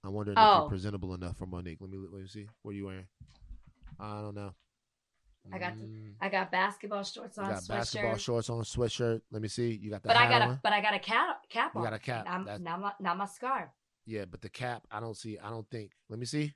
i'm 0.04 0.12
wondering 0.12 0.36
if 0.36 0.42
Oh. 0.44 0.60
you're 0.60 0.68
presentable 0.68 1.14
enough 1.14 1.36
for 1.38 1.46
Mo'Nique 1.46 1.78
let 1.80 1.88
me 1.90 1.98
let 1.98 2.20
me 2.22 2.28
see 2.28 2.46
what 2.62 2.72
are 2.72 2.74
you 2.74 2.86
wearing 2.86 3.06
i 3.98 4.20
don't 4.20 4.34
know 4.34 4.54
I 5.50 5.58
got 5.58 5.78
the- 5.78 5.84
Mm, 5.84 6.14
I 6.20 6.28
got 6.28 6.50
basketball 6.50 7.02
shorts 7.04 7.38
you 7.38 7.42
on, 7.44 7.50
got 7.50 7.66
basketball 7.68 8.12
sweatshirt. 8.14 8.18
shorts 8.20 8.50
on 8.50 8.62
sweatshirt 8.64 9.20
let 9.30 9.40
me 9.40 9.48
see 9.48 9.72
you 9.80 9.88
got 9.90 10.02
the 10.02 10.08
But 10.08 10.16
I 10.18 10.28
got 10.28 10.42
on. 10.42 10.50
a 10.50 10.60
but 10.62 10.72
I 10.74 10.80
got 10.82 10.92
a 10.94 10.98
cap 10.98 11.48
cap 11.48 11.72
You 11.74 11.78
on. 11.80 11.84
got 11.86 11.92
a 11.94 11.98
cap. 11.98 12.24
That's- 12.26 12.60
not 12.60 12.80
my 12.80 12.92
not 13.00 13.16
my 13.16 13.24
scarf. 13.26 13.70
Yeah, 14.04 14.24
but 14.26 14.40
the 14.42 14.48
cap, 14.48 14.82
I 14.90 15.00
don't 15.00 15.16
see. 15.16 15.38
I 15.38 15.50
don't 15.50 15.68
think. 15.70 15.92
Let 16.08 16.18
me 16.18 16.24
see. 16.24 16.54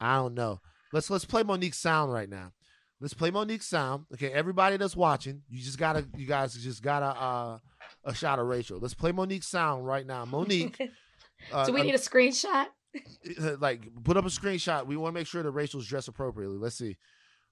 I 0.00 0.16
don't 0.16 0.34
know. 0.34 0.60
Let's 0.92 1.10
let's 1.10 1.24
play 1.24 1.42
Mo'Nique's 1.42 1.78
sound 1.78 2.12
right 2.12 2.28
now. 2.28 2.52
Let's 3.00 3.12
play 3.14 3.30
Mo'Nique's 3.32 3.66
sound. 3.66 4.06
Okay, 4.14 4.32
everybody 4.32 4.76
that's 4.76 4.94
watching, 4.96 5.42
you 5.48 5.60
just 5.62 5.78
gotta, 5.78 6.08
you 6.16 6.26
guys 6.26 6.54
just 6.54 6.82
gotta 6.82 7.06
uh 7.06 7.58
a 8.06 8.14
shot 8.14 8.38
of 8.38 8.46
Rachel. 8.46 8.78
Let's 8.80 8.94
play 8.94 9.12
Mo'Nique's 9.12 9.48
sound 9.48 9.86
right 9.86 10.06
now. 10.06 10.24
Mo'Nique, 10.24 10.80
uh, 11.52 11.64
so 11.64 11.72
we 11.72 11.82
need 11.82 11.94
a 11.94 11.98
screenshot. 11.98 12.66
uh, 13.42 13.56
like 13.60 13.88
put 14.04 14.16
up 14.16 14.24
a 14.24 14.28
screenshot. 14.28 14.86
We 14.86 14.96
want 14.96 15.14
to 15.14 15.20
make 15.20 15.26
sure 15.26 15.42
that 15.42 15.50
Rachel's 15.50 15.86
dressed 15.86 16.08
appropriately. 16.08 16.56
Let's 16.56 16.76
see. 16.76 16.96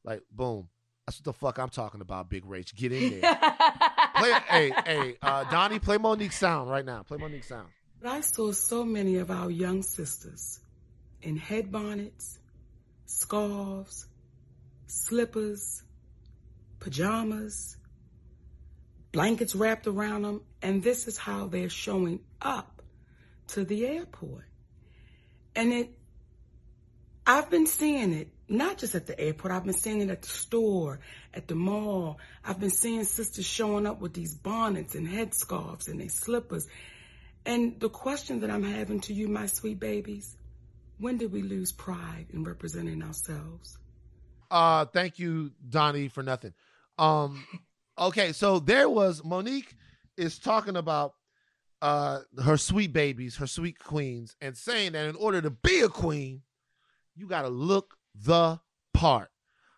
Like 0.05 0.23
boom. 0.31 0.69
That's 1.07 1.19
what 1.19 1.25
the 1.25 1.33
fuck 1.35 1.59
I'm 1.59 1.69
talking 1.69 2.01
about, 2.01 2.31
Big 2.31 2.45
Rach. 2.45 2.75
Get 2.75 2.93
in 2.93 3.21
there. 3.21 3.39
play, 4.17 4.33
hey, 4.49 4.73
hey, 4.87 5.17
uh, 5.21 5.45
Donnie, 5.51 5.79
play 5.79 5.99
Mo'Nique's 5.99 6.39
sound 6.39 6.71
right 6.71 6.85
now. 6.85 7.03
Play 7.03 7.19
Mo'Nique's 7.19 7.49
sound. 7.49 7.69
But 8.01 8.09
I 8.11 8.21
saw 8.23 8.53
so 8.53 8.85
many 8.87 9.17
of 9.17 9.31
our 9.31 9.51
young 9.51 9.83
sisters 9.83 10.61
in 11.21 11.37
head 11.37 11.71
bonnets, 11.71 12.39
scarves, 13.05 14.07
slippers, 14.87 15.83
pajamas, 16.81 17.77
blankets 19.15 19.55
wrapped 19.55 19.87
around 19.87 20.23
them, 20.23 20.41
and 20.61 20.83
this 20.83 21.07
is 21.07 21.17
how 21.17 21.47
they're 21.47 21.69
showing 21.69 22.19
up 22.43 22.83
to 23.47 23.65
the 23.65 23.87
airport. 23.87 24.45
And 25.55 25.73
it, 25.73 25.91
I've 27.25 27.49
been 27.49 27.67
seeing 27.67 28.13
it, 28.13 28.33
not 28.49 28.77
just 28.77 28.97
at 28.97 29.07
the 29.07 29.19
airport, 29.19 29.53
I've 29.53 29.65
been 29.65 29.73
seeing 29.73 30.01
it 30.01 30.11
at 30.11 30.23
the 30.23 30.29
store, 30.29 30.99
at 31.33 31.47
the 31.47 31.55
mall. 31.55 32.19
I've 32.45 32.59
been 32.59 32.71
seeing 32.71 33.05
sisters 33.05 33.47
showing 33.47 33.87
up 33.87 34.01
with 34.01 34.15
these 34.15 34.35
bonnets 34.35 34.97
and 34.97 35.07
headscarves 35.07 35.87
and 35.87 36.01
their 36.01 36.09
slippers. 36.09 36.67
And 37.47 37.79
the 37.79 37.91
question 37.91 38.41
that 38.41 38.51
I'm 38.51 38.65
having 38.65 38.99
to 39.03 39.15
you, 39.15 39.29
my 39.29 39.47
sweet 39.47 39.79
babies, 39.79 40.37
when 40.99 41.19
did 41.19 41.31
we 41.31 41.43
lose 41.43 41.71
pride 41.71 42.27
in 42.33 42.43
representing 42.43 43.01
ourselves? 43.01 43.79
Uh, 44.51 44.87
thank 44.87 45.21
you, 45.21 45.53
Donnie, 45.69 46.09
for 46.09 46.25
nothing. 46.25 46.53
Um, 46.99 47.45
okay, 47.99 48.33
so 48.33 48.59
there 48.59 48.89
was 48.89 49.23
Mo'Nique 49.23 49.75
is 50.17 50.39
talking 50.39 50.77
about 50.77 51.15
uh 51.83 52.21
her 52.43 52.57
sweet 52.57 52.93
babies, 52.93 53.37
her 53.37 53.47
sweet 53.47 53.79
queens, 53.79 54.37
and 54.41 54.57
saying 54.57 54.93
that 54.93 55.07
in 55.07 55.17
order 55.17 55.43
to 55.43 55.51
be 55.51 55.81
a 55.81 55.89
queen, 55.89 56.43
you 57.15 57.27
got 57.29 57.43
to 57.43 57.49
look 57.49 57.95
the 58.15 58.61
part. 58.93 59.29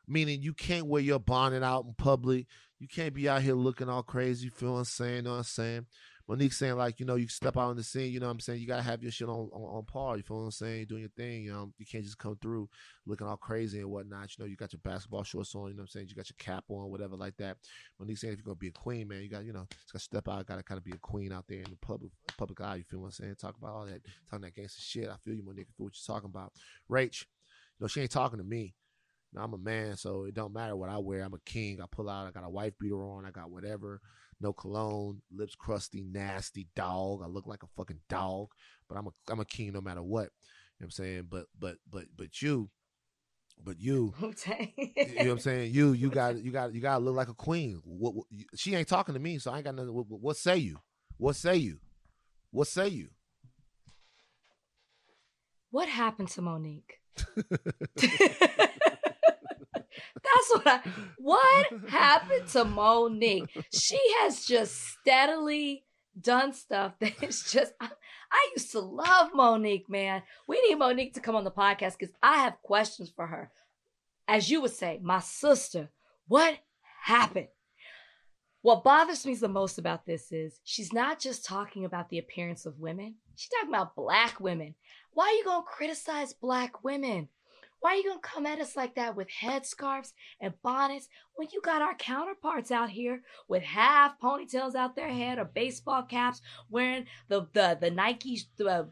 Meaning 0.08 0.40
you 0.40 0.54
can't 0.54 0.86
wear 0.86 1.02
your 1.02 1.18
bonnet 1.18 1.64
out 1.64 1.84
in 1.84 1.94
public. 1.94 2.46
You 2.78 2.86
can't 2.86 3.14
be 3.14 3.28
out 3.28 3.42
here 3.42 3.54
looking 3.54 3.88
all 3.88 4.02
crazy, 4.02 4.50
feeling 4.50 4.78
I'm 4.78 4.84
saying, 4.84 5.24
know 5.24 5.30
what 5.30 5.36
I'm 5.38 5.42
saying? 5.44 5.86
Mo'Nique 6.28 6.52
saying 6.52 6.74
like, 6.74 6.98
you 6.98 7.06
know, 7.06 7.14
you 7.14 7.28
step 7.28 7.56
out 7.56 7.70
on 7.70 7.76
the 7.76 7.84
scene, 7.84 8.12
you 8.12 8.18
know 8.18 8.26
what 8.26 8.32
I'm 8.32 8.40
saying? 8.40 8.60
You 8.60 8.66
gotta 8.66 8.82
have 8.82 9.00
your 9.00 9.12
shit 9.12 9.28
on, 9.28 9.48
on, 9.52 9.76
on 9.76 9.84
par, 9.84 10.16
you 10.16 10.24
feel 10.24 10.38
what 10.38 10.44
I'm 10.44 10.50
saying? 10.50 10.86
Doing 10.86 11.02
your 11.02 11.10
thing, 11.10 11.44
you 11.44 11.52
know, 11.52 11.72
you 11.78 11.86
can't 11.86 12.02
just 12.02 12.18
come 12.18 12.36
through 12.42 12.68
looking 13.06 13.28
all 13.28 13.36
crazy 13.36 13.78
and 13.78 13.88
whatnot. 13.88 14.36
You 14.36 14.44
know, 14.44 14.48
you 14.48 14.56
got 14.56 14.72
your 14.72 14.80
basketball 14.82 15.22
shorts 15.22 15.54
on, 15.54 15.68
you 15.68 15.74
know 15.74 15.82
what 15.82 15.82
I'm 15.82 15.88
saying? 15.88 16.08
You 16.08 16.16
got 16.16 16.28
your 16.28 16.36
cap 16.38 16.64
on, 16.68 16.90
whatever 16.90 17.14
like 17.14 17.36
that. 17.36 17.58
Mo'Nique 18.00 18.18
saying 18.18 18.32
if 18.32 18.40
you're 18.40 18.44
gonna 18.44 18.56
be 18.56 18.68
a 18.68 18.72
queen, 18.72 19.06
man, 19.06 19.22
you 19.22 19.28
got, 19.28 19.44
you 19.44 19.52
know, 19.52 19.66
just 19.70 19.92
gotta 19.92 20.02
step 20.02 20.28
out, 20.28 20.46
gotta 20.46 20.64
kinda 20.64 20.80
be 20.80 20.92
a 20.92 20.98
queen 20.98 21.32
out 21.32 21.44
there 21.48 21.58
in 21.58 21.70
the 21.70 21.76
public 21.76 22.10
public 22.36 22.60
eye, 22.60 22.76
you 22.76 22.84
feel 22.84 23.00
what 23.00 23.06
I'm 23.06 23.12
saying? 23.12 23.36
Talk 23.36 23.56
about 23.56 23.74
all 23.74 23.86
that, 23.86 24.00
talking 24.28 24.42
that 24.42 24.54
gangster 24.54 24.82
shit. 24.82 25.08
I 25.08 25.16
feel 25.24 25.34
you, 25.34 25.42
Mo'Nique, 25.44 25.68
I 25.68 25.74
feel 25.76 25.86
what 25.86 25.94
you're 25.94 26.14
talking 26.14 26.30
about. 26.30 26.52
Rach, 26.90 27.22
you 27.22 27.84
know, 27.84 27.86
she 27.86 28.00
ain't 28.00 28.10
talking 28.10 28.38
to 28.38 28.44
me. 28.44 28.74
Now, 29.32 29.42
I'm 29.44 29.54
a 29.54 29.58
man, 29.58 29.96
so 29.96 30.24
it 30.24 30.34
don't 30.34 30.54
matter 30.54 30.74
what 30.76 30.88
I 30.88 30.98
wear. 30.98 31.22
I'm 31.22 31.34
a 31.34 31.38
king. 31.40 31.80
I 31.80 31.84
pull 31.90 32.08
out. 32.08 32.26
I 32.26 32.30
got 32.30 32.46
a 32.46 32.50
wife 32.50 32.72
beater 32.78 33.02
on. 33.02 33.26
I 33.26 33.30
got 33.30 33.50
whatever. 33.50 34.00
No 34.40 34.52
cologne. 34.52 35.22
Lips 35.32 35.54
crusty, 35.54 36.02
nasty 36.02 36.66
dog. 36.76 37.22
I 37.22 37.26
look 37.26 37.46
like 37.46 37.62
a 37.62 37.68
fucking 37.76 38.00
dog, 38.08 38.48
but 38.88 38.96
I'm 38.98 39.06
a 39.06 39.10
I'm 39.30 39.40
a 39.40 39.44
king 39.44 39.72
no 39.72 39.80
matter 39.80 40.02
what. 40.02 40.30
You 40.78 40.80
know 40.80 40.84
what 40.84 40.86
I'm 40.86 40.90
saying? 40.90 41.26
But 41.30 41.46
but 41.58 41.76
but 41.90 42.04
but 42.16 42.42
you, 42.42 42.68
but 43.62 43.80
you, 43.80 44.12
you 44.20 44.24
know 44.26 45.24
what 45.24 45.26
I'm 45.32 45.38
saying? 45.38 45.72
You 45.72 45.92
you 45.92 46.10
got 46.10 46.36
you 46.44 46.50
got 46.52 46.74
you 46.74 46.80
got 46.82 46.98
to 46.98 47.04
look 47.04 47.16
like 47.16 47.28
a 47.28 47.34
queen. 47.34 47.80
What, 47.84 48.14
what 48.14 48.26
she 48.54 48.74
ain't 48.74 48.88
talking 48.88 49.14
to 49.14 49.20
me, 49.20 49.38
so 49.38 49.50
I 49.52 49.56
ain't 49.56 49.64
got 49.64 49.74
nothing. 49.74 49.94
What, 49.94 50.06
what- 50.08 50.20
what 50.20 50.36
say 50.36 50.58
you? 50.58 50.78
What 51.16 51.34
say 51.36 51.56
you? 51.56 51.78
What 52.50 52.68
say 52.68 52.88
you? 52.88 53.08
What 55.70 55.88
happened 55.88 56.28
to 56.30 56.42
Mo'Nique? 56.42 57.00
That's 60.36 60.64
what 60.64 60.66
I. 60.66 60.90
What 61.18 61.66
happened 61.88 62.48
to 62.48 62.64
Mo'Nique? 62.64 63.48
She 63.72 64.00
has 64.20 64.44
just 64.44 64.74
steadily 64.74 65.84
done 66.20 66.52
stuff 66.52 66.92
that 67.00 67.22
is 67.22 67.50
just. 67.50 67.72
I, 67.80 67.88
I 68.30 68.50
used 68.56 68.72
to 68.72 68.80
love 68.80 69.32
Mo'Nique, 69.32 69.88
man. 69.88 70.22
We 70.46 70.60
need 70.68 70.78
Mo'Nique 70.78 71.14
to 71.14 71.20
come 71.20 71.36
on 71.36 71.44
the 71.44 71.50
podcast 71.50 71.98
because 71.98 72.14
I 72.22 72.38
have 72.38 72.62
questions 72.62 73.12
for 73.14 73.26
her. 73.26 73.50
As 74.28 74.50
you 74.50 74.60
would 74.60 74.72
say, 74.72 74.98
my 75.02 75.20
sister, 75.20 75.90
what 76.26 76.58
happened? 77.04 77.48
What 78.62 78.82
bothers 78.82 79.24
me 79.24 79.34
the 79.36 79.48
most 79.48 79.78
about 79.78 80.06
this 80.06 80.32
is 80.32 80.60
she's 80.64 80.92
not 80.92 81.20
just 81.20 81.44
talking 81.44 81.84
about 81.84 82.08
the 82.08 82.18
appearance 82.18 82.66
of 82.66 82.80
women, 82.80 83.14
she's 83.36 83.48
talking 83.48 83.68
about 83.68 83.94
black 83.94 84.40
women. 84.40 84.74
Why 85.12 85.26
are 85.26 85.38
you 85.38 85.44
going 85.44 85.62
to 85.62 85.68
criticize 85.68 86.32
black 86.32 86.82
women? 86.82 87.28
Why 87.86 87.92
are 87.92 87.96
you 87.98 88.14
to 88.14 88.18
come 88.18 88.46
at 88.46 88.58
us 88.58 88.74
like 88.74 88.96
that 88.96 89.14
with 89.14 89.28
headscarves 89.30 90.12
and 90.40 90.60
bonnets 90.60 91.08
when 91.36 91.46
you 91.52 91.60
got 91.60 91.82
our 91.82 91.94
counterparts 91.94 92.72
out 92.72 92.90
here 92.90 93.22
with 93.46 93.62
half 93.62 94.18
ponytails 94.18 94.74
out 94.74 94.96
their 94.96 95.08
head 95.08 95.38
or 95.38 95.44
baseball 95.44 96.02
caps 96.02 96.40
wearing 96.68 97.06
the 97.28 97.46
the 97.52 97.78
the 97.80 97.92
Nike 97.92 98.40
the 98.56 98.88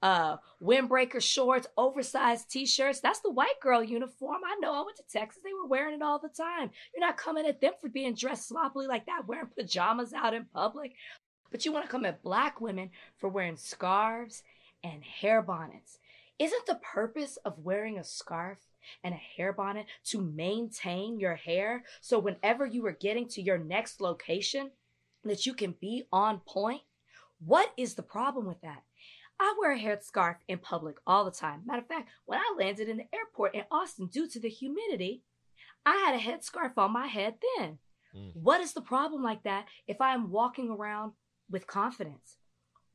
uh 0.00 0.36
windbreaker 0.62 1.20
shorts, 1.20 1.66
oversized 1.76 2.50
t-shirts. 2.50 3.00
That's 3.00 3.20
the 3.20 3.30
white 3.30 3.60
girl 3.60 3.84
uniform. 3.84 4.40
I 4.42 4.56
know 4.60 4.72
I 4.72 4.82
went 4.82 4.96
to 4.96 5.02
Texas. 5.12 5.42
They 5.44 5.52
were 5.52 5.68
wearing 5.68 5.96
it 5.96 6.02
all 6.02 6.18
the 6.18 6.30
time. 6.30 6.70
You're 6.94 7.06
not 7.06 7.18
coming 7.18 7.44
at 7.44 7.60
them 7.60 7.74
for 7.78 7.90
being 7.90 8.14
dressed 8.14 8.48
sloppily 8.48 8.86
like 8.86 9.04
that, 9.04 9.28
wearing 9.28 9.50
pajamas 9.54 10.14
out 10.14 10.32
in 10.32 10.46
public. 10.46 10.94
But 11.50 11.66
you 11.66 11.72
want 11.72 11.84
to 11.84 11.90
come 11.90 12.06
at 12.06 12.22
black 12.22 12.62
women 12.62 12.92
for 13.18 13.28
wearing 13.28 13.58
scarves 13.58 14.42
and 14.82 15.04
hair 15.04 15.42
bonnets. 15.42 15.98
Isn't 16.38 16.66
the 16.66 16.80
purpose 16.94 17.36
of 17.44 17.58
wearing 17.58 17.98
a 17.98 18.04
scarf 18.04 18.58
and 19.02 19.12
a 19.12 19.16
hair 19.36 19.52
bonnet 19.52 19.86
to 20.04 20.20
maintain 20.20 21.18
your 21.18 21.34
hair 21.34 21.84
so 22.00 22.18
whenever 22.18 22.64
you 22.64 22.86
are 22.86 22.92
getting 22.92 23.26
to 23.28 23.42
your 23.42 23.58
next 23.58 24.00
location 24.00 24.70
that 25.24 25.46
you 25.46 25.54
can 25.54 25.74
be 25.80 26.04
on 26.12 26.40
point? 26.46 26.82
What 27.40 27.72
is 27.76 27.94
the 27.94 28.02
problem 28.02 28.46
with 28.46 28.60
that? 28.60 28.82
I 29.40 29.54
wear 29.58 29.72
a 29.72 29.78
hair 29.78 29.98
scarf 30.00 30.36
in 30.48 30.58
public 30.58 30.96
all 31.06 31.24
the 31.24 31.30
time. 31.30 31.62
Matter 31.64 31.82
of 31.82 31.88
fact, 31.88 32.08
when 32.26 32.38
I 32.38 32.54
landed 32.58 32.88
in 32.88 32.98
the 32.98 33.14
airport 33.14 33.54
in 33.54 33.62
Austin 33.70 34.06
due 34.06 34.28
to 34.28 34.40
the 34.40 34.48
humidity, 34.48 35.22
I 35.86 35.96
had 35.96 36.14
a 36.14 36.18
headscarf 36.18 36.76
on 36.76 36.92
my 36.92 37.06
head 37.06 37.34
then. 37.56 37.78
Mm. 38.16 38.32
What 38.34 38.60
is 38.60 38.72
the 38.72 38.80
problem 38.80 39.22
like 39.22 39.44
that 39.44 39.66
if 39.86 40.00
I'm 40.00 40.30
walking 40.30 40.70
around 40.70 41.12
with 41.50 41.66
confidence? 41.66 42.36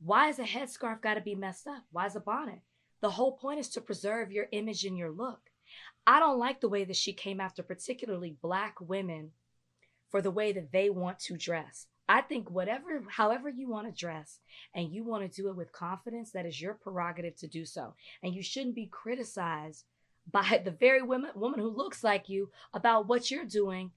Why 0.00 0.28
is 0.28 0.38
a 0.38 0.44
headscarf 0.44 1.00
got 1.00 1.14
to 1.14 1.20
be 1.20 1.34
messed 1.34 1.66
up? 1.66 1.84
Why 1.90 2.06
is 2.06 2.16
a 2.16 2.20
bonnet? 2.20 2.60
The 3.04 3.10
whole 3.10 3.32
point 3.32 3.60
is 3.60 3.68
to 3.68 3.82
preserve 3.82 4.32
your 4.32 4.46
image 4.50 4.86
and 4.86 4.96
your 4.96 5.10
look. 5.10 5.50
I 6.06 6.20
don't 6.20 6.38
like 6.38 6.62
the 6.62 6.70
way 6.70 6.84
that 6.84 6.96
she 6.96 7.12
came 7.12 7.38
after 7.38 7.62
particularly 7.62 8.38
black 8.40 8.80
women 8.80 9.32
for 10.08 10.22
the 10.22 10.30
way 10.30 10.52
that 10.52 10.72
they 10.72 10.88
want 10.88 11.18
to 11.18 11.36
dress. 11.36 11.86
I 12.08 12.22
think 12.22 12.50
whatever, 12.50 13.04
however 13.10 13.50
you 13.50 13.68
want 13.68 13.88
to 13.88 13.92
dress 13.92 14.38
and 14.74 14.90
you 14.90 15.04
want 15.04 15.30
to 15.30 15.42
do 15.42 15.50
it 15.50 15.54
with 15.54 15.70
confidence, 15.70 16.30
that 16.30 16.46
is 16.46 16.58
your 16.58 16.72
prerogative 16.72 17.36
to 17.40 17.46
do 17.46 17.66
so. 17.66 17.92
And 18.22 18.34
you 18.34 18.42
shouldn't 18.42 18.74
be 18.74 18.86
criticized 18.86 19.84
by 20.32 20.62
the 20.64 20.70
very 20.70 21.02
woman, 21.02 21.32
woman 21.34 21.60
who 21.60 21.68
looks 21.68 22.02
like 22.02 22.30
you 22.30 22.48
about 22.72 23.06
what 23.06 23.30
you're 23.30 23.44
doing 23.44 23.90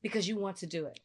because 0.00 0.26
you 0.26 0.38
want 0.38 0.56
to 0.56 0.66
do 0.66 0.86
it. 0.86 1.00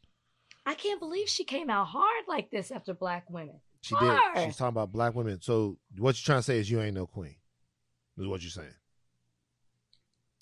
I 0.66 0.76
can't 0.76 1.02
believe 1.02 1.28
she 1.28 1.44
came 1.44 1.70
out 1.70 1.88
hard 1.88 2.24
like 2.30 2.52
this 2.52 2.72
after 2.72 2.94
black 2.94 3.30
women. 3.30 3.60
She 3.88 3.96
did. 3.96 4.20
She's 4.46 4.58
talking 4.58 4.70
about 4.70 4.92
black 4.92 5.16
women. 5.16 5.42
So 5.42 5.78
what 5.98 6.16
you're 6.16 6.26
trying 6.26 6.40
to 6.40 6.44
say 6.44 6.60
is 6.60 6.70
you 6.70 6.82
ain't 6.82 6.96
no 6.96 7.08
queen. 7.08 7.36
Is 8.18 8.28
what 8.28 8.42
you're 8.42 8.50
saying. 8.50 8.74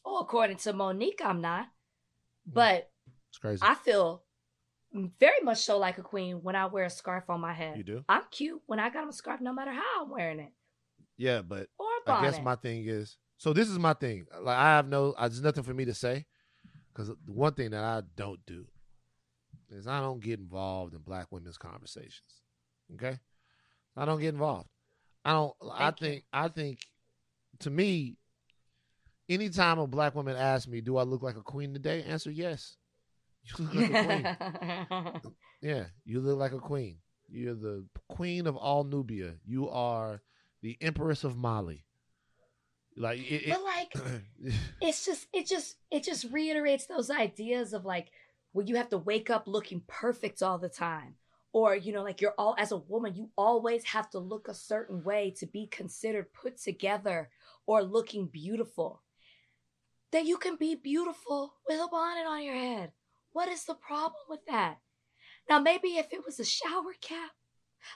Oh, 0.05 0.19
according 0.19 0.57
to 0.57 0.73
Mo'Nique, 0.73 1.21
I'm 1.23 1.41
not. 1.41 1.65
Mm. 1.65 2.53
But 2.53 2.91
It's 3.29 3.37
crazy. 3.37 3.61
I 3.63 3.75
feel 3.75 4.23
very 5.19 5.41
much 5.43 5.59
so 5.59 5.77
like 5.77 5.97
a 5.97 6.01
queen 6.01 6.37
when 6.41 6.55
I 6.55 6.67
wear 6.67 6.85
a 6.85 6.89
scarf 6.89 7.29
on 7.29 7.41
my 7.41 7.53
head. 7.53 7.77
You 7.77 7.83
do? 7.83 8.05
I'm 8.07 8.23
cute 8.31 8.61
when 8.65 8.79
I 8.79 8.89
got 8.89 9.07
a 9.07 9.11
scarf, 9.11 9.41
no 9.41 9.53
matter 9.53 9.71
how 9.71 10.03
I'm 10.03 10.09
wearing 10.09 10.39
it. 10.39 10.53
yeah, 11.17 11.41
but 11.41 11.67
Or 11.77 11.87
a 11.87 12.07
bonnet. 12.07 12.27
I 12.27 12.31
guess 12.31 12.41
my 12.41 12.55
thing 12.55 12.85
is 12.87 13.17
so 13.37 13.51
this 13.51 13.69
is 13.69 13.77
my 13.77 13.93
thing. 13.93 14.25
Like 14.41 14.57
I 14.57 14.75
have 14.75 14.87
no 14.87 15.13
I, 15.17 15.27
there's 15.27 15.41
nothing 15.41 15.63
for 15.63 15.73
me 15.73 15.85
to 15.85 15.93
say 15.93 16.25
because 16.93 17.09
the 17.09 17.15
one 17.25 17.53
thing 17.53 17.71
that 17.71 17.83
I 17.83 18.03
don't 18.15 18.39
do 18.45 18.65
is 19.69 19.87
I 19.87 19.99
don't 19.99 20.21
get 20.21 20.39
involved 20.39 20.93
in 20.93 21.01
black 21.01 21.31
women's 21.31 21.57
conversations. 21.57 22.41
Okay? 22.93 23.19
I 23.95 24.05
don't 24.05 24.19
get 24.19 24.33
involved. 24.33 24.67
I 25.23 25.31
don't 25.33 25.53
I 25.71 25.91
Thank 25.91 26.01
you. 26.01 26.07
think 26.07 26.23
I 26.33 26.47
think 26.49 26.79
to 27.59 27.69
me 27.69 28.17
anytime 29.29 29.79
a 29.79 29.87
black 29.87 30.15
woman 30.15 30.35
asks 30.35 30.67
me, 30.67 30.81
"Do 30.81 30.97
I 30.97 31.03
look 31.03 31.23
like 31.23 31.37
a 31.37 31.41
queen 31.41 31.73
today?" 31.73 32.03
Answer 32.03 32.31
yes. 32.31 32.77
You 33.43 33.65
look 33.65 33.89
like 33.89 34.25
a 34.25 34.87
queen. 34.89 35.21
Yeah, 35.61 35.85
you 36.03 36.19
look 36.19 36.37
like 36.37 36.51
a 36.51 36.59
queen. 36.59 36.97
You're 37.27 37.55
the 37.55 37.85
queen 38.07 38.45
of 38.45 38.55
all 38.55 38.83
Nubia. 38.83 39.33
You 39.45 39.69
are 39.69 40.21
the 40.61 40.77
empress 40.79 41.23
of 41.23 41.37
Mali. 41.37 41.85
Like 42.97 43.19
it, 43.19 43.49
but 43.49 43.63
like 43.63 43.93
it's 44.81 45.05
just 45.05 45.27
it 45.33 45.47
just 45.47 45.75
it 45.91 46.03
just 46.03 46.25
reiterates 46.31 46.85
those 46.85 47.09
ideas 47.09 47.73
of 47.73 47.83
like 47.83 48.07
well, 48.53 48.65
you 48.65 48.75
have 48.77 48.89
to 48.89 48.97
wake 48.97 49.29
up 49.29 49.47
looking 49.47 49.81
perfect 49.85 50.41
all 50.41 50.57
the 50.57 50.69
time 50.69 51.15
or 51.55 51.73
you 51.73 51.93
know 51.93 52.03
like 52.03 52.19
you're 52.19 52.35
all 52.37 52.53
as 52.59 52.73
a 52.73 52.77
woman 52.77 53.15
you 53.15 53.29
always 53.37 53.85
have 53.85 54.09
to 54.09 54.19
look 54.19 54.49
a 54.49 54.53
certain 54.53 55.01
way 55.05 55.31
to 55.31 55.45
be 55.45 55.65
considered 55.67 56.33
put 56.33 56.57
together 56.57 57.29
or 57.65 57.81
looking 57.81 58.27
beautiful 58.27 59.01
that 60.11 60.25
you 60.25 60.37
can 60.37 60.57
be 60.57 60.75
beautiful 60.75 61.55
with 61.65 61.79
a 61.79 61.87
bonnet 61.87 62.27
on 62.27 62.43
your 62.43 62.55
head 62.55 62.91
what 63.31 63.47
is 63.47 63.63
the 63.63 63.73
problem 63.73 64.21
with 64.29 64.45
that 64.47 64.79
now 65.49 65.57
maybe 65.57 65.95
if 65.95 66.11
it 66.11 66.25
was 66.25 66.41
a 66.41 66.45
shower 66.45 66.93
cap 66.99 67.31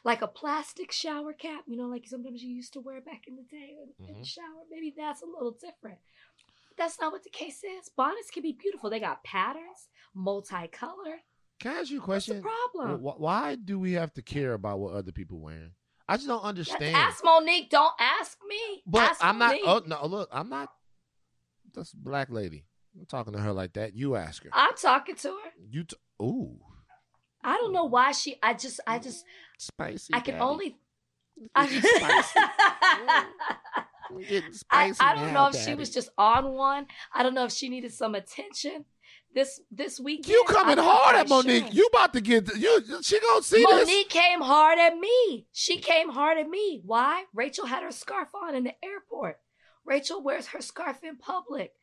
like 0.04 0.22
a 0.22 0.28
plastic 0.28 0.92
shower 0.92 1.34
cap, 1.34 1.64
you 1.66 1.76
know, 1.76 1.88
like 1.88 2.06
sometimes 2.08 2.44
you 2.44 2.52
used 2.52 2.74
to 2.74 2.80
wear 2.80 3.02
back 3.02 3.24
in 3.28 3.36
the 3.36 3.42
day 3.42 3.76
in, 3.82 4.08
in 4.08 4.14
the 4.14 4.20
mm-hmm. 4.20 4.24
shower. 4.24 4.64
Maybe 4.70 4.94
that's 4.96 5.24
a 5.24 5.26
little 5.26 5.52
different. 5.52 5.98
But 6.68 6.78
that's 6.78 7.00
not 7.00 7.12
what 7.12 7.24
the 7.24 7.32
case 7.32 7.64
is. 7.64 7.90
Bonnets 7.90 8.30
can 8.30 8.44
be 8.44 8.52
beautiful. 8.54 8.92
They 8.92 9.00
got 9.00 9.24
patterns, 9.24 9.90
multicolored. 10.14 11.22
Can 11.60 11.76
I 11.76 11.80
ask 11.82 11.92
you 11.92 12.02
a 12.02 12.06
What's 12.06 12.26
the 12.26 12.40
question? 12.42 12.50
problem? 12.74 13.00
Wh- 13.02 13.20
Why 13.20 13.56
do 13.56 13.78
we 13.80 13.94
have 13.94 14.14
to 14.14 14.22
care 14.22 14.54
about 14.54 14.80
what 14.80 14.94
other 14.94 15.12
people 15.12 15.40
wearing? 15.40 15.72
I 16.08 16.16
just 16.16 16.28
don't 16.28 16.42
understand. 16.44 16.96
ask 16.96 17.24
Mo'Nique. 17.24 17.70
Don't 17.70 17.94
ask 18.00 18.38
me. 18.48 18.82
but 18.88 19.02
Ask 19.12 19.24
I'm 19.24 19.38
not. 19.38 19.56
Oh, 19.56 19.58
Mo'Nique. 19.58 19.84
Oh 20.00 20.02
no! 20.02 20.06
Look, 20.08 20.30
I'm 20.32 20.50
not. 20.50 20.70
That's 21.74 21.94
black 21.94 22.30
lady. 22.32 22.66
I'm 22.98 23.06
talking 23.06 23.34
to 23.34 23.40
her 23.40 23.52
like 23.54 23.74
that. 23.74 23.94
You 23.96 24.16
ask 24.16 24.44
her. 24.44 24.50
I'm 24.54 24.74
talking 24.76 25.16
to 25.16 25.28
her. 25.30 25.52
You. 25.70 25.84
T- 25.84 25.96
Ooh, 26.22 26.60
I 27.44 27.58
don't 27.58 27.74
know 27.74 27.86
why 27.86 28.12
she. 28.14 28.38
I 28.42 28.54
just. 28.54 28.80
I 28.88 28.98
just. 29.00 29.24
spicy. 29.60 30.14
I 30.14 30.22
can 30.22 30.36
daddy. 30.36 30.44
only. 30.46 30.78
Getting 31.56 31.82
spicy. 31.96 32.40
Getting 34.28 34.50
I, 34.72 34.92
spicy 34.92 35.00
I 35.02 35.14
don't 35.16 35.28
now, 35.28 35.34
know 35.34 35.50
if 35.56 35.64
she 35.64 35.76
was 35.76 35.92
just 35.92 36.10
on 36.18 36.52
one. 36.54 36.88
I 37.14 37.22
don't 37.22 37.36
know 37.36 37.46
if 37.46 37.52
she 37.52 37.70
needed 37.70 37.94
some 37.94 38.16
attention 38.16 38.86
this 39.34 39.62
this 39.72 40.00
weekend. 40.00 40.28
You 40.28 40.44
coming 40.48 40.78
hard 40.78 41.16
at 41.16 41.28
Mo'Nique? 41.28 41.66
sure. 41.66 41.72
You 41.72 41.86
about 41.94 42.14
to 42.14 42.22
get 42.22 42.56
you? 42.56 42.82
She 43.02 43.20
gonna 43.20 43.44
see 43.44 43.64
this? 43.64 43.88
Mo'Nique 43.88 44.10
came 44.10 44.42
hard 44.42 44.80
at 44.80 44.98
me. 44.98 45.48
She 45.52 45.78
came 45.78 46.10
hard 46.10 46.38
at 46.38 46.50
me. 46.50 46.82
Why? 46.86 47.26
Rachel 47.34 47.66
had 47.66 47.84
her 47.84 47.92
scarf 47.92 48.30
on 48.34 48.56
in 48.56 48.64
the 48.64 48.74
airport. 48.84 49.40
Rachel 49.86 50.22
wears 50.22 50.48
her 50.48 50.62
scarf 50.62 51.04
in 51.04 51.18
public. 51.18 51.74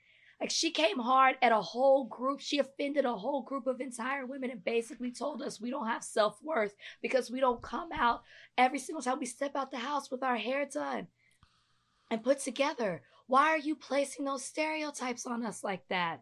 Like 0.40 0.50
she 0.50 0.70
came 0.70 0.98
hard 0.98 1.36
at 1.40 1.52
a 1.52 1.60
whole 1.62 2.04
group. 2.04 2.40
She 2.40 2.58
offended 2.58 3.04
a 3.06 3.16
whole 3.16 3.42
group 3.42 3.66
of 3.66 3.80
entire 3.80 4.26
women 4.26 4.50
and 4.50 4.62
basically 4.62 5.10
told 5.10 5.40
us 5.40 5.60
we 5.60 5.70
don't 5.70 5.86
have 5.86 6.04
self 6.04 6.42
worth 6.42 6.74
because 7.00 7.30
we 7.30 7.40
don't 7.40 7.62
come 7.62 7.90
out 7.92 8.22
every 8.58 8.78
single 8.78 9.02
time 9.02 9.18
we 9.18 9.26
step 9.26 9.56
out 9.56 9.70
the 9.70 9.78
house 9.78 10.10
with 10.10 10.22
our 10.22 10.36
hair 10.36 10.66
done 10.66 11.06
and 12.10 12.22
put 12.22 12.40
together. 12.40 13.02
Why 13.28 13.48
are 13.48 13.58
you 13.58 13.74
placing 13.74 14.24
those 14.24 14.44
stereotypes 14.44 15.26
on 15.26 15.44
us 15.44 15.64
like 15.64 15.88
that? 15.88 16.20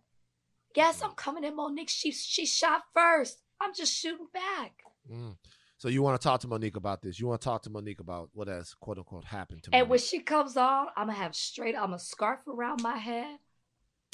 Yes, 0.75 1.03
I'm 1.03 1.13
coming 1.13 1.45
at 1.45 1.55
Mo'Nique. 1.55 1.89
She 1.89 2.13
she 2.13 2.47
shot 2.47 2.83
first. 2.95 3.39
I'm 3.61 3.73
just 3.75 3.93
shooting 3.93 4.27
back. 4.33 4.83
Mm. 5.11 5.37
So 5.79 5.89
you 5.89 6.03
want 6.03 6.21
to 6.21 6.25
talk 6.27 6.41
to 6.41 6.49
Mo'Nique 6.49 6.77
about 6.77 7.03
this? 7.03 7.21
You 7.21 7.27
want 7.27 7.41
to 7.41 7.45
talk 7.45 7.63
to 7.63 7.71
Mo'Nique 7.71 8.01
about 8.01 8.31
what 8.33 8.49
has 8.49 8.75
quote 8.75 8.99
unquote 8.99 9.25
happened 9.25 9.63
to 9.65 9.71
me? 9.71 9.79
And 9.79 9.89
when 9.89 9.99
she 9.99 10.21
comes 10.21 10.57
on, 10.57 10.87
I'm 10.97 11.09
gonna 11.09 11.19
have 11.19 11.35
straight. 11.35 11.77
I'm 11.77 11.93
a 11.93 11.99
scarf 11.99 12.41
around 12.49 12.83
my 12.83 12.97
head. 12.97 13.39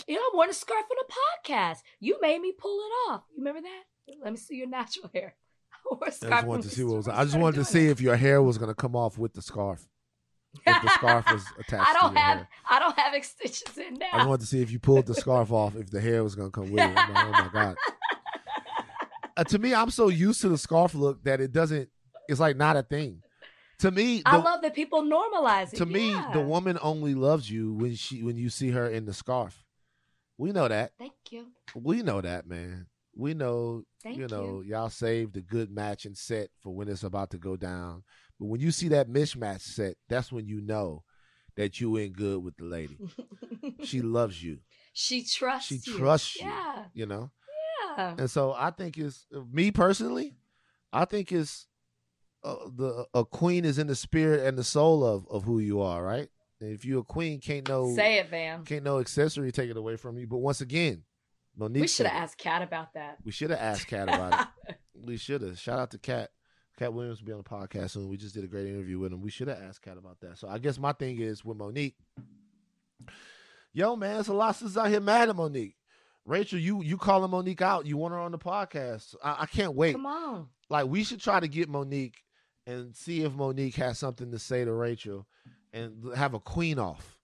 You 0.07 0.15
know, 0.15 0.23
I'm 0.33 0.39
wearing 0.39 0.51
a 0.51 0.55
scarf 0.55 0.85
for 0.87 0.97
the 0.99 1.51
podcast. 1.53 1.79
You 2.01 2.19
made 2.21 2.41
me 2.41 2.53
pull 2.59 2.79
it 2.81 3.11
off. 3.11 3.23
You 3.31 3.39
remember 3.39 3.61
that? 3.63 4.17
Let 4.23 4.33
me 4.33 4.39
see 4.39 4.57
your 4.57 4.69
natural 4.69 5.11
hair. 5.15 5.37
I 5.73 5.95
wore 5.95 6.01
a 6.03 6.07
I 6.07 6.11
just 6.11 6.47
wanted 6.47 6.63
to 6.63 6.69
see 6.71 6.85
what 6.85 6.97
was. 6.97 7.09
I 7.09 7.25
just 7.25 7.37
wanted 7.37 7.57
to 7.57 7.65
see 7.65 7.87
it. 7.87 7.91
if 7.91 8.01
your 8.01 8.17
hair 8.17 8.43
was 8.43 8.59
gonna 8.59 8.75
come 8.75 8.97
off 8.97 9.19
with 9.19 9.35
the 9.35 9.43
scarf. 9.43 9.87
If 10.67 10.83
the 10.83 10.89
scarf 10.91 11.25
was 11.31 11.45
attached 11.61 11.89
I 11.89 11.93
don't 12.01 12.17
have. 12.17 12.39
hair. 12.39 12.49
I 12.69 12.79
don't 12.81 12.99
have 12.99 13.15
extensions 13.15 13.79
in 13.79 13.95
now. 13.95 14.07
I 14.13 14.27
wanted 14.27 14.41
to 14.41 14.47
see 14.47 14.61
if 14.63 14.71
you 14.71 14.79
pulled 14.79 15.07
the 15.07 15.15
scarf 15.15 15.53
off, 15.53 15.77
if 15.77 15.91
the 15.91 16.01
hair 16.01 16.23
was 16.25 16.35
gonna 16.35 16.51
come 16.51 16.71
with 16.71 16.81
it. 16.83 16.97
I'm 16.97 17.15
like, 17.15 17.27
oh 17.27 17.31
my 17.31 17.51
god. 17.53 17.77
Uh, 19.37 19.45
to 19.45 19.59
me, 19.59 19.75
I'm 19.75 19.91
so 19.91 20.09
used 20.09 20.41
to 20.43 20.49
the 20.49 20.59
scarf 20.59 20.95
look 20.95 21.23
that 21.25 21.41
it 21.41 21.53
doesn't. 21.53 21.89
It's 22.29 22.41
like 22.41 22.57
not 22.57 22.77
a 22.77 22.83
thing. 22.83 23.23
To 23.79 23.91
me, 23.91 24.23
I 24.27 24.37
love 24.37 24.61
that 24.63 24.75
people 24.75 25.03
normalize 25.03 25.73
it. 25.73 25.77
to 25.79 25.87
me, 25.87 26.11
yeah. 26.11 26.31
the 26.35 26.41
woman 26.41 26.79
only 26.83 27.15
loves 27.15 27.51
you 27.51 27.73
when 27.73 27.95
she 27.95 28.23
when 28.23 28.37
you 28.37 28.51
see 28.51 28.71
her 28.71 28.89
in 28.89 29.07
the 29.07 29.15
scarf. 29.15 29.65
We 30.37 30.53
know 30.53 30.69
that. 30.69 30.93
Thank 30.99 31.13
you. 31.31 31.47
We 31.75 32.03
know 32.03 32.21
that, 32.21 32.47
man. 32.47 32.87
We 33.17 33.35
know, 33.35 33.85
Thank 34.03 34.19
you 34.19 34.29
know, 34.29 34.63
you. 34.63 34.71
y'all 34.73 34.89
saved 34.91 35.37
a 35.37 35.41
good 35.41 35.71
matching 35.71 36.15
set 36.15 36.49
for 36.63 36.75
when 36.75 36.89
it's 36.89 37.03
about 37.03 37.31
to 37.31 37.39
go 37.39 37.57
down. 37.57 38.03
But 38.41 38.47
when 38.47 38.61
you 38.61 38.71
see 38.73 38.89
that 38.89 39.09
mismatch 39.09 39.61
set, 39.61 39.97
that's 40.09 40.33
when 40.33 40.47
you 40.49 40.61
know 40.63 41.05
that 41.57 41.79
you 41.81 41.97
in 41.97 42.13
good 42.13 42.43
with 42.43 42.57
the 42.57 42.65
lady. 42.65 42.99
She 43.85 44.01
loves 44.03 44.43
you. 44.43 44.59
she 44.93 45.23
trusts. 45.25 45.71
You. 45.71 45.79
She 45.85 45.93
trusts 45.99 46.37
you. 46.37 46.47
Yeah. 46.47 46.85
You 46.95 47.07
know. 47.07 47.31
Yeah. 47.97 48.15
And 48.19 48.31
so 48.31 48.53
I 48.53 48.71
think 48.71 48.99
it's 48.99 49.27
me 49.53 49.71
personally. 49.71 50.37
I 50.93 51.05
think 51.05 51.31
it's 51.33 51.67
uh, 52.43 52.57
the 52.75 53.07
a 53.15 53.25
queen 53.25 53.65
is 53.65 53.79
in 53.79 53.87
the 53.87 53.95
spirit 53.95 54.47
and 54.47 54.57
the 54.59 54.65
soul 54.65 55.05
of 55.05 55.27
of 55.29 55.45
who 55.45 55.59
you 55.61 55.81
are, 55.83 56.03
right? 56.03 56.29
And 56.61 56.73
if 56.73 56.85
you're 56.85 57.01
a 57.01 57.05
queen, 57.05 57.41
can't 57.41 57.69
no 57.69 57.95
Say 57.95 58.19
it, 58.19 58.29
Van. 58.29 58.65
can't 58.65 58.85
no 58.85 58.99
accessory 58.99 59.51
take 59.53 59.71
it 59.71 59.77
away 59.77 59.97
from 59.97 60.19
you. 60.19 60.27
But 60.27 60.39
once 60.39 60.61
again, 60.61 61.05
Mo'Nique, 61.59 61.81
We 61.83 61.87
should 61.89 62.07
have 62.07 62.23
asked 62.23 62.39
Katt 62.39 62.63
about 62.63 62.93
that. 62.95 63.19
We 63.25 63.33
should 63.33 63.51
have 63.51 63.61
asked 63.61 63.87
Katt 63.87 64.09
about 64.09 64.49
it. 64.69 64.77
We 65.07 65.17
should 65.17 65.41
have. 65.43 65.59
Shout 65.59 65.79
out 65.79 65.91
to 65.93 65.99
Katt. 65.99 66.29
Katt 66.81 66.95
Williams 66.95 67.21
will 67.21 67.27
be 67.27 67.33
on 67.33 67.39
the 67.39 67.45
podcast 67.45 67.91
soon. 67.91 68.09
We 68.09 68.17
just 68.17 68.35
did 68.35 68.43
a 68.43 68.47
great 68.47 68.67
interview 68.67 68.99
with 68.99 69.13
him. 69.13 69.21
We 69.21 69.31
should 69.31 69.49
have 69.49 69.61
asked 69.61 69.83
Katt 69.83 69.99
about 69.99 70.19
that. 70.21 70.39
So 70.39 70.49
I 70.49 70.57
guess 70.57 70.79
my 70.79 70.93
thing 70.95 71.21
is 71.21 71.45
with 71.45 71.59
Mo'Nique. 71.59 71.93
Yo, 73.75 73.97
man, 73.97 74.19
it's 74.19 74.29
a 74.29 74.33
lot 74.33 74.49
of 74.49 74.57
sisters 74.57 74.79
out 74.79 74.89
here 74.89 74.99
mad 74.99 75.29
at 75.29 75.37
Mo'Nique. 75.37 75.75
Rachel, 76.25 76.59
you 76.59 76.83
you 76.83 76.97
calling 76.97 77.31
Mo'Nique 77.31 77.61
out. 77.61 77.85
You 77.85 77.99
want 77.99 78.15
her 78.15 78.19
on 78.19 78.33
the 78.33 78.39
podcast. 78.39 79.15
I, 79.23 79.41
I 79.41 79.47
can't 79.47 79.75
wait. 79.75 79.93
Come 79.93 80.07
on. 80.07 80.49
Like 80.71 80.87
we 80.87 81.05
should 81.05 81.21
try 81.21 81.39
to 81.39 81.49
get 81.49 81.69
Mo'Nique 81.69 82.15
and 82.67 82.97
see 82.97 83.25
if 83.25 83.33
Mo'Nique 83.33 83.75
has 83.75 83.99
something 83.99 84.31
to 84.31 84.39
say 84.39 84.65
to 84.65 84.73
Rachel 84.73 85.27
and 85.75 86.17
have 86.17 86.33
a 86.33 86.41
queen 86.41 86.79
off. 86.79 87.19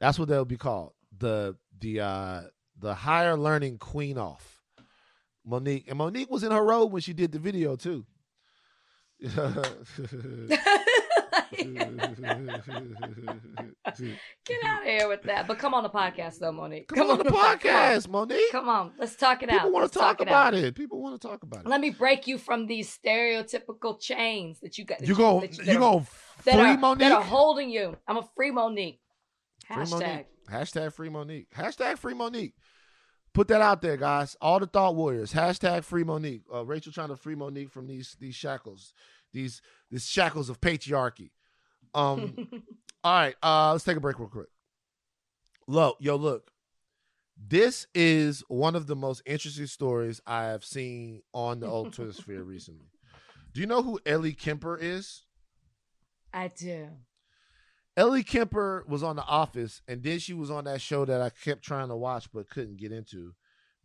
That's 0.00 0.18
what 0.18 0.28
they'll 0.28 0.46
be 0.46 0.56
called. 0.56 0.94
The 1.18 1.56
the 1.78 2.00
uh 2.00 2.40
the 2.78 2.94
higher 2.94 3.36
learning 3.36 3.78
queen 3.80 4.16
off. 4.16 4.62
Mo'Nique 5.46 5.84
and 5.88 5.98
Mo'Nique 5.98 6.30
was 6.30 6.42
in 6.42 6.52
her 6.52 6.64
robe 6.64 6.90
when 6.90 7.02
she 7.02 7.12
did 7.12 7.32
the 7.32 7.38
video 7.38 7.76
too. 7.76 8.06
Get 9.20 9.38
out 14.64 14.82
of 14.82 14.84
here 14.84 15.08
with 15.08 15.22
that. 15.24 15.46
But 15.46 15.58
come 15.58 15.74
on 15.74 15.82
the 15.82 15.90
podcast 15.90 16.38
though, 16.38 16.52
Mo'Nique. 16.52 16.86
Come, 16.88 17.10
on 17.10 17.18
the 17.18 17.24
podcast, 17.24 18.08
Mo'Nique. 18.08 18.50
Come 18.52 18.68
on. 18.68 18.92
Let's 18.98 19.16
talk 19.16 19.42
it 19.42 19.50
out. 19.50 19.58
People 19.58 19.72
want 19.72 19.92
to 19.92 19.98
talk, 19.98 20.20
it 20.20 20.28
about 20.28 20.54
out. 20.54 20.60
it. 20.60 20.74
People 20.74 21.02
want 21.02 21.20
to 21.20 21.28
talk 21.28 21.42
about 21.42 21.60
it. 21.60 21.66
Let 21.68 21.80
me 21.80 21.90
break 21.90 22.26
you 22.26 22.38
from 22.38 22.66
these 22.66 22.96
stereotypical 22.96 24.00
chains 24.00 24.60
that 24.60 24.78
you 24.78 24.84
got. 24.84 24.98
that 25.00 25.08
You 25.08 25.14
go. 25.14 25.42
You 25.42 25.76
are- 25.76 25.78
go 25.78 26.00
free 26.38 26.52
are, 26.52 26.76
Mo'Nique. 26.76 26.98
that 27.00 27.12
are 27.12 27.22
holding 27.22 27.70
you. 27.70 27.96
I'm 28.06 28.18
a 28.18 28.28
free 28.36 28.52
Mo'Nique. 28.52 28.98
Hashtag. 29.70 29.82
Free 29.84 29.98
Mo'Nique. 29.98 30.50
Hashtag 30.50 30.92
free 30.92 31.10
Mo'Nique. 31.10 31.46
Hashtag 31.54 31.98
free 31.98 32.14
Mo'Nique. 32.14 32.52
Put 33.38 33.46
that 33.46 33.60
out 33.60 33.82
there, 33.82 33.96
guys. 33.96 34.36
All 34.40 34.58
the 34.58 34.66
thought 34.66 34.96
warriors. 34.96 35.32
Hashtag 35.32 35.84
free 35.84 36.02
Mo'Nique. 36.02 36.42
Uh, 36.52 36.64
Rachel 36.64 36.90
trying 36.90 37.10
to 37.10 37.16
free 37.16 37.36
Mo'Nique 37.36 37.70
from 37.70 37.86
these 37.86 38.16
these 38.18 38.34
shackles, 38.34 38.92
these 39.32 39.62
these 39.92 40.08
shackles 40.08 40.48
of 40.48 40.60
patriarchy. 40.60 41.30
Um. 41.94 42.34
all 43.04 43.14
right. 43.14 43.36
Uh. 43.40 43.70
Let's 43.70 43.84
take 43.84 43.96
a 43.96 44.00
break 44.00 44.18
real 44.18 44.26
quick. 44.26 44.48
Look, 45.68 45.98
yo, 46.00 46.16
look. 46.16 46.50
This 47.36 47.86
is 47.94 48.42
one 48.48 48.74
of 48.74 48.88
the 48.88 48.96
most 48.96 49.22
interesting 49.24 49.66
stories 49.66 50.20
I 50.26 50.46
have 50.46 50.64
seen 50.64 51.22
on 51.32 51.60
the 51.60 51.68
old 51.68 51.92
Twitter 51.92 52.12
sphere 52.12 52.42
recently. 52.42 52.86
Do 53.54 53.60
you 53.60 53.68
know 53.68 53.84
who 53.84 54.00
Ellie 54.04 54.32
Kemper 54.32 54.76
is? 54.76 55.22
I 56.34 56.48
do. 56.48 56.88
Ellie 57.98 58.22
Kemper 58.22 58.84
was 58.86 59.02
on 59.02 59.16
The 59.16 59.24
Office, 59.24 59.82
and 59.88 60.04
then 60.04 60.20
she 60.20 60.32
was 60.32 60.52
on 60.52 60.64
that 60.64 60.80
show 60.80 61.04
that 61.04 61.20
I 61.20 61.30
kept 61.30 61.64
trying 61.64 61.88
to 61.88 61.96
watch 61.96 62.30
but 62.32 62.48
couldn't 62.48 62.76
get 62.76 62.92
into, 62.92 63.34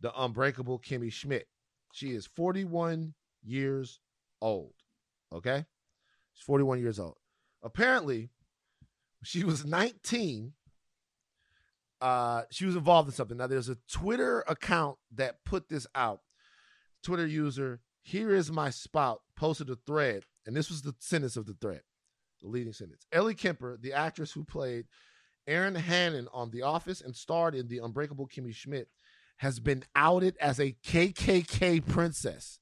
The 0.00 0.12
Unbreakable 0.16 0.78
Kimmy 0.78 1.12
Schmidt. 1.12 1.48
She 1.92 2.12
is 2.12 2.24
41 2.24 3.14
years 3.42 3.98
old. 4.40 4.74
Okay? 5.32 5.64
She's 6.32 6.44
41 6.44 6.78
years 6.78 7.00
old. 7.00 7.16
Apparently, 7.60 8.30
she 9.24 9.42
was 9.42 9.64
19. 9.64 10.52
Uh, 12.00 12.42
she 12.50 12.66
was 12.66 12.76
involved 12.76 13.08
in 13.08 13.14
something. 13.14 13.36
Now, 13.36 13.48
there's 13.48 13.68
a 13.68 13.78
Twitter 13.90 14.44
account 14.46 14.96
that 15.16 15.44
put 15.44 15.68
this 15.68 15.88
out. 15.92 16.20
Twitter 17.02 17.26
user, 17.26 17.80
here 18.00 18.32
is 18.32 18.52
my 18.52 18.70
spout, 18.70 19.22
posted 19.36 19.70
a 19.70 19.76
thread, 19.84 20.22
and 20.46 20.54
this 20.54 20.70
was 20.70 20.82
the 20.82 20.94
sentence 21.00 21.36
of 21.36 21.46
the 21.46 21.54
thread 21.54 21.82
the 22.44 22.50
leading 22.50 22.72
sentence. 22.72 23.06
Ellie 23.10 23.34
Kemper, 23.34 23.78
the 23.80 23.94
actress 23.94 24.30
who 24.30 24.44
played 24.44 24.86
Erin 25.46 25.74
Hannon 25.74 26.28
on 26.32 26.50
The 26.50 26.62
Office 26.62 27.00
and 27.00 27.16
starred 27.16 27.54
in 27.54 27.68
The 27.68 27.78
Unbreakable 27.78 28.28
Kimmy 28.28 28.54
Schmidt, 28.54 28.88
has 29.38 29.58
been 29.58 29.84
outed 29.96 30.36
as 30.40 30.60
a 30.60 30.76
KKK 30.86 31.86
princess. 31.88 32.60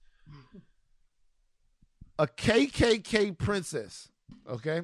A 2.19 2.27
KKK 2.27 3.37
princess. 3.37 4.09
Okay. 4.49 4.83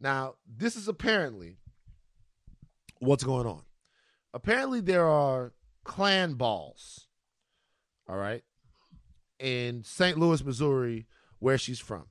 Now, 0.00 0.34
this 0.46 0.76
is 0.76 0.88
apparently 0.88 1.58
what's 2.98 3.24
going 3.24 3.46
on. 3.46 3.62
Apparently, 4.32 4.80
there 4.80 5.06
are 5.06 5.52
Klan 5.84 6.34
balls. 6.34 7.06
All 8.08 8.16
right. 8.16 8.42
In 9.38 9.84
St. 9.84 10.18
Louis, 10.18 10.44
Missouri, 10.44 11.06
where 11.38 11.58
she's 11.58 11.78
from. 11.78 12.06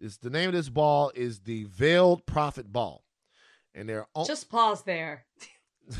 Is 0.00 0.18
the 0.18 0.30
name 0.30 0.48
of 0.48 0.54
this 0.54 0.68
ball 0.68 1.10
is 1.14 1.40
the 1.40 1.64
Veiled 1.64 2.24
Prophet 2.26 2.72
Ball, 2.72 3.02
and 3.74 3.88
they're 3.88 4.06
on- 4.14 4.26
Just 4.26 4.48
pause 4.48 4.82
there. 4.82 5.26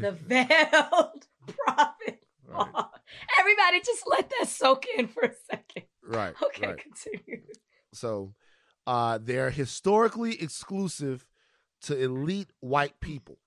The 0.00 0.12
veiled 0.12 1.26
prophet. 1.46 2.24
right, 2.46 2.72
ball. 2.72 2.92
Everybody, 3.38 3.80
just 3.84 4.02
let 4.06 4.30
that 4.38 4.48
soak 4.48 4.84
in 4.98 5.06
for 5.08 5.22
a 5.22 5.32
second. 5.50 5.84
right, 6.06 6.34
Okay, 6.42 6.66
right. 6.66 6.78
continue. 6.78 7.42
So, 7.92 8.34
uh, 8.86 9.18
they're 9.22 9.50
historically 9.50 10.40
exclusive 10.42 11.24
to 11.82 11.96
elite 11.98 12.50
white 12.60 13.00
people. 13.00 13.38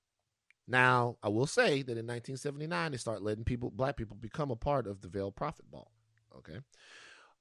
Now, 0.67 1.17
I 1.21 1.29
will 1.29 1.45
say 1.47 1.81
that 1.83 1.91
in 1.97 2.07
1979, 2.07 2.91
they 2.91 2.97
start 2.97 3.21
letting 3.21 3.43
people, 3.43 3.69
black 3.69 3.95
people, 3.97 4.15
become 4.19 4.49
a 4.49 4.55
part 4.55 4.87
of 4.87 5.01
the 5.01 5.09
Veiled 5.09 5.35
Prophet 5.35 5.69
Ball. 5.69 5.91
Okay, 6.39 6.57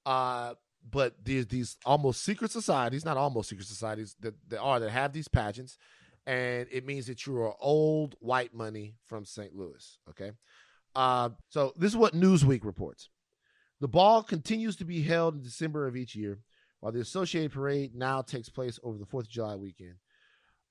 uh, 0.05 0.55
but 0.89 1.15
there's 1.25 1.47
these 1.47 1.77
almost 1.85 2.23
secret 2.23 2.51
societies, 2.51 3.05
not 3.05 3.17
almost 3.17 3.49
secret 3.49 3.67
societies 3.67 4.17
that, 4.21 4.35
that 4.49 4.61
are 4.61 4.81
that 4.81 4.91
have 4.91 5.13
these 5.13 5.29
pageants, 5.29 5.79
and 6.27 6.67
it 6.71 6.87
means 6.87 7.07
that 7.07 7.27
you 7.27 7.37
are 7.37 7.55
old 7.61 8.15
white 8.21 8.55
money 8.55 8.97
from 9.07 9.25
St. 9.25 9.55
Louis. 9.55 9.99
Okay, 10.11 10.33
uh, 10.95 11.31
so 11.49 11.73
this 11.77 11.91
is 11.93 11.97
what 11.97 12.15
Newsweek 12.15 12.65
reports. 12.65 13.09
The 13.81 13.89
ball 13.89 14.23
continues 14.23 14.77
to 14.77 14.85
be 14.85 15.03
held 15.03 15.35
in 15.35 15.43
December 15.43 15.87
of 15.87 15.97
each 15.97 16.15
year, 16.15 16.39
while 16.81 16.93
the 16.93 17.01
Associated 17.01 17.53
Parade 17.53 17.95
now 17.95 18.23
takes 18.23 18.49
place 18.49 18.79
over 18.83 18.99
the 18.99 19.07
Fourth 19.07 19.27
of 19.27 19.33
July 19.33 19.57
weekend. 19.57 19.97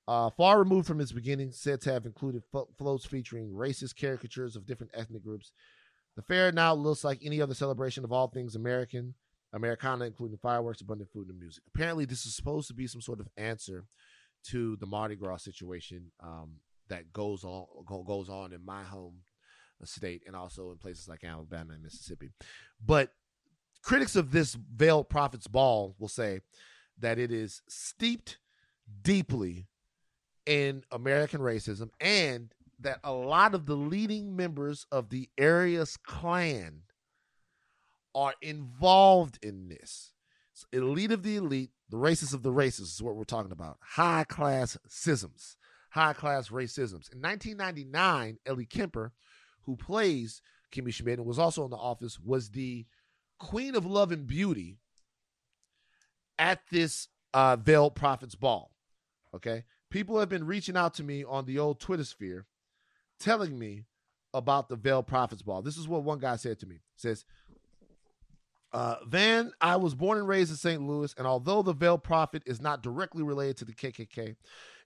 Uh, 0.08 0.30
far 0.30 0.58
removed 0.58 0.86
from 0.86 1.00
its 1.00 1.12
beginning, 1.12 1.52
said 1.52 1.80
to 1.80 1.92
have 1.92 2.06
included 2.06 2.42
flo- 2.50 2.68
floats 2.76 3.04
featuring 3.04 3.50
racist 3.50 3.96
caricatures 4.00 4.56
of 4.56 4.66
different 4.66 4.92
ethnic 4.94 5.22
groups. 5.22 5.52
The 6.16 6.22
fair 6.22 6.52
now 6.52 6.74
looks 6.74 7.04
like 7.04 7.20
any 7.22 7.40
other 7.40 7.54
celebration 7.54 8.04
of 8.04 8.12
all 8.12 8.28
things 8.28 8.54
American, 8.54 9.14
Americana, 9.52 10.06
including 10.06 10.38
fireworks, 10.38 10.80
abundant 10.80 11.10
food, 11.10 11.28
and 11.28 11.38
music. 11.38 11.62
Apparently, 11.74 12.04
this 12.04 12.26
is 12.26 12.34
supposed 12.34 12.68
to 12.68 12.74
be 12.74 12.86
some 12.86 13.00
sort 13.00 13.20
of 13.20 13.28
answer 13.36 13.84
to 14.44 14.76
the 14.76 14.86
Mardi 14.86 15.14
Gras 15.14 15.38
situation 15.38 16.10
um, 16.22 16.56
that 16.88 17.12
goes 17.12 17.44
on 17.44 17.66
goes 18.06 18.28
on 18.28 18.52
in 18.52 18.64
my 18.64 18.82
home 18.82 19.18
state 19.84 20.22
and 20.26 20.36
also 20.36 20.70
in 20.70 20.78
places 20.78 21.08
like 21.08 21.24
Alabama 21.24 21.74
and 21.74 21.82
Mississippi. 21.82 22.30
But 22.84 23.10
critics 23.82 24.16
of 24.16 24.30
this 24.30 24.54
veiled 24.54 25.08
prophets 25.08 25.46
ball 25.46 25.96
will 25.98 26.08
say 26.08 26.40
that 26.98 27.18
it 27.18 27.32
is 27.32 27.62
steeped 27.68 28.38
deeply 29.02 29.66
in 30.46 30.84
American 30.90 31.40
racism 31.40 31.90
and 32.00 32.54
that 32.80 32.98
a 33.04 33.12
lot 33.12 33.54
of 33.54 33.66
the 33.66 33.76
leading 33.76 34.34
members 34.36 34.86
of 34.90 35.08
the 35.08 35.28
Arius 35.38 35.96
clan 35.96 36.82
are 38.14 38.34
involved 38.42 39.38
in 39.42 39.68
this. 39.68 40.12
So 40.52 40.66
elite 40.72 41.12
of 41.12 41.22
the 41.22 41.36
elite, 41.36 41.70
the 41.88 41.96
racists 41.96 42.34
of 42.34 42.42
the 42.42 42.52
racists 42.52 42.94
is 42.94 43.02
what 43.02 43.16
we're 43.16 43.24
talking 43.24 43.52
about. 43.52 43.78
High 43.80 44.24
class 44.24 44.76
sisms, 44.88 45.56
high 45.90 46.12
class 46.12 46.48
racisms. 46.48 47.12
In 47.12 47.20
1999, 47.20 48.38
Ellie 48.46 48.66
Kemper, 48.66 49.12
who 49.64 49.76
plays 49.76 50.42
Kimmy 50.72 50.92
Schmidt 50.92 51.18
and 51.18 51.26
was 51.26 51.38
also 51.38 51.64
in 51.64 51.70
the 51.70 51.76
office, 51.76 52.18
was 52.20 52.50
the 52.50 52.86
queen 53.38 53.74
of 53.74 53.86
love 53.86 54.12
and 54.12 54.26
beauty 54.26 54.78
at 56.38 56.60
this 56.70 57.08
uh, 57.34 57.56
Veiled 57.56 57.94
Prophets 57.94 58.34
Ball. 58.34 58.70
Okay. 59.34 59.64
People 59.90 60.18
have 60.18 60.28
been 60.28 60.46
reaching 60.46 60.76
out 60.76 60.94
to 60.94 61.02
me 61.02 61.24
on 61.24 61.44
the 61.44 61.58
old 61.58 61.80
Twitter 61.80 62.04
sphere 62.04 62.46
telling 63.20 63.58
me 63.58 63.84
about 64.34 64.68
the 64.68 64.76
Veiled 64.76 65.06
Prophets 65.06 65.42
Ball. 65.42 65.62
This 65.62 65.76
is 65.76 65.86
what 65.86 66.04
one 66.04 66.18
guy 66.18 66.36
said 66.36 66.58
to 66.60 66.66
me. 66.66 66.80
says, 66.96 67.24
uh, 68.72 68.96
Van, 69.06 69.52
I 69.60 69.76
was 69.76 69.94
born 69.94 70.18
and 70.18 70.26
raised 70.26 70.50
in 70.50 70.56
St. 70.56 70.80
Louis, 70.82 71.14
and 71.18 71.26
although 71.26 71.62
the 71.62 71.74
Veil 71.74 71.98
Prophet 71.98 72.42
is 72.46 72.60
not 72.60 72.82
directly 72.82 73.22
related 73.22 73.56
to 73.58 73.64
the 73.64 73.72
KKK, 73.74 74.36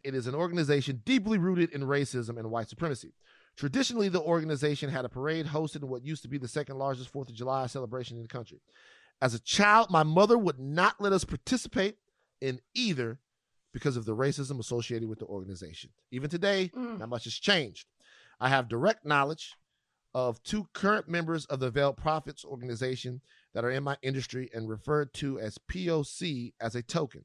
it 0.03 0.15
is 0.15 0.27
an 0.27 0.35
organization 0.35 1.03
deeply 1.05 1.39
rooted 1.39 1.71
in 1.73 1.83
racism 1.83 2.39
and 2.39 2.51
white 2.51 2.69
supremacy. 2.69 3.13
Traditionally, 3.57 4.09
the 4.09 4.21
organization 4.21 4.91
had 4.91 5.05
a 5.05 5.09
parade 5.09 5.47
hosted 5.47 5.83
in 5.83 5.89
what 5.89 6.05
used 6.05 6.23
to 6.23 6.29
be 6.29 6.37
the 6.39 6.49
second 6.49 6.79
largest 6.79 7.09
Fourth 7.11 7.29
of 7.29 7.35
July 7.35 7.67
celebration 7.67 8.17
in 8.17 8.23
the 8.23 8.29
country. 8.29 8.61
As 9.23 9.35
a 9.35 9.39
child, 9.41 9.89
my 9.91 10.03
mother 10.03 10.37
would 10.37 10.59
not 10.59 11.01
let 11.01 11.13
us 11.13 11.25
participate 11.25 11.97
in 12.41 12.61
either 12.75 13.19
because 13.73 13.97
of 13.97 14.05
the 14.05 14.15
racism 14.15 14.59
associated 14.59 15.09
with 15.09 15.19
the 15.21 15.27
organization. 15.27 15.91
Even 16.11 16.29
today, 16.29 16.71
Mm. 16.75 16.99
not 16.99 17.09
much 17.09 17.25
has 17.25 17.35
changed. 17.35 17.87
I 18.41 18.49
have 18.51 18.69
direct 18.69 19.05
knowledge 19.07 19.55
of 20.15 20.43
two 20.43 20.69
current 20.73 21.09
members 21.09 21.47
of 21.47 21.61
the 21.61 21.71
Veiled 21.71 21.97
Prophets 21.97 22.45
organization 22.45 23.21
that 23.57 23.65
are 23.65 23.71
in 23.71 23.83
my 23.83 23.97
industry 24.03 24.51
and 24.53 24.69
referred 24.69 25.15
to 25.15 25.41
as 25.41 25.57
POC 25.73 26.53
as 26.61 26.75
a 26.75 26.83
token. 26.83 27.25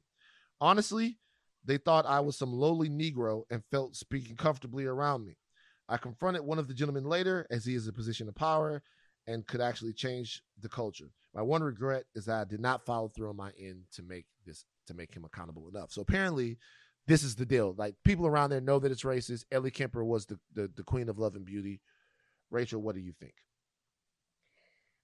Honestly, 0.62 1.18
they 1.62 1.76
thought 1.76 2.06
I 2.06 2.20
was 2.20 2.38
some 2.38 2.54
lowly 2.54 2.88
Negro 2.88 3.42
and 3.50 3.62
felt 3.70 3.96
speaking 3.96 4.36
comfortably 4.36 4.86
around 4.86 5.26
me. 5.26 5.36
I 5.90 5.98
confronted 5.98 6.42
one 6.42 6.58
of 6.58 6.68
the 6.68 6.74
gentlemen 6.74 7.04
later 7.04 7.46
as 7.50 7.66
he 7.66 7.74
is 7.74 7.84
in 7.84 7.90
a 7.90 7.92
position 7.92 8.28
of 8.28 8.34
power 8.34 8.82
and 9.26 9.46
could 9.46 9.60
actually 9.60 9.92
change 9.92 10.42
the 10.58 10.70
culture. 10.70 11.10
My 11.34 11.42
one 11.42 11.62
regret 11.62 12.04
is 12.14 12.24
that 12.24 12.40
I 12.40 12.44
did 12.44 12.60
not 12.60 12.86
follow 12.86 13.08
through 13.08 13.28
on 13.28 13.36
my 13.36 13.50
end 13.60 13.82
to 13.96 14.02
make 14.02 14.24
this 14.46 14.64
to 14.86 14.94
make 14.94 15.14
him 15.14 15.26
accountable 15.26 15.68
enough. 15.68 15.92
So 15.92 16.00
apparently 16.00 16.56
this 17.06 17.22
is 17.22 17.34
the 17.34 17.44
deal. 17.44 17.74
Like 17.76 17.94
people 18.06 18.26
around 18.26 18.48
there 18.48 18.62
know 18.62 18.78
that 18.78 18.90
it's 18.90 19.02
racist. 19.02 19.44
Ellie 19.52 19.70
Kemper 19.70 20.02
was 20.02 20.24
the, 20.24 20.38
the, 20.54 20.70
the 20.74 20.82
queen 20.82 21.10
of 21.10 21.18
love 21.18 21.36
and 21.36 21.44
beauty. 21.44 21.82
Rachel, 22.50 22.80
what 22.80 22.94
do 22.94 23.02
you 23.02 23.12
think? 23.20 23.34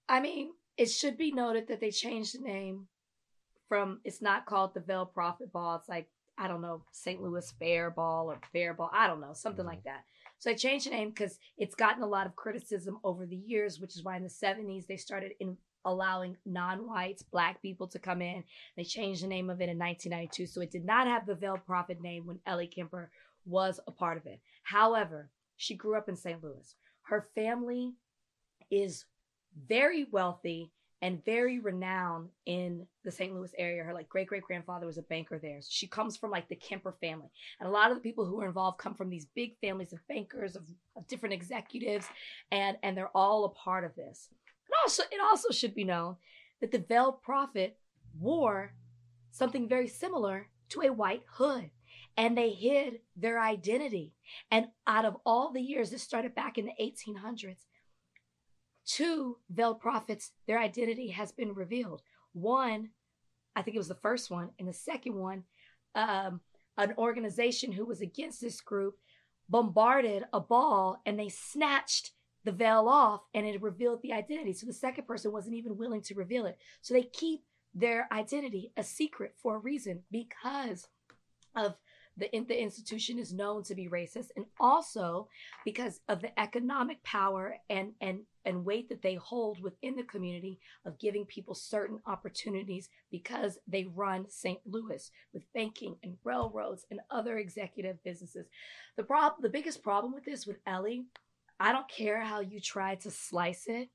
I 0.09 0.21
mean, 0.21 0.53
it 0.79 0.87
should 0.87 1.19
be 1.19 1.33
noted 1.33 1.67
that 1.69 1.81
they 1.81 1.91
changed 1.91 2.39
the 2.39 2.43
name 2.43 2.87
from 3.69 4.01
it's 4.05 4.23
not 4.23 4.47
called 4.47 4.73
the 4.73 4.81
Veil 4.81 5.05
Prophet 5.05 5.53
Ball. 5.53 5.77
It's 5.77 5.89
like, 5.89 6.09
I 6.39 6.47
don't 6.49 6.63
know, 6.63 6.85
St. 6.93 7.21
Louis 7.21 7.51
Fair 7.59 7.91
Ball 7.91 8.31
or 8.31 8.41
Fair 8.53 8.73
Ball. 8.73 8.89
I 8.93 9.09
don't 9.09 9.21
know, 9.21 9.33
something 9.33 9.65
Mhm. 9.65 9.69
like 9.69 9.83
that. 9.83 10.05
So 10.39 10.53
I 10.53 10.55
changed 10.55 10.87
the 10.87 10.91
name 10.91 11.11
because 11.11 11.39
it's 11.57 11.75
gotten 11.75 12.03
a 12.03 12.07
lot 12.07 12.27
of 12.27 12.37
criticism 12.37 13.01
over 13.03 13.27
the 13.27 13.37
years, 13.37 13.81
which 13.81 13.97
is 13.97 14.05
why 14.05 14.17
in 14.17 14.23
the 14.23 14.31
70s 14.31 14.87
they 14.87 14.97
started 14.97 15.33
in 15.41 15.59
allowing 15.85 16.37
non-whites, 16.47 17.23
black 17.25 17.61
people 17.61 17.89
to 17.89 17.99
come 17.99 18.23
in. 18.23 18.45
They 18.77 18.85
changed 18.85 19.23
the 19.23 19.27
name 19.27 19.51
of 19.51 19.61
it 19.61 19.69
in 19.69 19.79
1992. 19.79 20.47
So 20.47 20.61
it 20.61 20.71
did 20.71 20.85
not 20.85 21.09
have 21.09 21.27
the 21.27 21.35
Veil 21.35 21.59
Prophet 21.59 22.01
name 22.01 22.25
when 22.25 22.41
Ellie 22.47 22.69
Kemper 22.69 23.11
was 23.45 23.81
a 23.87 23.93
part 23.93 24.17
of 24.17 24.27
it. 24.27 24.41
However, 24.63 25.31
she 25.57 25.75
grew 25.75 25.97
up 25.97 26.09
in 26.09 26.15
St. 26.17 26.43
Louis. 26.43 26.77
Her 27.03 27.23
family 27.35 27.95
is 28.71 29.07
very 29.69 30.07
wealthy 30.11 30.73
and 31.01 31.25
very 31.25 31.61
renowned 31.61 32.29
in 32.47 32.85
the 33.05 33.11
St. 33.11 33.33
Louis 33.33 33.53
area. 33.57 33.85
Her 33.85 33.95
like 33.95 34.09
great 34.09 34.27
great 34.27 34.43
grandfather 34.43 34.87
was 34.87 34.99
a 34.99 35.03
banker 35.03 35.39
there. 35.39 35.61
She 35.67 35.87
comes 35.87 36.17
from 36.17 36.31
like 36.31 36.49
the 36.49 36.57
Kemper 36.57 36.97
family, 37.01 37.31
and 37.61 37.69
a 37.69 37.73
lot 37.73 37.91
of 37.91 37.97
the 37.97 38.03
people 38.03 38.27
who 38.27 38.41
are 38.41 38.47
involved 38.47 38.79
come 38.79 38.95
from 38.95 39.11
these 39.11 39.27
big 39.35 39.57
families 39.61 39.93
of 39.93 40.07
bankers 40.09 40.57
of, 40.57 40.65
of 40.97 41.07
different 41.07 41.35
executives, 41.35 42.07
and 42.51 42.77
and 42.83 42.97
they're 42.97 43.17
all 43.17 43.45
a 43.45 43.51
part 43.51 43.85
of 43.85 43.95
this. 43.95 44.29
And 44.67 44.75
also, 44.83 45.03
it 45.11 45.21
also 45.23 45.51
should 45.51 45.75
be 45.75 45.85
known 45.85 46.17
that 46.61 46.73
the 46.73 46.79
veiled 46.79 47.23
prophet 47.23 47.77
wore 48.19 48.73
something 49.31 49.69
very 49.69 49.89
similar 49.89 50.49
to 50.71 50.83
a 50.83 50.93
white 50.93 51.23
hood. 51.31 51.71
And 52.17 52.37
they 52.37 52.51
hid 52.51 52.99
their 53.17 53.41
identity. 53.41 54.13
And 54.51 54.67
out 54.89 55.05
of 55.05 55.17
all 55.25 55.53
the 55.53 55.63
years, 55.63 55.91
this 55.91 56.03
started 56.03 56.35
back 56.35 56.59
in 56.59 56.67
the 56.67 56.73
1800s, 56.83 57.65
two 58.89 59.37
veiled 59.51 59.81
prophets, 59.81 60.33
their 60.47 60.59
identity 60.59 61.09
has 61.09 61.31
been 61.31 61.55
revealed. 61.55 62.03
One, 62.33 62.91
I 63.55 63.63
think 63.63 63.75
it 63.75 63.81
was 63.81 63.89
the 63.89 63.95
first 63.95 64.31
one, 64.31 64.51
and 64.59 64.67
the 64.67 64.73
second 64.73 65.15
one, 65.15 65.45
um, 65.95 66.41
an 66.77 66.95
organization 66.97 67.71
who 67.71 67.85
was 67.85 68.01
against 68.01 68.41
this 68.41 68.61
group 68.61 68.97
bombarded 69.49 70.25
a 70.33 70.41
ball 70.41 71.01
and 71.07 71.19
they 71.19 71.29
snatched 71.29 72.13
the 72.45 72.53
veil 72.53 72.89
off 72.89 73.23
and 73.35 73.47
it 73.47 73.61
revealed 73.61 74.01
the 74.03 74.13
identity. 74.13 74.53
So 74.53 74.67
the 74.67 74.73
second 74.73 75.07
person 75.07 75.33
wasn't 75.33 75.57
even 75.57 75.77
willing 75.77 76.03
to 76.03 76.15
reveal 76.15 76.47
it. 76.47 76.59
So 76.83 76.95
they 76.95 77.03
keep 77.03 77.43
their 77.75 78.09
identity 78.13 78.73
a 78.77 78.85
secret 78.85 79.35
for 79.43 79.57
a 79.57 79.61
reason 79.61 80.03
because 80.11 80.87
of 81.57 81.75
the, 82.17 82.29
the 82.47 82.61
institution 82.61 83.19
is 83.19 83.33
known 83.33 83.63
to 83.65 83.75
be 83.75 83.89
racist 83.89 84.29
and 84.37 84.47
also 84.61 85.29
because 85.65 86.01
of 86.09 86.21
the 86.21 86.39
economic 86.39 87.03
power 87.05 87.57
and 87.71 87.93
and 88.01 88.21
and 88.49 88.65
weight 88.65 88.89
that 88.89 89.03
they 89.03 89.15
hold 89.15 89.63
within 89.63 89.95
the 89.95 90.03
community 90.03 90.59
of 90.87 90.99
giving 90.99 91.27
people 91.27 91.55
certain 91.55 92.01
opportunities 92.07 92.89
because 93.11 93.59
they 93.69 93.85
run 93.85 94.25
St. 94.31 94.59
Louis 94.65 95.11
with 95.35 95.53
banking 95.53 95.97
and 96.03 96.17
railroads 96.25 96.87
and 96.91 97.01
other 97.11 97.37
executive 97.37 98.03
businesses. 98.03 98.47
The 98.97 99.05
problem 99.05 99.43
the 99.43 99.51
biggest 99.51 99.83
problem 99.83 100.15
with 100.15 100.25
this 100.25 100.47
with 100.47 100.57
Ellie, 100.67 101.05
I 101.61 101.73
don't 101.73 101.89
care 101.91 102.23
how 102.23 102.41
you 102.41 102.59
try 102.59 102.95
to 102.97 103.11
slice 103.11 103.67
it. 103.67 103.91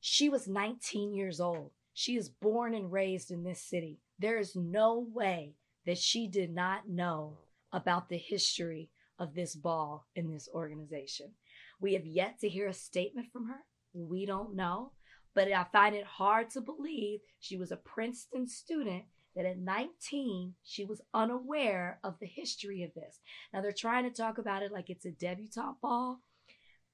She 0.00 0.30
was 0.30 0.48
19 0.48 1.12
years 1.12 1.38
old. 1.38 1.72
She 1.92 2.16
is 2.16 2.30
born 2.30 2.74
and 2.74 2.90
raised 2.90 3.30
in 3.30 3.44
this 3.44 3.60
city. 3.60 4.00
There 4.18 4.38
is 4.38 4.56
no 4.56 5.06
way 5.12 5.54
that 5.84 5.98
she 5.98 6.26
did 6.28 6.54
not 6.54 6.88
know 6.88 7.36
about 7.72 8.08
the 8.08 8.16
history 8.16 8.88
of 9.18 9.34
this 9.34 9.54
ball 9.54 10.06
in 10.14 10.30
this 10.30 10.48
organization. 10.54 11.32
We 11.80 11.94
have 11.94 12.06
yet 12.06 12.40
to 12.40 12.48
hear 12.48 12.68
a 12.68 12.74
statement 12.74 13.28
from 13.32 13.48
her. 13.48 13.60
We 13.92 14.26
don't 14.26 14.54
know. 14.54 14.92
But 15.34 15.52
I 15.52 15.64
find 15.64 15.94
it 15.94 16.06
hard 16.06 16.50
to 16.50 16.60
believe 16.60 17.20
she 17.40 17.56
was 17.56 17.70
a 17.70 17.76
Princeton 17.76 18.48
student 18.48 19.04
that 19.34 19.44
at 19.44 19.58
19 19.58 20.54
she 20.64 20.84
was 20.84 21.02
unaware 21.12 22.00
of 22.02 22.18
the 22.18 22.26
history 22.26 22.82
of 22.82 22.94
this. 22.94 23.20
Now 23.52 23.60
they're 23.60 23.72
trying 23.72 24.04
to 24.04 24.10
talk 24.10 24.38
about 24.38 24.62
it 24.62 24.72
like 24.72 24.88
it's 24.88 25.04
a 25.04 25.10
debutante 25.10 25.76
ball. 25.82 26.20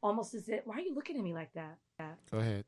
Almost 0.03 0.35
as 0.35 0.49
if, 0.49 0.63
why 0.65 0.77
are 0.77 0.81
you 0.81 0.95
looking 0.95 1.17
at 1.17 1.23
me 1.23 1.33
like 1.33 1.53
that? 1.55 1.79
Go 2.33 2.39
ahead. 2.39 2.65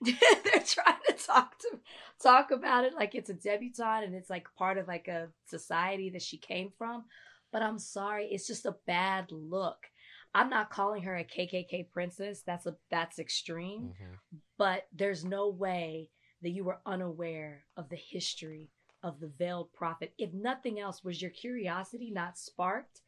they're 0.00 0.64
trying 0.64 1.00
to 1.08 1.12
talk 1.12 1.58
to 1.58 1.78
talk 2.22 2.50
about 2.50 2.84
it 2.84 2.94
like 2.94 3.14
it's 3.14 3.30
a 3.30 3.34
debutante 3.34 4.06
and 4.06 4.14
it's 4.14 4.30
like 4.30 4.46
part 4.56 4.78
of 4.78 4.88
like 4.88 5.08
a 5.08 5.28
society 5.46 6.08
that 6.10 6.22
she 6.22 6.38
came 6.38 6.70
from. 6.78 7.04
But 7.52 7.62
I'm 7.62 7.78
sorry, 7.78 8.26
it's 8.26 8.46
just 8.46 8.66
a 8.66 8.76
bad 8.86 9.30
look. 9.30 9.86
I'm 10.34 10.50
not 10.50 10.70
calling 10.70 11.02
her 11.02 11.16
a 11.16 11.24
KKK 11.24 11.90
princess. 11.90 12.42
That's 12.46 12.66
a 12.66 12.76
that's 12.90 13.18
extreme. 13.18 13.94
Mhm. 14.00 14.18
But 14.58 14.86
there's 14.92 15.24
no 15.24 15.48
way 15.48 16.10
that 16.42 16.50
you 16.50 16.64
were 16.64 16.80
unaware 16.86 17.64
of 17.76 17.88
the 17.88 17.96
history 17.96 18.68
of 19.02 19.20
the 19.20 19.28
veiled 19.28 19.72
prophet. 19.72 20.12
If 20.18 20.32
nothing 20.32 20.78
else, 20.80 21.02
was 21.02 21.20
your 21.22 21.30
curiosity 21.30 22.10
not 22.10 22.36
sparked 22.38 23.00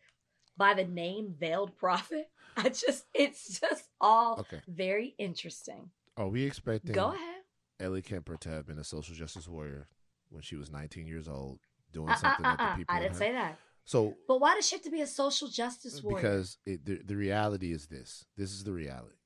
by 0.56 0.74
the 0.74 0.84
name 0.84 1.34
veiled 1.38 1.76
prophet? 1.76 2.30
I 2.56 2.68
just 2.70 3.04
it's 3.14 3.60
just 3.60 3.84
all 4.00 4.38
Okay. 4.40 4.60
very 4.68 5.14
interesting. 5.18 5.90
Are 6.16 6.28
we 6.28 6.44
expecting 6.44 6.94
Go 6.94 7.12
ahead. 7.12 7.42
Ellie 7.78 8.02
Kemper 8.02 8.36
to 8.38 8.48
have 8.50 8.66
been 8.66 8.78
a 8.78 8.84
social 8.84 9.14
justice 9.14 9.48
warrior 9.48 9.88
when 10.30 10.42
she 10.42 10.56
was 10.56 10.70
19 10.70 11.06
years 11.06 11.28
old, 11.28 11.60
doing 11.92 12.08
Uh, 12.08 12.12
uh, 12.12 12.16
something 12.16 12.46
uh, 12.46 12.48
that 12.50 12.58
the 12.58 12.64
uh, 12.64 12.74
people 12.76 12.96
I 12.96 13.00
didn't 13.00 13.16
say 13.16 13.32
that. 13.32 13.58
So 13.90 14.14
But 14.28 14.40
why 14.40 14.54
does 14.54 14.68
she 14.68 14.76
have 14.76 14.84
to 14.84 14.90
be 14.90 15.00
a 15.00 15.06
social 15.06 15.48
justice 15.48 16.00
warrior? 16.00 16.22
because 16.22 16.58
it, 16.64 16.86
the, 16.86 17.00
the 17.04 17.16
reality 17.16 17.72
is 17.72 17.88
this. 17.88 18.24
This 18.36 18.52
is 18.52 18.62
the 18.62 18.72
reality. 18.72 19.16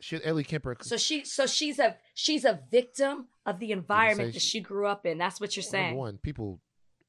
Should 0.00 0.20
Ellie 0.22 0.44
Kemper 0.44 0.76
so 0.82 0.98
she 0.98 1.24
so 1.24 1.46
she's 1.46 1.78
a 1.78 1.96
she's 2.12 2.44
a 2.44 2.60
victim 2.70 3.28
of 3.46 3.58
the 3.58 3.72
environment 3.72 4.34
that 4.34 4.42
she- 4.42 4.58
she 4.58 4.60
grew 4.60 4.86
up 4.86 5.06
in. 5.06 5.16
That's 5.16 5.40
what 5.40 5.56
you're 5.56 5.62
saying. 5.62 5.86
Number 5.92 5.98
one, 6.00 6.18
people 6.18 6.60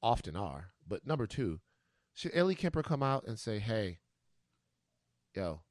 often 0.01 0.37
are. 0.37 0.67
But 0.87 1.05
number 1.05 1.27
two, 1.27 1.59
should 2.13 2.31
Ellie 2.33 2.55
Kemper 2.55 2.83
come 2.83 3.03
out 3.03 3.25
and 3.27 3.37
say, 3.37 3.59
hey, 3.59 3.99
yo, 5.35 5.63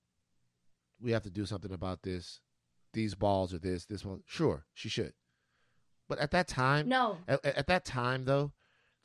we 1.00 1.12
have 1.12 1.22
to 1.22 1.30
do 1.30 1.46
something 1.46 1.72
about 1.72 2.02
this. 2.02 2.40
These 2.92 3.14
balls 3.14 3.54
are 3.54 3.58
this, 3.58 3.86
this 3.86 4.04
one. 4.04 4.20
Sure, 4.26 4.66
she 4.74 4.90
should. 4.90 5.14
But 6.10 6.18
at 6.18 6.30
that 6.32 6.46
time, 6.46 6.90
No, 6.90 7.16
at 7.26 7.42
at 7.42 7.66
that 7.68 7.86
time 7.86 8.26
though, 8.26 8.52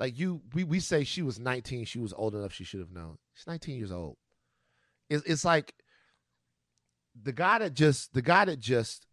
like 0.02 0.18
you, 0.18 0.42
we, 0.56 0.64
we 0.64 0.80
say 0.80 1.04
she 1.04 1.22
was 1.22 1.40
19, 1.40 1.86
she 1.86 2.00
was 2.00 2.12
old 2.12 2.34
enough, 2.34 2.52
she 2.52 2.64
should 2.64 2.80
have 2.80 2.92
known. 2.92 3.20
She's 3.36 3.46
19 3.46 3.78
years 3.78 3.92
old. 3.92 4.18
It's, 5.12 5.24
it's 5.28 5.46
like 5.46 5.76
the 7.22 7.32
guy 7.32 7.60
that 7.60 7.76
just 7.76 8.12
the 8.14 8.24
guy 8.24 8.46
that 8.46 8.60
just 8.60 9.06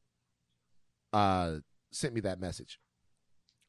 uh 1.12 1.56
sent 1.92 2.14
me 2.14 2.22
that 2.22 2.40
message. 2.40 2.80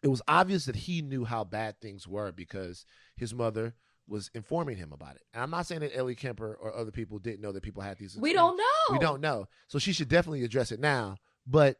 It 0.01 0.07
was 0.07 0.21
obvious 0.29 0.63
that 0.65 0.77
he 0.77 1.01
knew 1.01 1.25
how 1.25 1.43
bad 1.43 1.81
things 1.81 2.07
were 2.07 2.31
because 2.31 2.85
his 3.17 3.33
mother 3.33 3.75
was 4.07 4.31
informing 4.33 4.77
him 4.77 4.93
about 4.93 5.15
it. 5.15 5.23
And 5.33 5.43
I'm 5.43 5.51
not 5.51 5.65
saying 5.65 5.81
that 5.81 5.97
Ellie 5.97 6.15
Kemper 6.15 6.57
or 6.61 6.73
other 6.73 6.91
people 6.91 7.19
didn't 7.19 7.41
know 7.41 7.51
that 7.51 7.63
people 7.63 7.81
had 7.83 7.97
these. 7.97 8.15
we 8.15 8.31
don't 8.31 8.55
know. 8.55 8.93
We 8.93 8.99
don't 8.99 9.19
know. 9.19 9.47
So 9.67 9.77
she 9.77 9.91
should 9.91 10.07
definitely 10.07 10.45
address 10.45 10.71
it 10.71 10.79
now. 10.79 11.17
But 11.45 11.75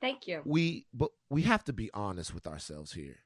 Thank 0.00 0.28
you. 0.28 0.42
we 0.44 0.86
but 0.94 1.10
we 1.30 1.42
have 1.42 1.64
to 1.64 1.72
be 1.72 1.90
honest 1.92 2.32
with 2.32 2.46
ourselves 2.46 2.92
here. 2.92 3.23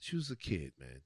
She 0.00 0.16
was 0.16 0.30
a 0.30 0.36
kid, 0.36 0.72
man. 0.78 1.00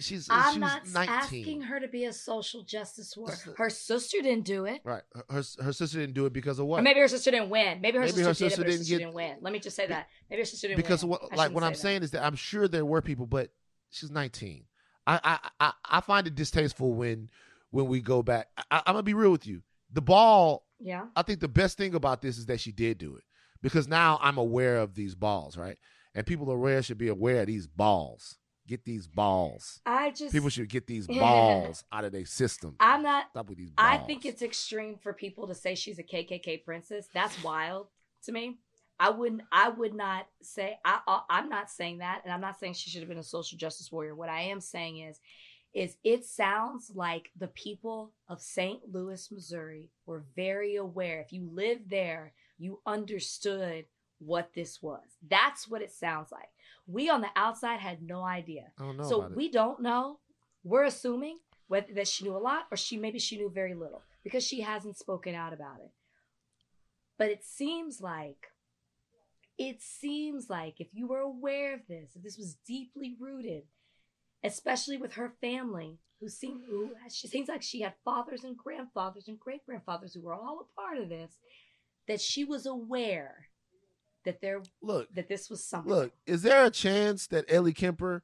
She's 0.00 0.30
uh, 0.30 0.34
I'm 0.34 0.54
she 0.54 0.60
not 0.60 0.82
was 0.84 0.94
19. 0.94 1.12
asking 1.14 1.60
her 1.62 1.80
to 1.80 1.88
be 1.88 2.04
a 2.04 2.12
social 2.12 2.62
justice 2.62 3.16
warrior. 3.16 3.36
Her 3.56 3.68
sister 3.68 4.18
didn't 4.22 4.44
do 4.44 4.64
it. 4.64 4.80
Right. 4.84 5.02
Her, 5.12 5.24
her 5.28 5.42
her 5.64 5.72
sister 5.72 5.98
didn't 5.98 6.14
do 6.14 6.24
it 6.26 6.32
because 6.32 6.60
of 6.60 6.66
what? 6.66 6.78
Or 6.78 6.82
maybe 6.82 7.00
her 7.00 7.08
sister 7.08 7.32
didn't 7.32 7.50
win. 7.50 7.80
Maybe 7.80 7.96
her 7.98 8.02
Maybe 8.04 8.12
sister, 8.12 8.22
her 8.24 8.30
did 8.30 8.36
sister 8.36 8.56
but 8.58 8.66
her 8.66 8.70
didn't 8.70 8.78
sister 8.84 8.98
get- 8.98 9.04
didn't 9.06 9.14
win. 9.14 9.36
Let 9.40 9.52
me 9.52 9.58
just 9.58 9.74
say 9.74 9.88
that. 9.88 10.06
Maybe 10.30 10.42
her 10.42 10.46
sister 10.46 10.68
didn't 10.68 10.76
because 10.76 11.02
win. 11.04 11.10
what, 11.10 11.36
like 11.36 11.50
what 11.52 11.64
I'm 11.64 11.72
that. 11.72 11.78
saying 11.78 12.04
is 12.04 12.12
that 12.12 12.24
I'm 12.24 12.36
sure 12.36 12.68
there 12.68 12.84
were 12.86 13.02
people, 13.02 13.26
but 13.26 13.50
she's 13.90 14.10
19. 14.10 14.64
I 15.08 15.20
I 15.24 15.38
I, 15.58 15.72
I 15.84 16.00
find 16.00 16.28
it 16.28 16.36
distasteful 16.36 16.92
when 16.92 17.28
when 17.70 17.86
we 17.88 18.00
go 18.00 18.22
back. 18.22 18.48
I, 18.70 18.78
I'm 18.86 18.94
gonna 18.94 19.02
be 19.02 19.14
real 19.14 19.32
with 19.32 19.46
you. 19.48 19.62
The 19.92 20.02
ball. 20.02 20.64
Yeah. 20.78 21.06
I 21.16 21.22
think 21.22 21.40
the 21.40 21.48
best 21.48 21.76
thing 21.76 21.96
about 21.96 22.22
this 22.22 22.38
is 22.38 22.46
that 22.46 22.60
she 22.60 22.70
did 22.70 22.98
do 22.98 23.16
it 23.16 23.24
because 23.62 23.88
now 23.88 24.20
I'm 24.22 24.38
aware 24.38 24.76
of 24.78 24.94
these 24.94 25.16
balls, 25.16 25.56
right? 25.56 25.76
And 26.18 26.26
people 26.26 26.50
aware 26.50 26.82
should 26.82 26.98
be 26.98 27.06
aware 27.06 27.42
of 27.42 27.46
these 27.46 27.68
balls. 27.68 28.38
get 28.66 28.84
these 28.84 29.06
balls. 29.06 29.80
I 29.86 30.10
just 30.10 30.32
People 30.32 30.48
should 30.48 30.68
get 30.68 30.88
these 30.88 31.06
balls 31.06 31.84
out 31.92 32.04
of 32.04 32.10
their 32.10 32.24
system. 32.24 32.74
I'm 32.80 33.04
not 33.04 33.26
Stop 33.30 33.48
with 33.48 33.58
these 33.58 33.70
balls. 33.70 33.88
I 33.88 33.98
think 33.98 34.26
it's 34.26 34.42
extreme 34.42 34.96
for 35.00 35.12
people 35.12 35.46
to 35.46 35.54
say 35.54 35.76
she's 35.76 36.00
a 36.00 36.02
KKK 36.02 36.64
princess. 36.64 37.08
That's 37.14 37.40
wild 37.44 37.86
to 38.24 38.32
me. 38.32 38.58
I 38.98 39.10
wouldn't. 39.10 39.42
I 39.52 39.68
would 39.68 39.94
not 39.94 40.26
say. 40.42 40.80
I, 40.84 40.98
I. 41.06 41.20
I'm 41.30 41.48
not 41.48 41.70
saying 41.70 41.98
that, 41.98 42.22
and 42.24 42.32
I'm 42.32 42.40
not 42.40 42.58
saying 42.58 42.72
she 42.72 42.90
should 42.90 43.02
have 43.02 43.08
been 43.08 43.18
a 43.18 43.22
social 43.22 43.56
justice 43.56 43.92
warrior. 43.92 44.16
What 44.16 44.28
I 44.28 44.40
am 44.40 44.60
saying 44.60 44.98
is, 44.98 45.20
is 45.72 45.96
it 46.02 46.24
sounds 46.24 46.90
like 46.96 47.30
the 47.38 47.46
people 47.46 48.10
of 48.28 48.40
St. 48.40 48.80
Louis, 48.92 49.30
Missouri, 49.30 49.90
were 50.04 50.24
very 50.34 50.74
aware. 50.74 51.20
If 51.20 51.32
you 51.32 51.48
lived 51.48 51.90
there, 51.90 52.32
you 52.58 52.80
understood 52.84 53.84
what 54.18 54.50
this 54.54 54.82
was. 54.82 55.16
That's 55.28 55.68
what 55.68 55.82
it 55.82 55.90
sounds 55.90 56.32
like. 56.32 56.48
We 56.86 57.08
on 57.08 57.20
the 57.20 57.28
outside 57.36 57.80
had 57.80 58.02
no 58.02 58.22
idea. 58.22 58.72
I 58.78 58.84
don't 58.84 58.96
know 58.96 59.08
So 59.08 59.30
we 59.34 59.50
don't 59.50 59.80
know. 59.80 60.18
We're 60.64 60.84
assuming 60.84 61.38
whether 61.68 61.92
that 61.94 62.08
she 62.08 62.24
knew 62.24 62.36
a 62.36 62.38
lot 62.38 62.66
or 62.70 62.76
she 62.76 62.96
maybe 62.96 63.18
she 63.18 63.36
knew 63.36 63.50
very 63.50 63.74
little 63.74 64.02
because 64.24 64.44
she 64.44 64.62
hasn't 64.62 64.98
spoken 64.98 65.34
out 65.34 65.52
about 65.52 65.80
it. 65.80 65.92
But 67.18 67.30
it 67.30 67.44
seems 67.44 68.00
like 68.00 68.48
it 69.58 69.82
seems 69.82 70.48
like 70.48 70.80
if 70.80 70.88
you 70.92 71.06
were 71.08 71.18
aware 71.18 71.74
of 71.74 71.80
this, 71.88 72.10
if 72.14 72.22
this 72.22 72.38
was 72.38 72.56
deeply 72.66 73.16
rooted, 73.18 73.64
especially 74.44 74.96
with 74.96 75.14
her 75.14 75.32
family, 75.40 75.98
who 76.20 76.28
seem 76.28 76.62
who 76.68 76.90
she 77.12 77.28
seems 77.28 77.48
like 77.48 77.62
she 77.62 77.80
had 77.80 77.94
fathers 78.04 78.44
and 78.44 78.56
grandfathers 78.56 79.28
and 79.28 79.38
great 79.38 79.64
grandfathers 79.66 80.14
who 80.14 80.22
were 80.22 80.34
all 80.34 80.60
a 80.60 80.80
part 80.80 80.98
of 80.98 81.08
this, 81.08 81.38
that 82.06 82.20
she 82.20 82.44
was 82.44 82.66
aware 82.66 83.47
that 84.28 84.40
there 84.40 84.60
Look, 84.82 85.12
that 85.14 85.28
this 85.28 85.48
was 85.50 85.64
something. 85.64 85.92
look. 85.92 86.12
Is 86.26 86.42
there 86.42 86.64
a 86.64 86.70
chance 86.70 87.26
that 87.28 87.44
Ellie 87.48 87.72
Kemper 87.72 88.22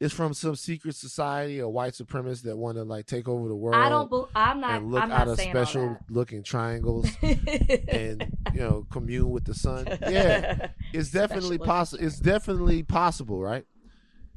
is 0.00 0.12
from 0.12 0.34
some 0.34 0.56
secret 0.56 0.96
society 0.96 1.60
or 1.60 1.70
white 1.70 1.92
supremacists 1.92 2.42
that 2.42 2.56
want 2.56 2.76
to 2.76 2.82
like 2.82 3.06
take 3.06 3.28
over 3.28 3.46
the 3.48 3.54
world 3.54 3.76
I 3.76 3.88
don't. 3.88 4.10
bel 4.10 4.28
I'm 4.34 4.60
not. 4.60 4.72
and 4.82 4.90
look 4.90 5.02
I'm 5.02 5.12
out 5.12 5.28
of 5.28 5.38
special 5.40 5.96
looking 6.10 6.42
triangles 6.42 7.06
and 7.22 8.26
you 8.52 8.60
know 8.60 8.86
commune 8.90 9.30
with 9.30 9.44
the 9.44 9.54
sun? 9.54 9.86
Yeah, 10.08 10.68
it's 10.92 11.10
definitely 11.10 11.58
possible. 11.58 12.04
It's 12.04 12.18
definitely 12.18 12.82
possible, 12.82 13.40
right? 13.40 13.64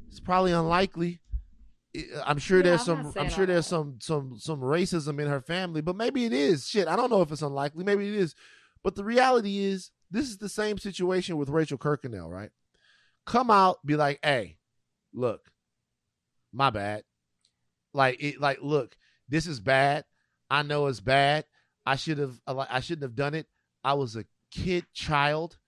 It's 0.08 0.20
probably 0.20 0.52
unlikely. 0.52 1.20
I'm 2.24 2.38
sure 2.38 2.58
Yeah, 2.58 2.64
there's 2.76 2.88
I'm 2.88 3.04
some. 3.12 3.22
I'm 3.24 3.30
sure 3.30 3.46
there's 3.46 3.64
that. 3.64 3.70
some 3.70 3.98
some 4.00 4.36
some 4.38 4.60
racism 4.60 5.18
in 5.20 5.28
her 5.28 5.40
family, 5.40 5.80
but 5.80 5.96
maybe 5.96 6.26
it 6.26 6.32
is. 6.32 6.68
Shit, 6.68 6.86
I 6.88 6.94
don't 6.94 7.10
know 7.10 7.22
if 7.22 7.32
it's 7.32 7.42
unlikely. 7.42 7.84
Maybe 7.84 8.06
it 8.08 8.14
is. 8.14 8.34
But 8.84 8.94
the 8.94 9.02
reality 9.04 9.58
is, 9.64 9.90
this 10.10 10.28
is 10.28 10.38
the 10.38 10.48
same 10.48 10.78
situation 10.78 11.36
with 11.36 11.48
Rachel 11.48 11.78
Kirkconnell, 11.78 12.30
right? 12.30 12.50
Come 13.24 13.50
out, 13.50 13.84
be 13.84 13.96
like, 13.96 14.20
"Hey, 14.22 14.58
look, 15.12 15.50
my 16.52 16.70
bad." 16.70 17.04
Like 17.92 18.22
it, 18.22 18.40
like, 18.40 18.58
look, 18.62 18.96
this 19.28 19.46
is 19.46 19.60
bad. 19.60 20.04
I 20.50 20.62
know 20.62 20.86
it's 20.86 21.00
bad. 21.00 21.44
I 21.84 21.96
should 21.96 22.18
have. 22.18 22.40
I 22.46 22.80
shouldn't 22.80 23.02
have 23.02 23.16
done 23.16 23.34
it. 23.34 23.46
I 23.82 23.94
was 23.94 24.16
a 24.16 24.24
kid, 24.50 24.86
child 24.92 25.58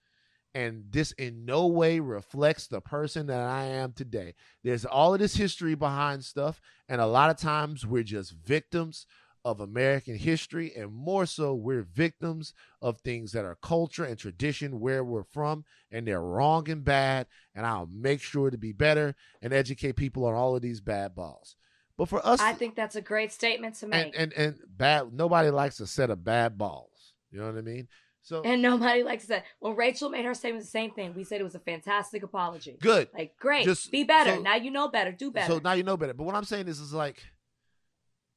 and 0.53 0.85
this 0.89 1.11
in 1.13 1.45
no 1.45 1.67
way 1.67 1.99
reflects 1.99 2.67
the 2.67 2.81
person 2.81 3.27
that 3.27 3.41
I 3.41 3.65
am 3.65 3.93
today. 3.93 4.33
There's 4.63 4.85
all 4.85 5.13
of 5.13 5.19
this 5.19 5.35
history 5.35 5.75
behind 5.75 6.25
stuff, 6.25 6.59
and 6.87 6.99
a 6.99 7.05
lot 7.05 7.29
of 7.29 7.37
times 7.37 7.85
we're 7.85 8.03
just 8.03 8.31
victims 8.31 9.05
of 9.45 9.59
American 9.59 10.15
history, 10.15 10.73
and 10.75 10.93
more 10.93 11.25
so, 11.25 11.53
we're 11.53 11.83
victims 11.83 12.53
of 12.81 12.99
things 12.99 13.31
that 13.31 13.45
are 13.45 13.57
culture 13.61 14.03
and 14.03 14.17
tradition 14.17 14.79
where 14.79 15.03
we're 15.03 15.23
from, 15.23 15.63
and 15.91 16.07
they're 16.07 16.21
wrong 16.21 16.69
and 16.69 16.83
bad. 16.83 17.27
And 17.55 17.65
I'll 17.65 17.87
make 17.91 18.21
sure 18.21 18.49
to 18.49 18.57
be 18.57 18.71
better 18.73 19.15
and 19.41 19.53
educate 19.53 19.95
people 19.95 20.25
on 20.25 20.33
all 20.33 20.55
of 20.55 20.61
these 20.61 20.81
bad 20.81 21.15
balls. 21.15 21.55
But 21.97 22.07
for 22.09 22.25
us, 22.25 22.39
I 22.39 22.53
think 22.53 22.75
that's 22.75 22.95
a 22.95 23.01
great 23.01 23.31
statement 23.31 23.75
to 23.75 23.87
make. 23.87 24.13
and, 24.15 24.15
and 24.15 24.33
and 24.33 24.55
bad, 24.67 25.11
nobody 25.13 25.49
likes 25.49 25.79
a 25.79 25.87
set 25.87 26.09
of 26.09 26.23
bad 26.23 26.57
balls. 26.57 27.13
You 27.31 27.39
know 27.39 27.45
what 27.47 27.57
I 27.57 27.61
mean? 27.61 27.87
So 28.21 28.41
And 28.43 28.61
nobody 28.61 29.03
likes 29.03 29.25
that. 29.25 29.45
When 29.59 29.75
Rachel 29.75 30.09
made 30.09 30.23
her 30.25 30.33
statement, 30.33 30.63
the 30.63 30.69
same 30.69 30.91
thing. 30.91 31.13
We 31.15 31.23
said 31.23 31.41
it 31.41 31.43
was 31.43 31.55
a 31.55 31.59
fantastic 31.59 32.21
apology. 32.23 32.77
good. 32.79 33.09
Like, 33.13 33.35
great. 33.37 33.65
Just- 33.65 33.91
be 33.91 34.03
better. 34.03 34.35
so- 34.35 34.41
now 34.41 34.55
you 34.55 34.71
know 34.71 34.87
better. 34.87 35.11
Do 35.11 35.31
better. 35.31 35.53
So 35.53 35.59
now 35.63 35.73
you 35.73 35.83
know 35.83 35.97
better. 35.97 36.13
But 36.13 36.25
what 36.25 36.35
I'm 36.35 36.43
saying 36.43 36.67
is, 36.67 36.79
is 36.79 36.93
like, 36.93 37.23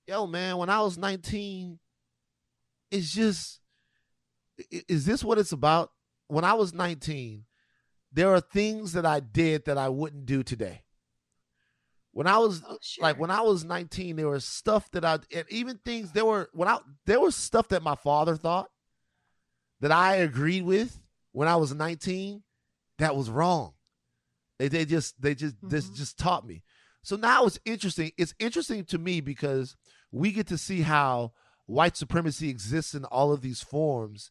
yo, 0.06 0.26
man, 0.26 0.56
when 0.56 0.70
I 0.70 0.80
was 0.80 0.98
19, 0.98 1.78
it's 2.90 3.12
just, 3.12 3.60
is 4.88 5.06
this 5.06 5.24
what 5.24 5.38
it's 5.38 5.52
about? 5.52 5.90
When 6.28 6.44
I 6.44 6.54
was 6.54 6.72
19, 6.72 7.44
there 8.12 8.32
are 8.34 8.40
things 8.40 8.92
that 8.92 9.06
I 9.06 9.20
did 9.20 9.64
that 9.66 9.78
I 9.78 9.88
wouldn't 9.88 10.26
do 10.26 10.42
today. 10.42 10.84
When 12.12 12.26
I 12.26 12.36
was 12.38 12.62
Oh, 12.68 12.76
sure. 12.82 13.02
like 13.02 13.18
when 13.18 13.30
I 13.30 13.40
was 13.40 13.64
19, 13.64 14.16
there 14.16 14.28
was 14.28 14.44
stuff 14.44 14.90
that 14.90 15.02
I 15.02 15.18
and 15.34 15.46
even 15.48 15.78
things 15.78 16.12
there 16.12 16.26
were 16.26 16.50
when 16.52 16.68
I 16.68 16.78
there 17.06 17.20
was 17.20 17.34
stuff 17.34 17.68
that 17.68 17.82
my 17.82 17.94
father 17.94 18.36
thought 18.36 18.68
that 19.80 19.92
I 19.92 20.16
agreed 20.16 20.64
with 20.64 21.00
when 21.32 21.48
I 21.48 21.56
was 21.56 21.72
19 21.74 22.42
that 22.98 23.16
was 23.16 23.30
wrong. 23.30 23.72
They 24.58 24.68
they 24.68 24.84
just 24.84 25.22
they 25.22 25.34
just 25.34 25.56
this 25.62 25.88
Mhm. 25.88 25.94
just 25.96 26.18
taught 26.18 26.46
me. 26.46 26.62
So 27.02 27.16
now 27.16 27.46
it's 27.46 27.58
interesting. 27.64 28.12
It's 28.16 28.34
interesting 28.38 28.84
to 28.86 28.98
me 28.98 29.20
because 29.20 29.76
we 30.12 30.32
get 30.32 30.46
to 30.48 30.58
see 30.58 30.82
how 30.82 31.32
white 31.66 31.96
supremacy 31.96 32.48
exists 32.48 32.94
in 32.94 33.04
all 33.06 33.32
of 33.32 33.40
these 33.40 33.60
forms 33.60 34.30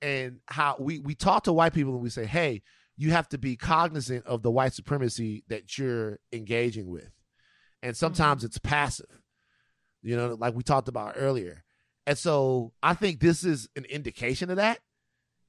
and 0.00 0.40
how 0.46 0.76
we 0.78 0.98
we 0.98 1.14
talk 1.14 1.44
to 1.44 1.52
white 1.52 1.74
people 1.74 1.92
and 1.92 2.02
we 2.02 2.10
say, 2.10 2.26
"Hey, 2.26 2.62
you 2.96 3.10
have 3.10 3.28
to 3.30 3.38
be 3.38 3.56
cognizant 3.56 4.26
of 4.26 4.42
the 4.42 4.50
white 4.50 4.72
supremacy 4.74 5.44
that 5.48 5.78
you're 5.78 6.18
engaging 6.32 6.88
with." 6.88 7.10
And 7.82 7.94
mm-hmm. 7.94 7.98
sometimes 7.98 8.44
it's 8.44 8.58
passive. 8.58 9.22
You 10.02 10.16
know, 10.16 10.36
like 10.38 10.54
we 10.54 10.62
talked 10.62 10.88
about 10.88 11.14
earlier. 11.16 11.64
And 12.06 12.16
so 12.16 12.72
I 12.82 12.94
think 12.94 13.20
this 13.20 13.44
is 13.44 13.68
an 13.76 13.84
indication 13.84 14.50
of 14.50 14.56
that 14.56 14.80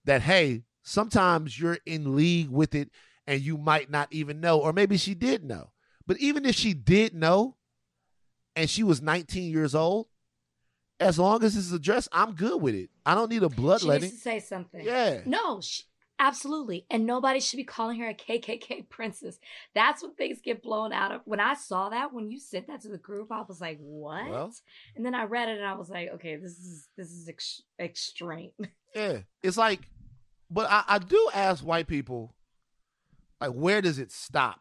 that 0.06 0.22
hey, 0.22 0.64
sometimes 0.84 1.60
you're 1.60 1.80
in 1.86 2.16
league 2.16 2.50
with 2.50 2.76
it 2.76 2.90
and 3.26 3.42
you 3.42 3.58
might 3.58 3.90
not 3.90 4.08
even 4.12 4.40
know 4.40 4.60
or 4.60 4.74
maybe 4.74 4.98
she 4.98 5.14
did 5.14 5.44
know. 5.44 5.72
But 6.10 6.18
even 6.18 6.44
if 6.44 6.56
she 6.56 6.74
did 6.74 7.14
know 7.14 7.56
and 8.56 8.68
she 8.68 8.82
was 8.82 9.00
19 9.00 9.52
years 9.52 9.76
old, 9.76 10.08
as 11.00 11.20
long 11.20 11.44
as 11.44 11.56
it's 11.56 11.72
addressed, 11.72 12.10
I'm 12.12 12.34
good 12.34 12.60
with 12.60 12.74
it. 12.74 12.90
I 13.06 13.14
don't 13.14 13.30
need 13.30 13.44
a 13.44 13.48
bloodletting. 13.48 14.10
she 14.10 14.14
needs 14.14 14.24
to 14.24 14.30
say 14.30 14.40
something. 14.40 14.84
Yeah. 14.84 15.22
No, 15.28 15.62
she, 15.62 15.84
absolutely. 16.18 16.88
And 16.90 17.06
nobody 17.06 17.40
should 17.40 17.58
be 17.58 17.64
calling 17.64 18.00
her 18.00 18.10
a 18.10 18.16
KKK 18.16 18.90
princess. 18.90 19.38
That's 19.76 20.02
when 20.02 20.16
things 20.16 20.40
get 20.44 20.64
blown 20.64 20.94
out 20.94 21.12
of. 21.12 21.22
When 21.26 21.40
I 21.40 21.54
saw 21.54 21.90
that, 21.90 22.12
when 22.12 22.32
you 22.32 22.40
sent 22.40 22.66
that 22.70 22.82
to 22.82 22.88
the 22.88 22.98
group, 22.98 23.32
I 23.32 23.44
was 23.44 23.62
like, 23.62 23.78
what? 23.80 24.28
Well. 24.32 24.52
and 24.96 25.06
then 25.06 25.14
I 25.14 25.26
read 25.26 25.48
it 25.48 25.60
and 25.60 25.68
I 25.68 25.76
was 25.76 25.92
like, 25.92 26.10
okay, 26.16 26.38
this 26.38 26.54
is 26.54 26.88
this 26.98 27.12
is 27.12 27.30
ex- 27.30 27.62
extreme. 27.80 28.50
Yeah. 28.96 29.20
It's 29.44 29.58
like, 29.58 29.82
but 30.50 30.68
I, 30.72 30.84
I 30.88 30.98
do 30.98 31.30
ask 31.36 31.64
white 31.64 31.86
people, 31.86 32.34
like, 33.40 33.52
where 33.52 33.84
does 33.84 34.00
it 34.00 34.12
stop? 34.12 34.60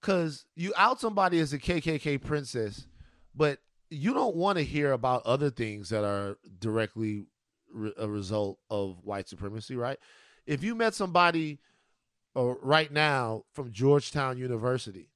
Because 0.00 0.44
you 0.54 0.72
out 0.76 1.00
somebody 1.00 1.38
as 1.40 1.52
a 1.52 1.58
KKK 1.58 2.22
princess, 2.22 2.86
but 3.34 3.58
you 3.90 4.14
don't 4.14 4.36
want 4.36 4.58
to 4.58 4.64
hear 4.64 4.92
about 4.92 5.24
other 5.26 5.50
things 5.50 5.88
that 5.88 6.04
are 6.04 6.36
directly 6.58 7.26
re- 7.72 7.92
a 7.96 8.08
result 8.08 8.58
of 8.70 8.98
white 9.04 9.28
supremacy, 9.28 9.76
right? 9.76 9.98
If 10.46 10.62
you 10.62 10.74
met 10.74 10.94
somebody 10.94 11.58
uh, 12.36 12.54
right 12.62 12.92
now 12.92 13.44
from 13.52 13.72
Georgetown 13.72 14.38
University, 14.38 15.10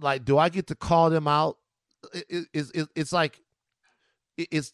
like, 0.00 0.24
do 0.24 0.38
I 0.38 0.48
get 0.48 0.66
to 0.68 0.74
call 0.74 1.10
them 1.10 1.28
out? 1.28 1.58
It, 2.12 2.24
it, 2.28 2.46
it's- 2.52 2.70
it, 2.74 2.88
it's 2.94 3.12
like, 3.12 3.40
it- 4.36 4.48
it's 4.50 4.72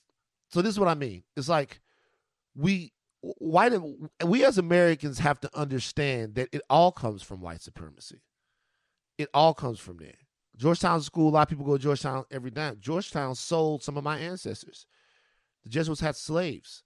so 0.48 0.62
this 0.62 0.72
is 0.72 0.80
what 0.80 0.88
I 0.88 0.94
mean. 0.94 1.22
It's 1.36 1.48
like 1.48 1.80
we 2.56 2.92
white 3.22 3.72
we 4.24 4.44
as 4.44 4.58
Americans 4.58 5.18
have 5.18 5.40
to 5.40 5.58
understand 5.58 6.34
that 6.36 6.48
it 6.52 6.62
all 6.70 6.92
comes 6.92 7.22
from 7.22 7.40
white 7.40 7.62
supremacy. 7.62 8.22
It 9.18 9.28
all 9.34 9.54
comes 9.54 9.78
from 9.78 9.98
there. 9.98 10.14
Georgetown 10.56 11.00
school, 11.02 11.28
a 11.28 11.30
lot 11.30 11.42
of 11.42 11.48
people 11.48 11.64
go 11.64 11.76
to 11.76 11.82
Georgetown 11.82 12.24
every 12.30 12.50
day. 12.50 12.72
Georgetown 12.80 13.34
sold 13.34 13.82
some 13.82 13.96
of 13.96 14.04
my 14.04 14.18
ancestors. 14.18 14.86
The 15.64 15.70
Jesuits 15.70 16.00
had 16.00 16.16
slaves. 16.16 16.82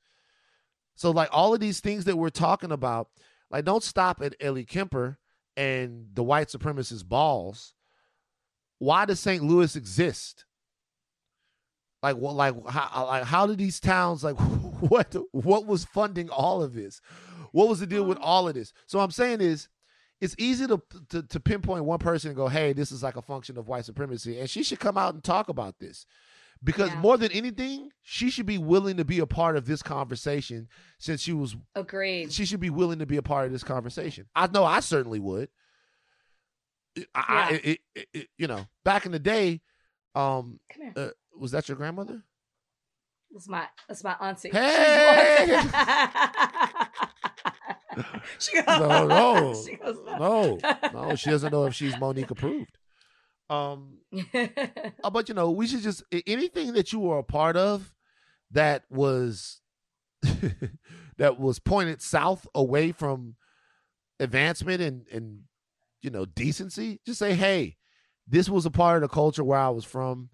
So 0.96 1.10
like 1.10 1.28
all 1.32 1.54
of 1.54 1.60
these 1.60 1.80
things 1.80 2.04
that 2.04 2.16
we're 2.16 2.30
talking 2.30 2.72
about, 2.72 3.08
like 3.50 3.64
don't 3.64 3.82
stop 3.82 4.20
at 4.22 4.34
Ellie 4.40 4.64
Kemper 4.64 5.18
and 5.56 6.08
the 6.14 6.22
white 6.22 6.48
supremacist 6.48 7.06
balls. 7.06 7.74
Why 8.78 9.04
does 9.04 9.20
St. 9.20 9.42
Louis 9.42 9.76
exist? 9.76 10.44
Like 12.04 12.16
what? 12.16 12.34
Like 12.36 12.54
how? 12.68 13.06
Like 13.06 13.24
how 13.24 13.46
did 13.46 13.58
these 13.58 13.80
towns? 13.80 14.22
Like 14.22 14.36
what? 14.80 15.14
What 15.32 15.66
was 15.66 15.84
funding 15.86 16.28
all 16.30 16.62
of 16.62 16.74
this? 16.74 17.00
What 17.52 17.68
was 17.68 17.80
the 17.80 17.86
deal 17.86 18.04
with 18.04 18.18
all 18.18 18.46
of 18.48 18.54
this? 18.54 18.72
So 18.86 19.00
I'm 19.00 19.10
saying 19.10 19.40
is, 19.40 19.68
it's 20.20 20.34
easy 20.38 20.66
to, 20.66 20.82
to 21.10 21.22
to 21.22 21.40
pinpoint 21.40 21.84
one 21.84 21.98
person 21.98 22.28
and 22.30 22.36
go, 22.36 22.48
"Hey, 22.48 22.72
this 22.72 22.92
is 22.92 23.02
like 23.02 23.16
a 23.16 23.22
function 23.22 23.56
of 23.58 23.68
white 23.68 23.84
supremacy," 23.86 24.38
and 24.38 24.50
she 24.50 24.62
should 24.62 24.80
come 24.80 24.98
out 24.98 25.14
and 25.14 25.24
talk 25.24 25.48
about 25.48 25.78
this 25.78 26.04
because 26.62 26.90
Yeah. 26.90 27.00
more 27.00 27.16
than 27.16 27.32
anything, 27.32 27.90
she 28.02 28.28
should 28.30 28.46
be 28.46 28.58
willing 28.58 28.96
to 28.98 29.04
be 29.04 29.18
a 29.20 29.26
part 29.26 29.56
of 29.56 29.66
this 29.66 29.82
conversation 29.82 30.68
since 30.98 31.20
she 31.22 31.32
was 31.32 31.56
Agreed. 31.74 32.32
she 32.32 32.44
should 32.44 32.60
be 32.60 32.70
willing 32.70 32.98
to 33.00 33.06
be 33.06 33.16
a 33.16 33.22
part 33.22 33.46
of 33.46 33.52
this 33.52 33.64
conversation. 33.64 34.26
I 34.34 34.46
know 34.48 34.64
I 34.64 34.80
certainly 34.80 35.20
would. 35.20 35.48
I, 36.96 37.02
I 37.14 37.50
Yeah. 37.50 37.56
it, 37.62 37.78
it, 37.94 38.08
it- 38.14 38.28
you 38.38 38.46
know, 38.46 38.66
back 38.84 39.06
in 39.06 39.12
the 39.12 39.18
day, 39.18 39.60
um, 40.14 40.60
Come 40.72 40.82
here. 40.82 40.92
uh, 40.96 41.08
was 41.38 41.50
that 41.52 41.68
your 41.68 41.76
grandmother? 41.76 42.22
That's 43.32 43.48
my 43.48 43.66
that's 43.88 44.04
my 44.04 44.16
auntie. 44.20 44.50
Hey! 44.50 45.46
she 48.38 48.54
goes, 48.54 48.64
No, 48.66 49.06
no, 49.06 49.54
she 49.66 49.76
goes, 49.76 49.96
no, 50.18 50.58
no. 50.92 51.14
She 51.16 51.30
doesn't 51.30 51.52
know 51.52 51.64
if 51.64 51.74
she's 51.74 51.98
Mo'Nique 51.98 52.30
approved. 52.30 52.78
Um, 53.50 53.98
uh, 54.34 55.10
but 55.10 55.28
you 55.28 55.34
know, 55.34 55.50
we 55.50 55.66
should 55.66 55.82
just 55.82 56.02
anything 56.26 56.72
that 56.74 56.92
you 56.92 57.00
were 57.00 57.18
a 57.18 57.24
part 57.24 57.56
of 57.56 57.92
that 58.50 58.84
was 58.88 59.60
that 60.22 61.38
was 61.38 61.58
pointed 61.58 62.00
south 62.00 62.46
away 62.54 62.92
from 62.92 63.36
advancement 64.20 64.80
and 64.80 65.06
and 65.12 65.40
you 66.02 66.10
know 66.10 66.24
decency. 66.24 67.00
Just 67.04 67.18
say, 67.18 67.34
hey, 67.34 67.76
this 68.26 68.48
was 68.48 68.64
a 68.64 68.70
part 68.70 69.02
of 69.02 69.02
the 69.02 69.12
culture 69.12 69.44
where 69.44 69.58
I 69.58 69.70
was 69.70 69.84
from. 69.84 70.30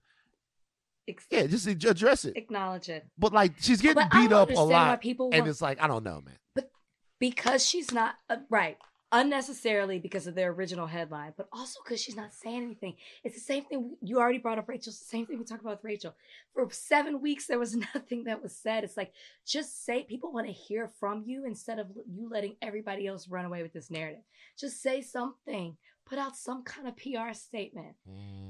Ex- 1.09 1.27
Yeah, 1.31 1.47
just 1.47 1.67
address 1.67 2.25
it. 2.25 2.37
acknowledge 2.37 2.89
it. 2.89 3.07
But 3.19 3.33
like, 3.33 3.55
she's 3.61 3.81
getting 3.81 4.03
But 4.03 4.11
beat 4.13 4.33
up 4.33 4.51
a 4.51 4.61
lot, 4.61 5.01
people 5.01 5.31
and 5.33 5.47
it's 5.47 5.63
like 5.63 5.83
I 5.83 5.87
don't 5.87 6.05
know, 6.05 6.23
man. 6.25 6.37
But 6.55 6.71
because 7.19 7.67
she's 7.67 7.93
not 7.93 8.15
uh, 8.29 8.37
right 8.49 8.77
unnecessarily 9.13 9.99
because 9.99 10.29
of 10.29 10.37
their 10.37 10.53
original 10.53 10.87
headline 10.87 11.33
but 11.37 11.49
also 11.53 11.81
because 11.85 12.01
she's 12.01 12.15
not 12.15 12.33
saying 12.33 12.63
anything 12.63 12.95
it's 13.25 13.35
the 13.35 13.41
same 13.41 13.65
thing 13.65 13.97
you 14.01 14.21
already 14.21 14.39
brought 14.39 14.57
up 14.57 14.69
rachel 14.69 14.91
it's 14.91 15.01
the 15.01 15.05
same 15.05 15.27
thing 15.27 15.37
we 15.37 15.45
talked 15.45 15.63
about 15.63 15.73
with 15.79 15.85
rachel 15.85 16.15
for 16.55 16.69
seven 16.71 17.21
weeks 17.21 17.47
there 17.47 17.59
was 17.59 17.75
nothing 17.95 18.23
that 18.25 18.41
was 18.41 18.55
said 18.55 18.85
it's 18.85 18.97
like 18.97 19.13
just 19.45 19.85
say 19.85 20.05
people 20.05 20.33
want 20.33 20.47
to 20.47 20.53
hear 20.53 20.89
from 21.01 21.25
you 21.27 21.45
instead 21.45 21.81
of 21.81 21.89
you 22.09 22.29
letting 22.31 22.55
everybody 22.63 23.07
else 23.09 23.27
run 23.29 23.45
away 23.45 23.63
with 23.63 23.73
this 23.73 23.91
narrative 23.91 24.23
just 24.57 24.81
say 24.81 25.03
something 25.03 25.77
put 26.11 26.19
out 26.19 26.37
some 26.37 26.63
kind 26.65 26.87
of 26.89 26.97
pr 26.97 27.33
statement 27.33 27.95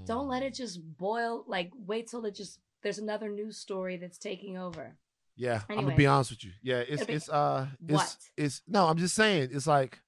don't 0.07 0.27
let 0.28 0.43
it 0.43 0.55
just 0.55 0.81
boil 0.97 1.45
like 1.47 1.70
wait 1.87 2.09
till 2.09 2.24
it 2.24 2.35
just 2.35 2.59
there's 2.82 2.99
another 2.99 3.28
news 3.28 3.59
story 3.59 3.97
that's 3.99 4.16
taking 4.19 4.57
over 4.59 4.97
Yeah, 5.37 5.61
I'm 5.69 5.85
gonna 5.85 5.95
be 5.95 6.07
honest 6.07 6.31
with 6.31 6.45
you. 6.45 6.53
Yeah, 6.62 6.78
it's 6.78 7.05
be- 7.05 7.12
it's 7.12 7.28
uh 7.28 7.66
it's 7.87 7.93
What? 7.93 8.16
it's 8.37 8.62
no, 8.66 8.87
I'm 8.87 8.97
just 8.99 9.15
saying 9.15 9.51
it's 9.53 9.66
like 9.66 10.01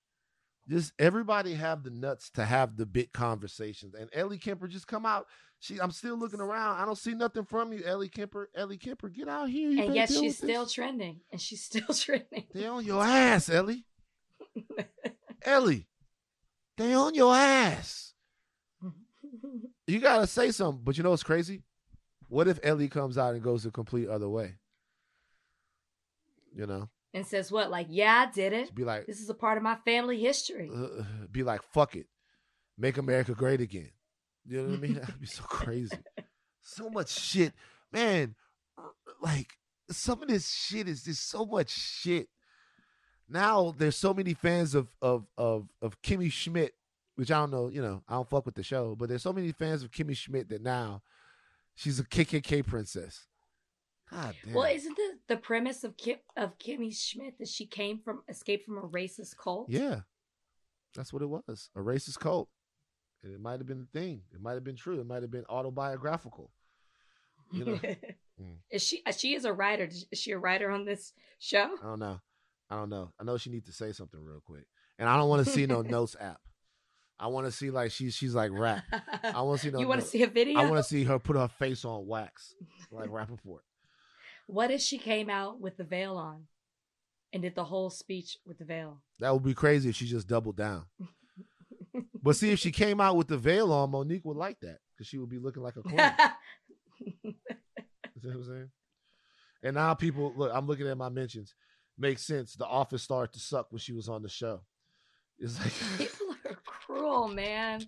just 0.68 0.92
everybody 0.98 1.54
have 1.54 1.82
the 1.84 1.90
nuts 1.90 2.30
to 2.30 2.44
have 2.44 2.76
the 2.76 2.86
big 2.86 3.12
conversations. 3.12 3.94
And 3.94 4.08
Ellie 4.12 4.38
Kemper 4.38 4.68
just 4.68 4.86
come 4.86 5.04
out. 5.06 5.26
She 5.60 5.78
I'm 5.80 5.90
still 5.90 6.16
looking 6.16 6.40
around. 6.40 6.80
I 6.80 6.84
don't 6.86 6.98
see 6.98 7.14
nothing 7.14 7.44
from 7.44 7.72
you, 7.72 7.82
Ellie 7.84 8.08
Kemper. 8.08 8.48
Ellie 8.54 8.78
Kemper, 8.78 9.08
get 9.10 9.28
out 9.28 9.48
here. 9.50 9.70
You 9.70 9.82
and 9.84 9.94
yet 9.94 10.10
she's 10.10 10.36
still 10.38 10.64
this. 10.64 10.72
trending 10.72 11.20
and 11.30 11.40
she's 11.40 11.62
still 11.70 11.92
trending 11.94 12.44
They 12.54 12.66
on 12.66 12.84
your 12.84 13.02
ass, 13.02 13.48
Ellie. 13.48 13.84
Ellie. 15.44 15.88
They 16.76 16.94
on 16.94 17.14
your 17.14 17.34
ass. 17.34 18.14
You 19.86 20.00
gotta 20.00 20.26
say 20.26 20.50
something. 20.50 20.82
But 20.84 20.96
you 20.96 21.02
know 21.04 21.10
what's 21.10 21.22
crazy? 21.22 21.62
What 22.28 22.48
if 22.48 22.58
Ellie 22.62 22.88
comes 22.88 23.18
out 23.18 23.34
and 23.34 23.42
goes 23.42 23.64
the 23.64 23.70
complete 23.70 24.08
other 24.08 24.28
way? 24.28 24.56
You 26.54 26.66
know? 26.66 26.88
and 27.14 27.26
says 27.26 27.52
what 27.52 27.70
like 27.70 27.88
yeah 27.90 28.24
i 28.26 28.32
did 28.32 28.54
it 28.54 28.74
Be 28.74 28.84
like, 28.84 29.04
this 29.06 29.20
is 29.20 29.28
a 29.28 29.34
part 29.34 29.58
of 29.58 29.62
my 29.62 29.76
family 29.84 30.18
history 30.18 30.70
uh, 30.74 31.02
be 31.30 31.42
like, 31.42 31.60
fuck 31.74 31.94
it, 31.94 32.06
make 32.78 32.96
America 32.96 33.34
great 33.34 33.60
again. 33.60 33.90
You 34.46 34.62
know 34.62 34.68
what 34.70 34.78
I 34.78 34.80
mean? 34.80 34.94
That'd 34.94 35.20
be 35.20 35.26
so 35.26 35.42
crazy. 35.42 35.96
So 36.64 36.88
much 36.88 37.10
shit, 37.10 37.52
man. 37.92 38.34
uh, 38.78 38.82
Like 39.20 39.48
some 39.90 40.22
of 40.22 40.28
this 40.28 40.48
shit 40.48 40.86
is 40.88 41.02
just 41.02 41.28
so 41.28 41.44
much 41.44 41.70
shit. 41.70 42.28
Now 43.32 43.74
there's 43.76 43.96
so 43.96 44.12
many 44.12 44.34
fans 44.34 44.74
of 44.74 44.88
of 45.00 45.26
of 45.36 45.68
of 45.80 46.00
Kimmy 46.02 46.30
Schmidt, 46.30 46.74
which 47.16 47.30
I 47.30 47.40
don't 47.40 47.50
know. 47.50 47.68
You 47.68 47.82
know, 47.82 48.02
I 48.08 48.14
don't 48.14 48.28
fuck 48.28 48.46
with 48.46 48.54
the 48.54 48.62
show, 48.62 48.94
but 48.94 49.08
there's 49.08 49.22
so 49.22 49.32
many 49.32 49.52
fans 49.52 49.82
of 49.82 49.90
Kimmy 49.90 50.16
Schmidt 50.16 50.48
that 50.50 50.62
now 50.62 51.02
she's 51.74 51.98
a 51.98 52.04
KKK 52.04 52.66
princess. 52.66 53.26
God 54.10 54.34
damn. 54.44 54.54
well 54.54 54.70
isn't 54.70 54.94
the, 54.94 55.10
the 55.28 55.36
premise 55.38 55.84
of 55.84 55.96
Kim, 55.96 56.18
of 56.36 56.58
kimmy 56.58 56.94
schmidt 56.94 57.38
that 57.38 57.48
she 57.48 57.64
came 57.64 57.98
from 57.98 58.22
escaped 58.28 58.66
from 58.66 58.76
a 58.76 58.82
racist 58.82 59.38
cult 59.38 59.70
Yeah, 59.70 60.00
that's 60.94 61.14
what 61.14 61.22
it 61.22 61.30
was. 61.30 61.70
A 61.74 61.80
racist 61.80 62.18
cult. 62.18 62.50
And 63.24 63.32
it 63.32 63.40
might 63.40 63.60
have 63.60 63.66
been 63.66 63.86
a 63.88 63.98
thing. 63.98 64.22
It 64.34 64.42
might 64.42 64.54
have 64.54 64.64
been 64.64 64.76
true. 64.76 65.00
It 65.00 65.06
might 65.06 65.22
have 65.22 65.30
been 65.30 65.46
autobiographical. 65.48 66.50
You 67.52 67.64
know, 67.64 67.80
Mm. 68.40 68.56
is 68.70 68.82
she 68.82 69.02
she 69.16 69.34
is 69.34 69.44
a 69.44 69.52
writer 69.52 69.88
is 70.10 70.18
she 70.18 70.32
a 70.32 70.38
writer 70.38 70.70
on 70.70 70.84
this 70.86 71.12
show 71.38 71.70
I 71.82 71.86
don't 71.86 71.98
know. 71.98 72.20
I 72.70 72.76
don't 72.76 72.88
know. 72.88 73.12
I 73.20 73.24
know 73.24 73.36
she 73.36 73.50
needs 73.50 73.66
to 73.66 73.72
say 73.72 73.92
something 73.92 74.22
real 74.22 74.40
quick. 74.44 74.64
And 74.98 75.08
I 75.08 75.16
don't 75.16 75.28
want 75.28 75.44
to 75.44 75.50
see 75.50 75.66
no 75.66 75.82
notes 75.82 76.16
app. 76.20 76.40
I 77.18 77.28
want 77.28 77.46
to 77.46 77.52
see 77.52 77.70
like 77.70 77.92
she's 77.92 78.14
she's 78.14 78.34
like 78.34 78.50
rap. 78.52 78.82
I 79.22 79.42
want 79.42 79.60
to 79.60 79.66
see 79.66 79.70
no. 79.72 79.78
you 79.78 79.86
want 79.86 80.00
to 80.00 80.06
see 80.06 80.22
a 80.22 80.26
video 80.26 80.58
I 80.58 80.64
want 80.64 80.78
to 80.78 80.82
see 80.82 81.04
her 81.04 81.18
put 81.18 81.36
her 81.36 81.48
face 81.48 81.84
on 81.84 82.06
wax 82.06 82.54
like 82.90 83.10
Rapaport. 83.10 83.60
what 84.46 84.70
if 84.72 84.80
she 84.80 84.98
came 84.98 85.30
out 85.30 85.60
with 85.60 85.76
the 85.76 85.84
veil 85.84 86.16
on 86.16 86.46
and 87.32 87.42
did 87.42 87.54
the 87.54 87.64
whole 87.64 87.90
speech 87.90 88.38
with 88.44 88.58
the 88.58 88.64
veil 88.64 89.02
That 89.20 89.32
would 89.32 89.44
be 89.44 89.54
crazy 89.54 89.88
if 89.90 89.94
she 89.96 90.06
just 90.06 90.26
doubled 90.26 90.56
down. 90.56 90.86
But 92.22 92.36
see, 92.36 92.50
if 92.50 92.58
she 92.58 92.70
came 92.72 93.00
out 93.00 93.16
with 93.16 93.28
the 93.28 93.36
veil 93.38 93.72
on, 93.72 93.90
Mo'Nique 93.90 94.24
would 94.24 94.36
like 94.36 94.58
that 94.60 94.78
because 94.94 95.06
she 95.06 95.18
would 95.18 95.28
be 95.28 95.38
looking 95.38 95.62
like 95.62 95.76
a 95.76 95.82
queen. 95.82 95.98
You 98.14 98.20
see 98.20 98.28
what 98.28 98.36
I'm 98.36 98.44
saying? 98.44 98.70
And 99.64 99.74
now 99.74 99.94
people 99.94 100.32
look. 100.36 100.50
I'm 100.54 100.66
looking 100.66 100.86
at 100.86 100.96
my 100.96 101.08
mentions. 101.08 101.54
Makes 101.98 102.24
sense. 102.24 102.54
The 102.54 102.66
Office 102.66 103.02
started 103.02 103.32
to 103.34 103.40
suck 103.40 103.70
when 103.70 103.78
she 103.78 103.92
was 103.92 104.08
on 104.08 104.22
the 104.22 104.28
show. 104.28 104.60
It's 105.38 105.58
like 105.58 105.72
People 105.98 106.34
are 106.46 106.56
cruel, 106.64 107.28
man. 107.28 107.86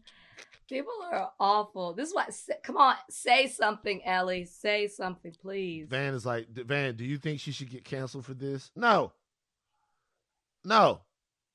People 0.68 0.93
are 1.12 1.31
awful. 1.39 1.93
This 1.93 2.09
is 2.09 2.14
what. 2.14 2.35
Come 2.62 2.76
on, 2.76 2.97
say 3.10 3.47
something, 3.48 4.02
Ellie. 4.05 4.44
Say 4.44 4.89
something, 4.89 5.35
please. 5.40 5.86
Van 5.89 6.14
is 6.14 6.24
like 6.24 6.48
Van. 6.48 6.97
Do 6.97 7.05
you 7.05 7.18
think 7.18 7.40
she 7.40 7.52
should 7.52 7.70
get 7.70 7.85
canceled 7.85 8.24
for 8.24 8.35
this? 8.35 8.70
No. 8.74 9.12
No, 10.64 11.02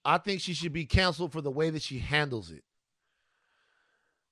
I 0.05 0.19
think 0.19 0.41
she 0.41 0.53
should 0.53 0.73
be 0.73 0.85
canceled 0.85 1.31
for 1.31 1.41
the 1.41 1.51
way 1.51 1.71
that 1.71 1.81
she 1.81 1.97
handles 1.99 2.51
it. 2.51 2.63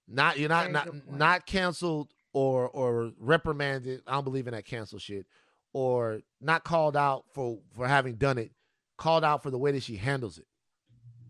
Not 0.08 0.38
you're 0.40 0.50
not 0.50 0.72
Very 0.72 0.74
not 0.74 1.12
not 1.12 1.46
canceled 1.46 2.14
or 2.32 2.70
or 2.70 3.12
reprimanded. 3.20 4.04
I 4.08 4.14
don't 4.14 4.24
believe 4.24 4.48
in 4.48 4.54
that 4.54 4.66
cancel 4.66 5.00
shit. 5.00 5.26
Or 5.74 6.22
not 6.42 6.64
called 6.64 6.98
out 6.98 7.26
for 7.34 7.60
for 7.74 7.88
having 7.88 8.16
done 8.16 8.38
it. 8.38 8.52
Called 8.98 9.24
out 9.24 9.44
for 9.44 9.52
the 9.52 9.58
way 9.58 9.72
that 9.72 9.84
she 9.84 9.98
handles 9.98 10.38
it. 10.38 10.48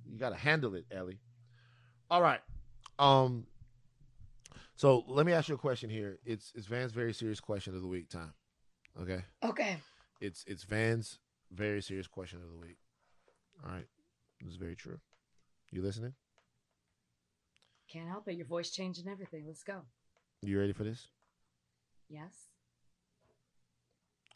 You 0.05 0.18
got 0.18 0.30
to 0.30 0.35
handle 0.35 0.76
it, 0.76 0.85
Ellie. 0.91 1.19
All 2.09 2.22
right. 2.22 2.39
Um. 2.97 3.47
So 4.76 5.03
let 5.07 5.26
me 5.26 5.34
ask 5.34 5.49
you 5.49 5.55
a 5.55 5.57
question 5.57 5.89
here. 5.89 6.19
It's 6.23 6.53
it's 6.55 6.68
Van's 6.68 6.91
very 6.91 7.14
serious 7.14 7.39
question 7.39 7.76
of 7.76 7.81
the 7.81 7.88
week 7.88 8.09
time. 8.09 8.34
Okay. 9.01 9.23
Okay. 9.43 9.77
It's 10.22 10.43
it's 10.47 10.64
Van's 10.64 11.19
very 11.51 11.81
serious 11.81 12.07
question 12.07 12.39
of 12.41 12.49
the 12.49 12.57
week. 12.57 12.77
All 13.65 13.72
right. 13.72 13.88
This 14.41 14.51
is 14.51 14.57
very 14.57 14.76
true. 14.76 14.99
You 15.72 15.81
listening? 15.81 16.14
Can't 17.91 18.07
help 18.07 18.27
it. 18.27 18.35
Your 18.35 18.45
voice 18.45 18.69
changing 18.69 19.07
everything. 19.07 19.45
Let's 19.47 19.64
go. 19.64 19.81
You 20.41 20.59
ready 20.59 20.73
for 20.73 20.84
this? 20.84 21.07
Yes. 22.09 22.47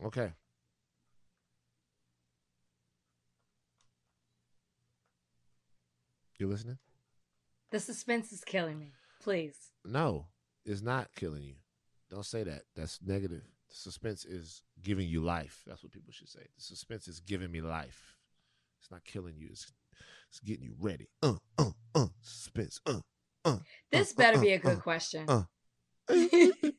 Okay. 0.03 0.31
You 6.39 6.47
listening? 6.47 6.79
The 7.69 7.79
suspense 7.79 8.31
is 8.31 8.43
killing 8.43 8.79
me. 8.79 8.93
Please. 9.21 9.55
No, 9.85 10.25
it's 10.65 10.81
not 10.81 11.09
killing 11.15 11.43
you. 11.43 11.55
Don't 12.09 12.25
say 12.25 12.43
that. 12.43 12.63
That's 12.75 12.99
negative. 13.05 13.43
The 13.69 13.75
suspense 13.75 14.25
is 14.25 14.63
giving 14.81 15.07
you 15.07 15.21
life. 15.21 15.61
That's 15.67 15.83
what 15.83 15.91
people 15.91 16.11
should 16.11 16.29
say. 16.29 16.39
The 16.39 16.63
suspense 16.63 17.07
is 17.07 17.19
giving 17.19 17.51
me 17.51 17.61
life. 17.61 18.17
It's 18.81 18.89
not 18.89 19.05
killing 19.05 19.35
you. 19.37 19.49
It's 19.51 19.71
it's 20.29 20.39
getting 20.39 20.63
you 20.63 20.75
ready. 20.79 21.09
Uh, 21.21 21.35
uh, 21.59 21.71
uh. 21.93 22.07
Suspense. 22.21 22.81
Uh, 22.87 23.01
uh. 23.45 23.57
This 23.91 24.11
uh, 24.11 24.15
better 24.17 24.39
uh, 24.39 24.41
be 24.41 24.53
a 24.53 24.55
uh, 24.55 24.59
good 24.59 24.79
question. 24.81 25.25
uh. 25.27 25.43
The 26.07 26.73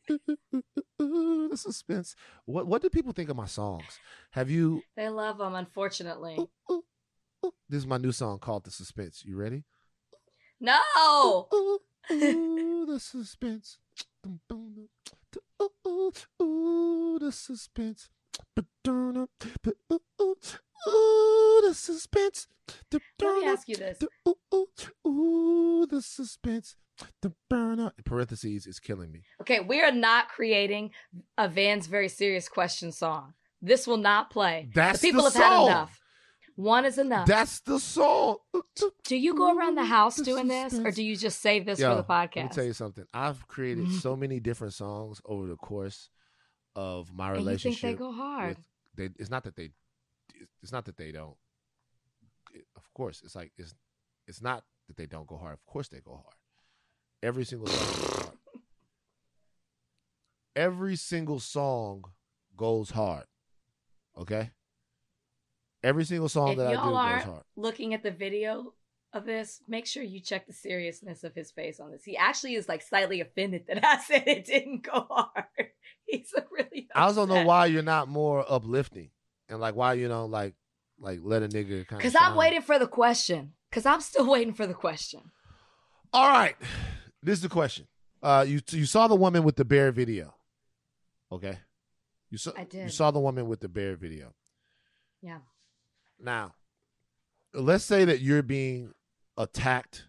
suspense. 1.55 2.17
What 2.45 2.67
what 2.67 2.83
do 2.83 2.91
people 2.91 3.13
think 3.13 3.31
of 3.31 3.37
my 3.37 3.47
songs? 3.47 4.01
Have 4.33 4.51
you? 4.51 4.83
They 4.97 5.09
love 5.09 5.39
them, 5.39 5.55
unfortunately. 5.55 6.39
This 7.69 7.79
is 7.79 7.87
my 7.87 7.99
new 7.99 8.13
song 8.13 8.39
called 8.39 8.65
"The 8.65 8.71
Suspense." 8.71 9.25
You 9.25 9.37
ready? 9.37 9.65
No. 10.61 11.49
The 12.09 12.99
suspense. 13.01 13.79
Ooh, 14.27 14.39
the 17.19 17.33
suspense. 17.33 18.11
Ooh, 20.89 21.61
the 21.63 21.75
suspense. 21.75 22.49
Let 22.93 23.03
me 23.21 23.47
ask 23.47 23.69
you 23.69 23.77
this. 23.77 24.03
Ooh, 25.07 25.87
the 25.89 26.03
suspense. 26.03 26.77
The 27.21 27.33
burner 27.49 27.93
parentheses 28.05 28.67
is 28.67 28.79
killing 28.79 29.13
me. 29.13 29.23
Okay, 29.41 29.61
we 29.61 29.81
are 29.81 29.93
not 29.93 30.29
creating 30.29 30.91
a 31.39 31.49
Van's 31.49 31.87
very 31.87 32.09
serious 32.09 32.49
question 32.49 32.93
song. 32.93 33.35
This 33.61 33.87
will 33.87 33.97
not 33.97 34.31
play. 34.31 34.69
That's 34.75 35.01
the 35.01 35.09
people 35.09 35.23
the 35.23 35.39
have 35.39 35.53
had 35.53 35.63
enough. 35.65 36.01
One 36.57 36.85
is 36.85 36.99
enough. 36.99 37.27
That's 37.27 37.61
the 37.61 37.79
song. 37.79 38.37
do 39.05 39.17
you 39.17 39.35
go 39.35 39.57
around 39.57 39.77
the 39.77 39.85
house 39.85 40.17
doing 40.17 40.49
this, 40.49 40.79
or 40.79 40.91
do 40.91 41.03
you 41.03 41.17
just 41.17 41.41
save 41.41 41.65
this 41.65 41.79
Yo, 41.79 41.91
for 41.91 41.97
the 41.97 42.05
podcast? 42.05 42.37
Let 42.37 42.45
me 42.45 42.51
tell 42.51 42.65
you 42.65 42.73
something. 42.73 43.05
I've 43.15 43.47
created 43.49 43.87
mm-hmm. 43.87 43.99
so 43.99 44.17
many 44.17 44.39
different 44.41 44.75
songs 44.75 45.21
over 45.25 45.47
the 45.47 45.57
course 45.57 46.11
of 46.77 47.13
my 47.15 47.29
and 47.29 47.41
you 47.41 47.47
relationship. 47.47 47.81
think 47.81 47.99
they 47.99 48.05
go 48.05 48.13
hard? 48.13 48.57
with- 48.57 48.67
they, 48.95 49.09
it's 49.19 49.31
not 49.31 49.45
that 49.45 49.57
they, 49.57 49.71
it's 50.63 50.73
not 50.73 50.85
that 50.85 50.97
they 50.99 51.13
don't. 51.13 51.37
it- 52.53 52.67
of 52.77 52.93
course, 52.93 53.23
it's 53.25 53.35
like 53.35 53.53
it's, 53.57 53.75
it's 54.27 54.43
not 54.43 54.65
that 54.89 54.97
they 54.97 55.07
don't 55.07 55.27
go 55.27 55.39
hard. 55.39 55.55
Of 55.55 55.65
course, 55.65 55.89
they 55.89 56.01
go 56.01 56.13
hard. 56.13 56.37
Every 57.23 57.45
single 57.45 57.69
song. 57.69 58.33
Every 60.55 60.97
single 60.97 61.41
song 61.41 62.05
goes 62.57 62.91
hard. 62.91 63.25
Okay. 64.19 64.51
Every 65.83 66.05
single 66.05 66.29
song 66.29 66.53
if 66.53 66.59
that 66.59 66.67
I 66.67 66.71
do 66.71 66.77
y'all 66.77 67.15
goes 67.15 67.25
hard. 67.25 67.43
looking 67.57 67.95
at 67.95 68.03
the 68.03 68.11
video 68.11 68.75
of 69.13 69.25
this, 69.25 69.61
make 69.69 69.87
sure 69.87 70.03
you 70.03 70.21
check 70.21 70.47
the 70.47 70.53
seriousness 70.53 71.25
of 71.25 71.35
his 71.35 71.51
face 71.51 71.81
on 71.81 71.91
this. 71.91 72.05
He 72.05 72.17
actually 72.17 72.55
is 72.55 72.69
like 72.69 72.83
slightly 72.83 73.21
offended 73.21 73.65
that 73.69 73.85
I 73.85 73.99
said 73.99 74.25
it 74.27 74.45
didn't 74.45 74.83
go 74.83 75.07
hard. 75.09 75.47
He's 76.07 76.33
a 76.37 76.45
really. 76.51 76.89
I 76.95 77.05
also 77.05 77.27
don't 77.27 77.37
know 77.37 77.47
why 77.47 77.67
you're 77.67 77.83
not 77.83 78.09
more 78.09 78.45
uplifting 78.49 79.11
and 79.49 79.61
like 79.61 79.75
why 79.75 79.95
you 79.95 80.09
know 80.09 80.27
like 80.27 80.55
like 80.99 81.21
let 81.23 81.43
a 81.43 81.49
nigga 81.49 81.87
kind 81.87 81.93
of. 81.93 81.99
Because 81.99 82.17
I'm 82.19 82.37
waiting 82.37 82.63
for 82.63 82.79
the 82.79 82.87
question. 82.87 83.53
Because 83.71 83.87
I'm 83.87 84.01
still 84.01 84.27
waiting 84.31 84.55
for 84.55 84.67
the 84.67 84.75
question. 84.75 85.31
All 86.13 86.29
right, 86.29 86.57
this 87.23 87.39
is 87.39 87.43
the 87.43 87.49
question. 87.49 87.87
Uh, 88.23 88.45
you 88.47 88.61
you 88.71 88.85
saw 88.87 89.09
the 89.09 89.15
woman 89.17 89.43
with 89.43 89.57
the 89.57 89.65
bear 89.65 89.91
video, 89.93 90.35
okay? 91.31 91.59
You 92.31 92.39
saw 92.39 92.53
I 92.57 92.65
did. 92.65 92.85
You 92.85 92.89
saw 92.91 93.11
the 93.11 93.21
woman 93.21 93.49
with 93.49 93.61
the 93.61 93.69
bear 93.69 93.97
video. 93.97 94.33
Yeah. 95.21 95.39
Now, 96.21 96.55
let's 97.53 97.85
say 97.85 98.05
that 98.05 98.21
you're 98.21 98.43
being 98.43 98.93
attacked 99.37 100.07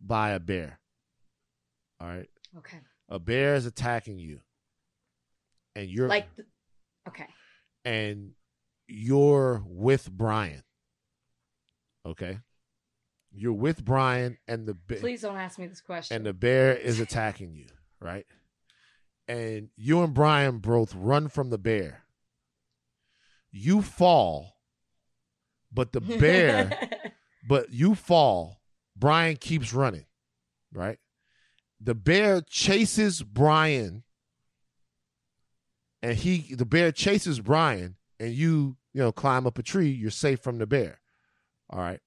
by 0.00 0.30
a 0.30 0.40
bear. 0.40 0.80
All 2.00 2.08
right, 2.08 2.28
Okay. 2.58 2.78
a 3.08 3.18
bear 3.18 3.54
is 3.54 3.64
attacking 3.66 4.18
you, 4.18 4.40
and 5.74 5.88
you're 5.88 6.08
Like, 6.08 6.28
okay. 7.08 7.26
and 7.84 8.32
you're 8.86 9.62
with 9.66 10.10
Bryan. 10.10 10.62
Okay, 12.04 12.38
you're 13.36 13.52
with 13.52 13.84
Bryan, 13.84 14.38
and 14.46 14.66
the 14.66 14.74
bear. 14.74 14.98
Please 14.98 15.22
don't 15.22 15.36
ask 15.36 15.58
me 15.58 15.66
this 15.66 15.80
question. 15.80 16.16
and 16.16 16.24
the 16.24 16.32
bear 16.32 16.74
is 16.74 17.00
attacking 17.00 17.54
you, 17.54 17.66
right? 18.00 18.26
And 19.26 19.70
you 19.76 20.02
and 20.02 20.14
Bryan 20.14 20.58
both 20.58 20.94
run 20.94 21.28
from 21.28 21.50
the 21.50 21.58
bear. 21.58 22.04
You 23.50 23.82
fall, 23.82 24.56
but 25.72 25.92
the 25.92 26.00
bear, 26.00 26.78
but 27.48 27.72
you 27.72 27.94
fall. 27.94 28.60
Bryan 28.96 29.36
keeps 29.36 29.72
running, 29.72 30.06
right? 30.72 30.98
The 31.80 31.94
bear 31.94 32.40
chases 32.40 33.22
Bryan, 33.22 34.04
and 36.02 36.16
he, 36.16 36.54
the 36.54 36.66
bear 36.66 36.92
chases 36.92 37.40
Bryan, 37.40 37.96
and 38.20 38.32
you, 38.32 38.76
you 38.92 39.00
know, 39.00 39.12
climb 39.12 39.46
up 39.46 39.58
a 39.58 39.62
tree. 39.62 39.90
You're 39.90 40.10
safe 40.10 40.40
from 40.40 40.58
the 40.58 40.66
bear. 40.66 41.00
All 41.70 41.80
right. 41.80 42.00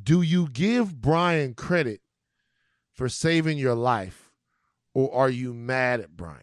Do 0.00 0.22
you 0.22 0.48
give 0.48 1.00
Bryan 1.00 1.54
credit 1.54 2.00
for 2.92 3.08
saving 3.08 3.58
your 3.58 3.74
life, 3.74 4.30
or 4.94 5.14
are 5.14 5.30
you 5.30 5.54
mad 5.54 6.00
at 6.00 6.16
Bryan? 6.16 6.42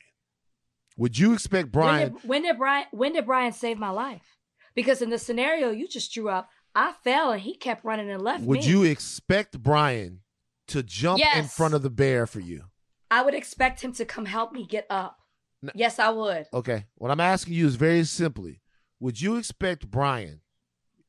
Would 0.97 1.17
you 1.17 1.33
expect 1.33 1.71
Bryan? 1.71 2.13
When 2.13 2.13
did, 2.13 2.29
when 2.29 2.41
did 2.43 2.57
Bryan? 2.57 2.85
When 2.91 3.13
did 3.13 3.25
Bryan 3.25 3.51
save 3.51 3.77
my 3.77 3.89
life? 3.89 4.37
Because 4.73 5.01
in 5.01 5.09
the 5.09 5.17
scenario 5.17 5.71
you 5.71 5.87
just 5.87 6.13
drew 6.13 6.29
up, 6.29 6.49
I 6.73 6.93
fell 7.03 7.31
and 7.31 7.41
he 7.41 7.55
kept 7.55 7.85
running 7.85 8.09
and 8.09 8.21
left 8.21 8.43
would 8.43 8.59
me. 8.59 8.65
you 8.65 8.83
expect 8.83 9.61
Bryan 9.61 10.19
to 10.67 10.83
jump 10.83 11.21
in 11.35 11.45
front 11.45 11.73
of 11.73 11.81
the 11.81 11.89
bear 11.89 12.27
for 12.27 12.39
you? 12.41 12.65
I 13.09 13.21
would 13.21 13.33
expect 13.33 13.81
him 13.81 13.93
to 13.93 14.05
come 14.05 14.25
help 14.25 14.51
me 14.51 14.65
get 14.65 14.85
up. 14.89 15.19
N- 15.63 15.71
yes, 15.75 15.99
I 15.99 16.09
would. 16.09 16.47
Okay. 16.53 16.85
What 16.95 17.11
I'm 17.11 17.21
asking 17.21 17.53
you 17.53 17.67
is 17.67 17.75
very 17.75 18.03
simply: 18.03 18.61
Would 18.99 19.21
you 19.21 19.37
expect 19.37 19.89
Bryan, 19.89 20.41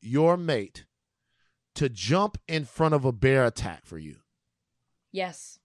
your 0.00 0.36
mate, 0.36 0.84
to 1.76 1.88
jump 1.88 2.38
in 2.48 2.64
front 2.64 2.94
of 2.94 3.04
a 3.04 3.12
bear 3.12 3.44
attack 3.44 3.86
for 3.86 3.98
you? 3.98 4.16
Yes, 5.12 5.58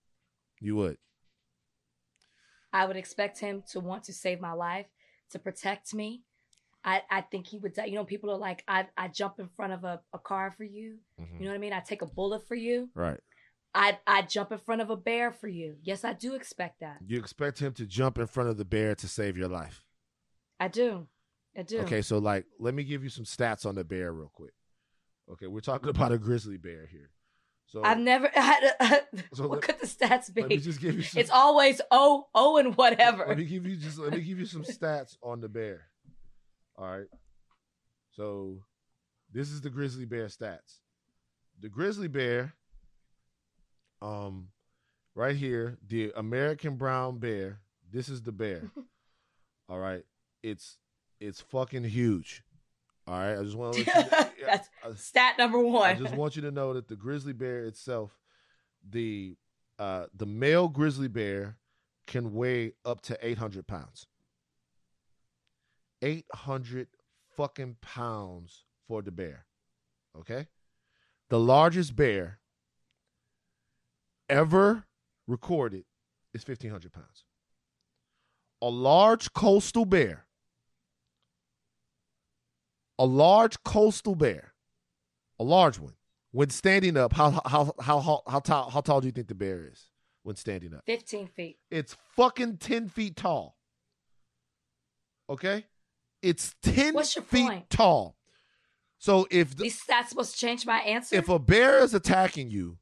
You 0.59 0.75
would. 0.77 0.97
I 2.73 2.85
would 2.85 2.95
expect 2.95 3.39
him 3.39 3.63
to 3.71 3.79
want 3.79 4.05
to 4.05 4.13
save 4.13 4.39
my 4.39 4.53
life, 4.53 4.85
to 5.31 5.39
protect 5.39 5.93
me. 5.93 6.23
I, 6.85 7.01
I 7.11 7.21
think 7.21 7.47
he 7.47 7.57
would. 7.59 7.73
Die. 7.73 7.85
You 7.85 7.95
know, 7.95 8.05
people 8.05 8.31
are 8.31 8.37
like, 8.37 8.63
I 8.67 8.87
I 8.97 9.07
jump 9.09 9.39
in 9.39 9.49
front 9.49 9.73
of 9.73 9.83
a, 9.83 10.01
a 10.13 10.19
car 10.19 10.51
for 10.51 10.63
you. 10.63 10.97
Mhm. 11.19 11.39
You 11.39 11.45
know 11.45 11.51
what 11.51 11.55
I 11.55 11.59
mean? 11.59 11.73
I 11.73 11.79
take 11.81 12.01
a 12.01 12.05
bullet 12.07 12.47
for 12.47 12.55
you. 12.55 12.89
Right. 12.95 13.19
I 13.75 13.99
I 14.07 14.21
jump 14.23 14.51
in 14.51 14.57
front 14.57 14.81
of 14.81 14.89
a 14.89 14.95
bear 14.97 15.31
for 15.31 15.47
you. 15.47 15.75
Yes, 15.83 16.03
I 16.03 16.13
do 16.13 16.33
expect 16.33 16.79
that. 16.79 16.97
You 17.05 17.19
expect 17.19 17.59
him 17.59 17.73
to 17.73 17.85
jump 17.85 18.17
in 18.17 18.25
front 18.27 18.49
of 18.49 18.57
the 18.57 18.65
bear 18.65 18.95
to 18.95 19.07
save 19.07 19.37
your 19.37 19.47
life. 19.49 19.83
I 20.59 20.69
do. 20.69 21.07
I 21.57 21.63
do. 21.63 21.79
Okay, 21.79 22.01
so 22.01 22.17
like, 22.17 22.45
let 22.59 22.73
me 22.73 22.83
give 22.83 23.03
you 23.03 23.09
some 23.09 23.25
stats 23.25 23.65
on 23.65 23.75
the 23.75 23.83
bear 23.83 24.11
real 24.13 24.31
quick. 24.33 24.53
Okay, 25.31 25.47
we're 25.47 25.59
talking 25.61 25.89
about 25.95 26.11
a 26.11 26.17
grizzly 26.17 26.57
bear 26.57 26.85
here. 26.85 27.09
So 27.67 27.83
I've 27.83 27.99
never 27.99 28.27
had. 28.33 28.63
A, 28.79 29.01
So 29.33 29.47
what 29.47 29.51
let- 29.59 29.61
could 29.61 29.79
the 29.79 29.87
stats 29.87 30.33
be? 30.33 30.41
let 30.41 30.49
me 30.49 30.57
just 30.57 30.81
give 30.81 30.95
you 30.95 31.03
some. 31.03 31.21
It's 31.21 31.29
always 31.29 31.79
oh 31.91 32.27
oh 32.35 32.57
and 32.57 32.75
whatever. 32.75 33.25
Let 33.27 33.37
me 33.37 33.45
give 33.45 33.65
you 33.65 33.75
just 33.77 33.97
let 33.97 34.11
me 34.13 34.21
give 34.21 34.39
you 34.39 34.45
some 34.45 34.63
stats 34.63 35.15
on 35.23 35.39
the 35.41 35.49
bear. 35.49 35.87
All 36.77 36.85
right. 36.85 37.07
So 38.11 38.63
this 39.31 39.49
is 39.51 39.61
the 39.61 39.69
grizzly 39.69 40.05
bear 40.05 40.25
stats. 40.27 40.79
The 41.61 41.69
grizzly 41.69 42.07
bear, 42.09 42.53
um, 44.01 44.47
right 45.15 45.35
here, 45.35 45.77
the 45.87 46.11
American 46.15 46.75
brown 46.75 47.19
bear. 47.19 47.59
This 47.91 48.09
is 48.09 48.21
the 48.21 48.31
bear. 48.31 48.63
All 49.69 49.77
right. 49.79 50.03
It's 50.43 50.77
it's 51.19 51.39
fucking 51.39 51.83
huge. 51.85 52.43
All 53.07 53.13
right. 53.17 53.37
I 53.37 53.43
just 53.43 53.55
want 53.55 53.75
to 53.75 53.83
let 53.85 54.33
you, 54.37 54.45
That's 54.45 54.69
stat 54.95 55.37
number 55.37 55.59
one. 55.59 55.89
I 55.89 55.93
just 55.93 56.15
want 56.15 56.35
you 56.35 56.41
to 56.43 56.51
know 56.51 56.73
that 56.73 56.87
the 56.87 56.95
grizzly 56.95 57.33
bear 57.33 57.65
itself, 57.65 58.17
the 58.87 59.35
uh, 59.79 60.05
the 60.13 60.25
male 60.25 60.67
grizzly 60.67 61.07
bear 61.07 61.57
can 62.07 62.33
weigh 62.33 62.73
up 62.85 63.01
to 63.01 63.17
eight 63.21 63.37
hundred 63.37 63.67
pounds. 63.67 64.07
Eight 66.01 66.25
hundred 66.33 66.87
fucking 67.35 67.77
pounds 67.81 68.65
for 68.87 69.01
the 69.01 69.11
bear. 69.11 69.45
Okay, 70.17 70.47
the 71.29 71.39
largest 71.39 71.95
bear 71.95 72.39
ever 74.29 74.85
recorded 75.27 75.85
is 76.33 76.43
fifteen 76.43 76.71
hundred 76.71 76.91
pounds. 76.91 77.23
A 78.61 78.69
large 78.69 79.33
coastal 79.33 79.85
bear. 79.85 80.25
A 82.99 83.05
large 83.05 83.63
coastal 83.63 84.13
bear 84.13 84.50
a 85.41 85.43
large 85.43 85.79
one. 85.79 85.93
When 86.31 86.49
standing 86.49 86.95
up, 86.95 87.11
how 87.13 87.31
how 87.45 87.73
how 87.79 87.99
how 87.99 88.21
how 88.27 88.39
tall 88.39 88.69
how 88.69 88.79
tall 88.81 89.01
do 89.01 89.07
you 89.07 89.11
think 89.11 89.27
the 89.27 89.35
bear 89.35 89.67
is 89.69 89.87
when 90.23 90.35
standing 90.37 90.73
up? 90.73 90.83
Fifteen 90.85 91.27
feet. 91.27 91.57
It's 91.69 91.97
fucking 92.15 92.57
ten 92.57 92.87
feet 92.87 93.17
tall. 93.17 93.57
Okay, 95.29 95.65
it's 96.21 96.55
ten 96.61 96.93
What's 96.93 97.15
your 97.15 97.23
feet 97.25 97.47
point? 97.47 97.69
tall. 97.69 98.15
So 98.97 99.27
if 99.31 99.55
the, 99.57 99.63
These 99.63 99.81
stats 99.83 100.09
supposed 100.09 100.33
to 100.33 100.37
change 100.39 100.65
my 100.65 100.77
answer. 100.79 101.15
if 101.15 101.27
a 101.27 101.39
bear 101.39 101.79
is 101.83 101.93
attacking 101.93 102.49
you, 102.51 102.77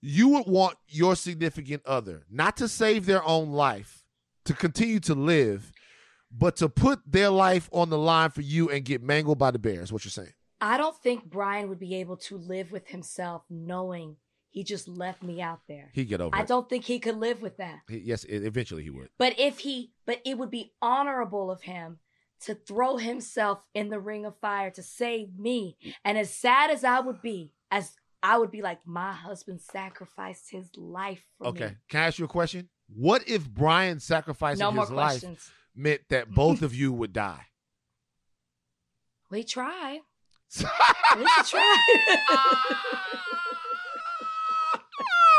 you 0.00 0.28
would 0.28 0.46
want 0.46 0.76
your 0.86 1.16
significant 1.16 1.84
other 1.84 2.24
not 2.30 2.56
to 2.58 2.68
save 2.68 3.04
their 3.06 3.24
own 3.24 3.50
life, 3.50 4.04
to 4.44 4.54
continue 4.54 5.00
to 5.00 5.14
live, 5.14 5.72
but 6.30 6.56
to 6.56 6.68
put 6.68 7.00
their 7.06 7.28
life 7.30 7.68
on 7.72 7.90
the 7.90 7.98
line 7.98 8.30
for 8.30 8.42
you 8.42 8.70
and 8.70 8.84
get 8.84 9.02
mangled 9.02 9.38
by 9.38 9.50
the 9.50 9.58
bear. 9.58 9.82
Is 9.82 9.92
what 9.92 10.04
you're 10.04 10.10
saying? 10.10 10.32
I 10.60 10.78
don't 10.78 10.96
think 10.96 11.24
Bryan 11.24 11.68
would 11.68 11.78
be 11.78 11.96
able 11.96 12.16
to 12.18 12.36
live 12.38 12.72
with 12.72 12.88
himself 12.88 13.42
knowing 13.50 14.16
he 14.50 14.64
just 14.64 14.88
left 14.88 15.22
me 15.22 15.42
out 15.42 15.60
there. 15.68 15.90
He'd 15.92 16.06
get 16.08 16.20
over 16.20 16.34
it. 16.34 16.38
I 16.38 16.42
it. 16.42 16.48
don't 16.48 16.66
think 16.68 16.84
he 16.84 16.98
could 16.98 17.16
live 17.16 17.42
with 17.42 17.58
that. 17.58 17.80
He- 17.88 17.98
yes, 17.98 18.24
e- 18.24 18.28
eventually 18.32 18.82
he 18.82 18.90
would. 18.90 19.10
But 19.18 19.38
if 19.38 19.58
he, 19.60 19.92
but 20.06 20.22
it 20.24 20.38
would 20.38 20.50
be 20.50 20.72
honorable 20.80 21.50
of 21.50 21.62
him 21.62 21.98
to 22.40 22.54
throw 22.54 22.96
himself 22.96 23.60
in 23.74 23.90
the 23.90 23.98
ring 24.00 24.24
of 24.24 24.38
fire 24.38 24.70
to 24.70 24.82
save 24.82 25.38
me. 25.38 25.76
And 26.04 26.16
as 26.16 26.32
sad 26.32 26.70
as 26.70 26.84
I 26.84 27.00
would 27.00 27.20
be, 27.20 27.52
as 27.70 27.96
I 28.22 28.38
would 28.38 28.50
be 28.50 28.62
like, 28.62 28.80
my 28.86 29.12
husband 29.12 29.60
sacrificed 29.60 30.50
his 30.50 30.70
life 30.76 31.22
for 31.36 31.44
me. 31.44 31.48
Okay. 31.50 31.76
Can 31.88 32.00
I 32.00 32.06
ask 32.06 32.18
you 32.18 32.24
a 32.24 32.28
question? 32.28 32.68
What 32.94 33.28
if 33.28 33.48
Bryan 33.48 34.00
sacrificing 34.00 34.60
No 34.60 34.70
more 34.70 34.84
his 34.84 34.90
life 34.90 35.08
questions. 35.20 35.50
meant 35.74 36.00
that 36.08 36.30
both 36.34 36.62
of 36.62 36.74
you 36.74 36.92
would 36.92 37.12
die? 37.12 37.46
We 39.30 39.42
tried. 39.44 40.00
We 41.16 41.26
tried. 41.44 41.76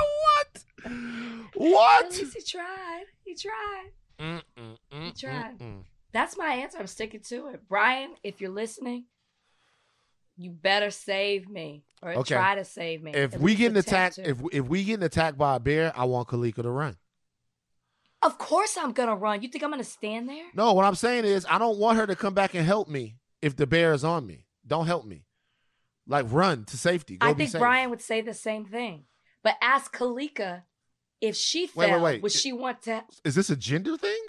what? 0.07 0.65
What? 1.55 2.05
At 2.05 2.11
least 2.11 2.35
he 2.35 2.41
tried. 2.43 3.03
He 3.23 3.35
tried. 3.35 3.89
Mm, 4.19 4.41
mm, 4.57 4.77
mm, 4.91 5.05
He 5.05 5.11
tried. 5.11 5.57
mm, 5.59 5.61
mm. 5.61 5.83
That's 6.11 6.37
my 6.37 6.47
answer. 6.53 6.77
I'm 6.79 6.87
sticking 6.87 7.21
to 7.29 7.47
it. 7.47 7.67
Bryan, 7.67 8.11
if 8.23 8.41
you're 8.41 8.49
listening, 8.51 9.05
you 10.35 10.51
better 10.51 10.89
save 10.91 11.49
me 11.49 11.83
or 12.01 12.13
Okay. 12.13 12.35
try 12.35 12.55
to 12.55 12.63
save 12.65 13.03
me. 13.03 13.13
If 13.13 13.33
At 13.35 13.39
we 13.39 13.51
least 13.51 13.59
getting 13.59 13.77
attempt 13.77 14.17
attacked, 14.17 14.29
if 14.29 14.37
if 14.53 14.65
we 14.67 14.83
getting 14.83 15.03
attacked 15.03 15.37
by 15.37 15.55
a 15.55 15.59
bear, 15.59 15.91
I 15.95 16.05
want 16.05 16.27
Kalika 16.27 16.63
to 16.63 16.69
run. 16.69 16.97
of 18.23 18.37
course 18.37 18.77
I'm 18.77 18.91
gonna 18.93 19.15
run. 19.15 19.41
You 19.41 19.47
think 19.49 19.63
I'm 19.63 19.69
gonna 19.69 19.83
stand 19.83 20.27
there? 20.29 20.45
No, 20.55 20.73
what 20.73 20.85
I'm 20.85 20.95
saying 20.95 21.25
is 21.25 21.45
I 21.49 21.57
don't 21.59 21.77
want 21.77 21.97
her 21.97 22.07
to 22.07 22.15
come 22.15 22.33
back 22.33 22.53
and 22.55 22.65
help 22.65 22.87
me 22.87 23.17
if 23.41 23.55
the 23.55 23.67
bear 23.67 23.93
is 23.93 24.03
on 24.03 24.25
me. 24.25 24.45
Don't 24.67 24.85
help 24.85 25.05
me. 25.05 25.23
Like 26.07 26.25
run 26.29 26.65
to 26.65 26.77
safety. 26.77 27.17
Go 27.17 27.27
I 27.27 27.33
think 27.33 27.51
safe. 27.51 27.59
Bryan 27.59 27.89
would 27.89 28.01
say 28.01 28.21
the 28.21 28.33
same 28.33 28.65
thing. 28.65 29.05
But 29.43 29.55
ask 29.61 29.95
Kalika 29.95 30.63
if 31.21 31.35
she 31.35 31.65
Wait, 31.65 31.75
wait, 31.75 31.89
fell, 31.89 32.01
wait. 32.01 32.21
would 32.21 32.31
she 32.31 32.53
want 32.53 32.81
to? 32.83 33.03
Is 33.23 33.35
this 33.35 33.49
a 33.49 33.55
gender 33.55 33.97
thing? 33.97 34.19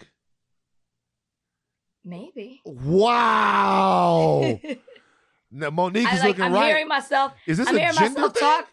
Maybe. 2.05 2.63
Wow. 2.65 4.61
now, 5.51 5.71
Monique 5.71 6.13
is 6.13 6.21
like. 6.21 6.29
looking 6.29 6.45
I'm 6.45 6.53
right. 6.53 6.69
hearing 6.69 6.89
myself. 6.89 7.35
is 7.47 7.59
this 7.59 7.69
I'm 7.69 7.77
a 7.77 7.79
hearing 7.81 7.95
gender 7.95 8.21
myself 8.21 8.35
thing? 8.35 8.41
talk. 8.41 8.69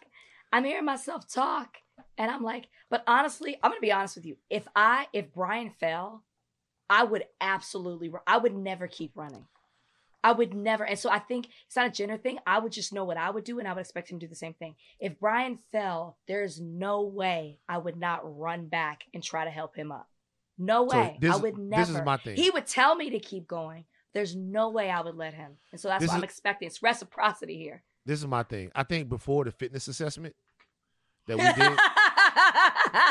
I'm 0.52 0.64
hearing 0.64 0.84
myself 0.84 1.28
talk, 1.28 1.76
and 2.16 2.30
I'm 2.30 2.42
like, 2.42 2.68
but 2.88 3.02
honestly, 3.06 3.56
I'm 3.62 3.70
gonna 3.70 3.80
be 3.80 3.92
honest 3.92 4.16
with 4.16 4.26
you. 4.26 4.36
If 4.48 4.66
I, 4.74 5.06
if 5.12 5.32
Bryan 5.32 5.70
fell, 5.70 6.24
I 6.88 7.04
would 7.04 7.24
absolutely. 7.40 8.10
I 8.26 8.38
would 8.38 8.54
never 8.54 8.86
keep 8.86 9.12
running. 9.16 9.46
I 10.26 10.32
would 10.32 10.54
never. 10.54 10.84
And 10.84 10.98
so 10.98 11.08
I 11.08 11.20
think 11.20 11.48
it's 11.68 11.76
not 11.76 11.86
a 11.86 11.90
gender 11.90 12.16
thing. 12.16 12.40
I 12.44 12.58
would 12.58 12.72
just 12.72 12.92
know 12.92 13.04
what 13.04 13.16
I 13.16 13.30
would 13.30 13.44
do, 13.44 13.60
and 13.60 13.68
I 13.68 13.72
would 13.72 13.80
expect 13.80 14.10
him 14.10 14.18
to 14.18 14.26
do 14.26 14.28
the 14.28 14.34
same 14.34 14.54
thing. 14.54 14.74
If 14.98 15.20
Bryan 15.20 15.60
fell, 15.70 16.18
there 16.26 16.42
is 16.42 16.60
no 16.60 17.02
way 17.02 17.60
I 17.68 17.78
would 17.78 17.96
not 17.96 18.22
run 18.24 18.66
back 18.66 19.04
and 19.14 19.22
try 19.22 19.44
to 19.44 19.50
help 19.52 19.76
him 19.76 19.92
up. 19.92 20.08
No 20.58 20.88
So 20.88 20.98
way. 20.98 21.18
this- 21.20 21.32
I 21.32 21.36
would 21.36 21.58
never. 21.58 21.82
this 21.82 21.90
is 21.96 22.04
my 22.04 22.16
thing. 22.16 22.34
He 22.34 22.50
would 22.50 22.66
tell 22.66 22.96
me 22.96 23.10
to 23.10 23.20
keep 23.20 23.46
going. 23.46 23.84
There's 24.14 24.34
no 24.34 24.70
way 24.70 24.90
I 24.90 25.00
would 25.00 25.14
let 25.14 25.32
him. 25.34 25.52
And 25.70 25.80
so 25.80 25.86
that's 25.86 26.00
This 26.00 26.08
what 26.08 26.16
I'm 26.16 26.24
expecting. 26.24 26.66
It's 26.66 26.82
reciprocity 26.82 27.56
here. 27.56 27.84
This 28.04 28.18
is 28.18 28.26
my 28.26 28.42
thing. 28.42 28.72
I 28.74 28.82
think 28.82 29.08
before 29.08 29.44
the 29.44 29.52
fitness 29.52 29.86
assessment 29.86 30.34
that 31.28 31.36
we 31.36 31.44
did, 31.44 31.56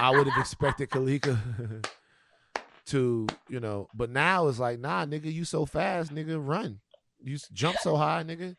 I 0.01 0.11
would 0.13 0.27
have 0.27 0.37
expected 0.39 0.89
Kalika 0.89 1.37
to, 2.87 3.27
you 3.47 3.59
know, 3.61 3.87
but 3.93 4.09
now 4.09 4.47
it's 4.47 4.59
like, 4.59 4.79
nah, 4.79 5.05
nigga, 5.05 5.31
you 5.31 5.45
so 5.45 5.65
fast, 5.65 6.13
nigga, 6.13 6.37
run. 6.45 6.81
You 7.23 7.37
jump 7.53 7.77
so 7.79 7.95
high, 7.95 8.23
nigga. 8.23 8.55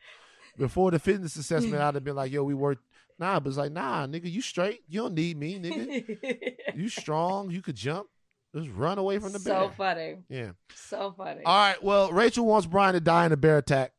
Before 0.57 0.91
the 0.91 0.99
fitness 0.99 1.35
assessment, 1.35 1.81
I'd 1.81 1.95
have 1.95 2.03
been 2.03 2.15
like, 2.15 2.31
yo, 2.31 2.43
we 2.43 2.53
worked. 2.53 2.83
Nah, 3.19 3.39
but 3.39 3.49
it's 3.49 3.57
like, 3.57 3.71
nah, 3.71 4.05
nigga, 4.05 4.31
you 4.31 4.41
straight. 4.41 4.81
You 4.87 5.01
don't 5.01 5.13
need 5.15 5.37
me, 5.37 5.59
nigga. 5.59 6.55
You 6.75 6.89
strong. 6.89 7.49
You 7.49 7.61
could 7.63 7.75
jump. 7.75 8.07
Just 8.55 8.69
run 8.69 8.97
away 8.99 9.17
from 9.19 9.33
the 9.33 9.39
so 9.39 9.49
bear. 9.49 9.63
So 9.63 9.69
funny. 9.75 10.15
Yeah. 10.29 10.51
So 10.75 11.13
funny. 11.17 11.41
All 11.43 11.55
right. 11.57 11.81
Well, 11.83 12.11
Rachel 12.11 12.45
wants 12.45 12.67
Bryan 12.67 12.93
to 12.93 12.99
die 12.99 13.25
in 13.25 13.31
a 13.31 13.37
bear 13.37 13.57
attack, 13.57 13.93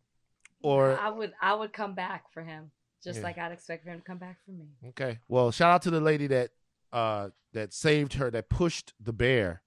or 0.63 0.99
I 0.99 1.11
would 1.11 1.33
I 1.41 1.55
would 1.55 1.73
come 1.73 1.95
back 1.95 2.33
for 2.33 2.43
him. 2.43 2.71
Just 3.03 3.19
Yeah. 3.19 3.25
like 3.25 3.39
I'd 3.39 3.53
expect 3.53 3.85
for 3.85 3.91
him 3.91 3.99
to 3.99 4.05
come 4.05 4.19
back 4.19 4.39
for 4.45 4.53
me. 4.53 4.67
Okay. 4.91 5.19
Well, 5.29 5.51
shout 5.51 5.71
out 5.73 5.83
to 5.83 5.91
the 5.91 6.01
lady 6.01 6.27
that 6.29 6.51
uh 6.93 7.31
that 7.53 7.73
saved 7.73 8.15
her, 8.15 8.31
that 8.31 8.49
pushed 8.49 8.95
the 9.01 9.13
bear 9.13 9.63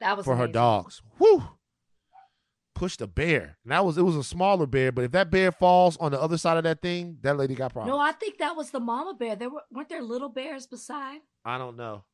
That 0.00 0.16
was 0.16 0.24
for 0.26 0.36
her 0.36 0.46
dogs. 0.48 1.00
Woo! 1.18 1.42
Pushed 2.74 2.98
the 2.98 3.06
bear. 3.06 3.56
And 3.64 3.70
that 3.72 3.84
was 3.84 3.96
it 3.96 4.02
was 4.02 4.16
a 4.16 4.24
smaller 4.24 4.66
bear, 4.66 4.90
but 4.90 5.04
if 5.04 5.12
that 5.12 5.30
bear 5.30 5.52
falls 5.52 5.96
on 5.98 6.10
the 6.12 6.20
other 6.20 6.36
side 6.36 6.56
of 6.56 6.64
that 6.64 6.82
thing, 6.82 7.18
that 7.22 7.36
lady 7.36 7.54
got 7.54 7.72
problems. 7.72 7.96
No, 7.96 8.00
I 8.00 8.12
think 8.12 8.38
that 8.38 8.56
was 8.56 8.70
the 8.70 8.80
mama 8.80 9.14
bear. 9.14 9.36
There 9.36 9.48
were 9.50 9.62
weren't 9.70 9.88
there 9.88 10.02
little 10.02 10.28
bears 10.28 10.66
beside? 10.66 11.20
I 11.44 11.56
don't 11.58 11.76
know. 11.76 12.04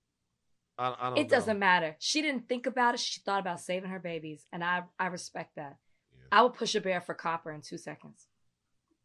I, 0.78 0.95
I 1.01 1.09
don't 1.09 1.19
It 1.19 1.23
know. 1.24 1.28
doesn't 1.28 1.59
matter. 1.59 1.97
She 1.99 2.20
didn't 2.20 2.49
think 2.49 2.66
about 2.66 2.95
it. 2.95 3.01
She 3.01 3.20
thought 3.20 3.41
about 3.41 3.61
saving 3.61 3.91
her 3.91 3.99
babies, 3.99 4.47
and 4.53 4.62
I 4.62 4.82
I 4.99 5.07
respect 5.07 5.57
that. 5.57 5.78
Yeah. 6.12 6.19
I 6.31 6.43
would 6.43 6.53
push 6.55 6.74
a 6.74 6.81
bear 6.82 7.01
for 7.01 7.15
copper 7.15 7.51
in 7.53 7.62
two 7.62 7.78
seconds. 7.78 8.27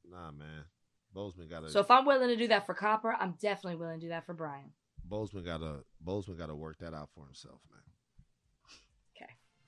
Nah, 0.10 0.32
man. 0.32 0.66
Bozeman 1.14 1.48
got 1.48 1.62
to 1.62 1.70
So 1.70 1.80
if 1.80 1.90
I'm 1.90 2.06
willing 2.06 2.28
to 2.28 2.36
do 2.36 2.50
that 2.50 2.66
for 2.66 2.74
copper, 2.74 3.16
I'm 3.18 3.36
definitely 3.42 3.78
willing 3.78 4.00
to 4.02 4.06
do 4.06 4.10
that 4.10 4.26
for 4.26 4.34
Bryan. 4.34 4.72
Bozeman 5.06 5.46
got 5.46 5.60
to 5.60 5.86
Bozeman 6.02 6.38
got 6.38 6.48
to 6.48 6.56
work 6.56 6.80
that 6.80 6.94
out 6.94 7.10
for 7.16 7.24
himself, 7.26 7.62
man. 7.72 7.80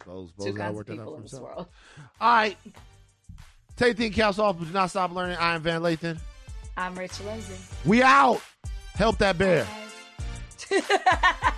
Okay. 0.08 0.16
Bose, 0.16 0.32
Two 0.40 0.54
Bose 0.54 0.58
got 0.58 0.58
to 0.58 0.58
kinds 0.58 0.70
of 0.70 0.76
work 0.76 0.88
that 0.88 0.94
out 0.94 0.98
people 0.98 1.16
in 1.16 1.22
this 1.24 1.34
world. 1.34 1.68
All 2.22 2.34
right. 2.36 2.58
Take 3.76 3.98
the 3.98 4.10
caps 4.10 4.40
off, 4.40 4.58
but 4.58 4.66
do 4.66 4.74
not 4.74 4.90
stop 4.90 5.12
learning. 5.12 5.38
I 5.38 5.56
am 5.56 5.62
Van 5.62 5.82
Lathan. 5.82 6.18
I'm 6.76 6.98
Rachel 6.98 7.26
Lindsay. 7.26 7.56
We 7.86 8.02
out. 8.02 8.42
Help 8.96 9.18
that 9.20 9.38
bear. 9.38 9.68
Guys. 10.70 10.84